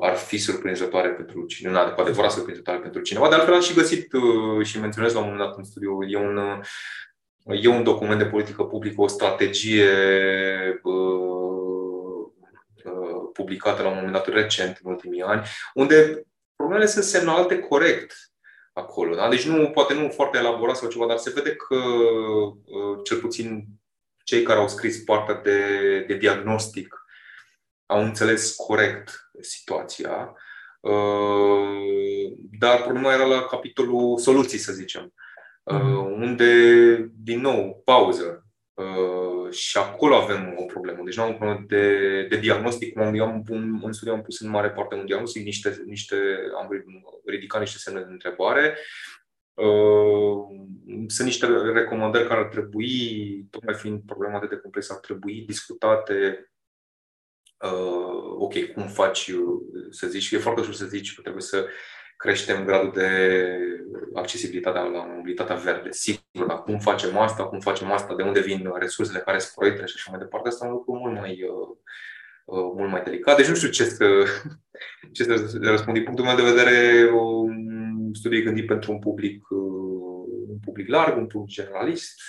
ar 0.00 0.16
fi 0.16 0.38
surprinzătoare 0.38 1.08
pentru 1.08 1.44
cineva, 1.46 1.92
cu 1.92 2.00
adevărat 2.00 2.30
surprinzătoare 2.30 2.78
pentru 2.78 3.00
cineva. 3.00 3.28
De 3.28 3.34
altfel 3.34 3.54
am 3.54 3.60
și 3.60 3.74
găsit 3.74 4.12
uh, 4.12 4.66
și 4.66 4.80
menționez 4.80 5.12
la 5.12 5.18
un 5.18 5.24
moment 5.24 5.42
dat 5.42 5.56
în 5.56 5.64
studiu, 5.64 5.98
e 6.08 6.16
un, 6.16 6.36
uh, 6.36 7.62
e 7.62 7.68
un 7.68 7.82
document 7.82 8.18
de 8.18 8.26
politică 8.26 8.62
publică, 8.62 9.00
o 9.00 9.06
strategie 9.06 9.90
uh, 10.82 11.31
publicată 13.32 13.82
la 13.82 13.88
un 13.88 13.94
moment 13.94 14.12
dat 14.12 14.26
recent, 14.28 14.78
în 14.82 14.90
ultimii 14.90 15.22
ani, 15.22 15.46
unde 15.74 16.26
problemele 16.56 16.86
sunt 16.86 17.04
semnalate 17.04 17.58
corect 17.58 18.14
acolo. 18.72 19.14
Da? 19.14 19.28
Deci 19.28 19.46
nu, 19.46 19.70
poate 19.70 19.94
nu 19.94 20.08
foarte 20.08 20.38
elaborat 20.38 20.76
sau 20.76 20.88
ceva, 20.88 21.06
dar 21.06 21.16
se 21.16 21.32
vede 21.34 21.54
că 21.54 21.74
uh, 21.74 22.98
cel 23.04 23.18
puțin 23.18 23.64
cei 24.24 24.42
care 24.42 24.58
au 24.58 24.68
scris 24.68 25.02
partea 25.04 25.34
de, 25.34 26.00
de 26.00 26.14
diagnostic 26.14 26.94
au 27.86 28.02
înțeles 28.02 28.54
corect 28.54 29.30
situația. 29.40 30.34
Uh, 30.80 32.32
dar 32.58 32.82
problema 32.82 33.12
era 33.12 33.24
la 33.24 33.42
capitolul 33.42 34.18
soluții, 34.18 34.58
să 34.58 34.72
zicem, 34.72 35.14
mm-hmm. 35.72 36.20
unde, 36.20 36.54
din 37.14 37.40
nou, 37.40 37.82
pauză. 37.84 38.46
Uh, 38.74 39.52
și 39.52 39.78
acolo 39.78 40.14
avem 40.14 40.54
o 40.58 40.64
problemă. 40.64 41.02
Deci 41.04 41.16
nu 41.16 41.22
am 41.22 41.30
o 41.30 41.36
problemă 41.36 41.64
de, 41.66 42.26
de 42.30 42.36
diagnostic, 42.36 42.92
cum 42.92 43.02
am, 43.02 43.14
eu 43.14 43.24
am, 43.24 43.44
în 43.82 43.92
studiu 43.92 44.14
am 44.14 44.22
pus 44.22 44.40
în 44.40 44.50
mare 44.50 44.70
parte 44.70 44.94
un 44.94 45.06
diagnostic, 45.06 45.44
niște, 45.44 45.82
niște, 45.86 46.16
am 46.56 46.68
ridicat 47.24 47.60
niște 47.60 47.78
semne 47.78 48.00
de 48.00 48.10
întrebare. 48.10 48.76
Uh, 49.54 50.44
sunt 51.06 51.26
niște 51.26 51.46
recomandări 51.72 52.28
care 52.28 52.40
ar 52.40 52.48
trebui, 52.48 53.46
tocmai 53.50 53.74
fiind 53.74 54.00
problema 54.06 54.46
de 54.46 54.56
complex, 54.56 54.90
ar 54.90 54.98
trebui 54.98 55.44
discutate 55.46 56.46
Uh, 57.62 58.34
ok, 58.38 58.72
cum 58.74 58.88
faci, 58.88 59.30
să 59.90 60.06
zici, 60.06 60.30
e 60.30 60.38
foarte 60.38 60.60
ușor 60.60 60.74
să 60.74 60.86
zici 60.86 61.14
că 61.14 61.20
trebuie 61.20 61.42
să 61.42 61.68
creștem 62.22 62.64
gradul 62.64 62.92
de 62.94 63.08
accesibilitate 64.14 64.78
la 64.78 65.04
mobilitatea 65.16 65.56
verde. 65.56 65.88
Sigur, 65.90 66.46
dar 66.46 66.62
cum 66.62 66.78
facem 66.78 67.18
asta, 67.18 67.44
cum 67.44 67.60
facem 67.60 67.92
asta, 67.92 68.14
de 68.14 68.22
unde 68.22 68.40
vin 68.40 68.70
resursele, 68.78 69.18
care 69.18 69.38
sunt 69.38 69.54
proiectele 69.54 69.86
și 69.86 69.94
așa 69.96 70.10
mai 70.10 70.20
departe, 70.20 70.48
asta 70.48 70.64
e 70.64 70.68
un 70.68 70.74
lucru 70.74 70.92
mult 70.92 71.20
mai, 71.20 71.42
uh, 71.42 71.76
uh, 72.44 72.72
mult 72.76 72.90
mai 72.90 73.02
delicat. 73.02 73.36
Deci 73.36 73.48
nu 73.48 73.54
știu 73.54 73.68
ce 73.68 73.84
să, 73.84 74.06
ce 75.14 75.24
să 75.24 75.58
răspund. 75.60 75.96
Din 75.96 76.04
punctul 76.04 76.24
meu 76.24 76.36
de 76.36 76.50
vedere, 76.52 77.10
un 77.12 78.14
studiu 78.14 78.42
gândit 78.42 78.66
pentru 78.66 78.92
un 78.92 78.98
public, 78.98 79.50
uh, 79.50 80.48
un 80.48 80.58
public 80.64 80.88
larg, 80.88 81.16
un 81.16 81.26
public 81.26 81.50
generalist. 81.50 82.20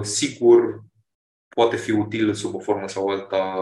Sigur, 0.00 0.84
poate 1.48 1.76
fi 1.76 1.90
util 1.90 2.34
sub 2.34 2.54
o 2.54 2.58
formă 2.58 2.88
sau 2.88 3.08
alta 3.08 3.56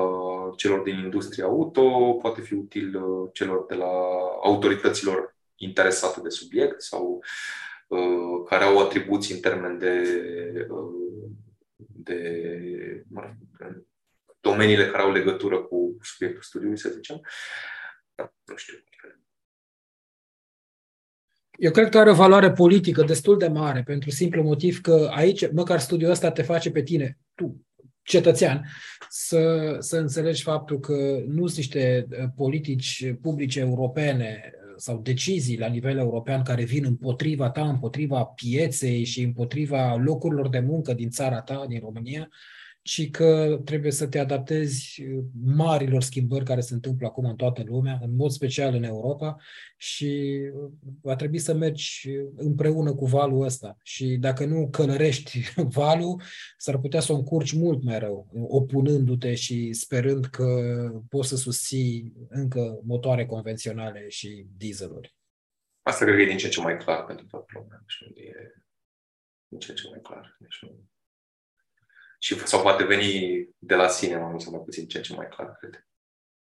celor 0.56 0.82
din 0.82 0.98
industria 0.98 1.44
auto, 1.44 2.12
poate 2.12 2.40
fi 2.40 2.54
util 2.54 2.96
uh, 2.96 3.30
celor 3.32 3.66
de 3.68 3.74
la 3.74 3.92
autorităților 4.42 5.36
interesate 5.56 6.20
de 6.20 6.28
subiect 6.28 6.82
sau 6.82 7.22
care 8.48 8.64
au 8.64 8.78
atribuții 8.78 9.34
în 9.34 9.40
termen 9.40 9.78
de, 9.78 10.02
de 11.76 13.04
domeniile 14.40 14.86
care 14.86 15.02
au 15.02 15.12
legătură 15.12 15.62
cu 15.62 15.96
subiectul 16.02 16.42
studiului, 16.42 16.78
să 16.78 16.88
zicem. 16.88 17.20
Da, 18.14 18.32
nu 18.44 18.56
știu. 18.56 18.74
Eu 21.58 21.70
cred 21.70 21.88
că 21.88 21.98
are 21.98 22.10
o 22.10 22.14
valoare 22.14 22.52
politică 22.52 23.02
destul 23.02 23.38
de 23.38 23.48
mare, 23.48 23.82
pentru 23.82 24.10
simplu 24.10 24.42
motiv 24.42 24.80
că 24.80 25.10
aici, 25.14 25.52
măcar 25.52 25.80
studiul 25.80 26.10
ăsta 26.10 26.30
te 26.30 26.42
face 26.42 26.70
pe 26.70 26.82
tine, 26.82 27.18
tu, 27.34 27.66
cetățean, 28.04 28.66
să, 29.08 29.76
să 29.78 29.96
înțelegi 29.96 30.42
faptul 30.42 30.80
că 30.80 31.22
nu 31.26 31.46
sunt 31.46 31.56
niște 31.56 32.06
uh, 32.10 32.28
politici 32.36 33.14
publice 33.22 33.60
europene 33.60 34.40
uh, 34.44 34.74
sau 34.76 35.00
decizii 35.00 35.58
la 35.58 35.66
nivel 35.66 35.98
european 35.98 36.42
care 36.42 36.64
vin 36.64 36.84
împotriva 36.84 37.50
ta, 37.50 37.68
împotriva 37.68 38.24
pieței 38.24 39.04
și 39.04 39.22
împotriva 39.22 39.96
locurilor 39.96 40.48
de 40.48 40.60
muncă 40.60 40.94
din 40.94 41.10
țara 41.10 41.40
ta, 41.40 41.64
din 41.68 41.80
România, 41.80 42.28
ci 42.86 43.10
că 43.10 43.60
trebuie 43.64 43.90
să 43.90 44.06
te 44.06 44.18
adaptezi 44.18 45.02
marilor 45.44 46.02
schimbări 46.02 46.44
care 46.44 46.60
se 46.60 46.74
întâmplă 46.74 47.06
acum 47.06 47.24
în 47.24 47.36
toată 47.36 47.62
lumea, 47.66 47.98
în 48.02 48.14
mod 48.14 48.30
special 48.30 48.74
în 48.74 48.82
Europa, 48.82 49.36
și 49.76 50.40
va 51.00 51.16
trebui 51.16 51.38
să 51.38 51.54
mergi 51.54 52.08
împreună 52.36 52.94
cu 52.94 53.06
valul 53.06 53.44
ăsta. 53.44 53.76
Și 53.82 54.06
dacă 54.06 54.44
nu 54.44 54.68
călărești 54.70 55.40
valul, 55.80 56.22
s-ar 56.56 56.78
putea 56.78 57.00
să 57.00 57.12
o 57.12 57.16
încurci 57.16 57.52
mult 57.52 57.82
mai 57.82 57.98
rău, 57.98 58.28
opunându-te 58.48 59.34
și 59.34 59.72
sperând 59.72 60.24
că 60.24 60.46
poți 61.08 61.28
să 61.28 61.36
susții 61.36 62.12
încă 62.28 62.80
motoare 62.82 63.26
convenționale 63.26 64.08
și 64.08 64.46
dieseluri. 64.56 65.14
Asta 65.82 66.04
cred 66.04 66.16
că 66.16 66.22
e 66.22 66.26
din 66.26 66.36
ce 66.36 66.48
ce 66.48 66.60
mai 66.60 66.76
clar 66.76 67.04
pentru 67.04 67.26
toată 67.26 67.46
lumea. 67.54 67.84
Deci 67.86 68.24
e 68.24 68.32
din 69.48 69.58
ce 69.58 69.72
ce 69.72 69.88
mai 69.88 70.00
clar. 70.02 70.36
Deci 70.40 70.58
nu 70.62 70.88
și 72.24 72.46
sau 72.46 72.62
poate 72.62 72.84
veni 72.84 73.48
de 73.58 73.74
la 73.74 73.88
sine 73.88 74.16
mai 74.16 74.28
mult 74.30 74.42
sau 74.42 74.52
mai 74.52 74.60
puțin, 74.64 74.86
ceea 74.86 75.02
ce 75.02 75.14
mai 75.14 75.28
clar, 75.28 75.56
cred. 75.60 75.86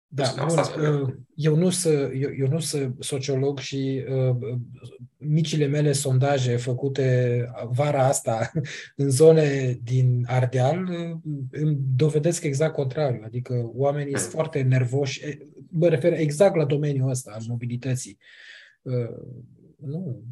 Da, 0.07 0.33
bun, 0.37 0.57
uh, 0.57 1.13
eu 1.35 1.55
nu 1.55 1.69
sunt 1.69 2.11
eu, 2.13 2.29
eu 2.37 2.47
nu 2.47 2.59
sunt 2.59 2.95
sociolog 2.99 3.59
și 3.59 4.05
uh, 4.09 4.35
micile 5.17 5.65
mele 5.65 5.91
sondaje 5.91 6.55
făcute 6.55 7.45
vara 7.69 8.07
asta 8.07 8.51
în 8.95 9.09
zone 9.09 9.79
din 9.83 10.25
Ardeal 10.27 10.83
uh, 10.83 11.33
îmi 11.51 11.77
dovedesc 11.95 12.43
exact 12.43 12.73
contrariu. 12.73 13.21
Adică 13.25 13.71
oamenii 13.73 14.17
sunt 14.17 14.33
mm. 14.33 14.39
foarte 14.39 14.61
nervoși. 14.61 15.37
Mă 15.69 15.87
refer 15.87 16.13
exact 16.13 16.55
la 16.55 16.65
domeniul 16.65 17.09
ăsta 17.09 17.31
al 17.33 17.41
mobilității. 17.47 18.17
Uh, 18.81 19.17
nu, 19.85 20.23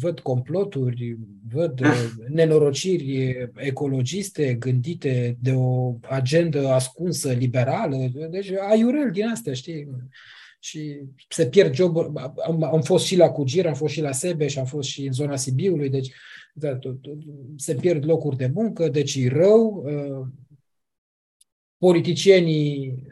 văd 0.00 0.20
comploturi, 0.20 1.18
văd 1.52 1.80
uh, 1.80 2.10
nenorociri 2.28 3.50
ecologiste 3.54 4.54
gândite 4.54 5.36
de 5.40 5.52
o 5.52 5.98
agendă 6.02 6.68
ascunsă 6.68 7.32
liberală, 7.32 7.96
deci 8.30 8.50
aiurel 8.50 9.10
din 9.10 9.26
astea, 9.26 9.52
știi? 9.52 9.88
Și 10.58 11.00
se 11.28 11.46
pierd 11.46 11.74
joburi. 11.74 12.12
Am, 12.46 12.62
am 12.62 12.80
fost 12.80 13.04
și 13.04 13.16
la 13.16 13.30
Cugir, 13.30 13.66
am 13.66 13.74
fost 13.74 13.92
și 13.92 14.00
la 14.00 14.12
Sebeș 14.12 14.52
și 14.52 14.58
am 14.58 14.64
fost 14.64 14.88
și 14.88 15.06
în 15.06 15.12
zona 15.12 15.36
Sibiului, 15.36 15.90
deci 15.90 16.12
da, 16.54 16.78
se 17.56 17.74
pierd 17.74 18.04
locuri 18.04 18.36
de 18.36 18.50
muncă, 18.54 18.88
deci 18.88 19.14
e 19.14 19.28
rău. 19.28 19.84
Uh, 19.86 20.26
politicienii 21.78 23.02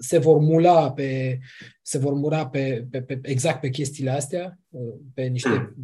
se 0.00 0.18
vor 0.18 0.38
mula 0.38 0.92
pe, 0.92 1.38
se 1.82 1.98
vor 1.98 2.12
mura 2.12 2.48
pe, 2.48 2.86
pe, 2.90 3.02
pe, 3.02 3.18
exact 3.22 3.60
pe 3.60 3.68
chestiile 3.68 4.10
astea, 4.10 4.58
pe 5.14 5.22
niște 5.22 5.74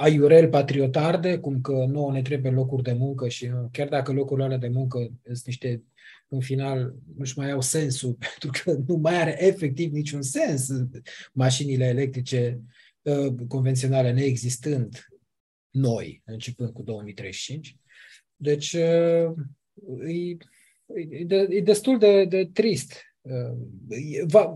aiurel 0.00 0.48
patriotarde, 0.48 1.38
cum 1.38 1.60
că 1.60 1.84
nouă 1.88 2.12
ne 2.12 2.22
trebuie 2.22 2.52
locuri 2.52 2.82
de 2.82 2.92
muncă 2.92 3.28
și 3.28 3.50
chiar 3.72 3.88
dacă 3.88 4.12
locurile 4.12 4.44
alea 4.44 4.58
de 4.58 4.68
muncă 4.68 4.98
sunt 5.24 5.44
niște 5.44 5.82
în 6.28 6.40
final 6.40 6.94
nu-și 7.16 7.38
mai 7.38 7.50
au 7.50 7.60
sensul, 7.60 8.16
pentru 8.28 8.50
că 8.62 8.78
nu 8.86 8.96
mai 8.96 9.20
are 9.20 9.44
efectiv 9.44 9.92
niciun 9.92 10.22
sens 10.22 10.68
mașinile 11.32 11.84
electrice 11.84 12.60
ă, 13.06 13.34
convenționale 13.48 14.12
neexistând 14.12 15.08
noi, 15.70 16.22
începând 16.24 16.70
cu 16.70 16.82
2035. 16.82 17.76
Deci 18.36 18.74
ă, 18.74 19.34
e, 20.06 20.36
e 21.48 21.60
destul 21.60 21.98
de, 21.98 22.24
de 22.24 22.50
trist 22.52 23.07
Va, 24.26 24.54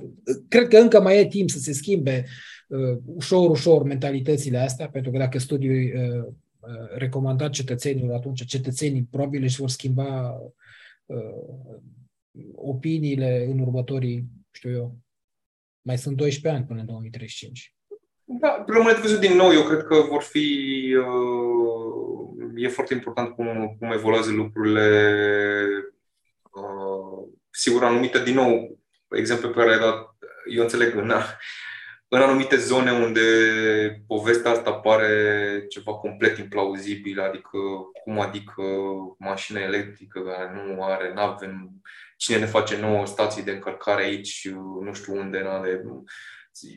cred 0.48 0.68
că 0.68 0.76
încă 0.76 1.00
mai 1.00 1.18
e 1.18 1.26
timp 1.26 1.50
să 1.50 1.58
se 1.58 1.72
schimbe 1.72 2.24
uh, 2.68 2.98
ușor, 3.04 3.50
ușor 3.50 3.82
mentalitățile 3.82 4.58
astea, 4.58 4.88
pentru 4.88 5.10
că 5.10 5.18
dacă 5.18 5.38
studiul 5.38 5.74
uh, 5.74 6.24
uh, 6.60 6.96
recomandat 6.96 7.50
cetățenilor, 7.50 8.14
atunci 8.14 8.44
cetățenii 8.44 9.08
probabil 9.10 9.42
își 9.42 9.60
vor 9.60 9.68
schimba 9.68 10.40
uh, 11.06 11.16
opiniile 12.54 13.46
în 13.50 13.58
următorii, 13.58 14.24
știu 14.50 14.70
eu, 14.70 14.96
mai 15.82 15.98
sunt 15.98 16.16
12 16.16 16.60
ani 16.60 16.68
până 16.68 16.80
în 16.80 16.86
2035. 16.86 17.74
Da, 18.24 18.64
rămâne 18.66 18.92
de 18.94 19.00
văzut 19.00 19.20
din 19.20 19.36
nou. 19.36 19.52
Eu 19.52 19.62
cred 19.62 19.82
că 19.82 19.94
vor 20.08 20.22
fi. 20.22 20.46
Uh, 20.96 22.52
e 22.56 22.68
foarte 22.68 22.94
important 22.94 23.34
cum, 23.34 23.76
cum 23.78 23.92
evoluează 23.92 24.30
lucrurile 24.30 24.88
uh, 26.52 26.91
sigur, 27.52 27.84
anumite, 27.84 28.22
din 28.22 28.34
nou, 28.34 28.78
exemplu 29.10 29.48
pe 29.48 29.58
care 29.58 29.72
ai 29.72 29.78
dat, 29.78 30.16
eu 30.50 30.62
înțeleg, 30.62 30.94
în, 30.94 31.12
în 32.08 32.20
anumite 32.20 32.56
zone 32.56 32.92
unde 32.92 33.20
povestea 34.06 34.50
asta 34.50 34.72
pare 34.72 35.66
ceva 35.68 35.92
complet 35.94 36.38
implauzibil, 36.38 37.20
adică 37.20 37.58
cum 38.04 38.20
adică 38.20 38.62
mașină 39.18 39.58
electrică 39.58 40.20
care 40.20 40.64
nu 40.64 40.84
are, 40.84 41.12
nu 41.14 41.20
avem 41.20 41.70
cine 42.16 42.38
ne 42.38 42.46
face 42.46 42.80
nouă 42.80 43.06
stații 43.06 43.42
de 43.42 43.50
încărcare 43.50 44.02
aici, 44.02 44.48
nu 44.80 44.92
știu 44.92 45.16
unde, 45.16 45.42
n-are. 45.42 45.82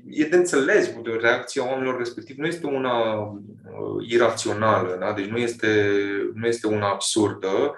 E 0.09 0.25
de 0.25 0.35
înțeles, 0.35 0.91
reacția 1.19 1.67
oamenilor 1.67 1.97
respectiv 1.97 2.37
nu 2.37 2.45
este 2.45 2.67
una 2.67 3.13
uh, 3.21 4.07
irațională, 4.07 4.97
da? 4.99 5.13
deci 5.13 5.25
nu 5.25 5.37
este, 5.37 5.91
nu 6.33 6.47
este 6.47 6.67
una 6.67 6.89
absurdă, 6.89 7.75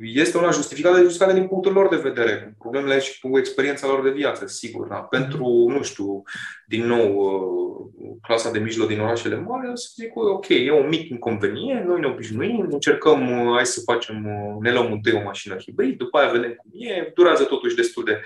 este 0.00 0.38
una 0.38 0.50
justificată, 0.50 1.00
justificată 1.00 1.32
din 1.32 1.48
punctul 1.48 1.72
lor 1.72 1.88
de 1.88 2.08
vedere, 2.08 2.54
cu 2.58 2.68
problemele 2.68 3.00
și 3.00 3.20
cu 3.20 3.38
experiența 3.38 3.86
lor 3.86 4.02
de 4.02 4.10
viață, 4.10 4.46
sigur. 4.46 4.86
Da? 4.86 4.96
Pentru, 4.96 5.66
nu 5.68 5.82
știu, 5.82 6.22
din 6.66 6.86
nou, 6.86 7.14
uh, 7.14 8.16
clasa 8.22 8.50
de 8.50 8.58
mijloc 8.58 8.88
din 8.88 9.00
orașele 9.00 9.36
mari, 9.36 9.70
să 9.74 9.88
zic, 9.94 10.16
ok, 10.16 10.48
e 10.48 10.72
un 10.72 10.88
mic 10.88 11.08
inconvenient, 11.08 11.86
noi 11.86 12.00
ne 12.00 12.06
obișnuim, 12.06 12.68
încercăm, 12.70 13.46
uh, 13.46 13.54
hai 13.54 13.66
să 13.66 13.80
facem, 13.80 14.24
uh, 14.26 14.56
ne 14.60 14.72
luăm 14.72 14.92
întâi 14.92 15.12
o 15.12 15.22
mașină 15.22 15.56
hibrid, 15.56 15.98
după 15.98 16.18
aia 16.18 16.30
vedem 16.30 16.54
cum 16.54 16.70
e, 16.72 17.12
durează 17.14 17.44
totuși 17.44 17.76
destul 17.76 18.04
de 18.04 18.20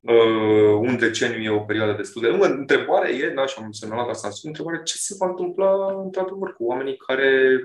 uh, 0.00 0.78
un 0.80 0.98
deceniu 0.98 1.42
e 1.42 1.50
o 1.50 1.60
perioadă 1.60 1.92
destul 1.92 2.22
de 2.22 2.28
lungă. 2.28 2.46
Întrebarea 2.46 3.10
e, 3.10 3.32
da, 3.34 3.46
și 3.46 3.54
am 3.58 3.72
semnalat 3.72 4.08
asta, 4.08 4.28
întrebarea 4.42 4.80
ce 4.80 4.96
se 4.96 5.14
va 5.18 5.26
întâmpla 5.26 6.00
într-adevăr 6.04 6.54
cu 6.54 6.64
oamenii 6.64 6.96
care 6.96 7.60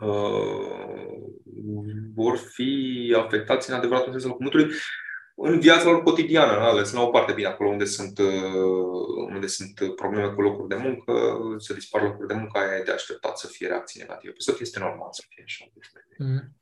uh, 0.00 1.03
vor 2.34 2.48
fi 2.52 3.14
afectați 3.18 3.70
în 3.70 3.76
adevăratul 3.76 4.10
sens 4.10 4.24
al 4.24 4.30
cuvântului 4.30 4.74
în 5.36 5.60
viața 5.60 5.84
lor 5.84 6.02
cotidiană, 6.02 6.52
da? 6.52 6.72
lăsând 6.72 7.02
la 7.02 7.06
o 7.08 7.10
parte 7.10 7.32
bine 7.32 7.48
acolo 7.48 7.70
unde 7.70 7.84
sunt, 7.84 8.18
uh, 8.18 9.26
unde 9.28 9.46
sunt 9.46 9.94
probleme 9.96 10.28
cu 10.28 10.40
locuri 10.40 10.68
de 10.68 10.74
muncă, 10.74 11.38
să 11.58 11.74
dispar 11.74 12.02
locuri 12.02 12.28
de 12.28 12.34
muncă, 12.34 12.58
aia 12.58 12.76
e 12.76 12.82
de 12.82 12.90
așteptat 12.90 13.38
să 13.38 13.46
fie 13.46 13.66
reacții 13.66 14.00
negative. 14.00 14.34
Să 14.36 14.52
fie 14.52 14.60
este 14.62 14.78
normal 14.78 15.08
să 15.10 15.22
fie 15.28 15.44
așa. 15.46 15.64
Mm. 16.18 16.56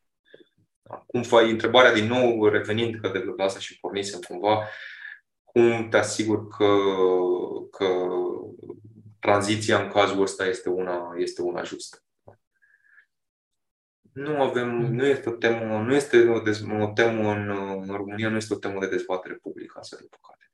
Da. 0.82 1.04
Cum 1.06 1.22
faci 1.22 1.50
întrebarea 1.50 1.92
din 1.92 2.06
nou, 2.06 2.48
revenind 2.48 3.00
că 3.00 3.08
de 3.08 3.24
la 3.36 3.44
asta 3.44 3.58
și 3.58 3.80
pornisem 3.80 4.20
cumva, 4.20 4.68
cum 5.44 5.88
te 5.88 5.96
asigur 5.96 6.48
că, 6.48 6.74
că 7.70 7.86
tranziția 9.18 9.82
în 9.82 9.88
cazul 9.88 10.22
ăsta 10.22 10.46
este 10.46 10.68
una, 10.68 11.14
este 11.16 11.42
una 11.42 11.62
justă? 11.62 12.02
Nu 14.12 14.42
avem, 14.42 14.68
mm. 14.68 14.94
nu 14.94 15.06
este 15.06 15.28
o 15.28 15.32
temă, 15.32 15.78
nu 15.78 15.94
este 15.94 16.28
o, 16.28 16.40
dez, 16.40 16.62
o 16.80 16.92
temă 16.94 17.30
în, 17.30 17.48
în 17.88 17.96
România, 17.96 18.28
nu 18.28 18.36
este 18.36 18.54
o 18.54 18.58
temă 18.58 18.80
de 18.80 18.88
dezbatere 18.88 19.34
publică, 19.34 19.78
asta 19.78 19.96
de 20.00 20.06
păcate. 20.10 20.52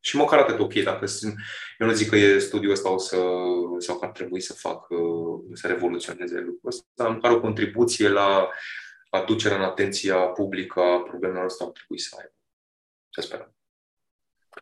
Și 0.00 0.16
măcar 0.16 0.38
atât 0.38 0.58
ok, 0.58 0.72
dacă 0.72 1.06
sunt, 1.06 1.34
eu 1.78 1.86
nu 1.86 1.92
zic 1.92 2.08
că 2.08 2.16
e 2.16 2.38
studiul 2.38 2.72
ăsta 2.72 2.90
o 2.90 2.98
să, 2.98 3.16
sau 3.78 3.98
că 3.98 4.04
ar 4.04 4.10
trebui 4.10 4.40
să 4.40 4.52
fac, 4.52 4.86
să 5.52 5.66
revoluționeze 5.66 6.38
lucrul 6.38 6.70
ăsta, 6.70 7.08
măcar 7.08 7.30
o 7.30 7.40
contribuție 7.40 8.08
la 8.08 8.48
aducerea 9.10 9.56
în 9.56 9.62
atenția 9.62 10.16
publică 10.16 10.80
a 10.80 11.02
problemelor 11.02 11.44
ăsta 11.44 11.64
ar 11.64 11.70
trebui 11.70 11.98
să 11.98 12.16
aibă. 12.18 12.34
Să 13.08 13.20
sperăm. 13.20 13.55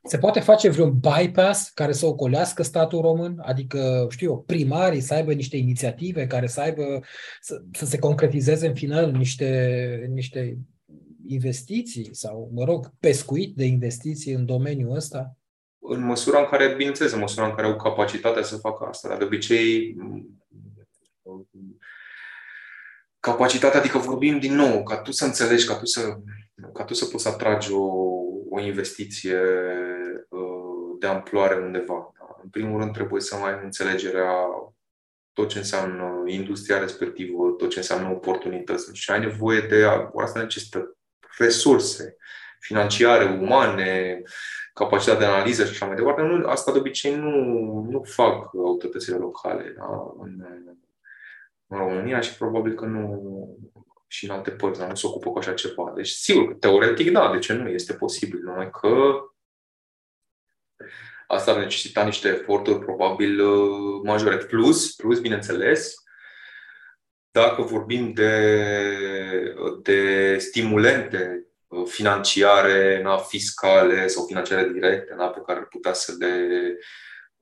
Se 0.02 0.18
poate 0.18 0.40
face 0.40 0.68
vreun 0.68 0.98
bypass 0.98 1.70
care 1.70 1.92
să 1.92 2.06
ocolească 2.06 2.62
statul 2.62 3.00
român? 3.00 3.38
Adică, 3.42 4.06
știu 4.10 4.30
eu, 4.30 4.42
primarii 4.46 5.00
să 5.00 5.14
aibă 5.14 5.32
niște 5.32 5.56
inițiative 5.56 6.26
care 6.26 6.46
să 6.46 6.60
aibă, 6.60 7.00
să, 7.40 7.62
să 7.72 7.84
se 7.84 7.98
concretizeze 7.98 8.66
în 8.66 8.74
final 8.74 9.04
în 9.04 9.16
niște, 9.16 10.02
în 10.06 10.12
niște 10.12 10.58
investiții 11.26 12.14
sau, 12.14 12.50
mă 12.54 12.64
rog, 12.64 12.92
pescuit 13.00 13.56
de 13.56 13.64
investiții 13.64 14.32
în 14.32 14.46
domeniul 14.46 14.94
ăsta? 14.94 15.36
în 15.86 16.04
măsura 16.04 16.38
în 16.38 16.46
care, 16.46 16.74
bineînțeles, 16.76 17.12
în 17.12 17.18
măsura 17.18 17.46
în 17.46 17.54
care 17.54 17.66
au 17.66 17.76
capacitatea 17.76 18.42
să 18.42 18.56
facă 18.56 18.84
asta. 18.84 19.08
Dar 19.08 19.18
de 19.18 19.24
obicei, 19.24 19.96
capacitatea, 23.20 23.80
adică 23.80 23.98
vorbim 23.98 24.38
din 24.38 24.54
nou, 24.54 24.82
ca 24.82 24.96
tu 24.96 25.12
să 25.12 25.24
înțelegi, 25.24 25.66
ca 25.66 25.76
tu 25.78 25.84
să, 25.84 26.16
ca 26.72 26.84
tu 26.84 26.94
să 26.94 27.04
poți 27.04 27.22
să 27.22 27.28
atragi 27.28 27.72
o, 27.72 27.84
o 28.54 28.60
investiție 28.60 29.40
uh, 30.28 30.96
de 30.98 31.06
amploare 31.06 31.54
undeva. 31.54 32.12
Da? 32.18 32.38
În 32.42 32.48
primul 32.48 32.80
rând 32.80 32.92
trebuie 32.92 33.20
să 33.20 33.36
mai 33.36 33.52
ai 33.52 33.60
înțelegerea 33.62 34.32
tot 35.32 35.48
ce 35.48 35.58
înseamnă 35.58 36.22
industria 36.26 36.78
respectivă, 36.78 37.50
tot 37.50 37.70
ce 37.70 37.78
înseamnă 37.78 38.10
oportunități. 38.10 38.90
Și 38.92 39.10
ai 39.10 39.20
nevoie 39.20 39.60
de, 39.60 39.84
asta 40.16 40.40
necesită 40.40 40.96
resurse 41.38 42.16
financiare, 42.58 43.24
umane, 43.24 44.22
capacitate 44.74 45.18
de 45.18 45.24
analiză 45.24 45.64
și 45.64 45.70
așa 45.70 45.86
mai 45.86 45.96
departe. 45.96 46.22
Nu, 46.22 46.48
asta 46.48 46.72
de 46.72 46.78
obicei 46.78 47.14
nu, 47.14 47.30
nu 47.90 48.02
fac 48.02 48.54
autoritățile 48.54 49.16
locale 49.16 49.74
da? 49.76 50.14
în, 50.18 50.44
în 51.66 51.78
România 51.78 52.20
și 52.20 52.36
probabil 52.36 52.74
că 52.74 52.84
nu 52.84 53.56
și 54.14 54.24
în 54.24 54.30
alte 54.30 54.50
părți, 54.50 54.78
dar 54.78 54.88
nu 54.88 54.94
se 54.94 55.06
ocupă 55.06 55.30
cu 55.30 55.38
așa 55.38 55.54
ceva. 55.54 55.92
Deci, 55.96 56.08
sigur, 56.08 56.54
teoretic, 56.54 57.10
da, 57.10 57.32
de 57.32 57.38
ce 57.38 57.52
nu? 57.52 57.68
Este 57.68 57.94
posibil, 57.94 58.40
numai 58.42 58.70
că 58.70 59.18
asta 61.26 61.50
ar 61.50 61.58
necesita 61.58 62.04
niște 62.04 62.28
eforturi 62.28 62.78
probabil 62.78 63.40
uh, 63.40 64.00
majore. 64.04 64.36
Plus, 64.36 64.94
plus, 64.94 65.20
bineînțeles, 65.20 65.94
dacă 67.30 67.62
vorbim 67.62 68.12
de, 68.12 69.54
de 69.82 70.36
stimulente 70.38 71.46
uh, 71.66 71.86
financiare, 71.86 73.02
na, 73.02 73.16
fiscale 73.16 74.06
sau 74.06 74.24
financiare 74.26 74.68
directe, 74.68 75.14
na, 75.14 75.28
pe 75.28 75.42
care 75.46 75.58
ar 75.58 75.66
putea 75.66 75.92
să 75.92 76.14
le, 76.18 76.48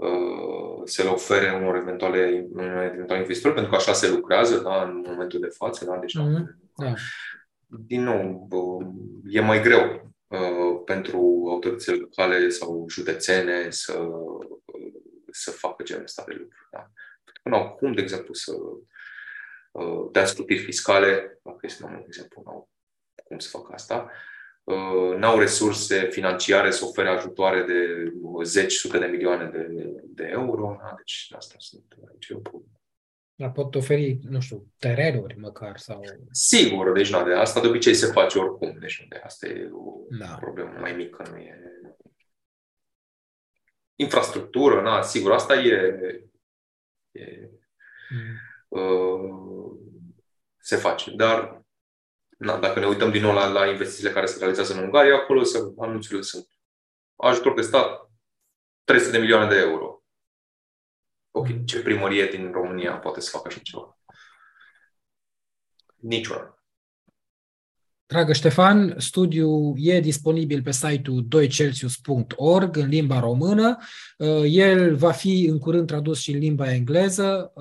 uh, 0.03 0.83
să 0.85 1.03
le 1.03 1.09
ofere 1.09 1.57
unor 1.61 1.77
eventuale, 1.77 2.47
unor 2.53 2.83
eventuale 2.83 3.21
investitori, 3.21 3.55
pentru 3.55 3.73
că 3.73 3.79
așa 3.79 3.93
se 3.93 4.11
lucrează 4.11 4.59
da, 4.59 4.83
în 4.83 5.05
momentul 5.07 5.41
de 5.41 5.55
față. 5.57 5.85
Da, 5.85 5.97
deci, 5.97 6.19
mm-hmm. 6.19 6.45
da. 6.77 6.93
Din 7.67 8.03
nou, 8.03 8.49
e 9.25 9.41
mai 9.41 9.63
greu 9.63 10.13
Uh, 10.33 10.83
pentru 10.85 11.47
autoritățile 11.49 11.97
locale 11.97 12.49
sau 12.49 12.87
județene 12.89 13.71
să, 13.71 14.09
să 15.31 15.51
facă 15.51 15.83
genul 15.83 16.03
ăsta 16.03 16.25
de 16.27 16.33
lucruri. 16.33 16.69
Da? 16.71 16.91
Până 17.43 17.57
acum, 17.57 17.93
de 17.93 18.01
exemplu, 18.01 18.35
să 18.35 18.53
uh, 19.73 20.09
dea 20.13 20.25
scutiri 20.25 20.63
fiscale, 20.63 21.39
dacă 21.43 21.59
este 21.61 21.85
un 21.85 22.03
exemplu, 22.07 22.43
nu 22.45 22.69
cum 23.25 23.39
să 23.39 23.49
facă 23.49 23.73
asta, 23.73 23.95
uh, 23.95 24.11
n-au 25.17 25.39
resurse 25.39 26.09
financiare 26.11 26.71
să 26.71 26.85
ofere 26.85 27.09
ajutoare 27.09 27.63
de 27.63 28.13
zeci, 28.43 28.73
sute 28.73 28.99
de 28.99 29.07
milioane 29.07 29.51
de, 29.51 29.67
de 30.05 30.25
euro, 30.25 30.77
da? 30.81 30.95
deci 30.97 31.33
asta 31.37 31.55
sunt 31.59 31.95
aici 32.13 32.29
e 32.29 32.35
o 32.35 32.39
problemă. 32.39 32.77
Dar 33.35 33.53
pot 33.53 33.75
oferi, 33.75 34.19
nu 34.23 34.41
știu, 34.41 34.73
terenuri 34.79 35.39
măcar 35.39 35.79
sau... 35.79 36.01
Sigur, 36.31 36.93
deci 36.93 37.11
nu, 37.11 37.25
de 37.25 37.33
asta 37.33 37.61
de 37.61 37.67
obicei 37.67 37.95
se 37.95 38.07
face 38.07 38.39
oricum, 38.39 38.79
deci 38.79 39.07
de 39.09 39.17
asta 39.17 39.47
e 39.47 39.71
o 39.73 40.17
da. 40.19 40.37
problemă 40.41 40.79
mai 40.79 40.93
mică, 40.93 41.29
nu 41.31 41.37
e... 41.37 41.61
Infrastructură, 43.95 44.83
na, 44.83 45.03
sigur, 45.03 45.33
asta 45.33 45.55
e... 45.55 45.75
e 47.11 47.51
mm. 48.11 48.81
uh, 48.81 49.77
se 50.59 50.77
face, 50.77 51.11
dar 51.11 51.62
na, 52.45 52.59
dacă 52.59 52.81
ne 52.81 52.87
uităm 52.87 53.11
din 53.11 53.23
nou 53.23 53.33
la, 53.33 53.47
la 53.47 53.67
investițiile 53.67 54.11
care 54.11 54.27
se 54.27 54.39
realizează 54.39 54.73
în 54.73 54.83
Ungaria, 54.83 55.15
acolo 55.15 55.43
se, 55.43 55.59
anunțurile 55.79 56.23
sunt 56.23 56.47
ajutor 57.17 57.55
de 57.55 57.63
stat 57.63 58.11
300 58.85 59.13
de 59.13 59.19
milioane 59.19 59.49
de 59.49 59.61
euro 59.61 59.93
ok, 61.33 61.65
ce 61.65 61.83
primărie 61.83 62.27
din 62.27 62.51
România 62.53 62.93
poate 62.93 63.21
să 63.21 63.31
facă 63.31 63.49
așa 63.49 63.61
ceva? 63.63 63.99
Niciuna. 65.97 66.57
Dragă 68.07 68.33
Ștefan, 68.33 68.95
studiul 68.99 69.75
e 69.77 70.01
disponibil 70.01 70.63
pe 70.63 70.71
site-ul 70.71 71.27
2celsius.org 71.37 72.77
în 72.77 72.89
limba 72.89 73.21
română. 73.21 73.77
Uh, 74.19 74.43
el 74.47 74.97
va 74.97 75.13
fi 75.13 75.45
în 75.45 75.59
curând 75.59 75.87
tradus 75.87 76.21
și 76.21 76.33
în 76.33 76.39
limba 76.39 76.73
engleză. 76.73 77.53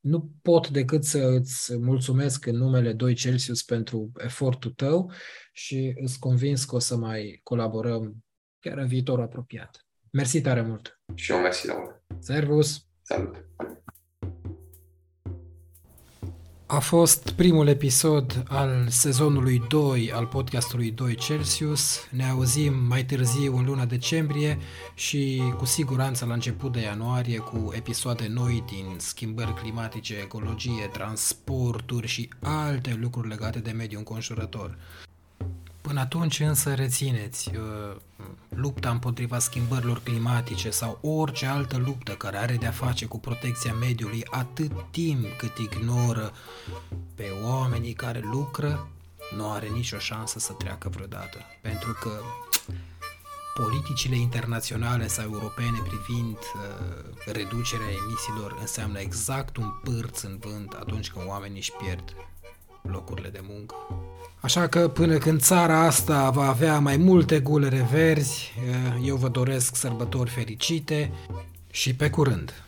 Uh, 0.00 0.10
nu 0.10 0.30
pot 0.42 0.68
decât 0.68 1.04
să 1.04 1.18
îți 1.18 1.76
mulțumesc 1.76 2.46
în 2.46 2.56
numele 2.56 2.92
2 2.92 3.14
Celsius 3.14 3.62
pentru 3.62 4.10
efortul 4.18 4.70
tău 4.70 5.12
și 5.52 5.94
îți 6.02 6.18
convins 6.18 6.64
că 6.64 6.74
o 6.74 6.78
să 6.78 6.96
mai 6.96 7.40
colaborăm 7.42 8.24
chiar 8.58 8.78
în 8.78 8.86
viitor 8.86 9.20
apropiat. 9.20 9.86
Mersi 10.12 10.40
tare 10.40 10.62
mult! 10.62 11.00
Și 11.14 11.32
eu 11.32 11.38
mersi, 11.38 11.66
Laura! 11.66 12.02
Servus! 12.18 12.86
Salut! 13.02 13.44
A 16.72 16.78
fost 16.78 17.30
primul 17.30 17.66
episod 17.66 18.42
al 18.48 18.86
sezonului 18.88 19.62
2 19.68 20.12
al 20.12 20.26
podcastului 20.26 20.90
2 20.90 21.14
Celsius. 21.14 21.98
Ne 22.10 22.24
auzim 22.24 22.74
mai 22.88 23.04
târziu 23.04 23.56
în 23.56 23.64
luna 23.64 23.84
decembrie 23.84 24.58
și 24.94 25.42
cu 25.56 25.64
siguranță 25.64 26.24
la 26.24 26.34
început 26.34 26.72
de 26.72 26.80
ianuarie 26.80 27.38
cu 27.38 27.70
episoade 27.72 28.26
noi 28.28 28.64
din 28.66 28.84
schimbări 28.96 29.54
climatice, 29.54 30.14
ecologie, 30.14 30.88
transporturi 30.92 32.06
și 32.06 32.28
alte 32.40 32.98
lucruri 33.00 33.28
legate 33.28 33.58
de 33.58 33.70
mediul 33.70 33.98
înconjurător. 33.98 34.78
Până 35.90 36.02
atunci 36.02 36.40
însă 36.40 36.74
rețineți, 36.74 37.50
uh, 37.54 37.96
lupta 38.48 38.90
împotriva 38.90 39.38
schimbărilor 39.38 40.00
climatice 40.02 40.70
sau 40.70 40.98
orice 41.02 41.46
altă 41.46 41.76
luptă 41.76 42.12
care 42.12 42.36
are 42.36 42.56
de-a 42.56 42.70
face 42.70 43.06
cu 43.06 43.18
protecția 43.18 43.74
mediului 43.74 44.22
atât 44.30 44.72
timp 44.90 45.26
cât 45.38 45.58
ignoră 45.58 46.32
pe 47.14 47.24
oamenii 47.42 47.92
care 47.92 48.20
lucră, 48.32 48.88
nu 49.36 49.50
are 49.50 49.68
nicio 49.68 49.98
șansă 49.98 50.38
să 50.38 50.52
treacă 50.52 50.88
vreodată. 50.88 51.38
Pentru 51.60 51.92
că 52.00 52.10
politicile 53.54 54.16
internaționale 54.16 55.06
sau 55.06 55.24
europene 55.24 55.82
privind 55.88 56.36
uh, 56.36 57.32
reducerea 57.32 57.90
emisiilor 58.04 58.56
înseamnă 58.60 58.98
exact 58.98 59.56
un 59.56 59.70
pârț 59.82 60.20
în 60.20 60.38
vânt 60.40 60.72
atunci 60.72 61.10
când 61.10 61.28
oamenii 61.28 61.58
își 61.58 61.72
pierd 61.72 62.14
locurile 62.82 63.28
de 63.28 63.40
muncă. 63.42 63.74
Așa 64.40 64.66
că 64.66 64.88
până 64.88 65.18
când 65.18 65.40
țara 65.40 65.80
asta 65.80 66.30
va 66.30 66.48
avea 66.48 66.78
mai 66.78 66.96
multe 66.96 67.40
gulere 67.40 67.88
verzi, 67.92 68.52
eu 69.04 69.16
vă 69.16 69.28
doresc 69.28 69.76
sărbători 69.76 70.30
fericite 70.30 71.12
și 71.70 71.94
pe 71.94 72.10
curând! 72.10 72.64